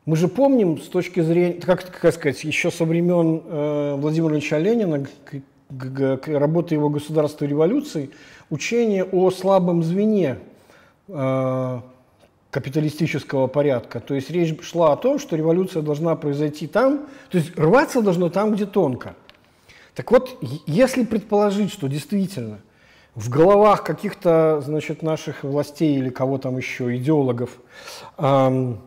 мы 0.07 0.17
же 0.17 0.29
помним 0.29 0.81
с 0.81 0.87
точки 0.87 1.21
зрения, 1.21 1.55
как, 1.61 1.91
как 1.91 2.15
сказать, 2.15 2.45
еще 2.45 2.71
со 2.71 2.85
времен 2.85 3.43
э, 3.45 3.97
Владимира 3.99 4.35
Ильича 4.35 4.57
Ленина, 4.59 5.05
работы 5.69 6.77
его 6.77 6.89
государства 6.89 7.45
и 7.45 7.49
революции, 7.49 8.11
учение 8.49 9.03
о 9.03 9.33
слабом 9.33 9.83
звене 9.83 10.39
э, 11.09 11.81
капиталистического 12.53 13.49
порядка. 13.49 13.99
То 13.99 14.15
есть 14.15 14.31
речь 14.31 14.57
шла 14.63 14.93
о 14.93 14.97
том, 14.97 15.19
что 15.19 15.35
революция 15.35 15.83
должна 15.83 16.15
произойти 16.15 16.69
там, 16.69 17.07
то 17.29 17.39
есть 17.39 17.59
рваться 17.59 18.01
должно 18.01 18.31
там, 18.31 18.55
где 18.55 18.65
тонко. 18.65 19.17
Так 19.97 20.13
вот, 20.13 20.39
если 20.67 21.05
предположить, 21.05 21.73
что 21.73 21.89
действительно 21.89 22.61
в 23.17 23.29
головах 23.29 23.83
каких-то, 23.83 24.63
значит, 24.65 25.03
наших 25.03 25.43
властей 25.43 25.97
или 25.97 26.11
кого 26.11 26.39
там 26.39 26.59
еще, 26.59 26.95
идеологов, 26.97 27.51
эм, 28.19 28.79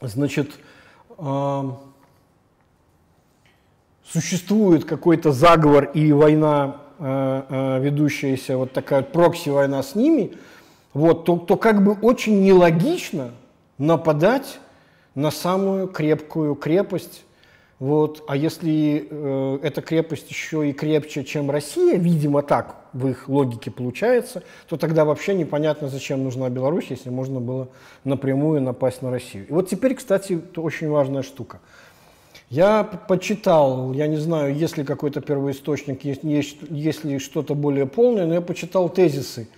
значит, 0.00 0.50
эм, 1.18 1.76
существует 4.04 4.84
какой-то 4.84 5.32
заговор 5.32 5.84
и 5.84 6.12
война, 6.12 6.76
э, 6.98 7.42
э, 7.48 7.80
ведущаяся, 7.82 8.56
вот 8.56 8.72
такая 8.72 9.02
прокси-война 9.02 9.82
с 9.82 9.94
ними, 9.94 10.36
вот, 10.94 11.24
то, 11.24 11.36
то 11.36 11.56
как 11.56 11.84
бы 11.84 11.92
очень 11.92 12.42
нелогично 12.42 13.32
нападать 13.78 14.58
на 15.14 15.30
самую 15.30 15.88
крепкую 15.88 16.54
крепость 16.54 17.24
вот. 17.78 18.24
А 18.26 18.36
если 18.36 19.06
э, 19.08 19.58
эта 19.62 19.82
крепость 19.82 20.30
еще 20.30 20.68
и 20.68 20.72
крепче, 20.72 21.24
чем 21.24 21.50
Россия, 21.50 21.96
видимо 21.96 22.42
так 22.42 22.85
в 22.96 23.08
их 23.08 23.28
логике 23.28 23.70
получается, 23.70 24.42
то 24.68 24.76
тогда 24.76 25.04
вообще 25.04 25.34
непонятно, 25.34 25.88
зачем 25.88 26.24
нужна 26.24 26.48
Беларусь, 26.48 26.86
если 26.88 27.10
можно 27.10 27.40
было 27.40 27.68
напрямую 28.04 28.62
напасть 28.62 29.02
на 29.02 29.10
Россию. 29.10 29.46
И 29.48 29.52
вот 29.52 29.68
теперь, 29.68 29.94
кстати, 29.94 30.40
очень 30.56 30.88
важная 30.88 31.22
штука. 31.22 31.60
Я 32.48 32.84
почитал, 32.84 33.92
я 33.92 34.06
не 34.06 34.16
знаю, 34.16 34.54
есть 34.54 34.78
ли 34.78 34.84
какой-то 34.84 35.20
первоисточник, 35.20 36.04
есть, 36.04 36.22
есть, 36.22 36.58
есть 36.70 37.04
ли 37.04 37.18
что-то 37.18 37.54
более 37.54 37.86
полное, 37.86 38.26
но 38.26 38.34
я 38.34 38.40
почитал 38.40 38.88
тезисы 38.88 39.48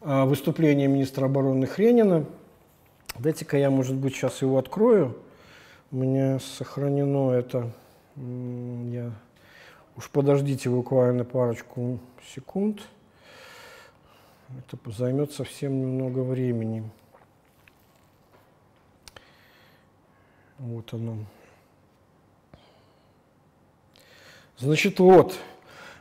э, 0.00 0.24
выступления 0.24 0.88
министра 0.88 1.26
обороны 1.26 1.66
Хренина. 1.66 2.24
Дайте-ка 3.18 3.58
я, 3.58 3.70
может 3.70 3.94
быть, 3.94 4.14
сейчас 4.14 4.42
его 4.42 4.58
открою. 4.58 5.16
У 5.92 5.96
меня 5.96 6.38
сохранено 6.38 7.32
это. 7.32 7.70
Я... 8.16 9.12
Уж 9.96 10.08
подождите 10.10 10.70
буквально 10.70 11.24
парочку 11.24 11.98
секунд. 12.34 12.82
Это 14.58 14.90
займет 14.90 15.32
совсем 15.32 15.80
немного 15.80 16.20
времени. 16.20 16.88
Вот 20.58 20.92
оно. 20.92 21.16
Значит, 24.58 24.98
вот, 24.98 25.38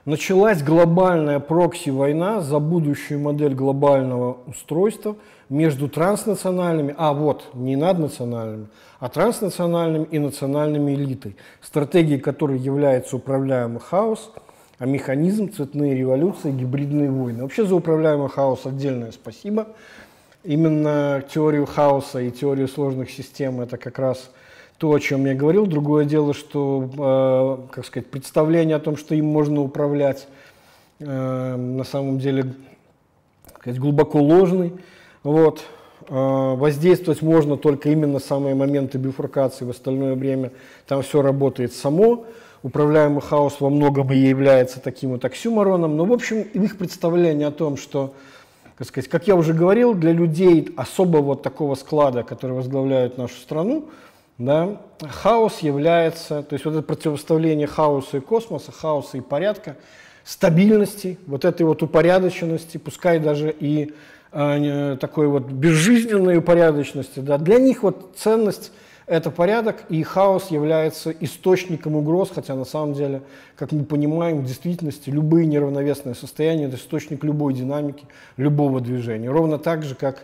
началась 0.06 0.64
глобальная 0.64 1.40
прокси-война 1.40 2.42
за 2.42 2.60
будущую 2.60 3.20
модель 3.20 3.54
глобального 3.54 4.38
устройства 4.48 5.16
между 5.50 5.90
транснациональными, 5.90 6.94
а 6.98 7.14
вот, 7.14 7.50
не 7.54 7.76
наднациональными, 7.76 8.68
а 9.00 9.10
транснациональными 9.10 10.08
и 10.12 10.20
национальными 10.20 10.94
элитой, 10.94 11.36
стратегией 11.62 12.20
которой 12.20 12.60
является 12.60 13.16
управляемый 13.16 13.80
хаос, 13.80 14.32
а 14.78 14.86
механизм 14.86 15.52
цветные 15.52 15.96
революции, 15.96 16.52
гибридные 16.52 17.12
войны. 17.12 17.44
Вообще 17.44 17.66
за 17.66 17.76
управляемый 17.76 18.30
хаос 18.30 18.66
отдельное 18.66 19.12
спасибо. 19.12 19.68
Именно 20.44 21.22
теорию 21.34 21.66
хаоса 21.66 22.22
и 22.22 22.32
теорию 22.32 22.70
сложных 22.70 23.12
систем 23.12 23.60
это 23.60 23.78
как 23.78 24.00
раз 24.00 24.32
то, 24.80 24.94
о 24.94 25.00
чем 25.00 25.26
я 25.26 25.36
говорил. 25.36 25.68
Другое 25.68 26.06
дело, 26.06 26.34
что, 26.34 26.90
э, 27.70 27.74
как 27.74 27.86
сказать, 27.86 28.08
представление 28.08 28.78
о 28.78 28.80
том, 28.80 28.96
что 28.96 29.14
им 29.14 29.26
можно 29.26 29.62
управлять, 29.62 30.28
э, 31.00 31.56
на 31.56 31.84
самом 31.84 32.18
деле, 32.18 32.54
сказать, 33.60 33.78
глубоко 33.78 34.20
ложный. 34.20 34.74
Вот. 35.22 35.62
Э, 36.08 36.56
воздействовать 36.56 37.22
можно 37.22 37.58
только 37.58 37.90
именно 37.90 38.20
самые 38.20 38.56
моменты 38.56 38.98
бифуркации, 38.98 39.66
в 39.66 39.70
остальное 39.70 40.16
время 40.16 40.54
там 40.88 41.02
все 41.04 41.22
работает 41.22 41.74
само. 41.74 42.26
Управляемый 42.64 43.22
хаос 43.22 43.58
во 43.60 43.70
многом 43.70 44.12
и 44.14 44.18
является 44.18 44.80
таким 44.80 45.12
вот 45.12 45.26
оксюмороном. 45.26 45.98
Но, 45.98 46.06
в 46.06 46.14
общем, 46.14 46.42
их 46.42 46.78
представление 46.78 47.48
о 47.48 47.52
том, 47.52 47.76
что, 47.76 48.14
как, 48.78 48.88
сказать, 48.88 49.10
как 49.10 49.28
я 49.28 49.36
уже 49.36 49.54
говорил, 49.54 49.94
для 49.94 50.14
людей 50.14 50.74
особого 50.78 51.22
вот 51.22 51.42
такого 51.42 51.76
склада, 51.76 52.24
который 52.24 52.54
возглавляет 52.54 53.18
нашу 53.18 53.36
страну, 53.36 53.90
да, 54.40 54.82
хаос 55.02 55.60
является, 55.60 56.44
то 56.44 56.54
есть 56.54 56.66
вот 56.66 56.74
это 56.74 56.82
противоставление 56.82 57.68
хаоса 57.68 58.18
и 58.18 58.20
космоса, 58.22 58.72
хаоса 58.72 59.18
и 59.18 59.22
порядка, 59.22 59.76
стабильности, 60.24 61.20
вот 61.28 61.44
этой 61.44 61.64
вот 61.64 61.84
упорядоченности, 61.84 62.78
пускай 62.78 63.20
даже 63.20 63.54
и 63.60 63.94
э, 64.32 64.98
такой 65.00 65.28
вот 65.28 65.44
безжизненной 65.44 66.38
упорядоченности, 66.38 67.20
да, 67.20 67.38
для 67.38 67.60
них 67.60 67.84
вот 67.84 68.14
ценность– 68.18 68.72
это 69.08 69.32
порядок, 69.32 69.78
и 69.90 70.04
хаос 70.04 70.52
является 70.52 71.10
источником 71.10 71.96
угроз, 71.96 72.32
хотя 72.34 72.54
на 72.54 72.64
самом 72.64 72.94
деле, 72.94 73.24
как 73.58 73.72
мы 73.72 73.84
понимаем, 73.84 74.42
в 74.42 74.46
действительности 74.46 75.10
любые 75.10 75.48
неравновесные 75.48 76.16
состояния– 76.16 76.66
это 76.68 76.78
источник 76.78 77.24
любой 77.24 77.56
динамики, 77.56 78.06
любого 78.38 78.80
движения. 78.80 79.30
Ровно 79.30 79.58
так 79.58 79.84
же, 79.84 79.96
как 79.96 80.24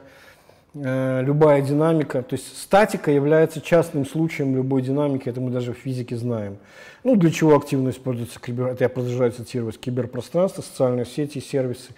любая 0.75 1.61
динамика, 1.61 2.21
то 2.21 2.35
есть 2.35 2.57
статика 2.57 3.09
является 3.09 3.61
частным 3.61 4.05
случаем 4.05 4.55
любой 4.55 4.81
динамики, 4.81 5.29
это 5.29 5.39
мы 5.39 5.49
даже 5.49 5.73
в 5.73 5.77
физике 5.77 6.17
знаем. 6.17 6.57
Ну, 7.05 7.15
для 7.15 7.31
чего 7.31 7.55
активно 7.55 7.91
используется 7.91 8.41
кибер, 8.41 8.67
это 8.67 8.83
я 8.83 8.89
продолжаю 8.89 9.31
цитировать, 9.31 9.79
киберпространство, 9.79 10.61
социальные 10.61 11.05
сети, 11.05 11.39
сервисы 11.39 11.93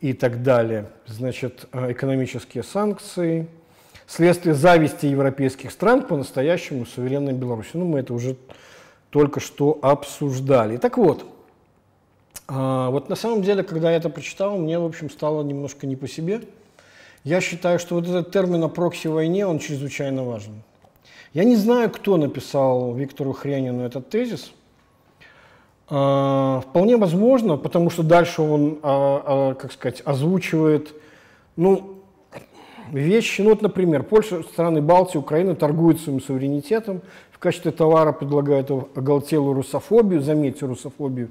и 0.00 0.14
так 0.14 0.42
далее. 0.42 0.86
Значит, 1.06 1.66
э, 1.72 1.92
экономические 1.92 2.64
санкции, 2.64 3.46
следствие 4.08 4.54
зависти 4.54 5.06
европейских 5.06 5.70
стран 5.70 6.02
по-настоящему 6.02 6.86
суверенной 6.86 7.34
Беларуси. 7.34 7.70
Ну, 7.74 7.84
мы 7.84 8.00
это 8.00 8.14
уже 8.14 8.36
только 9.10 9.38
что 9.38 9.78
обсуждали. 9.80 10.76
Так 10.76 10.98
вот, 10.98 11.24
а, 12.48 12.90
вот 12.90 13.08
на 13.08 13.14
самом 13.14 13.42
деле, 13.42 13.62
когда 13.62 13.92
я 13.92 13.98
это 13.98 14.10
прочитал, 14.10 14.58
мне, 14.58 14.78
в 14.78 14.84
общем, 14.84 15.08
стало 15.08 15.44
немножко 15.44 15.86
не 15.86 15.94
по 15.94 16.08
себе– 16.08 16.40
я 17.28 17.42
считаю, 17.42 17.78
что 17.78 17.94
вот 17.94 18.06
этот 18.08 18.32
термин 18.32 18.64
о 18.64 18.68
прокси-войне, 18.68 19.46
он 19.46 19.58
чрезвычайно 19.58 20.24
важен. 20.24 20.62
Я 21.34 21.44
не 21.44 21.56
знаю, 21.56 21.90
кто 21.90 22.16
написал 22.16 22.94
Виктору 22.94 23.34
Хренину 23.34 23.82
этот 23.84 24.08
тезис. 24.08 24.50
А, 25.90 26.62
вполне 26.62 26.96
возможно, 26.96 27.58
потому 27.58 27.90
что 27.90 28.02
дальше 28.02 28.40
он, 28.40 28.78
а, 28.82 29.50
а, 29.52 29.54
как 29.54 29.72
сказать, 29.72 30.00
озвучивает, 30.06 30.94
ну, 31.56 31.98
вещи, 32.92 33.42
ну 33.42 33.50
вот, 33.50 33.60
например, 33.60 34.04
Польша, 34.04 34.42
страны 34.42 34.80
Балтии, 34.80 35.18
Украина 35.18 35.54
торгуют 35.54 36.00
своим 36.00 36.22
суверенитетом, 36.22 37.02
в 37.30 37.38
качестве 37.38 37.72
товара 37.72 38.12
предлагают 38.12 38.70
оголтелую 38.70 39.52
русофобию, 39.52 40.22
заметьте, 40.22 40.64
русофобию, 40.64 41.28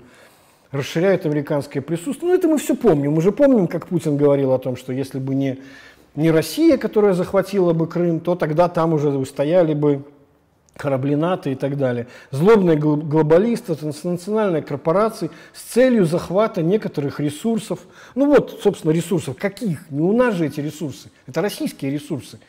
расширяют 0.71 1.25
американское 1.25 1.81
присутствие. 1.81 2.31
Ну, 2.31 2.37
это 2.37 2.47
мы 2.47 2.57
все 2.57 2.75
помним. 2.75 3.13
Мы 3.13 3.21
же 3.21 3.31
помним, 3.31 3.67
как 3.67 3.87
Путин 3.87 4.17
говорил 4.17 4.53
о 4.53 4.59
том, 4.59 4.75
что 4.75 4.93
если 4.93 5.19
бы 5.19 5.35
не, 5.35 5.59
не 6.17 6.31
Россия, 6.31 6.77
которая 6.77 7.13
захватила 7.13 7.73
бы 7.73 7.87
Крым, 7.87 8.19
то 8.19 8.35
тогда 8.35 8.67
там 8.67 8.93
уже 8.93 9.23
стояли 9.25 9.73
бы 9.73 10.03
корабли 10.75 11.15
НАТО 11.15 11.51
и 11.51 11.55
так 11.55 11.77
далее. 11.77 12.07
Злобные 12.31 12.75
глобалисты, 12.75 13.75
транснациональные 13.75 14.63
корпорации 14.63 15.29
с 15.53 15.61
целью 15.61 16.05
захвата 16.05 16.61
некоторых 16.61 17.19
ресурсов. 17.19 17.79
Ну 18.15 18.25
вот, 18.25 18.59
собственно, 18.63 18.91
ресурсов. 18.91 19.37
Каких? 19.37 19.89
Не 19.91 20.01
у 20.01 20.11
нас 20.11 20.35
же 20.35 20.47
эти 20.47 20.59
ресурсы. 20.59 21.11
Это 21.27 21.41
российские 21.41 21.91
ресурсы. 21.91 22.39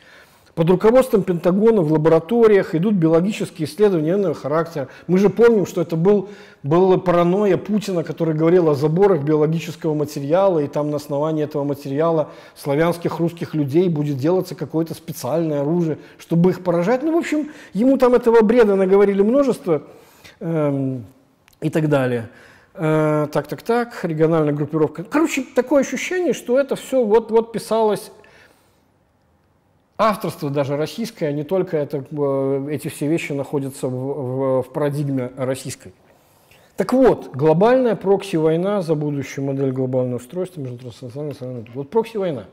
Под 0.59 0.69
руководством 0.69 1.23
Пентагона 1.23 1.81
в 1.81 1.93
лабораториях 1.93 2.75
идут 2.75 2.95
биологические 2.95 3.65
исследования 3.65 4.11
военного 4.11 4.35
характера. 4.35 4.89
Мы 5.07 5.17
же 5.17 5.29
помним, 5.29 5.65
что 5.65 5.79
это 5.79 5.95
был, 5.95 6.27
была 6.63 6.97
паранойя 6.97 7.55
Путина, 7.55 8.03
который 8.03 8.33
говорил 8.33 8.69
о 8.69 8.75
заборах 8.75 9.23
биологического 9.23 9.93
материала, 9.93 10.59
и 10.59 10.67
там 10.67 10.89
на 10.89 10.97
основании 10.97 11.45
этого 11.45 11.63
материала 11.63 12.31
славянских 12.57 13.19
русских 13.19 13.53
людей 13.55 13.87
будет 13.87 14.17
делаться 14.17 14.53
какое-то 14.53 14.95
специальное 14.95 15.61
оружие, 15.61 15.97
чтобы 16.17 16.49
их 16.49 16.61
поражать. 16.61 17.03
Ну, 17.03 17.13
в 17.13 17.17
общем, 17.17 17.51
ему 17.71 17.95
там 17.95 18.13
этого 18.13 18.41
бреда 18.41 18.75
наговорили 18.75 19.21
множество 19.21 19.83
эм, 20.41 21.05
и 21.61 21.69
так 21.69 21.87
далее. 21.87 22.27
Э, 22.73 23.27
так, 23.31 23.47
так, 23.47 23.61
так, 23.61 23.97
региональная 24.03 24.53
группировка. 24.53 25.05
Короче, 25.05 25.45
такое 25.55 25.83
ощущение, 25.83 26.33
что 26.33 26.59
это 26.59 26.75
все 26.75 27.01
вот-вот 27.01 27.53
писалось 27.53 28.11
авторство 29.99 30.49
даже 30.49 30.77
российское, 30.77 31.31
не 31.33 31.43
только 31.43 31.77
это, 31.77 32.03
э, 32.09 32.67
эти 32.71 32.87
все 32.87 33.07
вещи 33.07 33.33
находятся 33.33 33.87
в, 33.87 33.91
в, 33.91 34.63
в 34.63 34.69
парадигме 34.71 35.31
российской. 35.35 35.93
Так 36.77 36.93
вот, 36.93 37.31
глобальная 37.35 37.97
прокси-война 37.97 38.81
за 38.81 38.95
будущую 38.95 39.45
модель 39.45 39.71
глобального 39.71 40.15
устройства 40.15 40.61
между 40.61 40.77
транснациональными 40.77 41.69
Вот 41.75 41.89
прокси-война. 41.89 42.45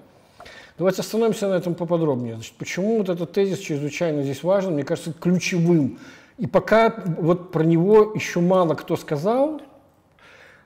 Давайте 0.77 1.01
остановимся 1.01 1.49
на 1.49 1.55
этом 1.55 1.77
поподробнее. 1.77 2.35
Значит, 2.35 2.55
почему 2.59 2.99
вот 2.99 3.09
этот 3.09 3.31
тезис 3.31 3.61
чрезвычайно 3.61 4.25
здесь 4.25 4.43
важен, 4.43 4.75
мне 4.75 4.83
кажется, 4.83 5.13
ключевым. 5.13 5.99
И 6.39 6.49
пока 6.49 6.93
вот 7.19 7.53
про 7.53 7.63
него 7.63 8.13
еще 8.15 8.41
мало 8.41 8.75
кто 8.75 8.97
сказал, 8.97 9.63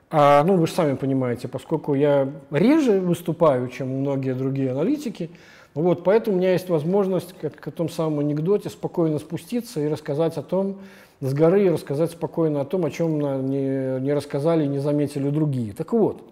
а, 0.09 0.43
ну, 0.43 0.57
вы 0.57 0.67
же 0.67 0.73
сами 0.73 0.95
понимаете, 0.95 1.47
поскольку 1.47 1.93
я 1.93 2.27
реже 2.49 2.99
выступаю, 2.99 3.69
чем 3.69 3.99
многие 3.99 4.33
другие 4.33 4.71
аналитики, 4.71 5.29
вот, 5.73 6.03
поэтому 6.03 6.35
у 6.35 6.39
меня 6.39 6.51
есть 6.51 6.69
возможность, 6.69 7.33
как 7.39 7.65
о 7.65 7.71
том 7.71 7.89
самом 7.89 8.19
анекдоте, 8.19 8.69
спокойно 8.69 9.19
спуститься 9.19 9.79
и 9.79 9.87
рассказать 9.87 10.37
о 10.37 10.41
том, 10.41 10.77
с 11.21 11.33
горы, 11.33 11.65
и 11.65 11.69
рассказать 11.69 12.11
спокойно 12.11 12.61
о 12.61 12.65
том, 12.65 12.83
о 12.83 12.91
чем 12.91 13.19
не, 13.49 14.01
не 14.01 14.13
рассказали 14.13 14.65
и 14.65 14.67
не 14.67 14.79
заметили 14.79 15.29
другие. 15.29 15.71
Так 15.73 15.93
вот, 15.93 16.23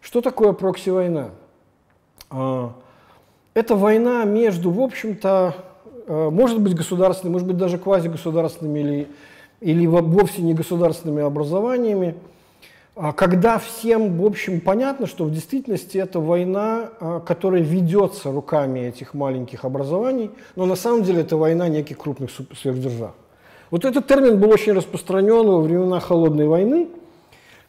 что 0.00 0.20
такое 0.20 0.52
прокси-война? 0.52 1.30
А, 2.30 2.74
это 3.54 3.74
война 3.74 4.24
между, 4.24 4.70
в 4.70 4.80
общем-то, 4.80 5.54
а, 6.06 6.30
может 6.30 6.60
быть 6.60 6.74
государственными, 6.74 7.32
может 7.32 7.48
быть 7.48 7.56
даже 7.56 7.78
квазигосударственными 7.78 8.78
или, 8.78 9.08
или 9.60 9.86
вовсе 9.86 10.42
не 10.42 10.54
государственными 10.54 11.22
образованиями, 11.22 12.14
когда 13.12 13.58
всем, 13.58 14.18
в 14.18 14.24
общем, 14.24 14.58
понятно, 14.60 15.06
что 15.06 15.24
в 15.24 15.30
действительности 15.30 15.98
это 15.98 16.18
война, 16.18 16.88
а, 16.98 17.20
которая 17.20 17.60
ведется 17.60 18.32
руками 18.32 18.80
этих 18.80 19.12
маленьких 19.12 19.66
образований, 19.66 20.30
но 20.56 20.64
на 20.64 20.76
самом 20.76 21.02
деле 21.02 21.20
это 21.20 21.36
война 21.36 21.68
неких 21.68 21.98
крупных 21.98 22.30
сверхдержав. 22.30 23.12
Вот 23.70 23.84
этот 23.84 24.06
термин 24.06 24.40
был 24.40 24.48
очень 24.48 24.72
распространен 24.72 25.46
во 25.46 25.60
времена 25.60 26.00
Холодной 26.00 26.46
войны, 26.46 26.88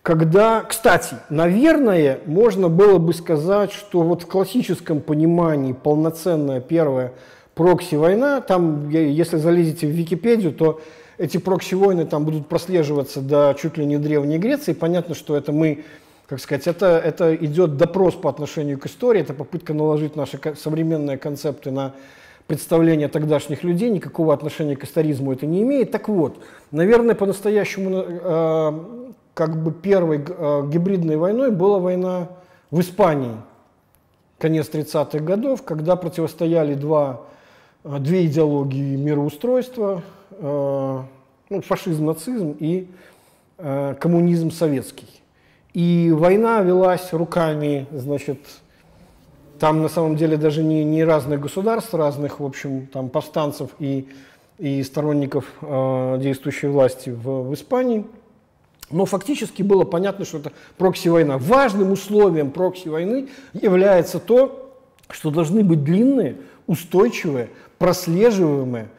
когда, 0.01 0.61
кстати, 0.61 1.15
наверное, 1.29 2.19
можно 2.25 2.69
было 2.69 2.97
бы 2.97 3.13
сказать, 3.13 3.73
что 3.73 4.03
вот 4.03 4.23
в 4.23 4.27
классическом 4.27 5.01
понимании 5.01 5.73
полноценная 5.73 6.61
первая 6.61 7.11
прокси-война, 7.55 8.39
там, 8.39 8.89
если 8.89 9.35
залезете 9.35 9.87
в 9.87 9.89
Википедию, 9.89 10.53
то 10.53 10.79
эти 11.17 11.37
прокси-войны 11.37 12.05
там 12.05 12.25
будут 12.25 12.47
прослеживаться 12.47 13.21
до 13.21 13.55
чуть 13.59 13.77
ли 13.77 13.85
не 13.85 13.97
Древней 13.97 14.37
Греции. 14.37 14.73
Понятно, 14.73 15.15
что 15.15 15.35
это 15.35 15.51
мы, 15.51 15.83
как 16.27 16.39
сказать, 16.39 16.67
это, 16.67 16.97
это 16.97 17.35
идет 17.35 17.77
допрос 17.77 18.13
по 18.13 18.29
отношению 18.29 18.77
к 18.77 18.85
истории, 18.85 19.21
это 19.21 19.33
попытка 19.33 19.73
наложить 19.73 20.15
наши 20.15 20.39
современные 20.55 21.17
концепты 21.17 21.71
на 21.71 21.93
представление 22.45 23.07
тогдашних 23.09 23.63
людей, 23.63 23.89
никакого 23.89 24.33
отношения 24.33 24.75
к 24.75 24.83
историзму 24.83 25.33
это 25.33 25.45
не 25.45 25.63
имеет. 25.63 25.91
Так 25.91 26.07
вот, 26.07 26.37
наверное, 26.71 27.13
по-настоящему 27.13 28.03
э, 28.07 28.79
как 29.33 29.61
бы 29.61 29.71
первой 29.71 30.23
э, 30.25 30.69
гибридной 30.71 31.17
войной 31.17 31.51
была 31.51 31.79
война 31.79 32.29
в 32.71 32.79
Испании, 32.79 33.35
конец 34.37 34.69
30-х 34.69 35.19
годов, 35.19 35.63
когда 35.63 35.95
противостояли 35.97 36.75
два, 36.75 37.21
э, 37.83 37.97
две 37.99 38.25
идеологии 38.27 38.95
мироустройства, 38.95 40.03
ну, 41.49 41.61
фашизм, 41.61 42.05
нацизм 42.05 42.55
и 42.59 42.87
э, 43.57 43.95
коммунизм 43.99 44.51
советский. 44.51 45.07
И 45.73 46.11
война 46.15 46.61
велась 46.61 47.13
руками, 47.13 47.87
значит, 47.91 48.39
там 49.59 49.81
на 49.81 49.89
самом 49.89 50.15
деле 50.15 50.37
даже 50.37 50.63
не, 50.63 50.83
не 50.83 51.03
разных 51.03 51.39
государств, 51.39 51.93
разных, 51.93 52.39
в 52.39 52.45
общем, 52.45 52.87
там 52.87 53.09
повстанцев 53.09 53.71
и, 53.79 54.07
и 54.57 54.83
сторонников 54.83 55.45
э, 55.61 56.17
действующей 56.19 56.67
власти 56.67 57.09
в, 57.09 57.49
в 57.49 57.53
Испании. 57.53 58.05
Но 58.89 59.05
фактически 59.05 59.61
было 59.63 59.83
понятно, 59.83 60.25
что 60.25 60.37
это 60.37 60.51
прокси-война. 60.77 61.37
Важным 61.37 61.91
условием 61.91 62.51
прокси-войны 62.51 63.29
является 63.53 64.19
то, 64.19 64.73
что 65.09 65.29
должны 65.29 65.63
быть 65.63 65.83
длинные, 65.83 66.37
устойчивые, 66.67 67.49
прослеживаемые 67.77 68.85
Э, 68.85 68.96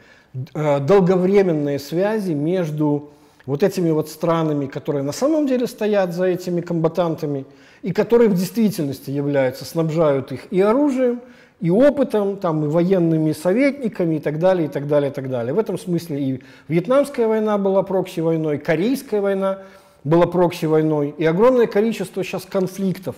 долговременные 0.55 1.79
связи 1.79 2.33
между 2.33 3.11
вот 3.47 3.63
этими 3.63 3.91
вот 3.91 4.09
странами, 4.09 4.67
которые 4.67 5.03
на 5.03 5.13
самом 5.13 5.47
деле 5.47 5.67
стоят 5.67 6.13
за 6.13 6.27
этими 6.27 6.61
комбатантами, 6.61 7.47
и 7.83 7.93
которые 7.93 8.29
в 8.29 8.35
действительности 8.35 9.11
являются, 9.11 9.65
снабжают 9.65 10.33
их 10.33 10.53
и 10.53 10.61
оружием, 10.61 11.21
и 11.61 11.71
опытом, 11.71 12.37
там, 12.37 12.65
и 12.65 12.69
военными 12.69 13.33
советниками, 13.33 14.17
и 14.17 14.19
так 14.21 14.39
далее, 14.39 14.67
и 14.67 14.69
так 14.69 14.87
далее, 14.87 15.11
и 15.11 15.15
так 15.15 15.29
далее. 15.29 15.55
В 15.55 15.59
этом 15.59 15.79
смысле 15.79 16.21
и 16.21 16.43
Вьетнамская 16.69 17.27
война 17.27 17.59
была 17.59 17.83
прокси-войной, 17.83 18.59
Корейская 18.59 19.21
война 19.21 19.61
была 20.05 20.27
прокси-войной, 20.27 21.15
и 21.17 21.25
огромное 21.25 21.67
количество 21.67 22.23
сейчас 22.23 22.45
конфликтов 22.45 23.17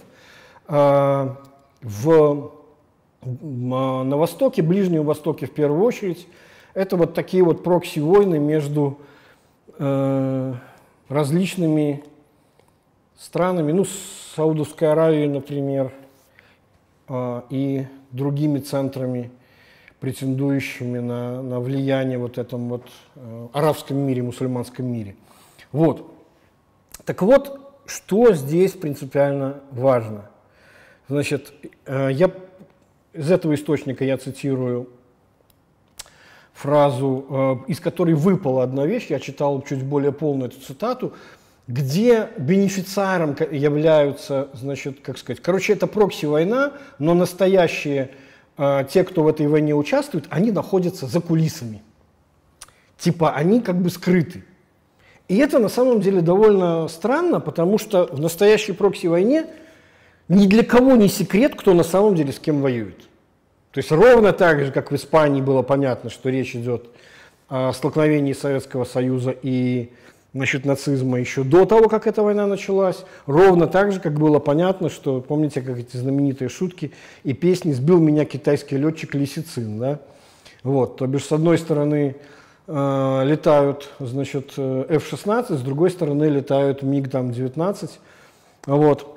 э, 0.68 1.28
в, 1.82 2.50
на 3.22 4.16
Востоке, 4.16 4.62
Ближнем 4.62 5.04
Востоке 5.04 5.46
в 5.46 5.52
первую 5.52 5.82
очередь, 5.82 6.26
это 6.74 6.96
вот 6.96 7.14
такие 7.14 7.42
вот 7.42 7.62
прокси-войны 7.62 8.38
между 8.38 8.98
э, 9.78 10.54
различными 11.08 12.04
странами, 13.18 13.72
ну, 13.72 13.84
Саудовской 14.34 14.90
Аравией, 14.90 15.28
например, 15.28 15.92
э, 17.08 17.42
и 17.50 17.86
другими 18.10 18.58
центрами, 18.58 19.30
претендующими 20.00 20.98
на, 20.98 21.42
на 21.42 21.60
влияние 21.60 22.18
вот 22.18 22.38
этом 22.38 22.68
вот 22.68 22.86
э, 23.16 23.48
арабском 23.52 23.98
мире, 23.98 24.22
мусульманском 24.22 24.86
мире. 24.86 25.14
Вот. 25.72 26.14
Так 27.04 27.22
вот, 27.22 27.82
что 27.86 28.32
здесь 28.32 28.72
принципиально 28.72 29.60
важно? 29.70 30.30
Значит, 31.08 31.52
э, 31.86 32.10
я 32.12 32.30
из 33.12 33.30
этого 33.30 33.54
источника 33.54 34.04
я 34.04 34.16
цитирую 34.16 34.88
фразу, 36.52 37.26
э, 37.66 37.70
из 37.70 37.80
которой 37.80 38.14
выпала 38.14 38.62
одна 38.62 38.86
вещь, 38.86 39.06
я 39.08 39.18
читал 39.18 39.62
чуть 39.62 39.82
более 39.82 40.12
полную 40.12 40.50
эту 40.50 40.60
цитату, 40.60 41.12
где 41.66 42.28
бенефициаром 42.36 43.36
являются, 43.50 44.48
значит, 44.54 45.00
как 45.00 45.18
сказать, 45.18 45.40
короче, 45.40 45.72
это 45.72 45.86
прокси-война, 45.86 46.72
но 46.98 47.14
настоящие, 47.14 48.10
э, 48.58 48.84
те, 48.90 49.04
кто 49.04 49.22
в 49.22 49.28
этой 49.28 49.46
войне 49.46 49.74
участвует, 49.74 50.26
они 50.30 50.50
находятся 50.50 51.06
за 51.06 51.20
кулисами. 51.20 51.82
Типа 52.98 53.32
они 53.32 53.60
как 53.60 53.80
бы 53.80 53.88
скрыты. 53.88 54.44
И 55.28 55.36
это 55.36 55.60
на 55.60 55.68
самом 55.68 56.00
деле 56.00 56.22
довольно 56.22 56.88
странно, 56.88 57.38
потому 57.38 57.78
что 57.78 58.06
в 58.06 58.18
настоящей 58.18 58.72
прокси-войне 58.72 59.46
ни 60.28 60.46
для 60.46 60.64
кого 60.64 60.96
не 60.96 61.08
секрет, 61.08 61.54
кто 61.54 61.72
на 61.72 61.84
самом 61.84 62.16
деле 62.16 62.32
с 62.32 62.38
кем 62.40 62.60
воюет. 62.60 63.09
То 63.72 63.78
есть 63.78 63.92
ровно 63.92 64.32
так 64.32 64.64
же, 64.64 64.72
как 64.72 64.90
в 64.90 64.96
Испании 64.96 65.40
было 65.40 65.62
понятно, 65.62 66.10
что 66.10 66.28
речь 66.28 66.56
идет 66.56 66.86
о 67.48 67.72
столкновении 67.72 68.32
Советского 68.32 68.84
Союза 68.84 69.34
и 69.42 69.92
насчет 70.32 70.64
нацизма 70.64 71.18
еще 71.18 71.42
до 71.42 71.64
того, 71.66 71.88
как 71.88 72.06
эта 72.06 72.22
война 72.22 72.46
началась, 72.46 73.04
ровно 73.26 73.66
так 73.66 73.92
же, 73.92 74.00
как 74.00 74.14
было 74.14 74.38
понятно, 74.38 74.88
что, 74.88 75.20
помните, 75.20 75.60
как 75.60 75.78
эти 75.78 75.96
знаменитые 75.96 76.48
шутки 76.48 76.92
и 77.24 77.32
песни 77.32 77.72
«Сбил 77.72 77.98
меня 77.98 78.24
китайский 78.24 78.76
летчик 78.76 79.14
Лисицин», 79.14 79.78
да? 79.78 79.98
Вот, 80.62 80.96
то 80.96 81.06
бишь, 81.06 81.24
с 81.24 81.32
одной 81.32 81.58
стороны, 81.58 82.16
э, 82.66 83.22
летают, 83.24 83.90
значит, 83.98 84.52
F-16, 84.56 85.56
с 85.56 85.62
другой 85.62 85.90
стороны, 85.90 86.24
летают 86.24 86.82
МиГ-19, 86.82 87.90
вот. 88.66 89.16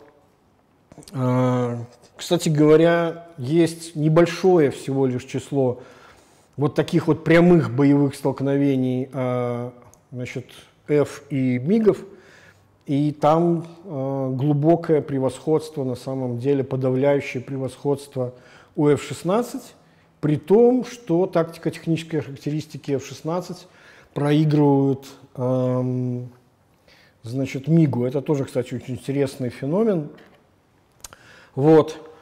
Э, 1.12 1.78
кстати 2.24 2.48
говоря, 2.48 3.28
есть 3.38 3.98
небольшое 3.98 4.72
всего 4.72 5.08
лишь 5.08 5.26
число 5.26 5.82
вот 6.56 6.74
таких 6.74 7.08
вот 7.08 7.26
прямых 7.26 7.76
боевых 7.76 8.16
столкновений 8.16 9.10
а, 9.12 9.74
значит, 10.10 10.46
F 10.88 11.24
и 11.30 11.60
МИГов, 11.60 11.98
и 12.86 13.12
там 13.12 13.68
э, 13.84 14.30
глубокое 14.36 15.02
превосходство, 15.02 15.84
на 15.84 15.96
самом 15.96 16.38
деле 16.38 16.64
подавляющее 16.64 17.44
превосходство 17.44 18.34
у 18.78 18.88
F-16 18.88 19.62
при 20.22 20.38
том, 20.38 20.86
что 20.86 21.26
тактико-технические 21.26 22.22
характеристики 22.22 22.92
F-16 22.92 23.58
проигрывают 24.14 25.08
эм, 25.36 26.30
значит, 27.24 27.68
МИГу. 27.68 28.06
Это 28.06 28.22
тоже, 28.22 28.46
кстати, 28.46 28.76
очень 28.76 28.94
интересный 28.94 29.50
феномен. 29.50 30.08
Вот. 31.56 32.13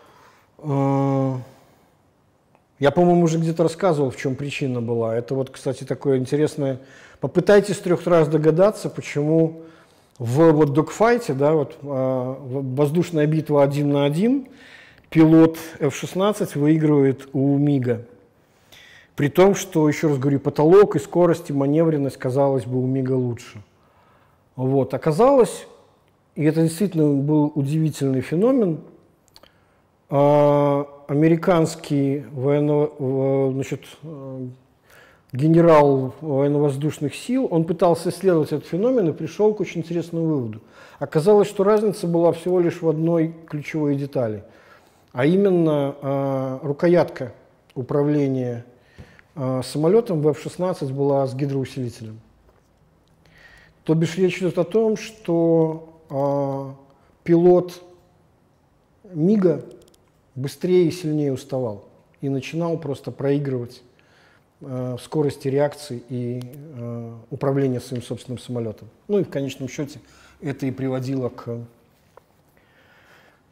Э, 0.62 1.36
я, 2.80 2.92
по-моему, 2.92 3.24
уже 3.24 3.38
где-то 3.38 3.64
рассказывал, 3.64 4.10
в 4.10 4.18
чем 4.18 4.36
причина 4.36 4.82
была. 4.82 5.16
Это 5.16 5.36
вот, 5.36 5.50
кстати, 5.50 5.84
такое 5.84 6.18
интересное. 6.18 6.80
Попытайтесь 7.20 7.78
трех 7.78 8.08
раз 8.08 8.28
догадаться, 8.28 8.90
почему 8.90 9.62
в 10.18 10.52
вот 10.52 10.74
докфайте, 10.74 11.34
да, 11.34 11.54
вот 11.54 11.78
э, 11.82 12.36
воздушная 12.40 13.28
битва 13.28 13.64
один 13.64 13.92
на 13.92 14.06
один, 14.06 14.48
пилот 15.10 15.58
F-16 15.80 16.58
выигрывает 16.58 17.28
у 17.34 17.58
МИГа. 17.58 18.06
При 19.16 19.30
том, 19.30 19.56
что, 19.56 19.88
еще 19.88 20.08
раз 20.08 20.18
говорю, 20.18 20.40
потолок 20.40 20.96
и 20.96 21.00
скорость, 21.00 21.50
и 21.50 21.54
маневренность, 21.54 22.18
казалось 22.18 22.66
бы, 22.66 22.82
у 22.82 22.88
МИГа 22.88 23.14
лучше. 23.14 23.62
Вот. 24.56 24.94
Оказалось, 24.94 25.68
и 26.36 26.44
это 26.44 26.64
действительно 26.64 27.14
был 27.14 27.52
удивительный 27.54 28.22
феномен, 28.22 28.80
американский 30.12 32.26
военно, 32.32 32.90
значит, 33.54 33.86
генерал 35.34 36.14
военно-воздушных 36.22 37.16
сил, 37.16 37.48
он 37.50 37.64
пытался 37.64 38.10
исследовать 38.10 38.52
этот 38.52 38.68
феномен 38.68 39.10
и 39.10 39.14
пришел 39.14 39.54
к 39.54 39.62
очень 39.62 39.82
интересному 39.82 40.26
выводу. 40.26 40.62
Оказалось, 41.00 41.48
что 41.48 41.64
разница 41.64 42.08
была 42.08 42.32
всего 42.34 42.60
лишь 42.60 42.82
в 42.82 42.90
одной 42.90 43.34
ключевой 43.48 43.96
детали, 43.96 44.44
а 45.14 45.26
именно 45.26 45.96
э, 46.02 46.60
рукоятка 46.64 47.34
управления 47.74 48.66
э, 49.36 49.62
самолетом 49.64 50.22
в 50.22 50.28
F-16 50.28 50.94
была 50.94 51.26
с 51.26 51.34
гидроусилителем. 51.34 52.20
То 53.84 53.96
бишь 53.96 54.18
речь 54.18 54.40
идет 54.40 54.58
о 54.58 54.64
том, 54.64 54.98
что 54.98 55.98
э, 56.10 57.24
пилот 57.24 57.82
МИГа 59.14 59.64
быстрее 60.36 60.88
и 60.88 60.92
сильнее 60.92 61.34
уставал 61.34 61.86
и 62.22 62.30
начинал 62.30 62.78
просто 62.78 63.12
проигрывать 63.12 63.82
э, 64.62 64.96
в 64.98 65.04
скорости 65.04 65.48
реакции 65.48 66.04
и 66.10 66.42
э, 66.76 67.14
управления 67.30 67.80
своим 67.80 68.04
собственным 68.04 68.40
самолетом. 68.40 68.88
Ну 69.08 69.20
и 69.20 69.24
в 69.24 69.30
конечном 69.30 69.68
счете 69.68 70.00
это 70.42 70.66
и 70.66 70.72
приводило 70.72 71.30
к, 71.30 71.60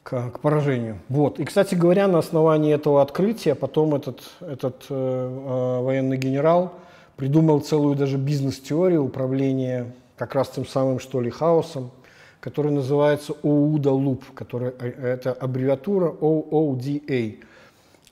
к, 0.03 0.31
к 0.31 0.39
поражению. 0.39 0.99
Вот. 1.09 1.39
И, 1.39 1.45
кстати 1.45 1.75
говоря, 1.75 2.07
на 2.07 2.19
основании 2.19 2.73
этого 2.73 3.01
открытия 3.01 3.55
потом 3.55 3.95
этот, 3.95 4.21
этот 4.39 4.85
э, 4.89 4.93
э, 4.95 5.81
военный 5.81 6.17
генерал 6.17 6.73
придумал 7.15 7.59
целую 7.59 7.95
даже 7.95 8.17
бизнес-теорию 8.17 9.03
управления 9.03 9.93
как 10.15 10.35
раз 10.35 10.49
тем 10.49 10.65
самым, 10.65 10.99
что 10.99 11.21
ли, 11.21 11.29
хаосом, 11.29 11.91
который 12.39 12.71
называется 12.71 13.33
OODA 13.43 13.91
Loop, 13.91 14.23
который, 14.33 14.73
э, 14.79 15.13
это 15.13 15.33
аббревиатура 15.33 16.11
OODA. 16.11 17.43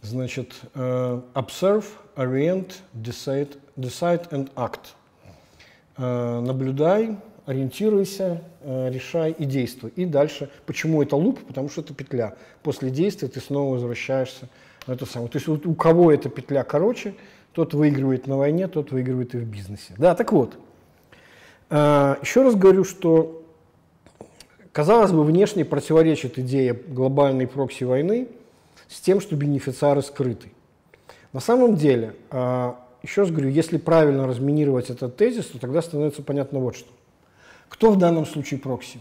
Значит, 0.01 0.53
uh, 0.75 1.23
Observe, 1.33 1.85
Orient, 2.15 2.73
Decide, 2.93 3.57
decide 3.75 4.29
and 4.29 4.49
Act. 4.55 4.93
Uh, 5.97 6.41
наблюдай, 6.41 7.17
ориентируйся, 7.45 8.43
решай 8.63 9.31
и 9.31 9.45
действуй. 9.45 9.91
И 9.95 10.05
дальше, 10.05 10.49
почему 10.65 11.01
это 11.01 11.15
луп? 11.15 11.39
Потому 11.47 11.69
что 11.69 11.81
это 11.81 11.93
петля. 11.93 12.35
После 12.61 12.89
действия 12.89 13.27
ты 13.29 13.39
снова 13.39 13.73
возвращаешься 13.73 14.49
на 14.85 14.93
эту 14.93 15.05
самую. 15.05 15.29
То 15.29 15.37
есть 15.37 15.47
вот 15.47 15.65
у 15.65 15.73
кого 15.73 16.11
эта 16.11 16.29
петля 16.29 16.63
короче, 16.63 17.15
тот 17.53 17.73
выигрывает 17.73 18.27
на 18.27 18.37
войне, 18.37 18.67
тот 18.67 18.91
выигрывает 18.91 19.33
и 19.33 19.37
в 19.37 19.45
бизнесе. 19.45 19.93
Да, 19.97 20.13
так 20.13 20.33
вот. 20.33 20.57
Еще 21.69 22.43
раз 22.43 22.55
говорю, 22.55 22.83
что 22.83 23.36
Казалось 24.77 25.11
бы, 25.11 25.23
внешне 25.23 25.65
противоречит 25.65 26.37
идея 26.37 26.75
глобальной 26.75 27.47
прокси-войны 27.47 28.27
с 28.87 29.01
тем, 29.01 29.21
что 29.21 29.35
бенефициары 29.35 30.03
скрыты. 30.03 30.51
На 31.33 31.39
самом 31.39 31.77
деле, 31.77 32.15
а, 32.29 32.79
еще 33.01 33.21
раз 33.21 33.31
говорю, 33.31 33.49
если 33.49 33.77
правильно 33.77 34.27
разминировать 34.27 34.91
этот 34.91 35.17
тезис, 35.17 35.47
то 35.47 35.57
тогда 35.57 35.81
становится 35.81 36.21
понятно 36.21 36.59
вот 36.59 36.75
что. 36.75 36.91
Кто 37.69 37.89
в 37.89 37.97
данном 37.97 38.27
случае 38.27 38.59
прокси? 38.59 38.99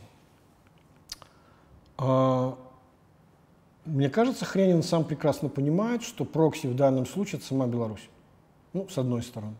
А, 1.98 2.57
мне 3.85 4.09
кажется, 4.09 4.47
Хренин 4.47 4.82
сам 4.82 5.05
прекрасно 5.05 5.51
понимает, 5.51 6.03
что 6.03 6.24
прокси 6.24 6.69
в 6.69 6.74
данном 6.74 7.05
случае 7.05 7.36
это 7.36 7.48
сама 7.48 7.66
Беларусь. 7.66 8.09
Ну, 8.73 8.89
с 8.89 8.97
одной 8.97 9.23
стороны. 9.23 9.57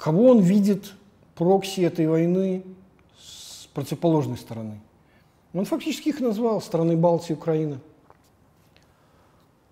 Кого 0.00 0.30
он 0.30 0.40
видит 0.40 0.94
прокси 1.34 1.82
этой 1.82 2.06
войны 2.06 2.62
с 3.18 3.66
противоположной 3.74 4.38
стороны? 4.38 4.80
Он 5.52 5.66
фактически 5.66 6.08
их 6.08 6.20
назвал 6.20 6.62
страны 6.62 6.96
Балтии, 6.96 7.34
Украина. 7.34 7.80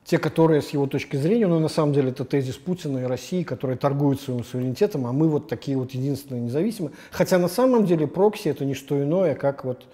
Те, 0.04 0.18
которые 0.18 0.60
с 0.60 0.70
его 0.70 0.86
точки 0.86 1.16
зрения, 1.16 1.46
ну 1.46 1.58
на 1.60 1.68
самом 1.68 1.94
деле 1.94 2.10
это 2.10 2.26
тезис 2.26 2.56
Путина 2.56 2.98
и 2.98 3.02
России, 3.04 3.42
которые 3.42 3.78
торгуют 3.78 4.20
своим 4.20 4.44
суверенитетом, 4.44 5.06
а 5.06 5.12
мы 5.12 5.28
вот 5.28 5.48
такие 5.48 5.78
вот 5.78 5.92
единственные 5.92 6.42
независимые. 6.42 6.92
Хотя 7.10 7.38
на 7.38 7.48
самом 7.48 7.86
деле 7.86 8.06
прокси 8.06 8.48
это 8.48 8.66
не 8.66 8.74
что 8.74 9.02
иное, 9.02 9.34
как 9.34 9.64
вот 9.64 9.86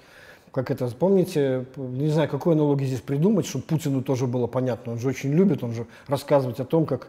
как 0.50 0.70
это, 0.70 0.86
помните, 0.88 1.66
не 1.76 2.08
знаю, 2.10 2.28
какой 2.28 2.54
аналогии 2.54 2.84
здесь 2.86 3.00
придумать, 3.00 3.44
чтобы 3.44 3.64
Путину 3.64 4.02
тоже 4.02 4.28
было 4.28 4.46
понятно. 4.46 4.92
Он 4.92 4.98
же 5.00 5.08
очень 5.08 5.32
любит, 5.32 5.64
он 5.64 5.74
же 5.74 5.86
рассказывать 6.06 6.60
о 6.60 6.64
том, 6.64 6.86
как 6.86 7.08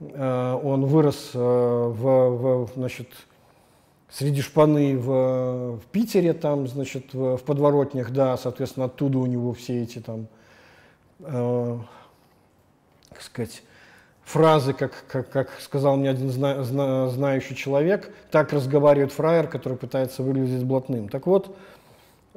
он 0.00 0.84
вырос 0.84 1.30
э, 1.32 1.38
в, 1.38 2.66
в, 2.66 2.70
значит, 2.74 3.08
среди 4.10 4.42
шпаны 4.42 4.98
в, 4.98 5.78
в 5.78 5.86
Питере, 5.90 6.34
там, 6.34 6.68
значит, 6.68 7.14
в, 7.14 7.38
в 7.38 7.42
подворотнях, 7.42 8.10
да, 8.10 8.36
соответственно, 8.36 8.86
оттуда 8.86 9.18
у 9.18 9.26
него 9.26 9.54
все 9.54 9.82
эти 9.82 10.00
там, 10.00 10.26
э, 11.20 11.78
как 13.10 13.22
сказать, 13.22 13.62
фразы, 14.22 14.74
как, 14.74 14.92
как, 15.08 15.30
как 15.30 15.50
сказал 15.60 15.96
мне 15.96 16.10
один 16.10 16.30
зна, 16.30 16.62
зна, 16.62 17.08
знающий 17.08 17.56
человек, 17.56 18.12
так 18.30 18.52
разговаривает 18.52 19.12
фраер, 19.12 19.48
который 19.48 19.78
пытается 19.78 20.22
выглядеть 20.22 20.64
блатным. 20.64 21.08
Так 21.08 21.26
вот, 21.26 21.56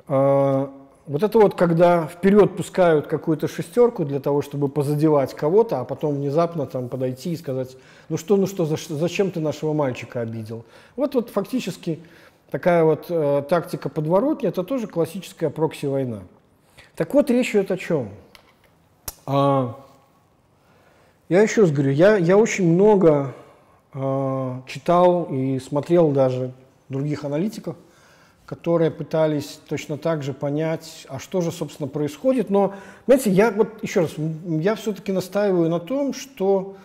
э, 0.08 0.68
вот 1.10 1.24
это 1.24 1.40
вот, 1.40 1.56
когда 1.56 2.06
вперед 2.06 2.56
пускают 2.56 3.08
какую-то 3.08 3.48
шестерку 3.48 4.06
для 4.06 4.20
того, 4.20 4.44
чтобы 4.44 4.70
позадевать 4.70 5.34
кого-то, 5.34 5.80
а 5.80 5.84
потом 5.84 6.14
внезапно 6.14 6.68
там 6.68 6.88
подойти 6.88 7.32
и 7.32 7.36
сказать, 7.36 7.76
ну 8.10 8.18
что, 8.18 8.38
ну 8.38 8.46
что, 8.46 8.66
зачем 8.66 9.32
ты 9.32 9.40
нашего 9.40 9.74
мальчика 9.74 10.22
обидел? 10.22 10.66
Вот, 10.96 11.16
вот 11.16 11.32
фактически 11.32 12.00
такая 12.52 12.84
вот 12.84 13.08
э, 13.10 13.44
тактика 13.50 13.90
подворотни, 13.90 14.48
это 14.48 14.64
тоже 14.64 14.86
классическая 14.86 15.50
прокси-война. 15.50 16.20
Так 16.96 17.12
вот, 17.16 17.32
речь 17.32 17.50
идет 17.56 17.72
о 17.72 17.78
чем? 17.78 18.10
А, 19.26 19.84
я 21.28 21.42
еще 21.42 21.62
раз 21.62 21.72
говорю, 21.72 21.92
я, 21.92 22.18
я 22.18 22.38
очень 22.38 22.72
много 22.72 23.34
а, 23.94 24.62
читал 24.68 25.24
и 25.32 25.58
смотрел 25.58 26.12
даже 26.12 26.54
других 26.88 27.24
аналитиков, 27.24 27.76
которые 28.50 28.90
пытались 28.90 29.60
точно 29.68 30.00
так 30.00 30.24
же 30.24 30.34
понять, 30.34 31.06
а 31.08 31.20
что 31.20 31.40
же, 31.40 31.52
собственно, 31.52 31.88
происходит. 31.88 32.50
Но, 32.50 32.74
знаете, 33.06 33.30
я 33.30 33.52
вот 33.52 33.84
еще 33.84 34.00
раз, 34.00 34.14
я 34.44 34.74
все-таки 34.74 35.12
настаиваю 35.12 35.70
на 35.70 35.80
том, 35.80 36.16
что 36.16 36.76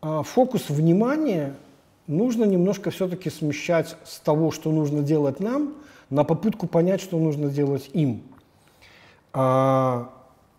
э, 0.00 0.22
фокус 0.24 0.70
внимания 0.70 1.56
нужно 2.06 2.44
немножко 2.44 2.92
все-таки 2.92 3.30
смещать 3.30 3.96
с 4.04 4.20
того, 4.20 4.52
что 4.52 4.70
нужно 4.70 5.02
делать 5.02 5.40
нам, 5.40 5.74
на 6.08 6.22
попытку 6.22 6.68
понять, 6.68 7.00
что 7.00 7.18
нужно 7.18 7.50
делать 7.50 7.90
им. 7.92 8.22
А, 9.32 10.08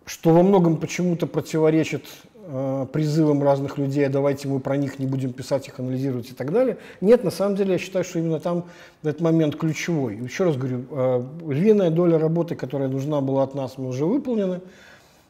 что 0.04 0.34
во 0.34 0.42
многом 0.42 0.76
почему-то 0.76 1.26
противоречит 1.26 2.04
э, 2.52 2.86
призывам 2.92 3.42
разных 3.42 3.78
людей, 3.78 4.06
«А 4.06 4.10
давайте 4.10 4.46
мы 4.46 4.60
про 4.60 4.76
них 4.76 4.98
не 4.98 5.06
будем 5.06 5.32
писать, 5.32 5.68
их 5.68 5.80
анализировать 5.80 6.30
и 6.30 6.34
так 6.34 6.52
далее. 6.52 6.76
Нет, 7.00 7.24
на 7.24 7.30
самом 7.30 7.56
деле 7.56 7.72
я 7.72 7.78
считаю, 7.78 8.04
что 8.04 8.18
именно 8.18 8.38
там 8.40 8.64
этот 9.02 9.20
момент 9.20 9.56
ключевой. 9.56 10.16
Еще 10.16 10.44
раз 10.44 10.56
говорю, 10.56 10.84
э, 10.90 11.24
львиная 11.48 11.90
доля 11.90 12.18
работы, 12.18 12.54
которая 12.54 12.88
нужна 12.88 13.20
была 13.20 13.44
от 13.44 13.54
нас, 13.54 13.78
мы 13.78 13.88
уже 13.88 14.04
выполнены. 14.04 14.60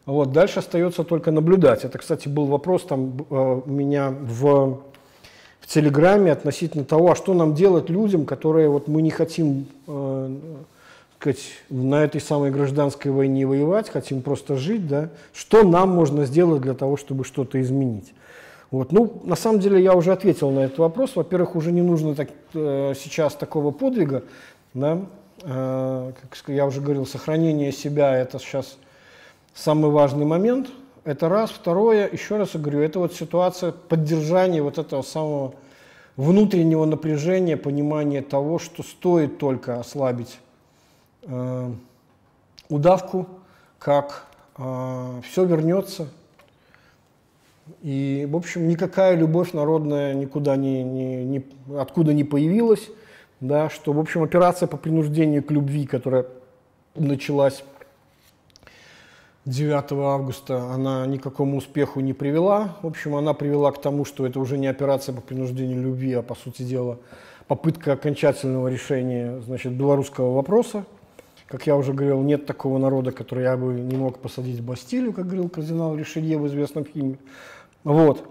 Вот, 0.05 0.33
дальше 0.33 0.59
остается 0.59 1.05
только 1.05 1.31
наблюдать. 1.31 1.85
Это, 1.85 1.99
кстати, 1.99 2.29
был 2.29 2.47
вопрос 2.47 2.83
там 2.83 3.25
э, 3.31 3.61
у 3.65 3.71
меня 3.71 4.11
в, 4.11 4.81
в 5.61 5.67
Телеграме 5.69 6.33
относительно 6.33 6.85
того, 6.85 7.13
а 7.13 7.15
что 7.15 7.35
нам 7.35 7.55
делать 7.55 7.89
людям, 7.89 8.27
которые 8.27 8.69
вот 8.69 8.89
мы 8.89 9.01
не 9.01 9.11
хотим 9.11 9.67
сказать, 11.23 11.53
на 11.71 12.03
этой 12.03 12.21
самой 12.21 12.51
гражданской 12.51 13.13
войне 13.13 13.47
воевать, 13.47 13.89
хотим 13.89 14.23
просто 14.23 14.57
жить, 14.57 14.89
да, 14.89 15.09
что 15.33 15.63
нам 15.63 15.91
можно 15.91 16.25
сделать 16.25 16.63
для 16.63 16.75
того, 16.75 16.97
чтобы 16.97 17.25
что-то 17.25 17.61
изменить. 17.63 18.13
Вот. 18.73 18.91
Ну, 18.91 19.21
на 19.23 19.37
самом 19.37 19.61
деле 19.61 19.81
я 19.81 19.95
уже 19.95 20.13
ответил 20.13 20.51
на 20.51 20.61
этот 20.61 20.79
вопрос. 20.79 21.15
Во-первых, 21.15 21.55
уже 21.55 21.71
не 21.71 21.83
нужно 21.83 22.17
так, 22.17 22.31
э, 22.55 22.95
сейчас 22.97 23.35
такого 23.35 23.71
подвига. 23.71 24.25
Да? 24.75 25.03
Э, 25.43 26.13
как 26.29 26.49
я 26.49 26.67
уже 26.67 26.81
говорил, 26.81 27.07
сохранение 27.07 27.71
себя– 27.71 28.17
это 28.19 28.41
сейчас 28.41 28.79
самый 29.55 29.91
важный 29.93 30.25
момент. 30.25 30.71
Это 31.05 31.29
раз. 31.29 31.51
Второе, 31.51 32.09
еще 32.11 32.37
раз 32.37 32.57
говорю, 32.57 32.81
это 32.81 32.99
вот 32.99 33.15
ситуация 33.15 33.71
поддержания 33.71 34.63
вот 34.63 34.79
этого 34.79 35.03
самого 35.03 35.55
внутреннего 36.17 36.85
напряжения, 36.85 37.57
понимания 37.57 38.23
того, 38.23 38.59
что 38.59 38.83
стоит 38.83 39.39
только 39.39 39.79
ослабить 39.79 40.39
э, 41.23 41.73
удавку, 42.69 43.29
как 43.79 44.27
э, 44.59 45.21
все 45.25 45.45
вернется. 45.45 46.09
И, 47.81 48.29
в 48.31 48.37
общем, 48.37 48.69
никакая 48.69 49.15
любовь 49.15 49.53
народная 49.53 50.15
никуда 50.15 50.57
не, 50.57 50.83
не, 50.83 51.25
не, 51.25 51.47
откуда 51.79 52.13
не 52.13 52.25
появилась. 52.25 52.89
Да, 53.41 53.71
что, 53.71 53.93
в 53.93 53.99
общем, 53.99 54.23
операция 54.23 54.69
по 54.69 54.77
принуждению 54.77 55.43
к 55.43 55.51
любви, 55.51 55.85
которая 55.85 56.27
началась 56.95 57.65
9 59.47 59.93
августа, 59.93 60.71
она 60.73 61.05
никакому 61.07 61.57
успеху 61.57 61.99
не 62.01 62.13
привела. 62.13 62.77
В 62.83 62.87
общем, 62.87 63.17
она 63.17 63.35
привела 63.35 63.73
к 63.73 63.81
тому, 63.81 64.05
что 64.05 64.25
это 64.25 64.39
уже 64.39 64.59
не 64.59 64.69
операция 64.69 65.13
по 65.13 65.21
принуждению 65.21 65.83
любви, 65.83 66.13
а, 66.13 66.23
по 66.23 66.37
сути 66.37 66.63
дела, 66.63 66.99
попытка 67.49 67.95
окончательного 67.95 68.69
решения 68.69 69.41
значит, 69.41 69.73
белорусского 69.73 70.33
вопроса. 70.33 70.85
Как 71.53 71.67
я 71.67 71.77
уже 71.77 71.93
говорил, 71.93 72.23
нет 72.23 72.47
такого 72.47 72.79
народа, 72.79 73.13
который 73.13 73.45
я 73.45 73.59
бы 73.59 73.75
не 73.75 73.99
мог 73.99 74.21
посадить 74.21 74.61
в 74.61 74.65
Бастилию, 74.65 75.13
как 75.13 75.27
говорил 75.27 75.51
кардинал 75.51 75.95
Ришелье 75.95 76.39
в 76.39 76.47
известном 76.47 76.87
фильме. 76.87 77.19
Вот. 77.85 78.25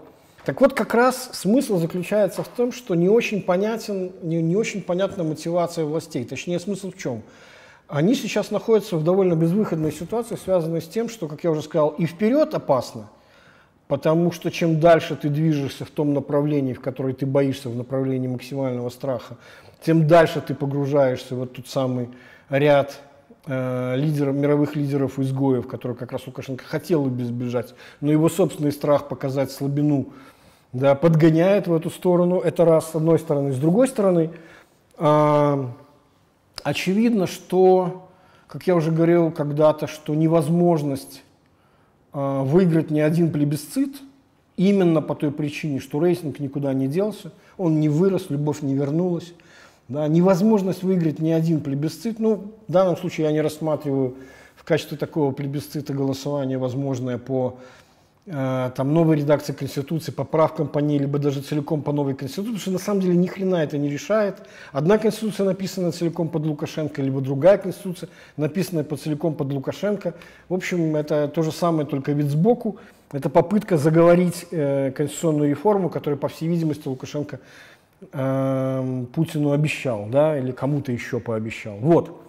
Так 0.44 0.60
вот, 0.60 0.74
как 0.74 0.92
раз 0.92 1.30
смысл 1.32 1.78
заключается 1.78 2.42
в 2.42 2.48
том, 2.48 2.72
что 2.72 2.96
не 2.96 3.08
очень, 3.08 3.40
понятен, 3.40 4.10
не, 4.22 4.42
не 4.42 4.56
очень 4.56 4.82
понятна 4.82 5.22
мотивация 5.22 5.84
властей. 5.84 6.24
Точнее, 6.24 6.58
смысл 6.58 6.90
в 6.90 6.98
чем? 6.98 7.22
Они 7.86 8.16
сейчас 8.16 8.50
находятся 8.50 8.96
в 8.96 9.04
довольно 9.04 9.34
безвыходной 9.36 9.92
ситуации, 9.92 10.34
связанной 10.34 10.82
с 10.82 10.88
тем, 10.88 11.08
что, 11.08 11.28
как 11.28 11.44
я 11.44 11.52
уже 11.52 11.62
сказал, 11.62 11.90
и 11.90 12.06
вперед 12.06 12.52
опасно, 12.54 13.08
потому 13.86 14.32
что 14.32 14.50
чем 14.50 14.80
дальше 14.80 15.14
ты 15.14 15.28
движешься 15.28 15.84
в 15.84 15.90
том 15.90 16.12
направлении, 16.12 16.72
в 16.72 16.80
которое 16.80 17.14
ты 17.14 17.24
боишься, 17.24 17.68
в 17.68 17.76
направлении 17.76 18.26
максимального 18.26 18.88
страха, 18.88 19.36
тем 19.80 20.08
дальше 20.08 20.40
ты 20.40 20.56
погружаешься 20.56 21.36
в 21.36 21.46
тот 21.46 21.68
самый 21.68 22.08
ряд 22.50 23.00
лидеров, 23.46 24.36
мировых 24.36 24.76
лидеров-изгоев, 24.76 25.66
которые 25.66 25.96
как 25.96 26.12
раз 26.12 26.26
Лукашенко 26.26 26.64
хотел 26.64 27.08
избежать, 27.08 27.74
но 28.00 28.12
его 28.12 28.28
собственный 28.28 28.70
страх 28.70 29.08
показать 29.08 29.50
слабину 29.50 30.12
да, 30.72 30.94
подгоняет 30.94 31.66
в 31.66 31.74
эту 31.74 31.90
сторону. 31.90 32.40
Это 32.40 32.64
раз, 32.64 32.90
с 32.90 32.94
одной 32.94 33.18
стороны. 33.18 33.52
С 33.52 33.58
другой 33.58 33.88
стороны, 33.88 34.30
э, 34.98 35.66
очевидно, 36.62 37.26
что, 37.26 38.08
как 38.46 38.66
я 38.66 38.74
уже 38.74 38.90
говорил 38.90 39.30
когда-то, 39.30 39.86
что 39.86 40.14
невозможность 40.14 41.22
э, 42.12 42.42
выиграть 42.42 42.90
ни 42.90 43.00
один 43.00 43.30
плебисцит 43.30 43.96
именно 44.56 45.02
по 45.02 45.14
той 45.14 45.30
причине, 45.30 45.80
что 45.80 46.00
рейтинг 46.00 46.38
никуда 46.38 46.72
не 46.72 46.88
делся, 46.88 47.32
он 47.58 47.80
не 47.80 47.88
вырос, 47.88 48.30
любовь 48.30 48.62
не 48.62 48.74
вернулась. 48.74 49.34
Да, 49.88 50.08
невозможность 50.08 50.82
выиграть 50.82 51.18
ни 51.18 51.30
один 51.30 51.60
плебисцит, 51.60 52.18
ну, 52.18 52.52
в 52.66 52.72
данном 52.72 52.96
случае 52.96 53.26
я 53.26 53.32
не 53.32 53.40
рассматриваю 53.40 54.16
в 54.56 54.64
качестве 54.64 54.96
такого 54.96 55.32
плебисцита 55.32 55.92
голосование 55.92 56.56
возможное 56.56 57.18
по 57.18 57.58
Э, 58.24 58.70
там 58.76 58.94
новой 58.94 59.16
редакции 59.16 59.52
Конституции, 59.52 60.12
поправкам 60.12 60.68
по 60.68 60.78
ней, 60.78 60.98
либо 60.98 61.18
даже 61.18 61.40
целиком 61.40 61.82
по 61.82 61.90
новой 61.90 62.14
Конституции, 62.14 62.52
потому 62.52 62.60
что 62.60 62.70
на 62.70 62.78
самом 62.78 63.00
деле 63.00 63.16
ни 63.16 63.26
хрена 63.26 63.56
это 63.56 63.78
не 63.78 63.90
решает. 63.90 64.36
Одна 64.70 64.98
Конституция 64.98 65.44
написана 65.44 65.90
целиком 65.90 66.28
под 66.28 66.46
Лукашенко, 66.46 67.02
либо 67.02 67.20
другая 67.20 67.58
Конституция 67.58 68.08
написана 68.36 68.84
по 68.84 68.96
целиком 68.96 69.34
под 69.34 69.52
Лукашенко. 69.52 70.14
В 70.48 70.54
общем, 70.54 70.94
это 70.94 71.26
то 71.26 71.42
же 71.42 71.50
самое, 71.50 71.84
только 71.84 72.12
вид 72.12 72.26
сбоку. 72.26 72.76
Это 73.10 73.28
попытка 73.28 73.76
заговорить 73.76 74.46
э, 74.52 74.92
конституционную 74.92 75.50
реформу, 75.50 75.90
которую, 75.90 76.18
по 76.18 76.28
всей 76.28 76.46
видимости, 76.48 76.86
Лукашенко 76.86 77.40
э, 78.10 79.04
Путину 79.14 79.52
обещал, 79.52 80.06
да, 80.06 80.38
или 80.38 80.52
кому-то 80.52 80.92
еще 80.92 81.20
пообещал. 81.20 81.76
Вот. 81.78 82.20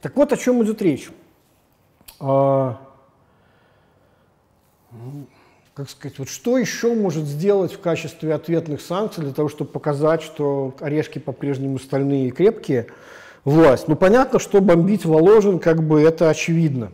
Так 0.00 0.16
вот, 0.16 0.32
о 0.32 0.36
чем 0.36 0.62
идет 0.62 0.82
речь. 0.82 1.08
А, 2.20 2.78
как 5.74 5.90
сказать, 5.90 6.18
вот 6.18 6.28
что 6.28 6.56
еще 6.58 6.94
может 6.94 7.24
сделать 7.24 7.72
в 7.72 7.80
качестве 7.80 8.34
ответных 8.34 8.80
санкций 8.80 9.24
для 9.24 9.32
того, 9.32 9.48
чтобы 9.48 9.70
показать, 9.70 10.22
что 10.22 10.74
орешки 10.80 11.18
по-прежнему 11.18 11.78
стальные 11.78 12.28
и 12.28 12.30
крепкие, 12.30 12.86
власть? 13.44 13.88
Ну, 13.88 13.96
понятно, 13.96 14.38
что 14.38 14.60
бомбить 14.60 15.04
Воложен, 15.04 15.58
как 15.58 15.82
бы 15.82 16.00
это 16.00 16.30
очевидно. 16.30 16.92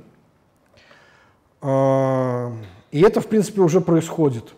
А, 1.60 2.52
и 2.90 3.00
это, 3.02 3.20
в 3.20 3.26
принципе, 3.26 3.60
уже 3.60 3.80
происходит. 3.80 4.54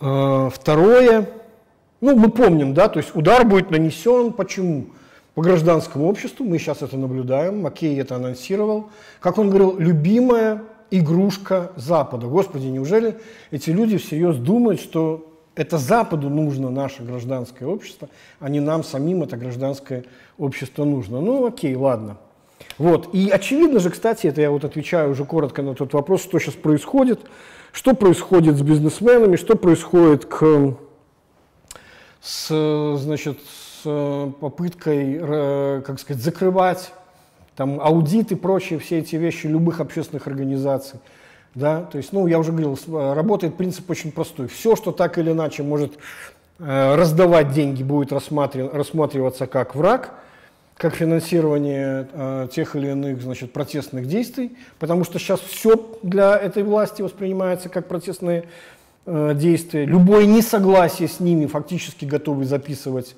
А, 0.00 0.48
второе, 0.48 1.28
ну, 2.00 2.16
мы 2.16 2.30
помним, 2.30 2.72
да, 2.72 2.88
то 2.88 2.98
есть 2.98 3.14
удар 3.14 3.46
будет 3.46 3.70
нанесен, 3.70 4.32
почему? 4.32 4.86
По 5.34 5.42
гражданскому 5.42 6.08
обществу, 6.08 6.44
мы 6.44 6.58
сейчас 6.58 6.82
это 6.82 6.96
наблюдаем, 6.96 7.62
Маккей 7.62 8.00
это 8.00 8.16
анонсировал. 8.16 8.90
Как 9.20 9.38
он 9.38 9.48
говорил, 9.48 9.78
любимая 9.78 10.62
игрушка 10.90 11.70
Запада. 11.76 12.26
Господи, 12.26 12.66
неужели 12.66 13.16
эти 13.50 13.70
люди 13.70 13.96
всерьез 13.96 14.36
думают, 14.36 14.80
что 14.80 15.26
это 15.54 15.78
Западу 15.78 16.30
нужно 16.30 16.70
наше 16.70 17.02
гражданское 17.02 17.66
общество, 17.66 18.08
а 18.40 18.48
не 18.48 18.60
нам 18.60 18.82
самим 18.82 19.22
это 19.22 19.36
гражданское 19.36 20.04
общество 20.38 20.84
нужно? 20.84 21.20
Ну, 21.20 21.46
окей, 21.46 21.74
ладно. 21.76 22.16
Вот. 22.78 23.14
И 23.14 23.30
очевидно 23.30 23.80
же, 23.80 23.90
кстати, 23.90 24.26
это 24.26 24.40
я 24.40 24.50
вот 24.50 24.64
отвечаю 24.64 25.10
уже 25.10 25.24
коротко 25.24 25.62
на 25.62 25.74
тот 25.74 25.92
вопрос, 25.92 26.22
что 26.22 26.38
сейчас 26.38 26.54
происходит, 26.54 27.20
что 27.72 27.94
происходит 27.94 28.56
с 28.56 28.62
бизнесменами, 28.62 29.36
что 29.36 29.56
происходит 29.56 30.24
к, 30.24 30.76
с, 32.20 32.96
значит, 32.98 33.38
с 33.82 34.32
попыткой, 34.40 35.18
э, 35.20 35.82
как 35.84 36.00
сказать, 36.00 36.22
закрывать 36.22 36.92
там 37.56 37.78
аудит 37.80 38.32
и 38.32 38.36
прочие 38.36 38.78
все 38.78 39.00
эти 39.00 39.16
вещи 39.16 39.46
любых 39.46 39.80
общественных 39.80 40.26
организаций. 40.26 40.98
Да? 41.54 41.82
То 41.82 41.98
есть, 41.98 42.12
ну, 42.12 42.26
я 42.26 42.38
уже 42.38 42.52
говорил, 42.52 42.78
работает 42.88 43.56
принцип 43.56 43.90
очень 43.90 44.12
простой. 44.12 44.48
Все, 44.48 44.76
что 44.76 44.92
так 44.92 45.18
или 45.18 45.32
иначе 45.32 45.62
может 45.62 45.98
э, 46.58 46.94
раздавать 46.94 47.52
деньги, 47.52 47.82
будет 47.82 48.12
рассматриваться 48.12 49.46
как 49.46 49.74
враг, 49.74 50.14
как 50.80 50.94
финансирование 50.94 52.08
э, 52.12 52.48
тех 52.50 52.74
или 52.74 52.88
иных 52.88 53.22
значит, 53.22 53.52
протестных 53.52 54.06
действий, 54.06 54.56
потому 54.78 55.04
что 55.04 55.18
сейчас 55.18 55.40
все 55.40 55.98
для 56.02 56.36
этой 56.36 56.62
власти 56.62 57.02
воспринимается 57.02 57.68
как 57.68 57.86
протестные 57.86 58.44
э, 59.06 59.34
действия. 59.34 59.84
Любое 59.84 60.24
несогласие 60.24 61.06
с 61.06 61.20
ними 61.20 61.46
фактически 61.46 62.04
готовы 62.06 62.46
записывать 62.46 63.14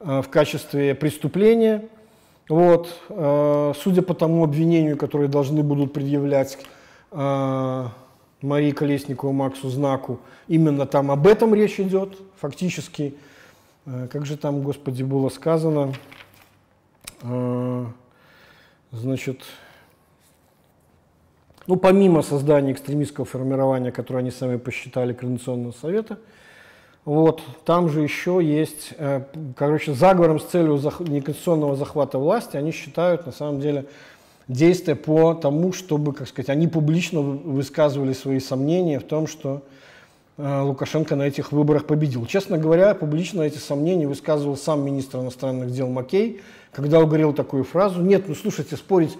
э, 0.00 0.22
в 0.22 0.28
качестве 0.28 0.94
преступления– 0.94 1.84
вот, 2.48 3.00
э, 3.08 3.72
судя 3.82 4.02
по 4.02 4.14
тому 4.14 4.44
обвинению, 4.44 4.96
которое 4.96 5.28
должны 5.28 5.62
будут 5.62 5.92
предъявлять 5.92 6.58
э, 7.12 7.86
Марии 8.42 8.72
Колесникову, 8.72 9.32
Максу 9.32 9.68
Знаку, 9.70 10.20
именно 10.48 10.86
там 10.86 11.10
об 11.10 11.26
этом 11.26 11.54
речь 11.54 11.78
идет, 11.78 12.18
фактически. 12.40 13.14
Э, 13.86 14.08
как 14.10 14.26
же 14.26 14.36
там, 14.36 14.62
Господи, 14.62 15.02
было 15.02 15.28
сказано? 15.28 15.94
Э, 17.22 17.86
значит, 18.90 19.42
ну, 21.66 21.76
помимо 21.76 22.22
создания 22.22 22.72
экстремистского 22.72 23.24
формирования, 23.24 23.92
которое 23.92 24.18
они 24.18 24.30
сами 24.30 24.56
посчитали 24.56 25.12
Координационного 25.12 25.72
совета, 25.72 26.18
вот, 27.04 27.42
там 27.64 27.88
же 27.88 28.00
еще 28.02 28.40
есть, 28.42 28.94
э, 28.96 29.22
короче, 29.56 29.92
заговором 29.92 30.38
с 30.38 30.44
целью 30.44 30.76
зах... 30.78 31.00
неконституционного 31.00 31.76
захвата 31.76 32.18
власти, 32.18 32.56
они 32.56 32.70
считают, 32.70 33.26
на 33.26 33.32
самом 33.32 33.60
деле, 33.60 33.86
действия 34.46 34.94
по 34.94 35.34
тому, 35.34 35.72
чтобы, 35.72 36.12
как 36.12 36.28
сказать, 36.28 36.48
они 36.48 36.68
публично 36.68 37.20
высказывали 37.20 38.12
свои 38.12 38.38
сомнения 38.38 39.00
в 39.00 39.04
том, 39.04 39.26
что 39.26 39.62
э, 40.36 40.60
Лукашенко 40.60 41.16
на 41.16 41.22
этих 41.22 41.50
выборах 41.50 41.86
победил. 41.86 42.24
Честно 42.26 42.56
говоря, 42.56 42.94
публично 42.94 43.42
эти 43.42 43.58
сомнения 43.58 44.06
высказывал 44.06 44.56
сам 44.56 44.84
министр 44.84 45.18
иностранных 45.18 45.72
дел 45.72 45.88
Маккей, 45.88 46.40
когда 46.72 46.98
он 46.98 47.34
такую 47.34 47.64
фразу, 47.64 48.00
нет, 48.00 48.28
ну 48.28 48.34
слушайте, 48.34 48.76
спорить 48.76 49.16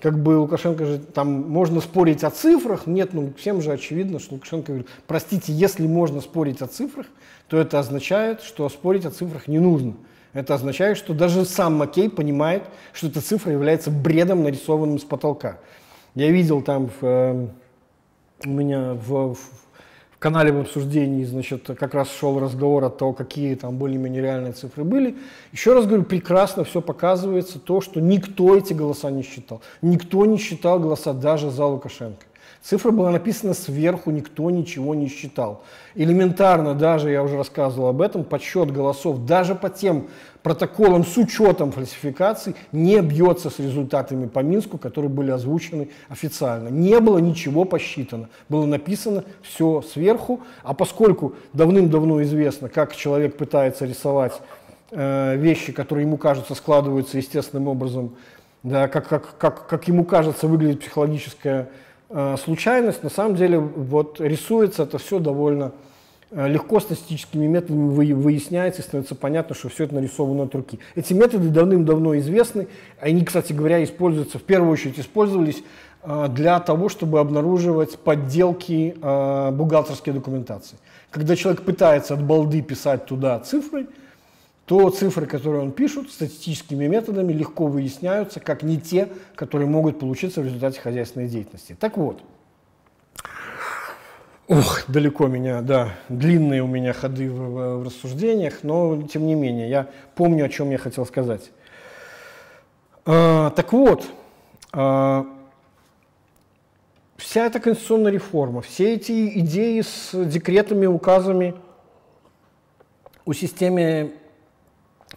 как 0.00 0.18
бы 0.22 0.38
Лукашенко 0.38 0.84
же, 0.84 0.98
там 0.98 1.48
можно 1.48 1.80
спорить 1.80 2.22
о 2.22 2.30
цифрах, 2.30 2.86
нет, 2.86 3.14
ну 3.14 3.32
всем 3.38 3.62
же 3.62 3.72
очевидно, 3.72 4.18
что 4.18 4.34
Лукашенко 4.34 4.66
говорит, 4.66 4.88
простите, 5.06 5.52
если 5.52 5.86
можно 5.86 6.20
спорить 6.20 6.60
о 6.60 6.66
цифрах, 6.66 7.06
то 7.48 7.58
это 7.58 7.78
означает, 7.78 8.42
что 8.42 8.68
спорить 8.68 9.06
о 9.06 9.10
цифрах 9.10 9.48
не 9.48 9.58
нужно. 9.58 9.94
Это 10.32 10.54
означает, 10.54 10.98
что 10.98 11.14
даже 11.14 11.46
сам 11.46 11.76
Маккей 11.76 12.10
понимает, 12.10 12.64
что 12.92 13.06
эта 13.06 13.22
цифра 13.22 13.52
является 13.52 13.90
бредом, 13.90 14.42
нарисованным 14.42 14.98
с 14.98 15.04
потолка. 15.04 15.58
Я 16.14 16.30
видел 16.30 16.60
там 16.60 16.90
в, 17.00 17.06
э, 17.06 17.48
у 18.44 18.50
меня 18.50 18.92
в, 18.92 19.34
в, 19.34 19.38
в 20.16 20.18
канале 20.18 20.50
в 20.50 20.60
обсуждении, 20.60 21.24
значит, 21.24 21.66
как 21.78 21.92
раз 21.92 22.08
шел 22.10 22.40
разговор 22.40 22.84
о 22.84 22.90
том, 22.90 23.12
какие 23.12 23.54
там 23.54 23.76
более-менее 23.76 24.22
реальные 24.22 24.52
цифры 24.54 24.82
были. 24.82 25.14
Еще 25.52 25.74
раз 25.74 25.84
говорю, 25.84 26.04
прекрасно 26.04 26.64
все 26.64 26.80
показывается, 26.80 27.58
то, 27.58 27.82
что 27.82 28.00
никто 28.00 28.56
эти 28.56 28.72
голоса 28.72 29.10
не 29.10 29.22
считал. 29.22 29.60
Никто 29.82 30.24
не 30.24 30.38
считал 30.38 30.80
голоса 30.80 31.12
даже 31.12 31.50
за 31.50 31.66
Лукашенко. 31.66 32.24
Цифра 32.68 32.90
была 32.90 33.12
написана 33.12 33.54
сверху, 33.54 34.10
никто 34.10 34.50
ничего 34.50 34.96
не 34.96 35.06
считал. 35.06 35.62
Элементарно, 35.94 36.74
даже 36.74 37.12
я 37.12 37.22
уже 37.22 37.36
рассказывал 37.36 37.86
об 37.86 38.02
этом, 38.02 38.24
подсчет 38.24 38.72
голосов 38.72 39.24
даже 39.24 39.54
по 39.54 39.70
тем 39.70 40.08
протоколам 40.42 41.04
с 41.06 41.16
учетом 41.16 41.70
фальсификаций 41.70 42.56
не 42.72 43.00
бьется 43.02 43.50
с 43.50 43.60
результатами 43.60 44.26
по 44.26 44.40
Минску, 44.40 44.78
которые 44.78 45.08
были 45.08 45.30
озвучены 45.30 45.90
официально. 46.08 46.66
Не 46.66 46.98
было 46.98 47.18
ничего 47.18 47.64
посчитано. 47.64 48.30
Было 48.48 48.66
написано 48.66 49.22
все 49.42 49.80
сверху, 49.82 50.40
а 50.64 50.74
поскольку 50.74 51.36
давным-давно 51.52 52.20
известно, 52.24 52.68
как 52.68 52.96
человек 52.96 53.36
пытается 53.36 53.84
рисовать 53.86 54.40
э, 54.90 55.36
вещи, 55.36 55.70
которые 55.70 56.04
ему 56.04 56.16
кажутся 56.16 56.56
складываются 56.56 57.18
естественным 57.18 57.68
образом, 57.68 58.16
да, 58.64 58.88
как, 58.88 59.06
как, 59.06 59.38
как, 59.38 59.68
как 59.68 59.86
ему 59.86 60.04
кажется 60.04 60.48
выглядит 60.48 60.80
психологическая 60.80 61.68
случайность, 62.42 63.02
на 63.02 63.10
самом 63.10 63.34
деле 63.34 63.58
вот 63.58 64.20
рисуется 64.20 64.84
это 64.84 64.98
все 64.98 65.18
довольно 65.18 65.72
э, 66.30 66.48
легко 66.48 66.78
статистическими 66.78 67.46
методами 67.46 68.12
выясняется 68.12 68.80
и 68.80 68.84
становится 68.84 69.14
понятно, 69.14 69.54
что 69.54 69.68
все 69.68 69.84
это 69.84 69.96
нарисовано 69.96 70.44
от 70.44 70.54
руки. 70.54 70.78
Эти 70.94 71.12
методы 71.12 71.48
давным-давно 71.48 72.16
известны, 72.18 72.68
они, 73.00 73.24
кстати 73.24 73.52
говоря, 73.52 73.82
используются, 73.82 74.38
в 74.38 74.42
первую 74.42 74.72
очередь 74.72 75.00
использовались 75.00 75.64
э, 76.02 76.28
для 76.30 76.60
того, 76.60 76.88
чтобы 76.88 77.18
обнаруживать 77.18 77.98
подделки 77.98 78.94
бухгалтерской 79.52 80.12
документации. 80.12 80.76
Когда 81.10 81.34
человек 81.34 81.62
пытается 81.62 82.14
от 82.14 82.22
балды 82.22 82.62
писать 82.62 83.06
туда 83.06 83.38
цифры, 83.40 83.86
то 84.66 84.90
цифры, 84.90 85.26
которые 85.26 85.62
он 85.62 85.72
пишет, 85.72 86.10
статистическими 86.10 86.86
методами 86.86 87.32
легко 87.32 87.68
выясняются, 87.68 88.40
как 88.40 88.62
не 88.62 88.80
те, 88.80 89.08
которые 89.36 89.68
могут 89.68 90.00
получиться 90.00 90.40
в 90.40 90.44
результате 90.44 90.80
хозяйственной 90.80 91.28
деятельности. 91.28 91.76
Так 91.78 91.96
вот, 91.96 92.20
Ох, 94.48 94.84
далеко 94.86 95.26
меня, 95.26 95.60
да, 95.60 95.96
длинные 96.08 96.62
у 96.62 96.68
меня 96.68 96.92
ходы 96.92 97.28
в, 97.28 97.80
в, 97.80 97.82
рассуждениях, 97.84 98.62
но 98.62 99.02
тем 99.02 99.26
не 99.26 99.34
менее, 99.34 99.68
я 99.68 99.88
помню, 100.14 100.44
о 100.44 100.48
чем 100.48 100.70
я 100.70 100.78
хотел 100.78 101.04
сказать. 101.04 101.50
А, 103.04 103.50
так 103.50 103.72
вот, 103.72 104.06
а, 104.72 105.26
вся 107.16 107.46
эта 107.46 107.58
конституционная 107.58 108.12
реформа, 108.12 108.62
все 108.62 108.94
эти 108.94 109.36
идеи 109.40 109.80
с 109.80 110.12
декретами, 110.12 110.86
указами 110.86 111.56
о 113.24 113.32
системе 113.32 114.12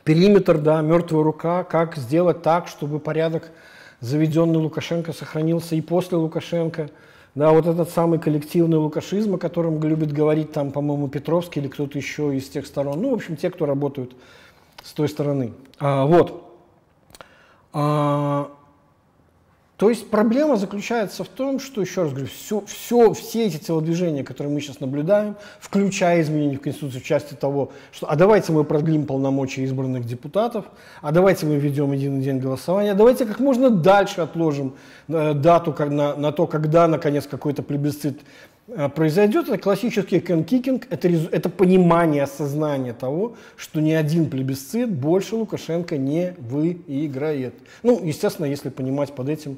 периметр, 0.04 0.58
да, 0.58 0.82
мертвая 0.82 1.24
рука, 1.24 1.64
как 1.64 1.96
сделать 1.96 2.42
так, 2.42 2.68
чтобы 2.68 3.00
порядок, 3.00 3.52
заведенный 4.02 4.58
Лукашенко, 4.58 5.14
сохранился 5.14 5.76
и 5.76 5.82
после 5.82 6.18
Лукашенко. 6.18 6.90
Да, 7.36 7.52
вот 7.52 7.68
этот 7.68 7.90
самый 7.92 8.20
коллективный 8.20 8.78
лукашизм, 8.78 9.36
о 9.36 9.38
котором 9.38 9.82
любит 9.84 10.12
говорить 10.12 10.52
там, 10.52 10.72
по-моему, 10.72 11.08
Петровский 11.08 11.60
или 11.60 11.68
кто-то 11.68 11.98
еще 11.98 12.36
из 12.36 12.50
тех 12.50 12.66
сторон. 12.66 13.02
Ну, 13.02 13.12
в 13.12 13.14
общем, 13.14 13.38
те, 13.38 13.52
кто 13.52 13.66
работают 13.66 14.16
с 14.84 14.94
той 14.94 15.08
стороны. 15.08 15.54
А, 15.80 16.06
вот. 16.06 16.44
А, 17.72 18.50
то 19.80 19.90
есть 19.90 20.10
проблема 20.10 20.58
заключается 20.58 21.24
в 21.24 21.30
том, 21.30 21.58
что, 21.58 21.80
еще 21.80 22.02
раз 22.02 22.12
говорю, 22.12 22.28
все, 22.28 22.62
все, 22.68 23.14
все 23.14 23.46
эти 23.46 23.56
телодвижения, 23.56 24.26
которые 24.26 24.54
мы 24.54 24.60
сейчас 24.60 24.82
наблюдаем, 24.82 25.38
включая 25.62 26.22
изменения 26.22 26.58
в 26.58 26.60
Конституцию 26.62 27.02
в 27.02 27.06
части 27.06 27.34
того, 27.34 27.72
что 27.94 28.12
а 28.12 28.18
давайте 28.18 28.52
мы 28.52 28.66
продлим 28.66 29.06
полномочия 29.06 29.64
избранных 29.64 30.04
депутатов, 30.04 30.66
а 31.02 31.14
давайте 31.14 31.46
мы 31.46 31.56
введем 31.56 31.94
единый 31.94 32.22
день 32.22 32.40
голосования, 32.40 32.92
а 32.92 32.96
давайте 32.96 33.26
как 33.26 33.40
можно 33.40 33.70
дальше 33.70 34.20
отложим 34.20 34.76
э, 35.08 35.34
дату 35.34 35.72
как, 35.72 35.90
на, 35.90 36.14
на 36.14 36.34
то, 36.34 36.46
когда, 36.46 36.86
наконец, 36.90 37.26
какой-то 37.26 37.64
плебисцит 37.64 38.20
произойдет, 38.96 39.48
это 39.48 39.58
классический 39.58 40.20
кенкикинг, 40.20 40.88
это, 40.90 41.08
это 41.08 41.50
понимание, 41.50 42.24
осознание 42.24 42.94
того, 42.94 43.36
что 43.56 43.82
ни 43.82 43.92
один 43.92 44.30
плебисцит 44.30 44.92
больше 44.92 45.36
Лукашенко 45.36 45.98
не 45.98 46.36
выиграет. 46.38 47.56
Ну, 47.84 48.04
естественно, 48.04 48.46
если 48.46 48.70
понимать 48.70 49.14
под 49.14 49.30
этим 49.30 49.58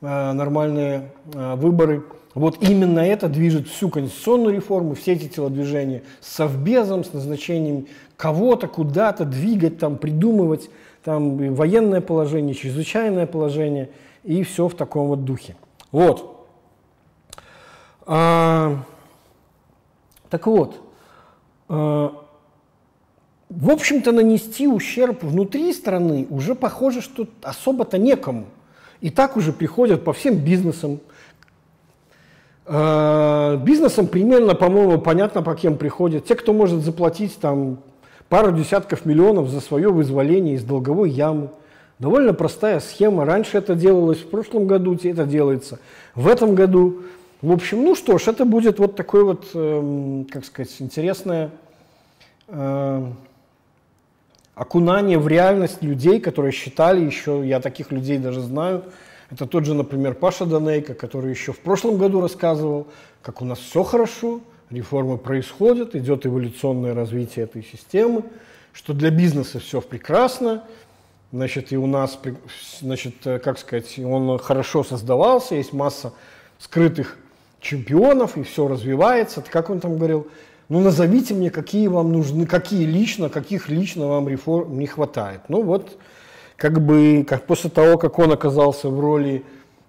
э, 0.00 0.32
нормальные 0.32 1.10
э, 1.34 1.54
выборы. 1.56 2.04
Вот 2.34 2.62
именно 2.62 3.00
это 3.00 3.28
движет 3.28 3.68
всю 3.68 3.88
конституционную 3.88 4.54
реформу, 4.54 4.94
все 4.94 5.12
эти 5.14 5.28
телодвижения 5.28 6.02
с 6.20 6.34
совбезом, 6.34 7.04
с 7.04 7.12
назначением 7.12 7.86
кого-то 8.16 8.68
куда-то 8.68 9.24
двигать, 9.24 9.78
там, 9.78 9.96
придумывать 9.96 10.70
там, 11.02 11.54
военное 11.54 12.00
положение, 12.00 12.54
чрезвычайное 12.54 13.26
положение 13.26 13.90
и 14.24 14.42
все 14.42 14.68
в 14.68 14.74
таком 14.74 15.08
вот 15.08 15.24
духе. 15.24 15.56
Вот. 15.90 16.37
А, 18.10 18.84
так 20.30 20.46
вот, 20.46 20.80
а, 21.68 22.24
в 23.50 23.70
общем-то, 23.70 24.12
нанести 24.12 24.66
ущерб 24.66 25.22
внутри 25.22 25.74
страны 25.74 26.26
уже 26.30 26.54
похоже, 26.54 27.02
что 27.02 27.26
особо-то 27.42 27.98
некому. 27.98 28.46
И 29.02 29.10
так 29.10 29.36
уже 29.36 29.52
приходят 29.52 30.04
по 30.04 30.14
всем 30.14 30.36
бизнесам. 30.36 31.00
А, 32.64 33.58
бизнесам 33.58 34.06
примерно, 34.06 34.54
по-моему, 34.54 34.98
понятно, 34.98 35.42
по 35.42 35.54
кем 35.54 35.76
приходят. 35.76 36.24
Те, 36.24 36.34
кто 36.34 36.54
может 36.54 36.80
заплатить 36.80 37.36
там 37.38 37.78
пару 38.30 38.52
десятков 38.52 39.04
миллионов 39.04 39.50
за 39.50 39.60
свое 39.60 39.90
вызволение 39.90 40.54
из 40.54 40.64
долговой 40.64 41.10
ямы. 41.10 41.50
Довольно 41.98 42.32
простая 42.32 42.80
схема. 42.80 43.26
Раньше 43.26 43.58
это 43.58 43.74
делалось, 43.74 44.20
в 44.20 44.30
прошлом 44.30 44.66
году 44.66 44.94
это 44.94 45.24
делается. 45.24 45.78
В 46.14 46.26
этом 46.26 46.54
году 46.54 47.02
в 47.40 47.52
общем, 47.52 47.84
ну 47.84 47.94
что 47.94 48.18
ж, 48.18 48.28
это 48.28 48.44
будет 48.44 48.80
вот 48.80 48.96
такое 48.96 49.22
вот, 49.22 49.50
э, 49.54 50.24
как 50.30 50.44
сказать, 50.44 50.74
интересное 50.80 51.50
э, 52.48 53.12
окунание 54.56 55.18
в 55.18 55.28
реальность 55.28 55.80
людей, 55.80 56.18
которые 56.18 56.50
считали 56.50 57.04
еще, 57.04 57.46
я 57.46 57.60
таких 57.60 57.92
людей 57.92 58.18
даже 58.18 58.40
знаю, 58.40 58.82
это 59.30 59.46
тот 59.46 59.66
же, 59.66 59.74
например, 59.74 60.14
Паша 60.14 60.46
Данейко, 60.46 60.94
который 60.94 61.30
еще 61.30 61.52
в 61.52 61.60
прошлом 61.60 61.96
году 61.96 62.20
рассказывал, 62.20 62.88
как 63.22 63.40
у 63.40 63.44
нас 63.44 63.60
все 63.60 63.84
хорошо, 63.84 64.40
реформы 64.70 65.16
происходят, 65.16 65.94
идет 65.94 66.26
эволюционное 66.26 66.92
развитие 66.92 67.44
этой 67.44 67.62
системы, 67.62 68.24
что 68.72 68.94
для 68.94 69.10
бизнеса 69.10 69.60
все 69.60 69.80
прекрасно, 69.80 70.64
значит, 71.30 71.70
и 71.72 71.76
у 71.76 71.86
нас, 71.86 72.18
значит, 72.80 73.14
э, 73.26 73.38
как 73.38 73.60
сказать, 73.60 73.96
он 74.00 74.38
хорошо 74.38 74.82
создавался, 74.82 75.54
есть 75.54 75.72
масса 75.72 76.12
скрытых 76.58 77.16
чемпионов, 77.60 78.36
и 78.36 78.42
все 78.42 78.68
развивается. 78.68 79.42
Как 79.48 79.70
он 79.70 79.80
там 79.80 79.96
говорил? 79.96 80.28
Ну, 80.68 80.80
назовите 80.80 81.34
мне, 81.34 81.50
какие 81.50 81.88
вам 81.88 82.12
нужны, 82.12 82.46
какие 82.46 82.84
лично, 82.84 83.28
каких 83.28 83.68
лично 83.68 84.06
вам 84.06 84.28
реформ 84.28 84.78
не 84.78 84.86
хватает. 84.86 85.40
Ну, 85.48 85.62
вот, 85.62 85.96
как 86.56 86.84
бы, 86.84 87.24
как 87.26 87.46
после 87.46 87.70
того, 87.70 87.96
как 87.96 88.18
он 88.18 88.32
оказался 88.32 88.90
в 88.90 89.00
роли 89.00 89.44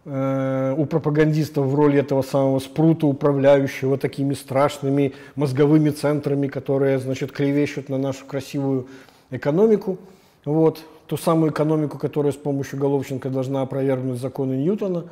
э, 0.06 0.76
у 0.78 0.86
пропагандистов 0.86 1.66
в 1.68 1.76
роли 1.76 2.00
этого 2.00 2.22
самого 2.22 2.60
спрута, 2.60 3.08
управляющего 3.08 3.98
такими 3.98 4.34
страшными 4.34 5.14
мозговыми 5.36 5.90
центрами, 5.90 6.48
которые, 6.48 7.00
значит, 7.00 7.34
клевещут 7.34 7.90
на 7.90 7.98
нашу 7.98 8.26
красивую 8.26 8.88
экономику. 9.32 9.98
Вот, 10.46 10.80
ту 11.08 11.18
самую 11.18 11.52
экономику, 11.52 11.98
которая 11.98 12.32
с 12.32 12.38
помощью 12.38 12.80
Головченко 12.80 13.30
должна 13.30 13.64
опровергнуть 13.64 14.20
законы 14.20 14.54
Ньютона. 14.54 15.06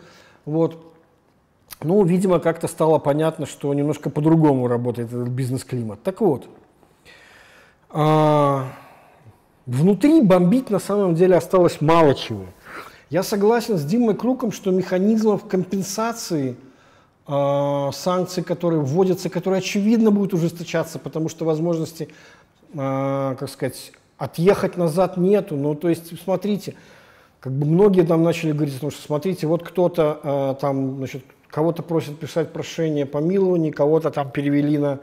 Вот. 0.45 0.96
Ну, 1.81 2.03
видимо, 2.03 2.39
как-то 2.39 2.67
стало 2.67 2.97
понятно, 2.97 3.45
что 3.45 3.73
немножко 3.73 4.09
по-другому 4.09 4.67
работает 4.67 5.09
этот 5.09 5.27
бизнес-климат. 5.27 6.01
Так 6.01 6.21
вот, 6.21 6.47
а, 7.89 8.65
внутри 9.65 10.21
бомбить 10.21 10.69
на 10.69 10.79
самом 10.79 11.15
деле 11.15 11.35
осталось 11.35 11.81
мало 11.81 12.15
чего. 12.15 12.45
Я 13.09 13.23
согласен 13.23 13.77
с 13.77 13.85
Димой 13.85 14.15
Круком, 14.15 14.51
что 14.51 14.71
механизмов 14.71 15.47
компенсации 15.47 16.57
э, 17.25 17.89
санкций, 17.93 18.43
которые 18.43 18.81
вводятся, 18.81 19.29
которые 19.29 19.59
очевидно 19.59 20.11
будут 20.11 20.33
ужесточаться, 20.33 20.99
потому 20.99 21.29
что 21.29 21.45
возможности, 21.45 22.09
э, 22.73 23.35
как 23.39 23.49
сказать, 23.49 23.93
отъехать 24.17 24.75
назад 24.75 25.15
нету. 25.15 25.55
Ну, 25.55 25.73
то 25.73 25.87
есть, 25.87 26.21
смотрите, 26.21 26.75
как 27.39 27.53
бы 27.53 27.65
многие 27.65 28.01
там 28.01 28.23
начали 28.23 28.51
говорить 28.51 28.75
о 28.83 28.91
что 28.91 29.01
смотрите, 29.01 29.47
вот 29.47 29.63
кто-то 29.63 30.19
э, 30.21 30.55
там, 30.59 30.97
значит, 30.97 31.23
Кого-то 31.49 31.81
просят 31.81 32.19
писать 32.19 32.51
прошение 32.51 33.05
по 33.05 33.19
помилования, 33.19 33.71
кого-то 33.71 34.11
там 34.11 34.31
перевели 34.31 34.77
на 34.77 34.99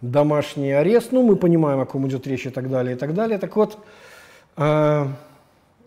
домашний 0.00 0.72
арест. 0.72 1.12
Ну, 1.12 1.22
мы 1.22 1.36
понимаем, 1.36 1.80
о 1.80 1.86
ком 1.86 2.06
идет 2.08 2.26
речь 2.26 2.46
и 2.46 2.50
так 2.50 2.70
далее, 2.70 2.94
и 2.94 2.98
так 2.98 3.14
далее. 3.14 3.38
Так 3.38 3.56
вот, 3.56 3.78
э, 4.56 5.06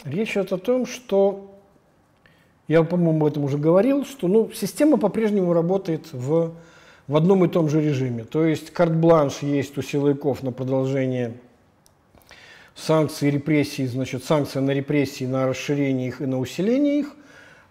речь 0.03 0.31
идет 0.31 0.53
о 0.53 0.57
том, 0.57 0.85
что, 0.85 1.51
я, 2.67 2.83
по-моему, 2.83 3.25
об 3.25 3.31
этом 3.31 3.43
уже 3.43 3.57
говорил, 3.57 4.05
что 4.05 4.27
ну, 4.27 4.51
система 4.53 4.97
по-прежнему 4.97 5.53
работает 5.53 6.11
в, 6.11 6.53
в 7.07 7.15
одном 7.15 7.45
и 7.45 7.47
том 7.47 7.69
же 7.69 7.81
режиме. 7.81 8.23
То 8.23 8.45
есть 8.45 8.71
карт-бланш 8.71 9.39
есть 9.39 9.77
у 9.77 9.81
силовиков 9.81 10.43
на 10.43 10.51
продолжение 10.51 11.33
санкций 12.75 13.29
репрессий, 13.29 13.85
значит, 13.85 14.23
санкции 14.23 14.59
на 14.59 14.71
репрессии, 14.71 15.25
на 15.25 15.47
расширение 15.47 16.07
их 16.07 16.21
и 16.21 16.25
на 16.25 16.39
усиление 16.39 16.99
их. 16.99 17.15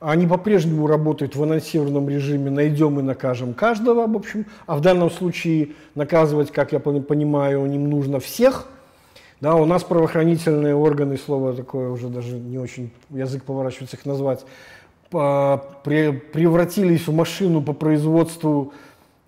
Они 0.00 0.26
по-прежнему 0.26 0.86
работают 0.86 1.36
в 1.36 1.42
анонсированном 1.42 2.08
режиме 2.08 2.50
«найдем 2.50 2.98
и 2.98 3.02
накажем 3.02 3.52
каждого», 3.52 4.06
в 4.06 4.16
общем. 4.16 4.46
А 4.66 4.76
в 4.76 4.80
данном 4.80 5.10
случае 5.10 5.72
наказывать, 5.94 6.50
как 6.50 6.72
я 6.72 6.80
понимаю, 6.80 7.66
им 7.66 7.90
нужно 7.90 8.18
всех. 8.18 8.66
Да, 9.42 9.56
у 9.56 9.66
нас 9.66 9.84
правоохранительные 9.84 10.74
органы, 10.74 11.18
слово 11.18 11.54
такое 11.54 11.90
уже 11.90 12.08
даже 12.08 12.36
не 12.36 12.58
очень 12.58 12.90
язык 13.10 13.44
поворачивается 13.44 13.96
их 13.96 14.06
назвать, 14.06 14.44
превратились 15.10 17.06
в 17.06 17.14
машину 17.14 17.62
по 17.62 17.72
производству, 17.74 18.72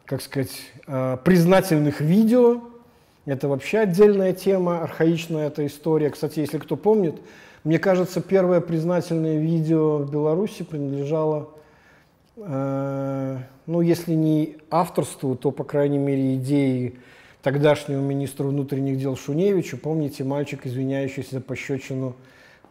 как 0.07 0.23
сказать, 0.23 0.53
а, 0.87 1.17
признательных 1.19 2.01
видео. 2.01 2.63
Это 3.25 3.49
вообще 3.49 3.79
отдельная 3.79 4.33
тема, 4.33 4.83
архаичная 4.83 5.47
эта 5.49 5.67
история. 5.67 6.11
Кстати, 6.11 6.41
если 6.41 6.59
кто 6.59 6.77
помнит, 6.77 7.17
мне 7.65 7.79
кажется, 7.79 8.21
первое 8.21 8.61
признательное 8.61 9.39
видео 9.39 9.99
в 9.99 10.11
Беларуси 10.11 10.65
принадлежало, 10.65 11.51
э, 12.37 13.39
ну, 13.67 13.81
если 13.81 14.15
не 14.15 14.57
авторству, 14.69 15.37
то, 15.37 15.53
по 15.53 15.63
крайней 15.63 15.99
мере, 15.99 16.35
идеи 16.37 16.97
тогдашнего 17.41 18.01
министра 18.01 18.45
внутренних 18.45 18.99
дел 18.99 19.17
Шуневича. 19.17 19.77
Помните, 19.77 20.25
мальчик, 20.25 20.67
извиняющийся 20.67 21.37
за 21.37 21.41
пощечину 21.41 22.17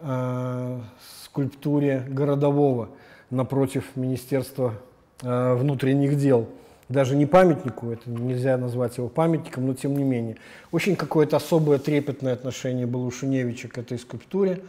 э, 0.01 0.79
скульптуре 1.23 2.03
городового 2.09 2.89
напротив 3.29 3.85
Министерства 3.95 4.73
э, 5.21 5.55
внутренних 5.55 6.17
дел– 6.17 6.47
даже 6.91 7.15
не 7.15 7.25
памятнику, 7.25 7.91
это 7.91 8.09
нельзя 8.09 8.57
назвать 8.57 8.97
его 8.97 9.07
памятником, 9.07 9.65
но 9.65 9.73
тем 9.73 9.97
не 9.97 10.03
менее. 10.03 10.37
Очень 10.71 10.95
какое-то 10.95 11.37
особое 11.37 11.79
трепетное 11.79 12.33
отношение 12.33 12.85
было 12.85 13.05
у 13.05 13.11
Шуневича 13.11 13.67
к 13.67 13.77
этой 13.77 13.97
скульптуре. 13.97 14.61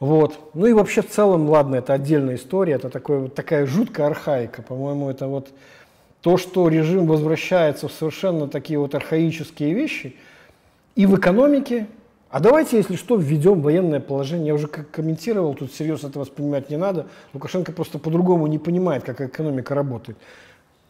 Вот. 0.00 0.50
Ну 0.54 0.66
и 0.66 0.72
вообще 0.72 1.00
в 1.02 1.08
целом, 1.08 1.48
ладно, 1.48 1.76
это 1.76 1.92
отдельная 1.92 2.34
история, 2.34 2.74
это 2.74 2.90
такое, 2.90 3.20
вот 3.20 3.34
такая 3.34 3.66
жуткая 3.66 4.08
архаика. 4.08 4.60
По-моему, 4.62 5.08
это 5.08 5.28
вот 5.28 5.50
то, 6.22 6.36
что 6.36 6.68
режим 6.68 7.06
возвращается 7.06 7.88
в 7.88 7.92
совершенно 7.92 8.48
такие 8.48 8.78
вот 8.78 8.94
архаические 8.94 9.74
вещи 9.74 10.16
и 10.96 11.06
в 11.06 11.16
экономике. 11.16 11.86
А 12.30 12.40
давайте, 12.40 12.78
если 12.78 12.96
что, 12.96 13.16
введем 13.16 13.60
военное 13.60 14.00
положение. 14.00 14.48
Я 14.48 14.54
уже 14.54 14.66
как 14.66 14.90
комментировал, 14.90 15.54
тут 15.54 15.72
серьезно 15.72 16.08
это 16.08 16.18
воспринимать 16.18 16.70
не 16.70 16.76
надо. 16.76 17.06
Лукашенко 17.34 17.72
просто 17.72 17.98
по-другому 17.98 18.46
не 18.46 18.58
понимает, 18.58 19.04
как 19.04 19.20
экономика 19.20 19.74
работает. 19.74 20.16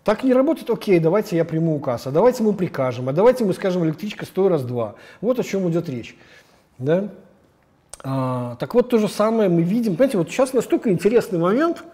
Так 0.05 0.25
не 0.25 0.35
работает, 0.35 0.69
окей, 0.69 0.99
давайте 0.99 1.37
я 1.37 1.45
приму 1.45 1.77
указ, 1.77 2.07
а 2.07 2.11
давайте 2.11 2.43
мы 2.43 2.55
прикажем, 2.55 3.09
а 3.09 3.13
давайте 3.13 3.45
мы 3.45 3.53
скажем 3.53 3.85
электричка 3.85 4.27
стой 4.27 4.49
раз 4.49 4.65
два. 4.65 4.97
Вот 5.21 5.39
о 5.39 5.45
чем 5.45 5.71
идет 5.71 5.89
речь. 5.89 6.17
Да? 6.79 7.09
А, 8.03 8.57
так 8.57 8.75
вот, 8.75 8.89
то 8.89 8.99
же 8.99 9.09
самое 9.09 9.49
мы 9.49 9.63
видим. 9.63 9.95
Понимаете, 9.95 10.19
вот 10.19 10.29
сейчас 10.29 10.53
настолько 10.55 10.91
интересный 10.91 11.39
момент, 11.39 11.85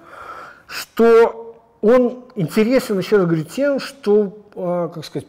что 0.66 1.60
он 1.82 2.24
интересен, 2.34 2.98
еще 2.98 3.18
раз 3.18 3.26
говорю, 3.26 3.44
тем, 3.44 3.78
что, 3.78 4.38
а, 4.54 4.88
как 4.88 5.04
сказать, 5.04 5.28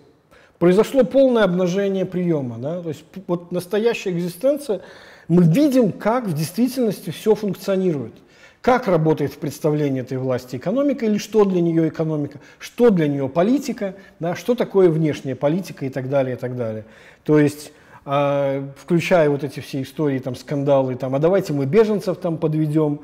произошло 0.57 1.03
полное 1.03 1.43
обнажение 1.43 2.05
приема. 2.05 2.57
Да? 2.59 2.81
То 2.81 2.89
есть 2.89 3.03
вот 3.27 3.51
настоящая 3.51 4.11
экзистенция, 4.11 4.81
мы 5.27 5.43
видим, 5.43 5.91
как 5.91 6.25
в 6.25 6.33
действительности 6.33 7.09
все 7.09 7.35
функционирует 7.35 8.13
как 8.61 8.87
работает 8.87 9.31
в 9.31 9.37
представлении 9.37 10.01
этой 10.01 10.17
власти 10.17 10.57
экономика 10.57 11.05
или 11.05 11.17
что 11.17 11.45
для 11.45 11.61
нее 11.61 11.87
экономика, 11.87 12.39
что 12.59 12.89
для 12.89 13.07
нее 13.07 13.29
политика, 13.29 13.95
да, 14.19 14.35
что 14.35 14.53
такое 14.55 14.89
внешняя 14.89 15.35
политика 15.35 15.85
и 15.85 15.89
так 15.89 16.09
далее, 16.09 16.35
и 16.35 16.39
так 16.39 16.57
далее. 16.57 16.85
То 17.23 17.39
есть, 17.39 17.71
э, 18.05 18.67
включая 18.77 19.29
вот 19.29 19.43
эти 19.43 19.61
все 19.61 19.81
истории, 19.81 20.19
там, 20.19 20.35
скандалы, 20.35 20.95
там, 20.95 21.15
а 21.15 21.19
давайте 21.19 21.53
мы 21.53 21.65
беженцев 21.65 22.17
там 22.17 22.37
подведем, 22.37 22.99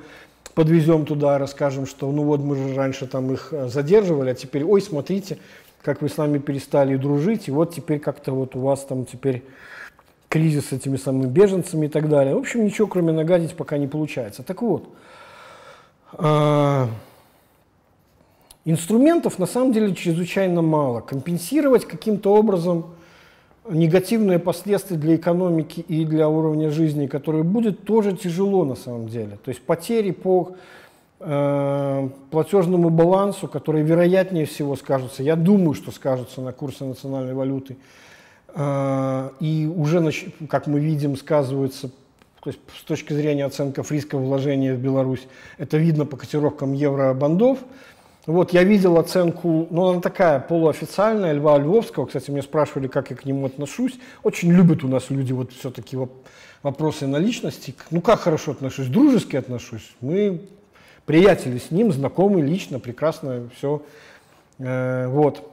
подвезем 0.56 1.06
туда, 1.06 1.38
расскажем, 1.38 1.86
что 1.86 2.12
ну 2.12 2.24
вот 2.24 2.42
мы 2.42 2.56
же 2.56 2.76
раньше 2.76 3.08
там 3.08 3.32
их 3.32 3.50
э, 3.52 3.70
задерживали, 3.70 4.32
а 4.32 4.36
теперь, 4.36 4.66
ой, 4.66 4.82
смотрите, 4.82 5.38
как 5.82 6.02
вы 6.02 6.10
с 6.10 6.18
нами 6.18 6.40
перестали 6.40 6.98
дружить, 6.98 7.48
и 7.48 7.52
вот 7.52 7.74
теперь 7.74 8.00
как-то 8.00 8.34
вот 8.34 8.56
у 8.56 8.60
вас 8.60 8.84
там 8.84 9.06
теперь 9.06 9.44
кризис 10.28 10.70
с 10.70 10.72
этими 10.74 10.98
самыми 10.98 11.28
беженцами 11.28 11.86
и 11.86 11.90
так 11.90 12.10
далее. 12.10 12.36
В 12.36 12.40
общем, 12.40 12.66
ничего 12.66 12.88
кроме 12.88 13.14
нагадить 13.14 13.56
пока 13.56 13.78
не 13.78 13.88
получается. 13.88 14.44
Так 14.44 14.62
вот, 14.62 14.90
инструментов 18.66 19.40
на 19.40 19.46
самом 19.46 19.72
деле 19.72 19.94
чрезвычайно 19.94 20.62
мало. 20.62 21.02
Компенсировать 21.02 21.86
каким-то 21.86 22.34
образом 22.34 22.86
негативные 23.70 24.40
последствия 24.40 24.98
для 24.98 25.16
экономики 25.16 25.80
и 25.80 26.06
для 26.06 26.30
уровня 26.30 26.70
жизни, 26.70 27.08
которые 27.08 27.44
будет, 27.44 27.84
тоже 27.86 28.14
тяжело 28.14 28.64
на 28.66 28.76
самом 28.76 29.08
деле. 29.08 29.38
То 29.44 29.50
есть 29.50 29.62
потери 29.62 30.12
по 30.12 30.56
э, 31.20 32.10
платежному 32.30 32.90
балансу, 32.90 33.48
которые 33.48 33.84
вероятнее 33.84 34.46
всего 34.46 34.76
скажутся, 34.76 35.24
я 35.24 35.36
думаю, 35.36 35.74
что 35.74 35.92
скажутся 35.92 36.42
на 36.42 36.52
курсе 36.52 36.84
национальной 36.84 37.34
валюты, 37.34 37.78
э, 38.54 39.30
и 39.40 39.72
уже, 39.76 40.12
как 40.48 40.68
мы 40.68 40.80
видим, 40.80 41.18
сказываются 41.18 41.90
то 42.46 42.52
есть 42.52 42.60
с 42.80 42.84
точки 42.84 43.12
зрения 43.12 43.44
оценков 43.44 43.92
риска 43.92 44.20
вложения 44.20 44.76
в 44.76 44.78
Беларусь, 44.78 45.28
это 45.58 45.78
видно 45.78 46.06
по 46.06 46.16
котировкам 46.16 46.74
евробандов. 46.74 47.58
Вот, 48.28 48.54
я 48.54 48.64
видел 48.64 49.00
оценку, 49.00 49.68
ну, 49.72 49.88
она 49.88 50.00
такая 50.00 50.40
полуофициальная, 50.40 51.34
Льва 51.34 51.58
Львовского. 51.58 52.06
Кстати, 52.06 52.30
меня 52.30 52.44
спрашивали, 52.44 52.88
как 52.88 53.10
я 53.10 53.16
к 53.16 53.26
нему 53.26 53.48
отношусь. 53.48 53.94
Очень 54.22 54.52
любят 54.52 54.84
у 54.84 54.88
нас 54.88 55.10
люди 55.10 55.34
вот 55.34 55.54
все-таки 55.54 55.98
вопросы 56.62 57.08
на 57.08 57.18
личности. 57.18 57.74
Ну, 57.90 58.00
как 58.02 58.20
хорошо 58.20 58.52
отношусь? 58.52 58.90
Дружески 58.90 59.36
отношусь. 59.36 59.96
Мы 60.02 60.42
приятели 61.08 61.58
с 61.58 61.72
ним, 61.72 61.92
знакомы 61.92 62.44
лично, 62.44 62.80
прекрасно 62.80 63.50
все. 63.58 63.82
Э, 64.60 65.08
вот. 65.08 65.52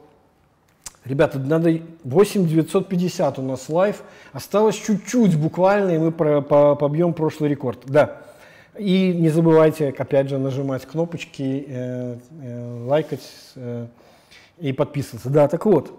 Ребята, 1.04 1.38
надо 1.40 1.80
8950 2.04 3.38
у 3.38 3.42
нас 3.42 3.68
live. 3.68 4.02
Осталось 4.32 4.76
чуть-чуть 4.76 5.36
буквально, 5.36 5.90
и 5.90 5.98
мы 5.98 6.12
по, 6.12 6.76
побьем 6.76 7.12
прошлый 7.12 7.50
рекорд. 7.50 7.80
Да. 7.86 8.22
И 8.78 9.12
не 9.12 9.28
забывайте, 9.28 9.94
опять 9.96 10.28
же, 10.28 10.38
нажимать 10.38 10.86
кнопочки, 10.86 11.64
э, 11.66 12.16
э, 12.40 12.84
лайкать 12.86 13.28
э, 13.56 13.86
и 14.58 14.72
подписываться. 14.72 15.28
Да, 15.28 15.48
так 15.48 15.66
вот. 15.66 15.92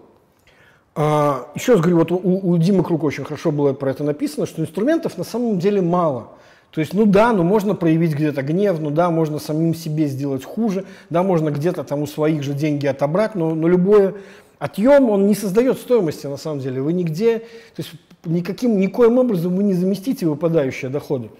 А, 0.96 1.48
еще 1.54 1.72
раз 1.72 1.80
говорю, 1.80 1.98
вот 1.98 2.12
у, 2.12 2.18
у 2.18 2.56
Димы 2.56 2.82
Крука 2.82 3.04
очень 3.04 3.24
хорошо 3.24 3.50
было 3.50 3.72
про 3.74 3.90
это 3.90 4.04
написано, 4.04 4.46
что 4.46 4.62
инструментов 4.62 5.18
на 5.18 5.24
самом 5.24 5.58
деле 5.58 5.82
мало. 5.82 6.28
То 6.70 6.80
есть, 6.80 6.92
ну 6.92 7.06
да, 7.06 7.32
ну 7.32 7.44
можно 7.44 7.76
проявить 7.76 8.14
где-то 8.14 8.42
гнев, 8.42 8.80
ну 8.80 8.90
да, 8.90 9.10
можно 9.10 9.38
самим 9.38 9.74
себе 9.74 10.06
сделать 10.06 10.44
хуже, 10.44 10.84
да, 11.08 11.22
можно 11.22 11.50
где-то 11.50 11.84
там 11.84 12.02
у 12.02 12.06
своих 12.08 12.42
же 12.42 12.52
деньги 12.52 12.86
отобрать, 12.86 13.36
но, 13.36 13.54
но 13.54 13.68
любое 13.68 14.14
Отъем, 14.58 15.10
он 15.10 15.26
не 15.26 15.34
создает 15.34 15.78
стоимости 15.78 16.26
на 16.26 16.36
самом 16.36 16.60
деле. 16.60 16.80
Вы 16.80 16.92
нигде, 16.92 17.40
то 17.40 17.82
есть 17.82 17.92
никаким, 18.24 18.78
никоим 18.78 19.18
образом 19.18 19.56
вы 19.56 19.64
не 19.64 19.74
заместите 19.74 20.26
выпадающие 20.26 20.90
доходы. 20.90 21.30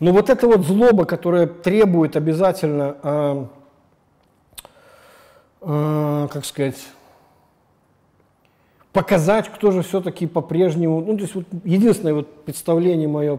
Но 0.00 0.12
вот 0.12 0.30
эта 0.30 0.46
вот 0.46 0.64
злоба, 0.64 1.04
которая 1.04 1.46
требует 1.46 2.16
обязательно, 2.16 2.96
э, 3.02 3.44
э, 5.62 6.28
как 6.30 6.44
сказать, 6.44 6.78
показать, 8.92 9.48
кто 9.48 9.70
же 9.70 9.82
все-таки 9.82 10.26
по-прежнему, 10.26 11.00
ну, 11.00 11.16
то 11.16 11.22
есть 11.22 11.34
вот 11.34 11.44
единственное 11.64 12.14
вот 12.14 12.44
представление 12.44 13.08
мое 13.08 13.38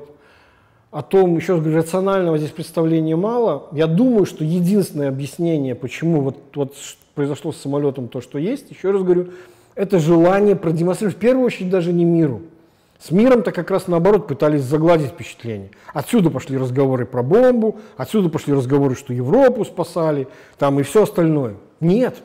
о 0.94 1.02
том, 1.02 1.36
еще 1.36 1.60
рационального 1.60 2.38
здесь 2.38 2.52
представления 2.52 3.16
мало. 3.16 3.68
Я 3.72 3.88
думаю, 3.88 4.28
что 4.28 4.44
единственное 4.44 5.10
объяснение, 5.10 5.74
почему 5.74 6.22
вот, 6.22 6.38
вот 6.54 6.76
произошло 7.16 7.52
с 7.52 7.58
самолетом 7.58 8.08
то, 8.08 8.22
что 8.22 8.38
есть, 8.38 8.70
еще 8.70 8.92
раз 8.92 9.02
говорю, 9.02 9.30
это 9.74 9.98
желание 9.98 10.56
продемонстрировать, 10.56 11.18
в 11.18 11.20
первую 11.20 11.48
очередь, 11.48 11.72
даже 11.72 11.92
не 11.92 12.06
миру. 12.06 12.44
С 13.00 13.10
миром-то 13.10 13.52
как 13.52 13.72
раз 13.72 13.88
наоборот 13.88 14.28
пытались 14.28 14.62
загладить 14.62 15.10
впечатление. 15.10 15.72
Отсюда 15.94 16.30
пошли 16.30 16.60
разговоры 16.60 17.08
про 17.08 17.24
бомбу, 17.24 17.78
отсюда 17.98 18.30
пошли 18.30 18.54
разговоры, 18.54 18.96
что 18.96 19.14
Европу 19.14 19.66
спасали, 19.66 20.28
там 20.60 20.80
и 20.80 20.84
все 20.84 21.04
остальное. 21.04 21.56
Нет. 21.80 22.22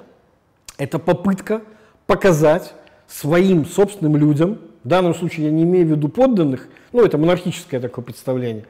Это 0.76 0.98
попытка 0.98 1.62
показать 2.06 2.74
своим 3.08 3.64
собственным 3.64 4.16
людям, 4.16 4.58
в 4.88 4.90
данном 4.90 5.14
случае 5.14 5.44
я 5.44 5.52
не 5.52 5.64
имею 5.64 5.86
в 5.86 5.90
виду 5.90 6.08
подданных, 6.08 6.66
ну 6.94 7.04
это 7.04 7.18
монархическое 7.18 7.78
такое 7.78 8.02
представление, 8.02 8.64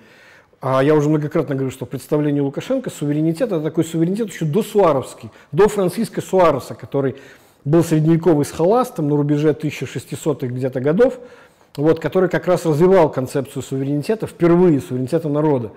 а 0.60 0.82
я 0.82 0.96
уже 0.96 1.08
многократно 1.08 1.54
говорю, 1.54 1.70
что 1.70 1.86
представление 1.86 2.42
Лукашенко 2.42 2.90
суверенитет 2.90 3.52
это 3.52 3.60
такой 3.60 3.84
суверенитет 3.84 4.32
еще 4.32 4.44
до 4.44 4.64
Суаровский, 4.64 5.30
до 5.52 5.68
Франциска 5.68 6.20
Суареса, 6.20 6.74
который 6.74 7.14
был 7.64 7.84
средневековый 7.84 8.44
схоластом 8.44 9.08
на 9.08 9.16
рубеже 9.16 9.50
1600-х 9.50 10.48
где-то 10.48 10.80
годов, 10.80 11.20
вот, 11.76 12.00
который 12.00 12.28
как 12.28 12.48
раз 12.48 12.66
развивал 12.66 13.12
концепцию 13.12 13.62
суверенитета, 13.62 14.26
впервые 14.26 14.80
суверенитета 14.80 15.28
народа, 15.28 15.70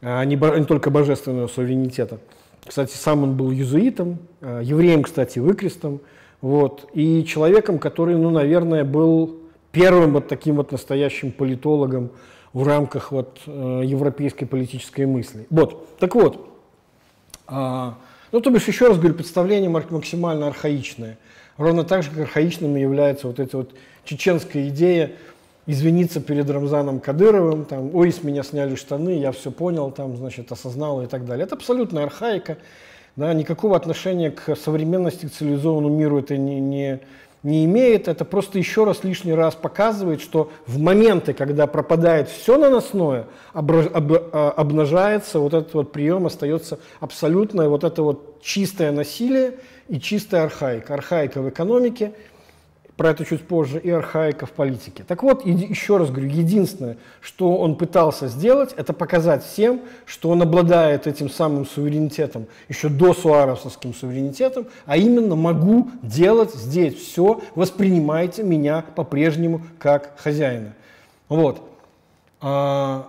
а 0.00 0.24
не, 0.24 0.36
не 0.36 0.64
только 0.64 0.88
божественного 0.88 1.48
суверенитета. 1.48 2.20
Кстати, 2.66 2.96
сам 2.96 3.22
он 3.22 3.36
был 3.36 3.50
юзуитом, 3.50 4.16
а, 4.40 4.62
евреем, 4.62 5.02
кстати, 5.02 5.40
выкрестом, 5.40 6.00
Вот. 6.40 6.88
И 6.94 7.22
человеком, 7.26 7.78
который, 7.78 8.16
ну, 8.16 8.30
наверное, 8.30 8.84
был 8.84 9.43
первым 9.74 10.12
вот 10.12 10.28
таким 10.28 10.56
вот 10.56 10.72
настоящим 10.72 11.32
политологом 11.32 12.10
в 12.52 12.66
рамках 12.66 13.12
вот 13.12 13.40
э, 13.46 13.82
европейской 13.84 14.46
политической 14.46 15.04
мысли. 15.04 15.46
Вот. 15.50 15.98
Так 15.98 16.14
вот, 16.14 16.48
а, 17.46 17.98
ну, 18.32 18.40
то 18.40 18.50
бишь, 18.50 18.66
еще 18.68 18.88
раз 18.88 18.96
говорю, 18.96 19.14
представление 19.14 19.68
максимально 19.68 20.46
архаичное. 20.46 21.18
Ровно 21.56 21.84
так 21.84 22.02
же, 22.02 22.10
как 22.10 22.20
архаичным 22.20 22.76
является 22.76 23.26
вот 23.26 23.38
эта 23.40 23.58
вот 23.58 23.72
чеченская 24.04 24.68
идея 24.68 25.12
извиниться 25.66 26.20
перед 26.20 26.48
Рамзаном 26.48 27.00
Кадыровым, 27.00 27.64
там, 27.64 27.94
ой, 27.94 28.12
с 28.12 28.22
меня 28.22 28.42
сняли 28.42 28.74
штаны, 28.74 29.18
я 29.18 29.32
все 29.32 29.50
понял, 29.50 29.90
там, 29.90 30.16
значит, 30.16 30.52
осознал 30.52 31.02
и 31.02 31.06
так 31.06 31.24
далее. 31.26 31.46
Это 31.46 31.54
абсолютная 31.54 32.04
архаика, 32.04 32.58
да, 33.16 33.32
никакого 33.32 33.76
отношения 33.76 34.30
к 34.30 34.56
современности, 34.56 35.26
к 35.26 35.32
цивилизованному 35.32 35.96
миру 35.96 36.18
это 36.18 36.36
не, 36.36 36.60
не, 36.60 37.00
не 37.44 37.64
имеет. 37.66 38.08
Это 38.08 38.24
просто 38.24 38.58
еще 38.58 38.84
раз, 38.84 39.04
лишний 39.04 39.34
раз 39.34 39.54
показывает, 39.54 40.20
что 40.20 40.50
в 40.66 40.80
моменты, 40.80 41.32
когда 41.32 41.68
пропадает 41.68 42.28
все 42.28 42.58
наносное, 42.58 43.26
об, 43.52 43.70
об, 43.70 44.12
а, 44.32 44.50
обнажается 44.56 45.38
вот 45.38 45.54
этот 45.54 45.74
вот 45.74 45.92
прием, 45.92 46.26
остается 46.26 46.80
абсолютное 46.98 47.68
вот 47.68 47.84
это 47.84 48.02
вот 48.02 48.42
чистое 48.42 48.90
насилие 48.90 49.58
и 49.88 50.00
чистая 50.00 50.44
архаика. 50.44 50.94
Архаика 50.94 51.40
в 51.40 51.48
экономике– 51.48 52.14
про 52.96 53.10
это 53.10 53.24
чуть 53.24 53.42
позже, 53.42 53.80
и 53.80 53.90
архаика 53.90 54.46
в 54.46 54.52
политике. 54.52 55.04
Так 55.06 55.22
вот, 55.22 55.44
еще 55.44 55.96
раз 55.96 56.10
говорю, 56.10 56.28
единственное, 56.28 56.96
что 57.20 57.56
он 57.56 57.76
пытался 57.76 58.28
сделать, 58.28 58.72
это 58.76 58.92
показать 58.92 59.44
всем, 59.44 59.80
что 60.06 60.30
он 60.30 60.42
обладает 60.42 61.06
этим 61.06 61.28
самым 61.28 61.66
суверенитетом, 61.66 62.46
еще 62.68 62.88
до 62.88 63.12
суаровским 63.12 63.94
суверенитетом, 63.94 64.66
а 64.86 64.96
именно 64.96 65.34
могу 65.34 65.90
делать 66.02 66.54
здесь 66.54 66.94
все, 66.94 67.40
воспринимайте 67.54 68.44
меня 68.44 68.84
по-прежнему 68.94 69.62
как 69.78 70.16
хозяина. 70.18 70.74
Вот. 71.28 71.62
А, 72.40 73.08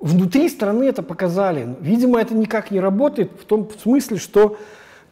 внутри 0.00 0.50
страны 0.50 0.84
это 0.84 1.02
показали. 1.02 1.76
Видимо, 1.80 2.20
это 2.20 2.34
никак 2.34 2.70
не 2.70 2.80
работает 2.80 3.30
в 3.40 3.44
том 3.44 3.70
смысле, 3.82 4.18
что 4.18 4.58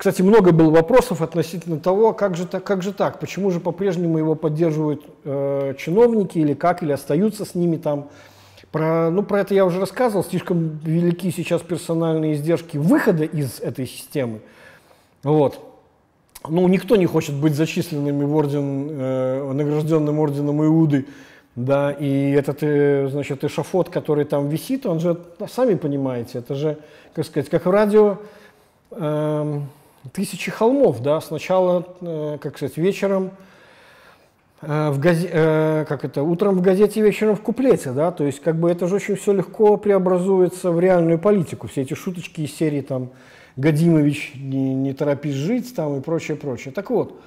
кстати, 0.02 0.20
много 0.20 0.50
было 0.50 0.68
вопросов 0.68 1.22
относительно 1.22 1.78
того, 1.78 2.12
как 2.12 2.36
же 2.36 2.44
так, 2.44 2.64
как 2.64 2.82
же 2.82 2.92
так 2.92 3.20
почему 3.20 3.52
же 3.52 3.60
по-прежнему 3.60 4.18
его 4.18 4.34
поддерживают 4.34 5.04
э, 5.24 5.74
чиновники 5.78 6.38
или 6.38 6.54
как, 6.54 6.82
или 6.82 6.90
остаются 6.90 7.44
с 7.44 7.54
ними 7.54 7.76
там. 7.76 8.08
Про, 8.72 9.10
ну, 9.10 9.22
про 9.22 9.38
это 9.38 9.54
я 9.54 9.64
уже 9.64 9.78
рассказывал, 9.78 10.24
слишком 10.24 10.80
велики 10.82 11.30
сейчас 11.30 11.62
персональные 11.62 12.32
издержки 12.34 12.78
выхода 12.78 13.22
из 13.22 13.60
этой 13.60 13.86
системы. 13.86 14.40
Вот. 15.22 15.60
Ну, 16.48 16.66
никто 16.66 16.96
не 16.96 17.06
хочет 17.06 17.36
быть 17.36 17.54
зачисленным 17.54 18.26
в 18.26 18.34
орден, 18.34 18.88
э, 18.90 19.52
награжденным 19.52 20.18
орденом 20.18 20.64
Иуды, 20.64 21.06
да, 21.54 21.92
и 21.92 22.32
этот, 22.32 22.58
э, 22.62 23.06
значит, 23.08 23.44
эшафот, 23.44 23.88
который 23.88 24.24
там 24.24 24.48
висит, 24.48 24.84
он 24.84 24.98
же, 24.98 25.16
сами 25.48 25.76
понимаете, 25.76 26.38
это 26.38 26.56
же, 26.56 26.78
как 27.14 27.24
сказать, 27.24 27.48
как 27.48 27.66
радио, 27.66 28.18
э, 28.90 29.60
тысячи 30.12 30.50
холмов, 30.50 31.00
да, 31.00 31.20
сначала, 31.20 31.86
э, 32.00 32.38
как 32.40 32.56
сказать, 32.56 32.76
вечером 32.76 33.30
э, 34.60 34.90
в 34.90 34.98
газе, 34.98 35.28
э, 35.32 35.84
как 35.88 36.04
это, 36.04 36.22
утром 36.22 36.56
в 36.56 36.62
газете, 36.62 37.00
вечером 37.00 37.36
в 37.36 37.42
куплете, 37.42 37.92
да, 37.92 38.10
то 38.10 38.24
есть 38.24 38.40
как 38.40 38.56
бы 38.56 38.70
это 38.70 38.88
же 38.88 38.96
очень 38.96 39.16
все 39.16 39.32
легко 39.32 39.76
преобразуется 39.76 40.70
в 40.70 40.80
реальную 40.80 41.18
политику, 41.18 41.68
все 41.68 41.82
эти 41.82 41.94
шуточки 41.94 42.40
из 42.40 42.54
серии 42.54 42.80
там 42.80 43.10
Гадимович, 43.56 44.32
не, 44.34 44.74
не 44.74 44.92
торопись 44.92 45.34
жить 45.34 45.74
там 45.76 45.98
и 45.98 46.00
прочее, 46.00 46.36
прочее. 46.36 46.72
Так 46.72 46.90
вот, 46.90 47.20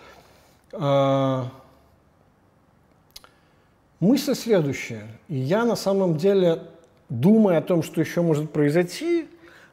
мысль 4.00 4.34
следующая. 4.34 5.08
И 5.30 5.36
я 5.36 5.64
на 5.66 5.76
самом 5.76 6.18
деле, 6.18 6.64
думая 7.10 7.60
о 7.60 7.62
том, 7.62 7.84
что 7.84 8.02
еще 8.02 8.22
может 8.22 8.52
произойти, 8.52 9.28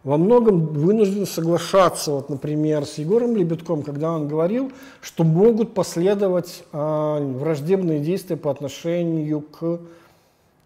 во 0.05 0.17
многом 0.17 0.67
вынужден 0.67 1.27
соглашаться, 1.27 2.11
вот, 2.11 2.29
например, 2.29 2.85
с 2.85 2.99
Егором 2.99 3.37
Лебедком, 3.37 3.83
когда 3.83 4.13
он 4.13 4.27
говорил, 4.27 4.73
что 5.01 5.23
могут 5.23 5.75
последовать 5.75 6.65
э, 6.73 7.35
враждебные 7.39 8.01
действия 8.01 8.37
по 8.37 8.51
отношению 8.51 9.43
к 9.43 9.81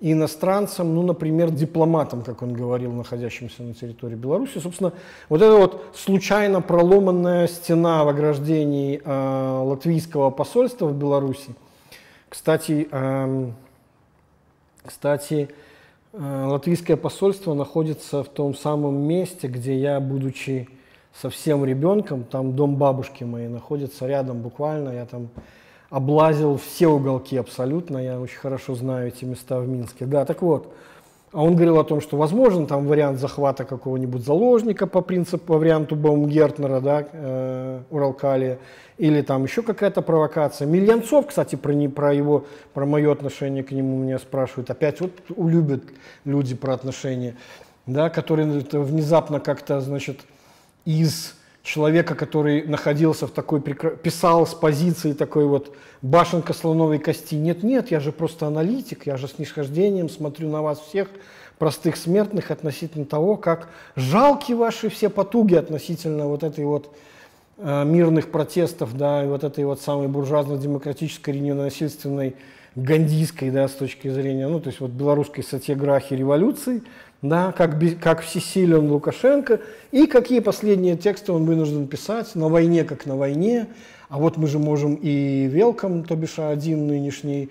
иностранцам, 0.01 0.95
ну, 0.95 1.03
например, 1.03 1.51
дипломатам, 1.51 2.23
как 2.23 2.43
он 2.43 2.53
говорил, 2.53 2.93
находящимся 2.93 3.63
на 3.63 3.75
территории 3.75 4.15
Беларуси. 4.15 4.59
Собственно, 4.59 4.93
вот 5.29 5.43
эта 5.43 5.57
вот 5.57 5.85
случайно 5.95 6.61
проломанная 6.61 7.47
стена 7.47 8.05
в 8.05 8.09
ограждении 8.09 9.01
э, 9.03 9.61
латвийского 9.65 10.31
посольства 10.31 10.87
в 10.87 10.99
Беларуси, 10.99 11.55
кстати, 12.29 12.89
э, 12.91 13.51
кстати, 14.83 15.49
латвийское 16.19 16.97
посольство 16.97 17.55
находится 17.55 18.23
в 18.23 18.29
том 18.29 18.55
самом 18.55 18.97
месте, 18.97 19.49
где 19.49 19.79
я, 19.79 20.01
будучи 20.01 20.69
совсем 21.15 21.65
ребенком, 21.65 22.25
там 22.25 22.57
дом 22.57 22.77
бабушки 22.77 23.25
моей 23.25 23.49
находится 23.49 24.07
рядом 24.07 24.41
буквально, 24.41 24.91
я 24.91 25.07
там 25.07 25.29
облазил 25.91 26.57
все 26.57 26.89
уголки 26.89 27.37
абсолютно, 27.37 27.99
я 27.99 28.19
очень 28.21 28.39
хорошо 28.39 28.75
знаю 28.75 29.09
эти 29.09 29.25
места 29.25 29.61
в 29.61 29.69
Минске. 29.69 30.07
Да, 30.07 30.25
так 30.25 30.43
вот, 30.43 30.73
а 31.32 31.43
он 31.43 31.55
говорил 31.55 31.78
о 31.78 31.85
том, 31.85 32.01
что 32.01 32.16
возможен 32.16 32.66
там 32.66 32.86
вариант 32.86 33.19
захвата 33.19 33.65
какого-нибудь 33.65 34.24
заложника 34.24 34.86
по 34.86 35.01
принципу, 35.01 35.44
по 35.44 35.59
варианту 35.59 35.97
Баумгертнера, 35.97 36.81
да, 36.81 37.07
э, 37.12 37.81
Уралкалия, 37.90 38.59
или 38.97 39.20
там 39.23 39.44
еще 39.44 39.62
какая-то 39.62 40.03
провокация. 40.03 40.66
Мильянцов, 40.66 41.27
кстати, 41.27 41.57
про, 41.57 41.73
не, 41.73 41.89
про 41.89 42.15
его, 42.15 42.47
про 42.74 42.86
мое 42.86 43.12
отношение 43.12 43.65
к 43.65 43.73
нему 43.73 43.98
меня 43.98 44.19
спрашивают. 44.19 44.70
Опять 44.70 45.01
вот 45.01 45.12
любят 45.36 45.82
люди 46.24 46.55
про 46.55 46.74
отношения, 46.74 47.35
да, 47.86 48.09
которые 48.09 48.47
внезапно 48.47 49.40
как-то, 49.40 49.81
значит, 49.81 50.20
из 50.85 51.35
человека, 51.67 52.15
который 52.15 52.63
находился 52.63 53.27
в 53.27 53.33
такой, 53.33 53.61
писал 53.61 54.47
с 54.47 54.55
позиции 54.55 55.13
такой 55.13 55.47
вот 55.47 55.75
башенка 56.01 56.53
слоновой 56.53 56.99
кости. 56.99 57.35
Нет, 57.35 57.65
нет, 57.65 57.91
я 57.91 57.99
же 57.99 58.13
просто 58.13 58.47
аналитик, 58.47 59.07
я 59.07 59.17
же 59.17 59.27
с 59.27 59.39
нисхождением 59.39 60.09
смотрю 60.09 60.49
на 60.49 60.63
вас 60.63 60.79
всех, 60.79 61.09
простых 61.59 61.97
смертных, 61.97 62.51
относительно 62.51 63.05
того, 63.05 63.37
как 63.37 63.69
жалки 63.97 64.53
ваши 64.53 64.89
все 64.89 65.09
потуги 65.09 65.57
относительно 65.57 66.27
вот 66.29 66.45
этой 66.45 66.65
вот 66.65 66.95
э, 67.59 67.85
мирных 67.85 68.31
протестов, 68.31 68.97
да, 68.97 69.25
и 69.25 69.27
вот 69.27 69.43
этой 69.43 69.65
вот 69.65 69.81
самой 69.81 70.07
буржуазно-демократической, 70.07 71.31
ненасильственной, 71.31 72.37
гандийской, 72.77 73.51
да, 73.51 73.67
с 73.67 73.73
точки 73.73 74.09
зрения, 74.09 74.47
ну, 74.47 74.61
то 74.61 74.69
есть 74.69 74.81
вот 74.81 74.91
белорусской 74.91 75.43
сатьяграхи 75.43 76.15
революции– 76.15 76.85
да, 77.28 77.53
как, 77.53 77.77
как 78.01 78.23
всесилен 78.23 78.90
Лукашенко, 78.90 79.61
и 79.93 80.07
какие 80.07 80.40
последние 80.40 80.97
тексты 80.97 81.32
он 81.32 81.44
вынужден 81.44 81.86
писать 81.86 82.35
на 82.35 82.48
войне, 82.48 82.85
как 82.85 83.07
на 83.07 83.16
войне. 83.16 83.66
А 84.09 84.19
вот 84.19 84.36
мы 84.36 84.47
же 84.47 84.59
можем 84.59 84.94
и 84.94 85.47
Велком, 85.47 86.05
то 86.05 86.15
бишь 86.15 86.39
один 86.39 86.86
нынешний, 86.86 87.51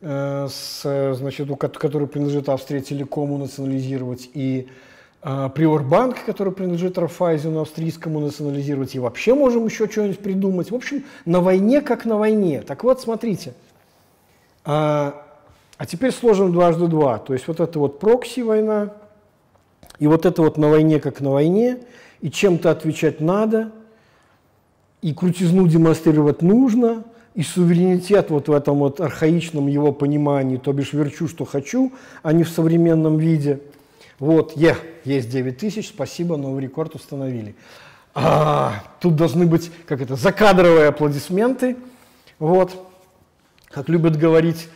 э, 0.00 0.46
с, 0.50 1.14
значит, 1.14 1.48
который 1.58 2.06
принадлежит 2.06 2.48
Австрии 2.48 2.80
Телекому, 2.80 3.38
национализировать, 3.38 4.28
и 4.34 4.68
э, 5.22 5.50
Приорбанк, 5.54 6.24
который 6.24 6.52
принадлежит 6.52 6.98
Рафайзену 6.98 7.62
австрийскому, 7.62 8.20
национализировать, 8.20 8.94
и 8.94 8.98
вообще 8.98 9.34
можем 9.34 9.64
еще 9.64 9.88
что-нибудь 9.88 10.18
придумать. 10.18 10.70
В 10.70 10.74
общем, 10.74 11.04
на 11.24 11.40
войне 11.40 11.80
как 11.80 12.04
на 12.04 12.18
войне. 12.18 12.62
Так 12.62 12.84
вот, 12.84 13.00
смотрите, 13.00 13.54
э, 14.66 15.12
а 15.78 15.86
теперь 15.86 16.12
сложим 16.12 16.52
дважды 16.52 16.88
два. 16.88 17.18
То 17.18 17.32
есть 17.32 17.46
вот 17.46 17.60
это 17.60 17.78
вот 17.78 18.00
прокси-война, 18.00 18.92
и 20.00 20.06
вот 20.06 20.26
это 20.26 20.42
вот 20.42 20.58
на 20.58 20.68
войне 20.68 21.00
как 21.00 21.20
на 21.20 21.30
войне, 21.30 21.78
и 22.20 22.30
чем-то 22.30 22.70
отвечать 22.70 23.20
надо, 23.20 23.70
и 25.00 25.14
крутизну 25.14 25.66
демонстрировать 25.68 26.42
нужно, 26.42 27.04
и 27.34 27.42
суверенитет 27.42 28.30
вот 28.30 28.48
в 28.48 28.52
этом 28.52 28.78
вот 28.78 29.00
архаичном 29.00 29.68
его 29.68 29.92
понимании, 29.92 30.56
то 30.56 30.72
бишь 30.72 30.92
верчу, 30.92 31.28
что 31.28 31.44
хочу, 31.44 31.92
а 32.24 32.32
не 32.32 32.42
в 32.42 32.48
современном 32.48 33.16
виде. 33.18 33.60
Вот, 34.18 34.56
е, 34.56 34.76
есть 35.04 35.30
9 35.30 35.58
тысяч, 35.58 35.90
спасибо, 35.90 36.36
новый 36.36 36.64
рекорд 36.64 36.96
установили. 36.96 37.54
А, 38.14 38.82
тут 39.00 39.14
должны 39.14 39.46
быть, 39.46 39.70
как 39.86 40.00
это, 40.00 40.16
закадровые 40.16 40.88
аплодисменты. 40.88 41.76
Вот, 42.40 42.74
как 43.68 43.88
любят 43.88 44.16
говорить 44.16 44.68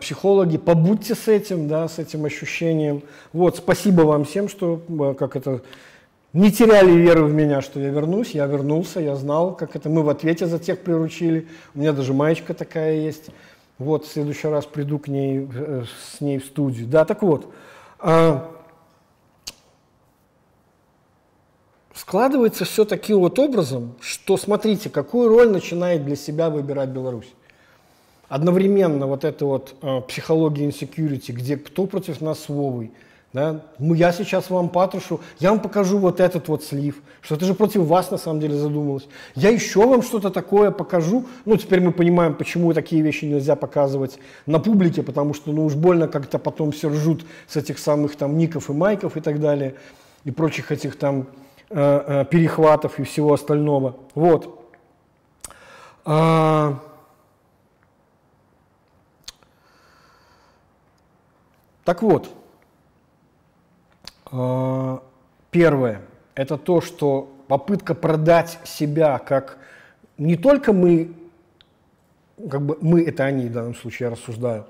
психологи, 0.00 0.58
побудьте 0.58 1.14
с 1.14 1.26
этим, 1.26 1.68
да, 1.68 1.88
с 1.88 1.98
этим 1.98 2.26
ощущением. 2.26 3.02
Вот, 3.32 3.56
спасибо 3.56 4.02
вам 4.02 4.24
всем, 4.24 4.48
что 4.48 4.82
э, 4.88 5.14
как 5.18 5.36
это 5.36 5.62
не 6.34 6.52
теряли 6.52 6.90
веры 6.90 7.24
в 7.24 7.32
меня, 7.32 7.62
что 7.62 7.80
я 7.80 7.88
вернусь. 7.88 8.32
Я 8.32 8.46
вернулся, 8.46 9.00
я 9.00 9.16
знал, 9.16 9.54
как 9.54 9.74
это 9.74 9.88
мы 9.88 10.02
в 10.02 10.10
ответе 10.10 10.46
за 10.46 10.58
тех 10.58 10.80
приручили. 10.80 11.48
У 11.74 11.78
меня 11.78 11.92
даже 11.92 12.12
маечка 12.12 12.52
такая 12.52 12.96
есть. 12.96 13.30
Вот, 13.78 14.04
в 14.04 14.12
следующий 14.12 14.48
раз 14.48 14.66
приду 14.66 14.98
к 14.98 15.08
ней, 15.08 15.48
э, 15.54 15.84
с 16.12 16.20
ней 16.20 16.38
в 16.38 16.44
студию. 16.44 16.86
Да, 16.86 17.04
так 17.04 17.22
вот. 17.22 17.50
А, 17.98 18.50
складывается 21.94 22.64
все 22.64 22.84
таким 22.84 23.20
вот 23.20 23.38
образом, 23.38 23.94
что 24.00 24.36
смотрите, 24.36 24.90
какую 24.90 25.28
роль 25.28 25.48
начинает 25.48 26.04
для 26.04 26.16
себя 26.16 26.50
выбирать 26.50 26.90
Беларусь. 26.90 27.32
Одновременно 28.34 29.06
вот 29.06 29.22
эта 29.22 29.46
вот 29.46 29.76
э, 29.80 30.00
психология 30.08 30.66
insecurity, 30.66 31.30
где 31.30 31.56
кто 31.56 31.86
против 31.86 32.20
нас 32.20 32.40
с 32.40 32.88
да? 33.32 33.60
Ну, 33.78 33.94
я 33.94 34.10
сейчас 34.10 34.50
вам 34.50 34.70
патрушу, 34.70 35.20
я 35.38 35.50
вам 35.50 35.60
покажу 35.60 35.98
вот 35.98 36.18
этот 36.18 36.48
вот 36.48 36.64
слив, 36.64 37.00
что 37.20 37.36
это 37.36 37.44
же 37.44 37.54
против 37.54 37.82
вас 37.82 38.10
на 38.10 38.18
самом 38.18 38.40
деле 38.40 38.56
задумалось. 38.56 39.06
Я 39.36 39.50
еще 39.50 39.86
вам 39.86 40.02
что-то 40.02 40.30
такое 40.30 40.72
покажу. 40.72 41.26
Ну, 41.44 41.56
теперь 41.56 41.80
мы 41.80 41.92
понимаем, 41.92 42.34
почему 42.34 42.74
такие 42.74 43.02
вещи 43.02 43.24
нельзя 43.24 43.54
показывать 43.54 44.18
на 44.46 44.58
публике, 44.58 45.04
потому 45.04 45.32
что, 45.32 45.52
ну, 45.52 45.64
уж 45.66 45.76
больно 45.76 46.08
как-то 46.08 46.40
потом 46.40 46.72
все 46.72 46.88
ржут 46.88 47.24
с 47.46 47.54
этих 47.54 47.78
самых 47.78 48.16
там 48.16 48.36
ников 48.36 48.68
и 48.68 48.72
майков 48.72 49.16
и 49.16 49.20
так 49.20 49.38
далее, 49.38 49.76
и 50.24 50.32
прочих 50.32 50.72
этих 50.72 50.98
там 50.98 51.28
э, 51.70 52.02
э, 52.04 52.24
перехватов 52.24 52.98
и 52.98 53.04
всего 53.04 53.32
остального. 53.32 53.94
Вот. 54.16 54.72
А... 56.04 56.80
Так 61.84 62.02
вот, 62.02 62.30
а, 64.32 65.02
первое– 65.50 66.00
это 66.34 66.56
то, 66.56 66.80
что 66.80 67.30
попытка 67.46 67.94
продать 67.94 68.58
себя 68.64 69.18
как 69.18 69.58
не 70.16 70.36
только 70.36 70.72
мы, 70.72 71.12
как 72.50 72.62
бы 72.62 72.78
мы– 72.80 73.04
это 73.06 73.24
они 73.24 73.48
в 73.48 73.52
данном 73.52 73.74
случае, 73.74 74.06
я 74.06 74.10
рассуждаю, 74.12 74.66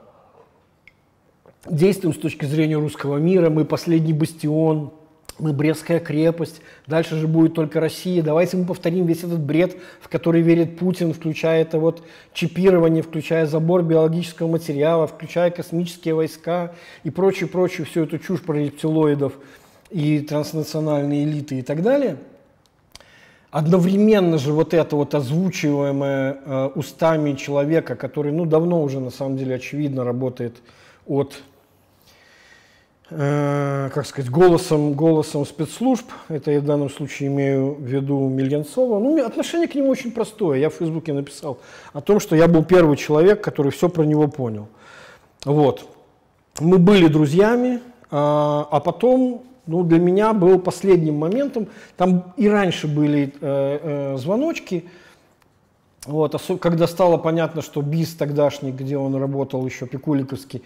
действуем 1.66 2.14
с 2.14 2.18
точки 2.18 2.44
зрения 2.44 2.76
русского 2.76 3.18
мира, 3.18 3.48
мы 3.48 3.64
последний 3.64 4.12
бастион, 4.12 4.92
мы 5.38 5.52
Брестская 5.52 6.00
крепость, 6.00 6.60
дальше 6.86 7.16
же 7.16 7.26
будет 7.26 7.54
только 7.54 7.80
Россия. 7.80 8.22
Давайте 8.22 8.56
мы 8.56 8.66
повторим 8.66 9.06
весь 9.06 9.24
этот 9.24 9.40
бред, 9.40 9.76
в 10.00 10.08
который 10.08 10.42
верит 10.42 10.78
Путин, 10.78 11.12
включая 11.12 11.62
это 11.62 11.78
вот 11.78 12.02
чипирование, 12.32 13.02
включая 13.02 13.46
забор 13.46 13.82
биологического 13.82 14.48
материала, 14.48 15.06
включая 15.06 15.50
космические 15.50 16.14
войска 16.14 16.74
и 17.02 17.10
прочую-прочую 17.10 17.86
всю 17.86 18.04
эту 18.04 18.18
чушь 18.18 18.42
про 18.42 18.54
рептилоидов 18.54 19.32
и 19.90 20.20
транснациональные 20.20 21.24
элиты 21.24 21.58
и 21.58 21.62
так 21.62 21.82
далее. 21.82 22.16
Одновременно 23.50 24.38
же 24.38 24.52
вот 24.52 24.74
это 24.74 24.96
вот 24.96 25.14
озвучиваемое 25.14 26.38
э, 26.44 26.70
устами 26.74 27.34
человека, 27.34 27.94
который 27.94 28.32
ну, 28.32 28.46
давно 28.46 28.82
уже 28.82 28.98
на 28.98 29.10
самом 29.10 29.36
деле 29.36 29.54
очевидно 29.54 30.02
работает 30.02 30.56
от 31.06 31.40
Э, 33.16 33.90
как 33.94 34.06
сказать, 34.06 34.28
голосом, 34.28 34.94
голосом 34.94 35.46
спецслужб, 35.46 36.04
это 36.28 36.50
я 36.50 36.60
в 36.60 36.64
данном 36.64 36.90
случае 36.90 37.28
имею 37.28 37.74
в 37.74 37.84
виду 37.84 38.28
Мельянцова, 38.28 38.98
ну, 38.98 39.24
отношение 39.24 39.68
к 39.68 39.76
нему 39.76 39.90
очень 39.90 40.10
простое. 40.10 40.58
Я 40.58 40.68
в 40.68 40.74
Фейсбуке 40.74 41.12
написал 41.12 41.58
о 41.92 42.00
том, 42.00 42.18
что 42.18 42.34
я 42.34 42.48
был 42.48 42.64
первый 42.64 42.96
человек, 42.96 43.40
который 43.40 43.70
все 43.70 43.88
про 43.88 44.02
него 44.02 44.26
понял. 44.26 44.66
Вот. 45.44 45.88
Мы 46.58 46.78
были 46.78 47.06
друзьями, 47.06 47.80
а, 48.10 48.66
а 48.68 48.80
потом 48.80 49.44
ну, 49.68 49.84
для 49.84 50.00
меня 50.00 50.32
был 50.32 50.58
последним 50.58 51.14
моментом, 51.14 51.68
там 51.96 52.34
и 52.36 52.48
раньше 52.48 52.88
были 52.88 53.32
э, 53.40 54.14
э, 54.14 54.16
звоночки, 54.18 54.86
вот, 56.06 56.34
когда 56.60 56.88
стало 56.88 57.16
понятно, 57.16 57.62
что 57.62 57.80
БИС 57.80 58.14
тогдашний, 58.14 58.72
где 58.72 58.98
он 58.98 59.14
работал 59.14 59.64
еще, 59.64 59.86
Пикуликовский, 59.86 60.62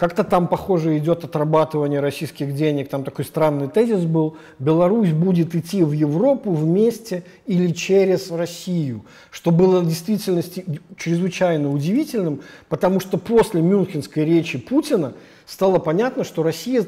как-то 0.00 0.24
там, 0.24 0.48
похоже, 0.48 0.96
идет 0.96 1.24
отрабатывание 1.24 2.00
российских 2.00 2.54
денег. 2.54 2.88
Там 2.88 3.04
такой 3.04 3.26
странный 3.26 3.68
тезис 3.68 4.06
был. 4.06 4.38
Беларусь 4.58 5.12
будет 5.12 5.54
идти 5.54 5.82
в 5.82 5.92
Европу 5.92 6.52
вместе 6.52 7.22
или 7.44 7.70
через 7.72 8.30
Россию. 8.30 9.04
Что 9.30 9.50
было 9.50 9.80
в 9.80 9.86
действительности 9.86 10.64
чрезвычайно 10.96 11.70
удивительным, 11.70 12.40
потому 12.70 12.98
что 13.00 13.18
после 13.18 13.60
мюнхенской 13.60 14.24
речи 14.24 14.56
Путина 14.56 15.12
стало 15.44 15.78
понятно, 15.78 16.24
что 16.24 16.42
Россия 16.42 16.86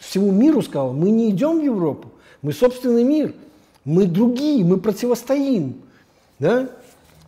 всему 0.00 0.32
миру 0.32 0.62
сказала, 0.62 0.92
мы 0.92 1.10
не 1.10 1.28
идем 1.28 1.60
в 1.60 1.62
Европу, 1.62 2.12
мы 2.40 2.54
собственный 2.54 3.04
мир, 3.04 3.34
мы 3.84 4.06
другие, 4.06 4.64
мы 4.64 4.78
противостоим. 4.78 5.82
Да? 6.38 6.70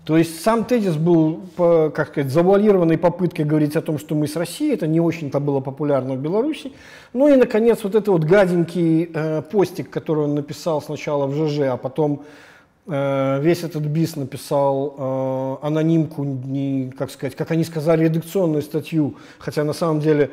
То 0.06 0.16
есть 0.16 0.40
сам 0.40 0.64
тезис 0.64 0.94
был, 0.94 1.40
как 1.56 2.08
сказать, 2.10 2.30
завуалированной 2.30 2.96
попыткой 2.96 3.44
говорить 3.44 3.74
о 3.74 3.82
том, 3.82 3.98
что 3.98 4.14
мы 4.14 4.28
с 4.28 4.36
Россией, 4.36 4.74
это 4.74 4.86
не 4.86 5.00
очень-то 5.00 5.40
было 5.40 5.58
популярно 5.58 6.14
в 6.14 6.18
Беларуси. 6.18 6.72
Ну 7.12 7.26
и, 7.26 7.34
наконец, 7.34 7.82
вот 7.82 7.96
это 7.96 8.12
вот 8.12 8.22
гаденький 8.22 9.10
э, 9.12 9.42
постик, 9.42 9.90
который 9.90 10.22
он 10.24 10.36
написал 10.36 10.80
сначала 10.80 11.26
в 11.26 11.34
ЖЖ, 11.34 11.62
а 11.62 11.76
потом 11.76 12.22
э, 12.86 13.40
весь 13.42 13.64
этот 13.64 13.82
бис 13.82 14.14
написал 14.14 14.94
э, 14.96 15.66
анонимку, 15.66 16.22
не, 16.22 16.92
как 16.96 17.10
сказать, 17.10 17.34
как 17.34 17.50
они 17.50 17.64
сказали, 17.64 18.04
редакционную 18.04 18.62
статью, 18.62 19.16
хотя 19.40 19.64
на 19.64 19.72
самом 19.72 19.98
деле 19.98 20.30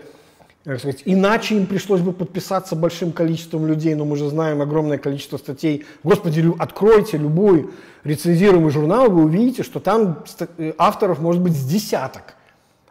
иначе 0.65 1.55
им 1.55 1.65
пришлось 1.65 2.01
бы 2.01 2.13
подписаться 2.13 2.75
большим 2.75 3.11
количеством 3.11 3.67
людей, 3.67 3.95
но 3.95 4.05
мы 4.05 4.15
же 4.15 4.29
знаем 4.29 4.61
огромное 4.61 4.97
количество 4.97 5.37
статей. 5.37 5.85
Господи, 6.03 6.45
откройте 6.57 7.17
любой 7.17 7.69
рецензируемый 8.03 8.71
журнал, 8.71 9.09
вы 9.09 9.23
увидите, 9.23 9.63
что 9.63 9.79
там 9.79 10.23
э, 10.57 10.73
авторов 10.77 11.19
может 11.19 11.41
быть 11.41 11.53
с 11.53 11.65
десяток. 11.65 12.35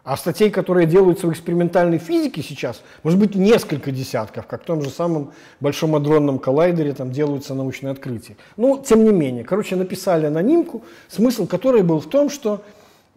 А 0.05 0.17
статей, 0.17 0.51
которые 0.51 0.87
делаются 0.87 1.29
в 1.29 1.33
экспериментальной 1.33 1.99
физике 1.99 2.43
сейчас, 2.43 2.83
может 3.05 3.21
быть 3.21 3.37
несколько 3.37 3.93
десятков, 3.93 4.47
как 4.49 4.63
в 4.63 4.65
том 4.65 4.83
же 4.83 4.91
самом 4.91 5.31
Большом 5.61 5.95
адронном 5.95 6.41
коллайдере 6.41 6.93
там 6.93 7.13
делаются 7.13 7.55
научные 7.55 7.93
открытия. 7.93 8.37
Ну, 8.57 8.83
тем 8.85 9.05
не 9.05 9.11
менее, 9.11 9.45
короче, 9.45 9.77
написали 9.77 10.27
анонимку, 10.27 10.83
смысл 11.09 11.47
которой 11.47 11.83
был 11.83 12.01
в 12.01 12.07
том, 12.07 12.31
что 12.31 12.63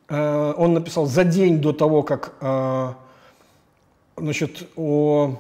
э, 0.09 0.53
он 0.55 0.75
написал 0.75 1.07
за 1.07 1.23
день 1.23 1.59
до 1.59 1.73
того, 1.73 2.03
как 2.03 2.33
э, 2.39 2.93
значит, 4.17 4.67
о 4.75 5.35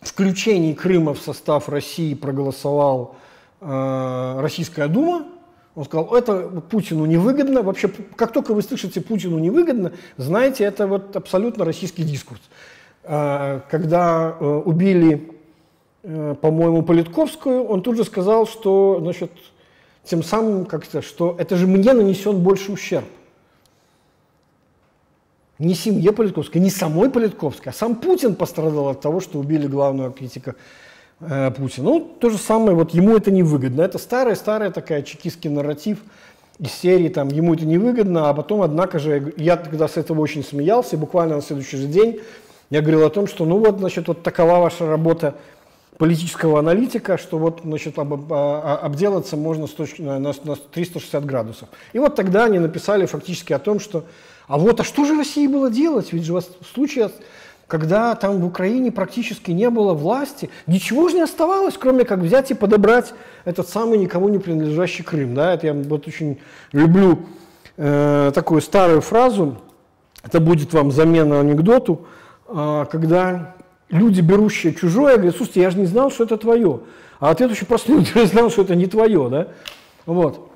включении 0.00 0.72
Крыма 0.72 1.14
в 1.14 1.20
состав 1.20 1.68
России 1.68 2.14
проголосовал 2.14 3.16
э, 3.60 4.38
Российская 4.40 4.88
Дума, 4.88 5.26
он 5.74 5.84
сказал, 5.84 6.14
это 6.14 6.62
Путину 6.70 7.06
невыгодно. 7.06 7.62
Вообще, 7.62 7.88
как 8.16 8.32
только 8.32 8.52
вы 8.52 8.62
слышите 8.62 9.00
Путину 9.00 9.38
невыгодно, 9.38 9.92
знаете, 10.18 10.64
это 10.64 10.86
вот 10.86 11.16
абсолютно 11.16 11.64
российский 11.64 12.02
дискурс. 12.02 12.40
Э, 13.04 13.60
когда 13.70 14.36
э, 14.38 14.44
убили, 14.44 15.32
э, 16.02 16.34
по-моему, 16.40 16.82
Политковскую, 16.82 17.64
он 17.64 17.82
тут 17.82 17.96
же 17.96 18.04
сказал, 18.04 18.46
что, 18.46 18.98
значит, 19.00 19.30
тем 20.04 20.22
самым 20.22 20.66
как-то, 20.66 21.00
что 21.00 21.36
это 21.38 21.56
же 21.56 21.66
мне 21.66 21.92
нанесен 21.92 22.40
больше 22.40 22.72
ущерб 22.72 23.06
не 25.62 25.74
семье 25.74 26.12
Политковской, 26.12 26.60
не 26.60 26.70
самой 26.70 27.10
Политковской, 27.10 27.72
а 27.72 27.74
сам 27.74 27.94
Путин 27.96 28.34
пострадал 28.34 28.88
от 28.88 29.00
того, 29.00 29.20
что 29.20 29.38
убили 29.38 29.66
главного 29.66 30.12
критика 30.12 30.54
э, 31.20 31.50
Путина. 31.52 31.84
Ну, 31.84 32.00
то 32.00 32.30
же 32.30 32.38
самое, 32.38 32.76
вот 32.76 32.92
ему 32.92 33.16
это 33.16 33.30
невыгодно. 33.30 33.82
Это 33.82 33.98
старая-старая 33.98 34.70
такая 34.70 35.02
чекистский 35.02 35.50
нарратив 35.50 35.98
из 36.58 36.72
серии, 36.72 37.08
там, 37.08 37.28
ему 37.28 37.54
это 37.54 37.64
невыгодно, 37.64 38.28
а 38.28 38.34
потом, 38.34 38.62
однако 38.62 38.98
же, 38.98 39.32
я 39.36 39.56
тогда 39.56 39.88
с 39.88 39.96
этого 39.96 40.20
очень 40.20 40.44
смеялся, 40.44 40.96
и 40.96 40.98
буквально 40.98 41.36
на 41.36 41.42
следующий 41.42 41.76
же 41.76 41.86
день 41.86 42.20
я 42.70 42.80
говорил 42.80 43.04
о 43.04 43.10
том, 43.10 43.26
что, 43.26 43.44
ну 43.44 43.58
вот, 43.58 43.78
значит, 43.78 44.08
вот 44.08 44.22
такова 44.22 44.58
ваша 44.58 44.86
работа 44.86 45.34
политического 45.98 46.58
аналитика, 46.58 47.18
что 47.18 47.38
вот, 47.38 47.60
значит, 47.64 47.98
об, 47.98 48.12
об, 48.14 48.32
обделаться 48.32 49.36
можно 49.36 49.66
с 49.66 49.70
точки, 49.70 50.02
на, 50.02 50.18
на 50.18 50.32
360 50.32 51.24
градусов. 51.24 51.68
И 51.92 51.98
вот 51.98 52.16
тогда 52.16 52.46
они 52.46 52.58
написали 52.58 53.06
фактически 53.06 53.52
о 53.52 53.58
том, 53.58 53.78
что 53.78 54.04
а 54.52 54.58
вот, 54.58 54.78
а 54.80 54.84
что 54.84 55.06
же 55.06 55.16
России 55.16 55.46
было 55.46 55.70
делать? 55.70 56.12
Ведь 56.12 56.24
же 56.24 56.34
в 56.34 56.42
случае, 56.74 57.10
когда 57.66 58.14
там 58.14 58.38
в 58.38 58.44
Украине 58.44 58.92
практически 58.92 59.50
не 59.50 59.70
было 59.70 59.94
власти, 59.94 60.50
ничего 60.66 61.08
же 61.08 61.14
не 61.14 61.22
оставалось, 61.22 61.78
кроме 61.78 62.04
как 62.04 62.18
взять 62.18 62.50
и 62.50 62.54
подобрать 62.54 63.14
этот 63.46 63.66
самый 63.66 63.96
никому 63.96 64.28
не 64.28 64.38
принадлежащий 64.38 65.02
Крым. 65.04 65.34
Да? 65.34 65.54
Это 65.54 65.68
я 65.68 65.72
вот 65.72 66.06
очень 66.06 66.38
люблю 66.72 67.20
э, 67.78 68.30
такую 68.34 68.60
старую 68.60 69.00
фразу, 69.00 69.56
это 70.22 70.38
будет 70.38 70.74
вам 70.74 70.92
замена 70.92 71.40
анекдоту, 71.40 72.04
э, 72.46 72.84
когда 72.92 73.54
люди, 73.88 74.20
берущие 74.20 74.74
чужое, 74.74 75.14
говорят, 75.14 75.34
слушайте, 75.34 75.62
я 75.62 75.70
же 75.70 75.78
не 75.78 75.86
знал, 75.86 76.10
что 76.10 76.24
это 76.24 76.36
твое. 76.36 76.80
А 77.20 77.30
ответ 77.30 77.52
очень 77.52 77.66
простой, 77.66 78.06
я 78.14 78.26
знал, 78.26 78.50
что 78.50 78.60
это 78.60 78.74
не 78.74 78.84
твое. 78.84 79.30
Да? 79.30 79.48
Вот 80.04 80.51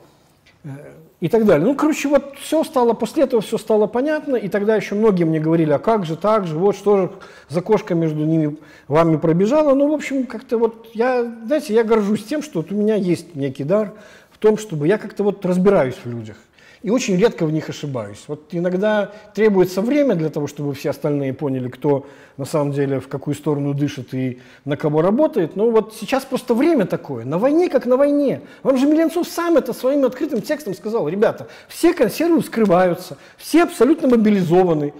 и 1.20 1.28
так 1.28 1.46
далее. 1.46 1.66
Ну, 1.66 1.74
короче, 1.74 2.08
вот 2.08 2.36
все 2.38 2.62
стало, 2.62 2.92
после 2.92 3.24
этого 3.24 3.40
все 3.40 3.56
стало 3.58 3.86
понятно, 3.86 4.36
и 4.36 4.48
тогда 4.48 4.76
еще 4.76 4.94
многие 4.94 5.24
мне 5.24 5.40
говорили, 5.40 5.72
а 5.72 5.78
как 5.78 6.04
же 6.04 6.16
так 6.16 6.46
же, 6.46 6.58
вот 6.58 6.76
что 6.76 6.96
же 6.96 7.10
за 7.48 7.62
кошка 7.62 7.94
между 7.94 8.24
ними 8.24 8.56
вами 8.86 9.16
пробежала. 9.16 9.74
Ну, 9.74 9.90
в 9.90 9.94
общем, 9.94 10.26
как-то 10.26 10.58
вот 10.58 10.90
я, 10.92 11.24
знаете, 11.46 11.74
я 11.74 11.84
горжусь 11.84 12.24
тем, 12.24 12.42
что 12.42 12.60
вот 12.60 12.70
у 12.70 12.74
меня 12.74 12.96
есть 12.96 13.34
некий 13.34 13.64
дар 13.64 13.92
в 14.30 14.38
том, 14.38 14.58
чтобы 14.58 14.86
я 14.86 14.98
как-то 14.98 15.24
вот 15.24 15.44
разбираюсь 15.46 15.96
в 16.04 16.10
людях. 16.10 16.36
И 16.82 16.90
очень 16.90 17.16
редко 17.16 17.46
в 17.46 17.52
них 17.52 17.68
ошибаюсь. 17.68 18.24
Вот 18.28 18.48
иногда 18.52 19.12
требуется 19.34 19.80
время 19.80 20.14
для 20.14 20.30
того, 20.30 20.46
чтобы 20.46 20.74
все 20.74 20.90
остальные 20.90 21.32
поняли, 21.32 21.68
кто 21.68 22.06
на 22.36 22.44
самом 22.44 22.72
деле 22.72 23.00
в 23.00 23.08
какую 23.08 23.34
сторону 23.34 23.74
дышит 23.74 24.12
и 24.14 24.40
на 24.64 24.76
кого 24.76 25.02
работает. 25.02 25.56
Но 25.56 25.70
вот 25.70 25.94
сейчас 25.98 26.24
просто 26.24 26.54
время 26.54 26.86
такое. 26.86 27.24
На 27.24 27.38
войне 27.38 27.68
как 27.68 27.86
на 27.86 27.96
войне. 27.96 28.42
Вам 28.62 28.76
же 28.76 28.86
Миленцов 28.86 29.26
сам 29.26 29.56
это 29.56 29.72
своим 29.72 30.04
открытым 30.04 30.42
текстом 30.42 30.74
сказал. 30.74 31.08
Ребята, 31.08 31.48
все 31.68 31.94
консервы 31.94 32.42
скрываются, 32.42 33.16
все 33.36 33.62
абсолютно 33.62 34.08
мобилизованы. 34.08 34.92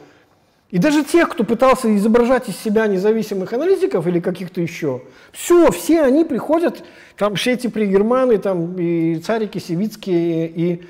И 0.70 0.78
даже 0.78 1.04
тех, 1.04 1.28
кто 1.28 1.44
пытался 1.44 1.94
изображать 1.96 2.48
из 2.48 2.56
себя 2.56 2.88
независимых 2.88 3.52
аналитиков 3.52 4.04
или 4.08 4.18
каких-то 4.18 4.60
еще, 4.60 5.02
все, 5.30 5.70
все 5.70 6.02
они 6.02 6.24
приходят, 6.24 6.82
там 7.16 7.36
все 7.36 7.52
эти 7.52 7.68
пригерманы, 7.68 8.38
там 8.38 8.76
и 8.76 9.16
царики 9.16 9.58
севицкие, 9.58 10.48
и, 10.48 10.72
и 10.72 10.86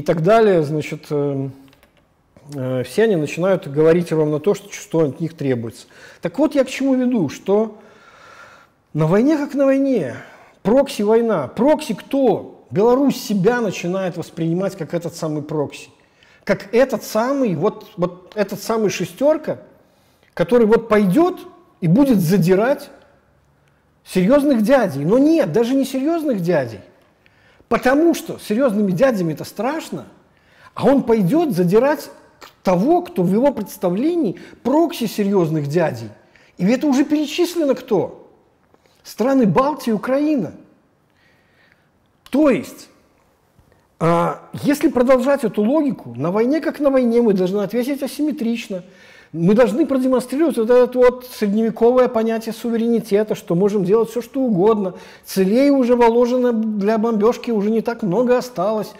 так 0.00 0.22
далее, 0.22 0.62
значит, 0.62 1.06
э, 1.10 1.48
э, 2.54 2.82
все 2.84 3.04
они 3.04 3.16
начинают 3.16 3.68
говорить 3.68 4.12
ровно 4.12 4.40
то, 4.40 4.54
что, 4.54 4.72
что 4.72 5.00
от 5.00 5.20
них 5.20 5.36
требуется. 5.36 5.86
Так 6.22 6.38
вот 6.38 6.54
я 6.54 6.64
к 6.64 6.68
чему 6.68 6.94
веду, 6.94 7.28
что 7.28 7.78
на 8.94 9.06
войне 9.06 9.36
как 9.36 9.54
на 9.54 9.66
войне, 9.66 10.16
прокси-война. 10.62 11.48
Прокси 11.48 11.94
кто? 11.94 12.64
Беларусь 12.70 13.16
себя 13.16 13.60
начинает 13.60 14.16
воспринимать 14.16 14.76
как 14.76 14.94
этот 14.94 15.14
самый 15.14 15.42
прокси 15.42 15.90
как 16.46 16.72
этот 16.72 17.02
самый, 17.02 17.56
вот, 17.56 17.90
вот 17.96 18.30
этот 18.36 18.62
самый 18.62 18.88
шестерка, 18.88 19.58
который 20.32 20.64
вот 20.64 20.88
пойдет 20.88 21.40
и 21.80 21.88
будет 21.88 22.20
задирать 22.20 22.88
серьезных 24.04 24.62
дядей. 24.62 25.04
Но 25.04 25.18
нет, 25.18 25.52
даже 25.52 25.74
не 25.74 25.84
серьезных 25.84 26.40
дядей. 26.40 26.78
Потому 27.68 28.14
что 28.14 28.38
серьезными 28.38 28.92
дядями 28.92 29.32
это 29.32 29.44
страшно, 29.44 30.06
а 30.74 30.86
он 30.86 31.02
пойдет 31.02 31.52
задирать 31.52 32.10
того, 32.62 33.02
кто 33.02 33.22
в 33.22 33.32
его 33.32 33.52
представлении 33.52 34.38
прокси 34.62 35.06
серьезных 35.06 35.66
дядей. 35.66 36.10
И 36.58 36.66
это 36.66 36.86
уже 36.86 37.04
перечислено 37.04 37.74
кто? 37.74 38.30
Страны 39.02 39.46
Балтии, 39.46 39.90
Украина. 39.90 40.52
То 42.30 42.50
есть 42.50 42.88
а 43.98 44.50
если 44.62 44.88
продолжать 44.88 45.44
эту 45.44 45.62
логику, 45.62 46.14
на 46.14 46.30
войне 46.30 46.60
как 46.60 46.80
на 46.80 46.90
войне 46.90 47.22
мы 47.22 47.32
должны 47.32 47.60
ответить 47.60 48.02
асимметрично. 48.02 48.82
Мы 49.32 49.54
должны 49.54 49.86
продемонстрировать 49.86 50.56
вот 50.56 50.70
это 50.70 50.98
вот 50.98 51.26
средневековое 51.26 52.08
понятие 52.08 52.52
суверенитета, 52.52 53.34
что 53.34 53.54
можем 53.54 53.84
делать 53.84 54.10
все, 54.10 54.22
что 54.22 54.40
угодно. 54.40 54.94
Целей 55.24 55.70
уже 55.70 55.96
воложено 55.96 56.52
для 56.52 56.98
бомбежки, 56.98 57.50
уже 57.50 57.70
не 57.70 57.80
так 57.80 58.02
много 58.02 58.38
осталось. 58.38 58.92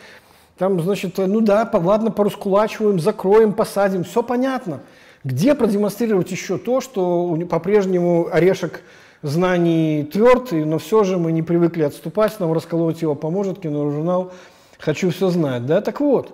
Там, 0.58 0.80
значит, 0.80 1.18
ну 1.18 1.40
да, 1.40 1.68
ладно, 1.72 2.10
пораскулачиваем, 2.10 2.98
закроем, 2.98 3.52
посадим, 3.52 4.04
все 4.04 4.22
понятно. 4.22 4.80
Где 5.22 5.54
продемонстрировать 5.54 6.30
еще 6.30 6.58
то, 6.58 6.80
что 6.80 7.38
по-прежнему 7.48 8.28
орешек 8.30 8.82
знаний 9.22 10.08
твердый, 10.10 10.64
но 10.64 10.78
все 10.78 11.04
же 11.04 11.18
мы 11.18 11.32
не 11.32 11.42
привыкли 11.42 11.82
отступать, 11.82 12.38
нам 12.40 12.52
расколоть 12.52 13.02
его 13.02 13.14
поможет 13.14 13.58
киножурнал 13.60 14.32
хочу 14.78 15.10
все 15.10 15.28
знать, 15.30 15.66
да, 15.66 15.80
так 15.80 16.00
вот, 16.00 16.32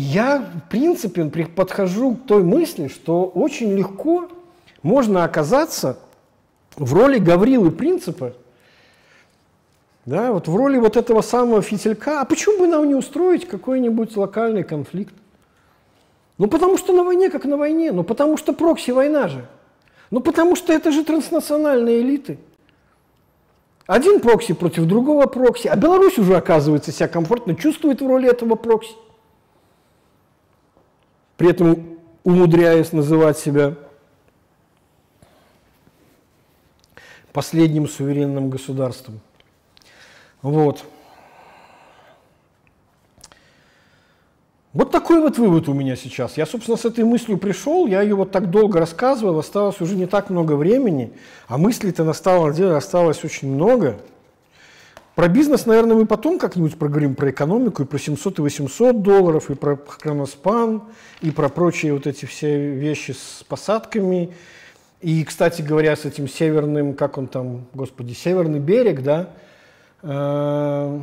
я, 0.00 0.38
в 0.38 0.70
принципе, 0.70 1.24
подхожу 1.24 2.14
к 2.14 2.26
той 2.26 2.42
мысли, 2.42 2.88
что 2.88 3.24
очень 3.24 3.72
легко 3.72 4.28
можно 4.82 5.24
оказаться 5.24 5.98
в 6.76 6.92
роли 6.94 7.18
Гаврилы 7.18 7.70
принципа, 7.70 8.34
да, 10.04 10.32
вот 10.32 10.48
в 10.48 10.54
роли 10.54 10.78
вот 10.78 10.96
этого 10.96 11.20
самого 11.22 11.62
фитилька. 11.62 12.20
А 12.20 12.24
почему 12.24 12.58
бы 12.58 12.66
нам 12.68 12.86
не 12.86 12.94
устроить 12.94 13.48
какой-нибудь 13.48 14.16
локальный 14.16 14.62
конфликт? 14.62 15.14
Ну, 16.38 16.46
потому 16.46 16.78
что 16.78 16.92
на 16.92 17.02
войне 17.02 17.30
как 17.30 17.44
на 17.44 17.56
войне, 17.56 17.90
ну, 17.90 18.04
потому 18.04 18.36
что 18.36 18.52
прокси-война 18.52 19.28
же. 19.28 19.46
Ну, 20.10 20.20
потому 20.20 20.54
что 20.54 20.72
это 20.72 20.92
же 20.92 21.04
транснациональные 21.04 22.00
элиты– 22.02 22.38
один 23.86 24.18
прокси 24.18 24.52
против 24.52 24.86
другого 24.86 25.26
прокси, 25.26 25.68
а 25.68 25.76
Беларусь 25.76 26.18
уже, 26.18 26.36
оказывается, 26.36 26.90
себя 26.90 27.06
комфортно 27.06 27.54
чувствует 27.54 28.02
в 28.02 28.06
роли 28.06 28.28
этого 28.28 28.56
прокси. 28.56 28.94
При 31.36 31.50
этом 31.50 31.98
умудряясь 32.24 32.92
называть 32.92 33.38
себя 33.38 33.74
последним 37.32 37.86
суверенным 37.86 38.48
государством. 38.48 39.20
Вот. 40.40 40.84
Вот 44.72 44.90
такой 44.90 45.20
вот 45.20 45.38
вывод 45.38 45.68
у 45.68 45.72
меня 45.72 45.96
сейчас. 45.96 46.36
Я, 46.36 46.44
собственно, 46.44 46.76
с 46.76 46.84
этой 46.84 47.04
мыслью 47.04 47.38
пришел, 47.38 47.86
я 47.86 48.02
ее 48.02 48.14
вот 48.14 48.30
так 48.30 48.50
долго 48.50 48.78
рассказывал, 48.78 49.38
осталось 49.38 49.80
уже 49.80 49.94
не 49.94 50.06
так 50.06 50.28
много 50.28 50.52
времени, 50.52 51.12
а 51.46 51.56
мыслей-то 51.56 52.04
на 52.04 52.12
самом 52.12 52.52
деле 52.52 52.76
осталось 52.76 53.24
очень 53.24 53.48
много. 53.52 53.98
Про 55.16 55.28
бизнес, 55.28 55.64
наверное, 55.64 55.96
мы 55.96 56.04
потом 56.04 56.38
как-нибудь 56.38 56.78
проговорим 56.78 57.14
про 57.14 57.30
экономику, 57.30 57.82
и 57.82 57.86
про 57.86 57.98
700 57.98 58.38
и 58.38 58.42
800 58.42 59.00
долларов, 59.00 59.50
и 59.50 59.54
про 59.54 59.78
хроноспан, 59.78 60.82
и 61.22 61.30
про 61.30 61.48
прочие 61.48 61.94
вот 61.94 62.06
эти 62.06 62.26
все 62.26 62.74
вещи 62.74 63.12
с 63.12 63.42
посадками. 63.48 64.34
И, 65.00 65.24
кстати 65.24 65.62
говоря, 65.62 65.96
с 65.96 66.04
этим 66.04 66.28
северным, 66.28 66.92
как 66.92 67.16
он 67.16 67.28
там, 67.28 67.64
господи, 67.72 68.12
северный 68.12 68.58
берег, 68.58 69.02
да, 69.02 69.30
э, 70.02 71.00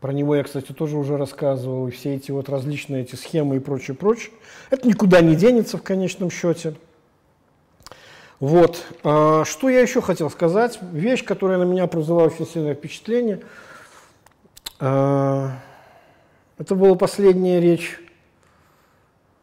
про 0.00 0.12
него 0.12 0.34
я, 0.34 0.42
кстати, 0.42 0.72
тоже 0.72 0.96
уже 0.96 1.16
рассказывал. 1.16 1.86
И 1.86 1.92
все 1.92 2.16
эти 2.16 2.32
вот 2.32 2.48
различные 2.48 3.02
эти 3.02 3.14
схемы 3.14 3.56
и 3.56 3.60
прочее, 3.60 3.96
прочее. 3.96 4.32
Это 4.70 4.88
никуда 4.88 5.20
не 5.20 5.36
денется 5.36 5.78
в 5.78 5.84
конечном 5.84 6.32
счете. 6.32 6.74
Вот. 8.40 8.84
А, 9.02 9.44
что 9.44 9.68
я 9.68 9.80
еще 9.80 10.00
хотел 10.00 10.30
сказать? 10.30 10.78
Вещь, 10.92 11.24
которая 11.24 11.58
на 11.58 11.64
меня 11.64 11.86
произвела 11.86 12.24
очень 12.24 12.46
сильное 12.46 12.74
впечатление. 12.74 13.40
А, 14.78 15.52
это 16.58 16.74
была 16.74 16.94
последняя 16.94 17.60
речь, 17.60 17.98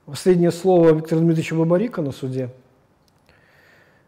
последнее 0.06 0.52
слово 0.52 0.92
Виктора 0.94 1.22
Дмитриевича 1.22 1.56
Бабарика 1.56 2.02
на 2.02 2.12
суде. 2.12 2.50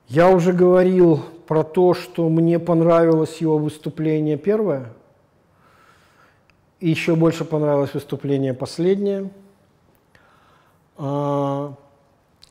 Я 0.07 0.29
уже 0.29 0.53
говорил 0.53 1.23
про 1.47 1.63
то, 1.63 1.93
что 1.93 2.29
мне 2.29 2.59
понравилось 2.59 3.37
его 3.37 3.57
выступление 3.57 4.37
первое– 4.37 4.93
и 6.79 6.89
еще 6.89 7.15
больше 7.15 7.45
понравилось 7.45 7.93
выступление 7.93 8.53
последнее. 8.53 9.29
А, 10.97 11.34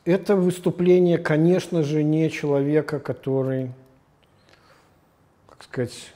это 0.05 0.35
выступление, 0.35 1.17
конечно 1.17 1.83
же, 1.83 2.03
не 2.03 2.29
человека, 2.29 2.99
который, 2.99 3.71
как 5.49 5.63
сказать, 5.63 6.13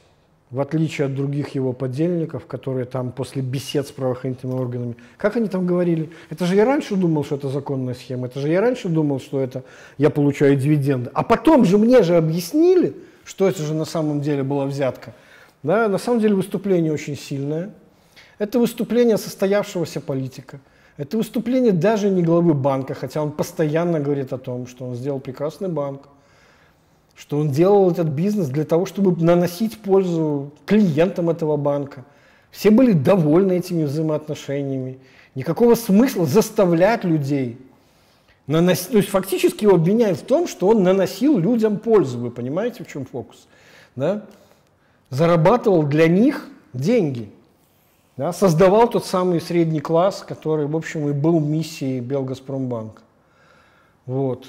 в 0.52 0.60
отличие 0.60 1.06
от 1.06 1.16
других 1.16 1.50
его 1.50 1.74
подельников, 1.74 2.46
которые 2.46 2.86
там 2.86 3.12
после 3.12 3.42
бесед 3.42 3.88
с 3.88 3.92
правоохранительными 3.92 4.60
органами, 4.60 4.96
как 5.18 5.36
они 5.36 5.48
там 5.48 5.66
говорили, 5.66 6.12
это 6.30 6.46
же 6.46 6.56
я 6.56 6.66
раньше 6.66 6.96
думал, 6.96 7.24
что 7.24 7.36
это 7.36 7.50
законная 7.50 7.94
схема, 7.94 8.28
это 8.28 8.40
же 8.40 8.50
я 8.50 8.62
раньше 8.62 8.90
думал, 8.90 9.20
что 9.20 9.40
это 9.40 9.64
я 9.98 10.10
получаю 10.10 10.56
дивиденды. 10.56 11.12
А 11.14 11.24
потом 11.24 11.66
же 11.66 11.78
мне 11.78 12.02
же 12.02 12.16
объяснили, 12.16 12.96
что 13.26 13.48
это 13.48 13.62
же 13.62 13.74
на 13.74 13.86
самом 13.86 14.22
деле 14.22 14.44
была 14.44 14.66
взятка. 14.66 15.14
Да, 15.62 15.88
на 15.88 15.98
самом 15.98 16.20
деле 16.20 16.36
выступление 16.36 16.94
очень 16.94 17.18
сильное. 17.18 17.72
Это 18.38 18.60
выступление 18.60 19.18
состоявшегося 19.18 20.00
политика. 20.00 20.62
Это 21.00 21.16
выступление 21.16 21.72
даже 21.72 22.10
не 22.10 22.22
главы 22.22 22.54
банка, 22.54 22.94
хотя 22.94 23.24
он 23.24 23.32
постоянно 23.32 24.02
говорит 24.02 24.34
о 24.34 24.38
том, 24.38 24.68
что 24.68 24.84
он 24.84 24.96
сделал 24.96 25.22
прекрасный 25.22 25.70
банк, 25.70 26.10
что 27.16 27.38
он 27.38 27.52
делал 27.52 27.90
этот 27.90 28.08
бизнес 28.08 28.50
для 28.50 28.66
того, 28.66 28.86
чтобы 28.86 29.16
наносить 29.24 29.78
пользу 29.78 30.52
клиентам 30.66 31.30
этого 31.30 31.56
банка. 31.56 32.04
Все 32.52 32.70
были 32.70 32.92
довольны 32.92 33.54
этими 33.54 33.86
взаимоотношениями. 33.86 35.00
Никакого 35.36 35.76
смысла 35.76 36.26
заставлять 36.26 37.06
людей. 37.06 37.58
Наносить, 38.46 38.90
то 38.90 38.98
есть 38.98 39.08
фактически 39.08 39.64
его 39.64 39.76
обвиняют 39.76 40.20
в 40.20 40.26
том, 40.26 40.50
что 40.50 40.68
он 40.68 40.84
наносил 40.84 41.38
людям 41.38 41.80
пользу. 41.80 42.18
Вы 42.18 42.30
понимаете, 42.30 42.84
в 42.84 42.88
чем 42.88 43.06
фокус? 43.06 43.48
Да? 43.96 44.26
Зарабатывал 45.10 45.84
для 45.84 46.10
них 46.10 46.50
деньги– 46.74 47.32
да, 48.20 48.34
создавал 48.34 48.90
тот 48.90 49.06
самый 49.06 49.40
средний 49.40 49.80
класс, 49.80 50.26
который, 50.28 50.66
в 50.68 50.76
общем, 50.76 51.08
и 51.08 51.14
был 51.14 51.40
миссией 51.40 52.02
Белгазпромбанка. 52.02 53.02
Вот. 54.06 54.46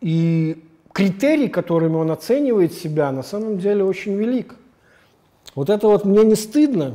И 0.00 0.64
критерий, 0.92 1.46
которыми 1.46 1.94
он 1.94 2.10
оценивает 2.10 2.72
себя, 2.72 3.12
на 3.12 3.22
самом 3.22 3.58
деле 3.58 3.84
очень 3.84 4.14
велик. 4.14 4.56
Вот 5.54 5.70
это 5.70 5.86
вот 5.86 6.04
мне 6.04 6.24
не 6.24 6.34
стыдно. 6.34 6.92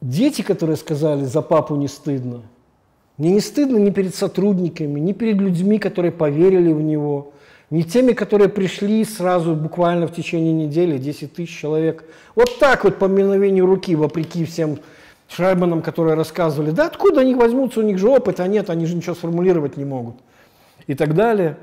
Дети, 0.00 0.42
которые 0.42 0.76
сказали, 0.76 1.24
за 1.24 1.42
папу 1.42 1.74
не 1.74 1.88
стыдно. 1.88 2.42
Мне 3.18 3.32
не 3.32 3.40
стыдно 3.40 3.78
ни 3.78 3.90
перед 3.90 4.14
сотрудниками, 4.14 5.00
ни 5.00 5.12
перед 5.12 5.38
людьми, 5.38 5.80
которые 5.80 6.12
поверили 6.12 6.72
в 6.72 6.80
него, 6.80 7.32
не 7.70 7.84
теми, 7.84 8.12
которые 8.12 8.48
пришли 8.48 9.04
сразу 9.04 9.54
буквально 9.54 10.08
в 10.08 10.12
течение 10.12 10.52
недели, 10.52 10.98
10 10.98 11.32
тысяч 11.32 11.56
человек. 11.56 12.04
Вот 12.34 12.58
так 12.58 12.84
вот 12.84 12.98
по 12.98 13.06
мгновению 13.06 13.66
руки, 13.66 13.94
вопреки 13.94 14.44
всем 14.44 14.78
Шрайбманом, 15.28 15.80
которые 15.80 16.16
рассказывали, 16.16 16.72
да 16.72 16.86
откуда 16.86 17.20
они 17.20 17.36
возьмутся, 17.36 17.80
у 17.80 17.84
них 17.84 17.98
же 17.98 18.08
опыта 18.08 18.46
нет, 18.48 18.68
они 18.68 18.86
же 18.86 18.96
ничего 18.96 19.14
сформулировать 19.14 19.76
не 19.76 19.84
могут. 19.84 20.16
И 20.88 20.94
так 20.94 21.14
далее. 21.14 21.56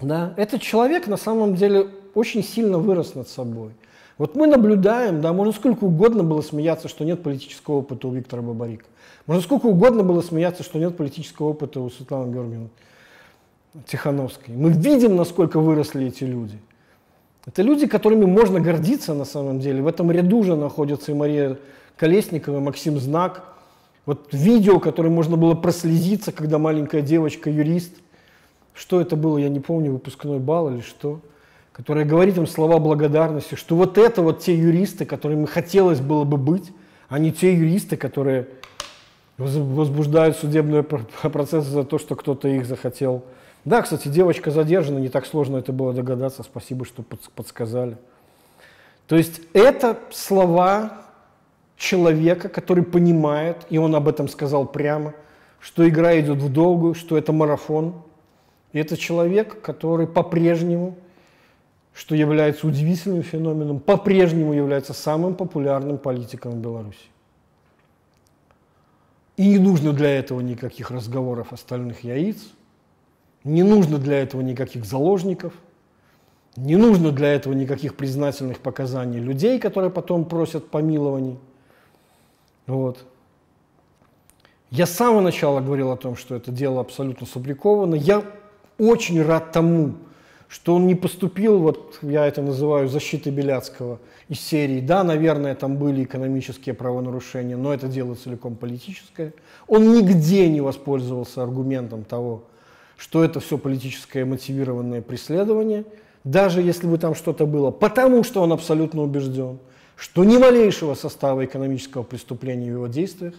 Да? 0.00 0.32
Этот 0.38 0.62
человек 0.62 1.06
на 1.06 1.18
самом 1.18 1.54
деле 1.54 1.88
очень 2.14 2.42
сильно 2.42 2.78
вырос 2.78 3.14
над 3.14 3.28
собой. 3.28 3.72
Вот 4.16 4.34
мы 4.34 4.46
наблюдаем, 4.46 5.20
да, 5.20 5.32
можно 5.34 5.52
сколько 5.52 5.84
угодно 5.84 6.22
было 6.22 6.40
смеяться, 6.40 6.88
что 6.88 7.04
нет 7.04 7.22
политического 7.22 7.76
опыта 7.76 8.08
у 8.08 8.12
Виктора 8.12 8.42
Бабарика. 8.42 8.84
Можно 9.26 9.42
сколько 9.42 9.66
угодно 9.66 10.02
было 10.02 10.22
смеяться, 10.22 10.62
что 10.62 10.78
нет 10.78 10.96
политического 10.96 11.48
опыта 11.48 11.80
у 11.80 11.90
Светланы 11.90 12.32
Георгиевны 12.32 12.68
Тихановской. 13.86 14.54
Мы 14.54 14.70
видим, 14.70 15.16
насколько 15.16 15.60
выросли 15.60 16.06
эти 16.06 16.24
люди. 16.24 16.58
Это 17.46 17.62
люди, 17.62 17.86
которыми 17.86 18.24
можно 18.24 18.60
гордиться 18.60 19.14
на 19.14 19.24
самом 19.24 19.60
деле. 19.60 19.82
В 19.82 19.86
этом 19.86 20.10
ряду 20.10 20.42
же 20.42 20.56
находятся 20.56 21.12
и 21.12 21.14
Мария 21.14 21.58
Колесникова, 21.96 22.58
и 22.58 22.60
Максим 22.60 22.98
Знак. 22.98 23.44
Вот 24.06 24.28
видео, 24.32 24.80
которое 24.80 25.10
можно 25.10 25.36
было 25.36 25.54
прослезиться, 25.54 26.32
когда 26.32 26.58
маленькая 26.58 27.02
девочка, 27.02 27.50
юрист, 27.50 27.94
что 28.74 29.00
это 29.00 29.16
было, 29.16 29.38
я 29.38 29.48
не 29.48 29.60
помню, 29.60 29.92
выпускной 29.92 30.38
бал 30.38 30.70
или 30.70 30.80
что– 30.80 31.20
которая 31.80 32.04
говорит 32.04 32.36
им 32.36 32.46
слова 32.46 32.78
благодарности, 32.78 33.54
что 33.54 33.74
вот 33.74 33.96
это 33.96 34.20
вот 34.20 34.40
те 34.40 34.54
юристы, 34.54 35.06
которыми 35.06 35.46
хотелось 35.46 36.00
было 36.00 36.24
бы 36.24 36.36
быть, 36.36 36.72
а 37.08 37.18
не 37.18 37.32
те 37.32 37.54
юристы, 37.54 37.96
которые 37.96 38.48
возбуждают 39.38 40.36
судебные 40.36 40.82
процессы 40.82 41.70
за 41.70 41.84
то, 41.84 41.98
что 41.98 42.16
кто-то 42.16 42.48
их 42.48 42.66
захотел. 42.66 43.24
Да, 43.64 43.82
кстати, 43.82 44.08
девочка 44.08 44.50
задержана, 44.50 44.98
не 44.98 45.08
так 45.08 45.26
сложно 45.26 45.58
это 45.58 45.72
было 45.72 45.92
догадаться, 45.92 46.42
спасибо, 46.42 46.84
что 46.84 47.02
подсказали. 47.34 47.96
То 49.06 49.16
есть 49.16 49.40
это 49.52 49.98
слова 50.10 51.02
человека, 51.76 52.48
который 52.48 52.84
понимает, 52.84 53.66
и 53.68 53.78
он 53.78 53.94
об 53.94 54.08
этом 54.08 54.28
сказал 54.28 54.66
прямо, 54.66 55.14
что 55.60 55.86
игра 55.88 56.18
идет 56.18 56.38
в 56.38 56.52
долгую, 56.52 56.94
что 56.94 57.18
это 57.18 57.32
марафон. 57.32 58.02
И 58.72 58.78
это 58.78 58.96
человек, 58.96 59.60
который 59.60 60.06
по-прежнему 60.06 60.96
что 61.92 62.14
является 62.14 62.66
удивительным 62.66 63.22
феноменом, 63.22 63.80
по-прежнему 63.80 64.52
является 64.52 64.92
самым 64.92 65.34
популярным 65.34 65.98
политиком 65.98 66.52
в 66.52 66.56
Беларуси. 66.56 66.98
И 69.36 69.46
не 69.48 69.58
нужно 69.58 69.92
для 69.92 70.10
этого 70.10 70.40
никаких 70.40 70.90
разговоров 70.90 71.52
остальных 71.52 72.04
яиц, 72.04 72.38
не 73.44 73.62
нужно 73.62 73.98
для 73.98 74.18
этого 74.22 74.42
никаких 74.42 74.84
заложников, 74.84 75.52
не 76.56 76.76
нужно 76.76 77.12
для 77.12 77.32
этого 77.32 77.54
никаких 77.54 77.96
признательных 77.96 78.58
показаний 78.58 79.18
людей, 79.18 79.58
которые 79.58 79.90
потом 79.90 80.24
просят 80.24 80.68
помилований. 80.68 81.38
Вот. 82.66 83.04
Я 84.70 84.86
с 84.86 84.90
самого 84.90 85.20
начала 85.20 85.60
говорил 85.60 85.90
о 85.90 85.96
том, 85.96 86.16
что 86.16 86.34
это 86.36 86.50
дело 86.52 86.80
абсолютно 86.80 87.26
сфабриковано. 87.26 87.94
Я 87.94 88.22
очень 88.78 89.22
рад 89.22 89.52
тому, 89.52 89.94
что 90.48 90.74
он 90.74 90.86
не 90.86 90.94
поступил, 90.94 91.58
вот 91.58 91.98
я 92.02 92.26
это 92.26 92.42
называю 92.42 92.88
защитой 92.88 93.30
Беляцкого 93.30 94.00
из 94.28 94.40
серии, 94.40 94.80
да, 94.80 95.04
наверное, 95.04 95.54
там 95.54 95.76
были 95.76 96.04
экономические 96.04 96.74
правонарушения, 96.74 97.56
но 97.56 97.72
это 97.72 97.86
дело 97.86 98.14
целиком 98.14 98.56
политическое. 98.56 99.32
Он 99.68 99.92
нигде 99.92 100.48
не 100.48 100.60
воспользовался 100.60 101.42
аргументом 101.42 102.02
того, 102.04 102.44
что 103.00 103.24
это 103.24 103.40
все 103.40 103.56
политическое 103.56 104.26
мотивированное 104.26 105.00
преследование, 105.00 105.86
даже 106.22 106.60
если 106.60 106.86
бы 106.86 106.98
там 106.98 107.14
что-то 107.14 107.46
было, 107.46 107.70
потому 107.70 108.22
что 108.24 108.42
он 108.42 108.52
абсолютно 108.52 109.00
убежден, 109.02 109.58
что 109.96 110.22
ни 110.22 110.36
малейшего 110.36 110.94
состава 110.94 111.46
экономического 111.46 112.02
преступления 112.02 112.66
в 112.66 112.74
его 112.74 112.86
действиях 112.88 113.32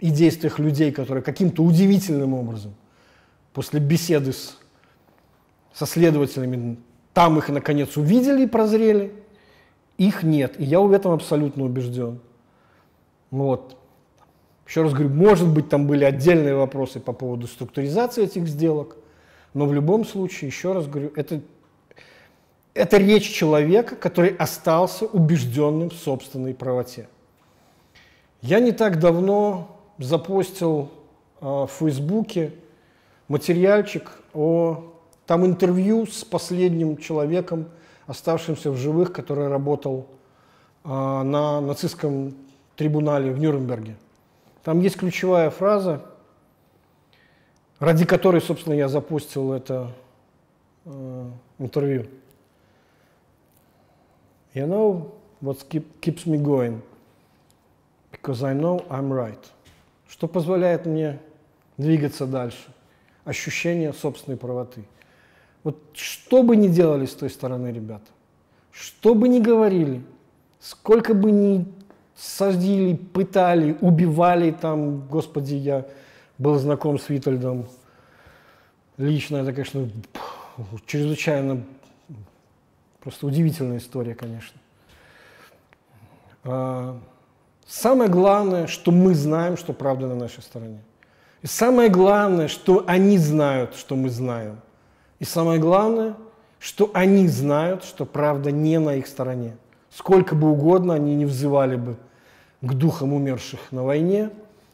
и 0.00 0.10
действиях 0.10 0.58
людей, 0.58 0.90
которые 0.90 1.22
каким-то 1.22 1.62
удивительным 1.62 2.34
образом 2.34 2.74
после 3.52 3.78
беседы 3.78 4.32
с 4.32 4.58
со 5.72 5.86
следователями, 5.86 6.76
там 7.14 7.38
их 7.38 7.48
наконец 7.48 7.96
увидели 7.96 8.42
и 8.42 8.46
прозрели, 8.46 9.12
их 9.96 10.22
нет. 10.22 10.60
И 10.60 10.64
я 10.64 10.80
в 10.80 10.92
этом 10.92 11.12
абсолютно 11.12 11.64
убежден. 11.64 12.18
Вот. 13.30 13.76
Еще 14.66 14.82
раз 14.82 14.92
говорю, 14.92 15.10
может 15.10 15.48
быть, 15.48 15.68
там 15.68 15.86
были 15.86 16.04
отдельные 16.04 16.54
вопросы 16.54 17.00
по 17.00 17.12
поводу 17.12 17.46
структуризации 17.46 18.24
этих 18.24 18.46
сделок, 18.48 18.96
но 19.54 19.66
в 19.66 19.74
любом 19.74 20.04
случае, 20.04 20.48
еще 20.48 20.72
раз 20.72 20.86
говорю, 20.86 21.12
это, 21.14 21.42
это 22.74 22.96
речь 22.96 23.30
человека, 23.30 23.96
который 23.96 24.30
остался 24.36 25.06
убежденным 25.06 25.90
в 25.90 25.94
собственной 25.94 26.54
правоте. 26.54 27.08
Я 28.40 28.60
не 28.60 28.72
так 28.72 28.98
давно 28.98 29.76
запостил 29.98 30.90
э, 31.40 31.44
в 31.44 31.70
Фейсбуке 31.78 32.52
материальчик 33.28 34.10
о 34.34 34.92
там 35.26 35.46
интервью 35.46 36.06
с 36.06 36.24
последним 36.24 36.96
человеком, 36.96 37.66
оставшимся 38.06 38.70
в 38.70 38.76
живых, 38.76 39.12
который 39.12 39.48
работал 39.48 40.06
а, 40.84 41.22
на 41.22 41.60
нацистском 41.60 42.34
трибунале 42.76 43.30
в 43.30 43.38
Нюрнберге. 43.38 43.96
Там 44.62 44.80
есть 44.80 44.96
ключевая 44.96 45.50
фраза, 45.50 46.04
ради 47.78 48.04
которой, 48.06 48.40
собственно, 48.40 48.74
я 48.74 48.88
запустил 48.88 49.52
это 49.52 49.92
э, 50.84 51.30
интервью. 51.58 52.06
You 54.54 54.66
know 54.66 55.10
what 55.40 55.66
keep, 55.68 55.84
keeps 56.00 56.26
me 56.26 56.38
going? 56.38 56.80
Because 58.12 58.44
I 58.44 58.54
know 58.54 58.86
I'm 58.88 59.10
right. 59.10 59.40
Что 60.08 60.28
позволяет 60.28 60.86
мне 60.86 61.18
двигаться 61.76 62.26
дальше? 62.26 62.72
Ощущение 63.24 63.92
собственной 63.92 64.36
правоты. 64.36 64.84
Вот 65.64 65.78
что 65.94 66.42
бы 66.42 66.56
ни 66.56 66.68
делали 66.68 67.06
с 67.06 67.14
той 67.14 67.30
стороны 67.30 67.72
ребята, 67.72 68.06
что 68.70 69.14
бы 69.14 69.28
ни 69.28 69.40
говорили, 69.40 70.02
сколько 70.60 71.14
бы 71.14 71.30
ни 71.30 71.66
садили, 72.22 72.94
пытали, 72.94 73.76
убивали 73.80 74.50
там, 74.50 75.06
господи, 75.08 75.54
я 75.54 75.86
был 76.38 76.56
знаком 76.58 76.98
с 76.98 77.08
Витальдом 77.08 77.66
лично, 78.96 79.38
это, 79.38 79.52
конечно, 79.52 79.88
чрезвычайно 80.86 81.62
просто 83.00 83.26
удивительная 83.26 83.78
история, 83.78 84.14
конечно. 84.14 84.60
А, 86.44 86.98
самое 87.66 88.10
главное, 88.10 88.66
что 88.66 88.92
мы 88.92 89.14
знаем, 89.14 89.56
что 89.56 89.72
правда 89.72 90.06
на 90.06 90.14
нашей 90.14 90.42
стороне. 90.42 90.78
И 91.42 91.46
самое 91.46 91.88
главное, 91.88 92.48
что 92.48 92.84
они 92.86 93.18
знают, 93.18 93.74
что 93.74 93.96
мы 93.96 94.10
знаем– 94.10 94.60
и 95.22 95.24
самое 95.24 95.60
главное, 95.60 96.16
что 96.58 96.90
они 96.94 97.28
знают, 97.28 97.84
что 97.84 98.04
правда 98.04 98.50
не 98.50 98.80
на 98.80 98.96
их 98.96 99.06
стороне. 99.06 99.56
Сколько 99.88 100.34
бы 100.34 100.50
угодно 100.50 100.94
они 100.94 101.14
не 101.14 101.26
взывали 101.26 101.76
бы 101.76 101.96
к 102.62 102.74
духам 102.74 103.12
умерших 103.12 103.60
на 103.70 103.84
войне, 103.84 104.30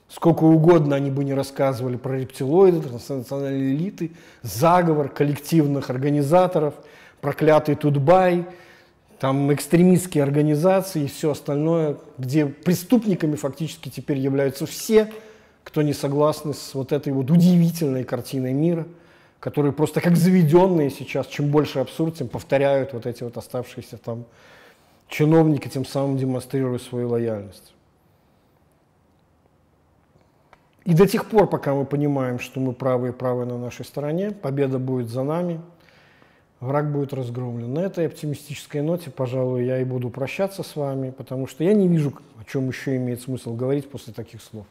сколько 0.09 0.45
угодно 0.45 0.97
они 0.97 1.11
бы 1.11 1.25
не 1.25 1.35
рассказывали 1.35 1.97
про 1.97 2.19
рептилоиды, 2.19 2.81
транснациональные 2.81 3.75
элиты, 3.75 4.13
заговор 4.43 5.09
коллективных 5.09 5.91
организаторов, 5.91 6.75
проклятый 7.21 7.75
Тутбай, 7.75 8.47
там 9.19 9.53
экстремистские 9.53 10.23
организации 10.23 11.05
и 11.05 11.09
все 11.09 11.33
остальное, 11.33 11.97
где 12.19 12.47
преступниками 12.47 13.35
фактически 13.35 13.89
теперь 13.89 14.19
являются 14.19 14.65
все, 14.67 15.13
кто 15.65 15.83
не 15.83 15.93
согласны 15.93 16.55
с 16.55 16.75
вот 16.75 16.93
этой 16.93 17.13
вот 17.13 17.31
удивительной 17.31 18.05
картиной 18.05 18.53
мира– 18.53 18.87
которые 19.41 19.73
просто 19.73 20.01
как 20.01 20.17
заведенные 20.17 20.91
сейчас, 20.91 21.27
чем 21.27 21.51
больше 21.51 21.79
абсурд, 21.79 22.17
тем 22.17 22.29
повторяют 22.29 22.93
вот 22.93 23.07
эти 23.07 23.23
вот 23.23 23.37
оставшиеся 23.37 23.97
там 23.99 24.25
чиновники, 25.09 25.69
тем 25.69 25.85
самым 25.87 26.19
демонстрируя 26.19 26.79
свою 26.79 27.09
лояльность. 27.09 27.73
И 30.89 30.95
до 30.95 31.07
тех 31.07 31.27
пор, 31.27 31.47
пока 31.47 31.75
мы 31.75 31.85
понимаем, 31.85 32.39
что 32.39 32.61
мы 32.61 32.73
правы 32.73 33.09
и 33.09 33.13
правы 33.13 33.45
на 33.45 33.59
нашей 33.59 33.85
стороне, 33.85 34.31
победа 34.31 34.79
будет 34.79 35.11
за 35.11 35.23
нами, 35.23 35.61
враг 36.61 36.91
будет 36.91 37.13
разгромлен. 37.13 37.71
На 37.75 37.81
этой 37.81 38.07
оптимистической 38.07 38.81
ноте, 38.81 39.11
пожалуй, 39.11 39.67
я 39.67 39.83
и 39.83 39.85
буду 39.85 40.09
прощаться 40.09 40.63
с 40.63 40.77
вами, 40.77 41.11
потому 41.11 41.47
что 41.47 41.63
я 41.63 41.75
не 41.75 41.89
вижу, 41.89 42.15
о 42.41 42.51
чем 42.51 42.69
еще 42.69 42.97
имеет 42.97 43.21
смысл 43.21 43.55
говорить 43.55 43.91
после 43.91 44.15
таких 44.15 44.41
слов. 44.41 44.65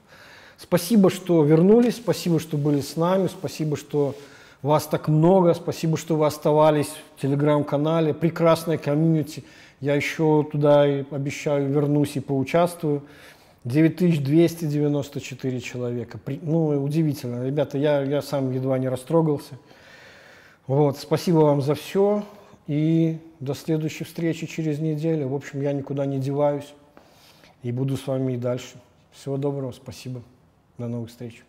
Спасибо, 0.57 1.11
что 1.11 1.43
вернулись, 1.43 1.97
спасибо, 1.97 2.39
что 2.39 2.57
были 2.57 2.81
с 2.81 2.95
нами, 2.95 3.27
спасибо, 3.27 3.77
что 3.77 4.15
вас 4.63 4.87
так 4.87 5.07
много. 5.07 5.53
Спасибо, 5.53 5.97
что 5.97 6.15
вы 6.15 6.25
оставались 6.25 6.89
в 7.15 7.21
телеграм-канале. 7.21 8.15
Прекрасная 8.15 8.79
комьюнити. 8.79 9.43
Я 9.81 9.93
еще 9.93 10.43
туда 10.51 10.81
обещаю 10.81 11.69
вернусь 11.69 12.15
и 12.15 12.19
поучаствую. 12.19 13.03
9294 13.63 15.59
человека. 15.59 16.19
Ну, 16.41 16.83
удивительно. 16.83 17.45
Ребята, 17.45 17.77
я, 17.77 18.01
я 18.01 18.21
сам 18.21 18.51
едва 18.51 18.77
не 18.79 18.89
растрогался. 18.89 19.57
Вот, 20.67 20.97
спасибо 20.97 21.39
вам 21.39 21.61
за 21.61 21.75
все. 21.75 22.23
И 22.67 23.17
до 23.39 23.53
следующей 23.53 24.03
встречи 24.03 24.45
через 24.45 24.79
неделю. 24.79 25.29
В 25.29 25.35
общем, 25.35 25.61
я 25.61 25.73
никуда 25.73 26.05
не 26.05 26.19
деваюсь. 26.19 26.73
И 27.63 27.71
буду 27.71 27.97
с 27.97 28.07
вами 28.07 28.33
и 28.33 28.37
дальше. 28.37 28.75
Всего 29.11 29.37
доброго, 29.37 29.71
спасибо. 29.71 30.21
До 30.77 30.87
новых 30.87 31.09
встреч. 31.09 31.43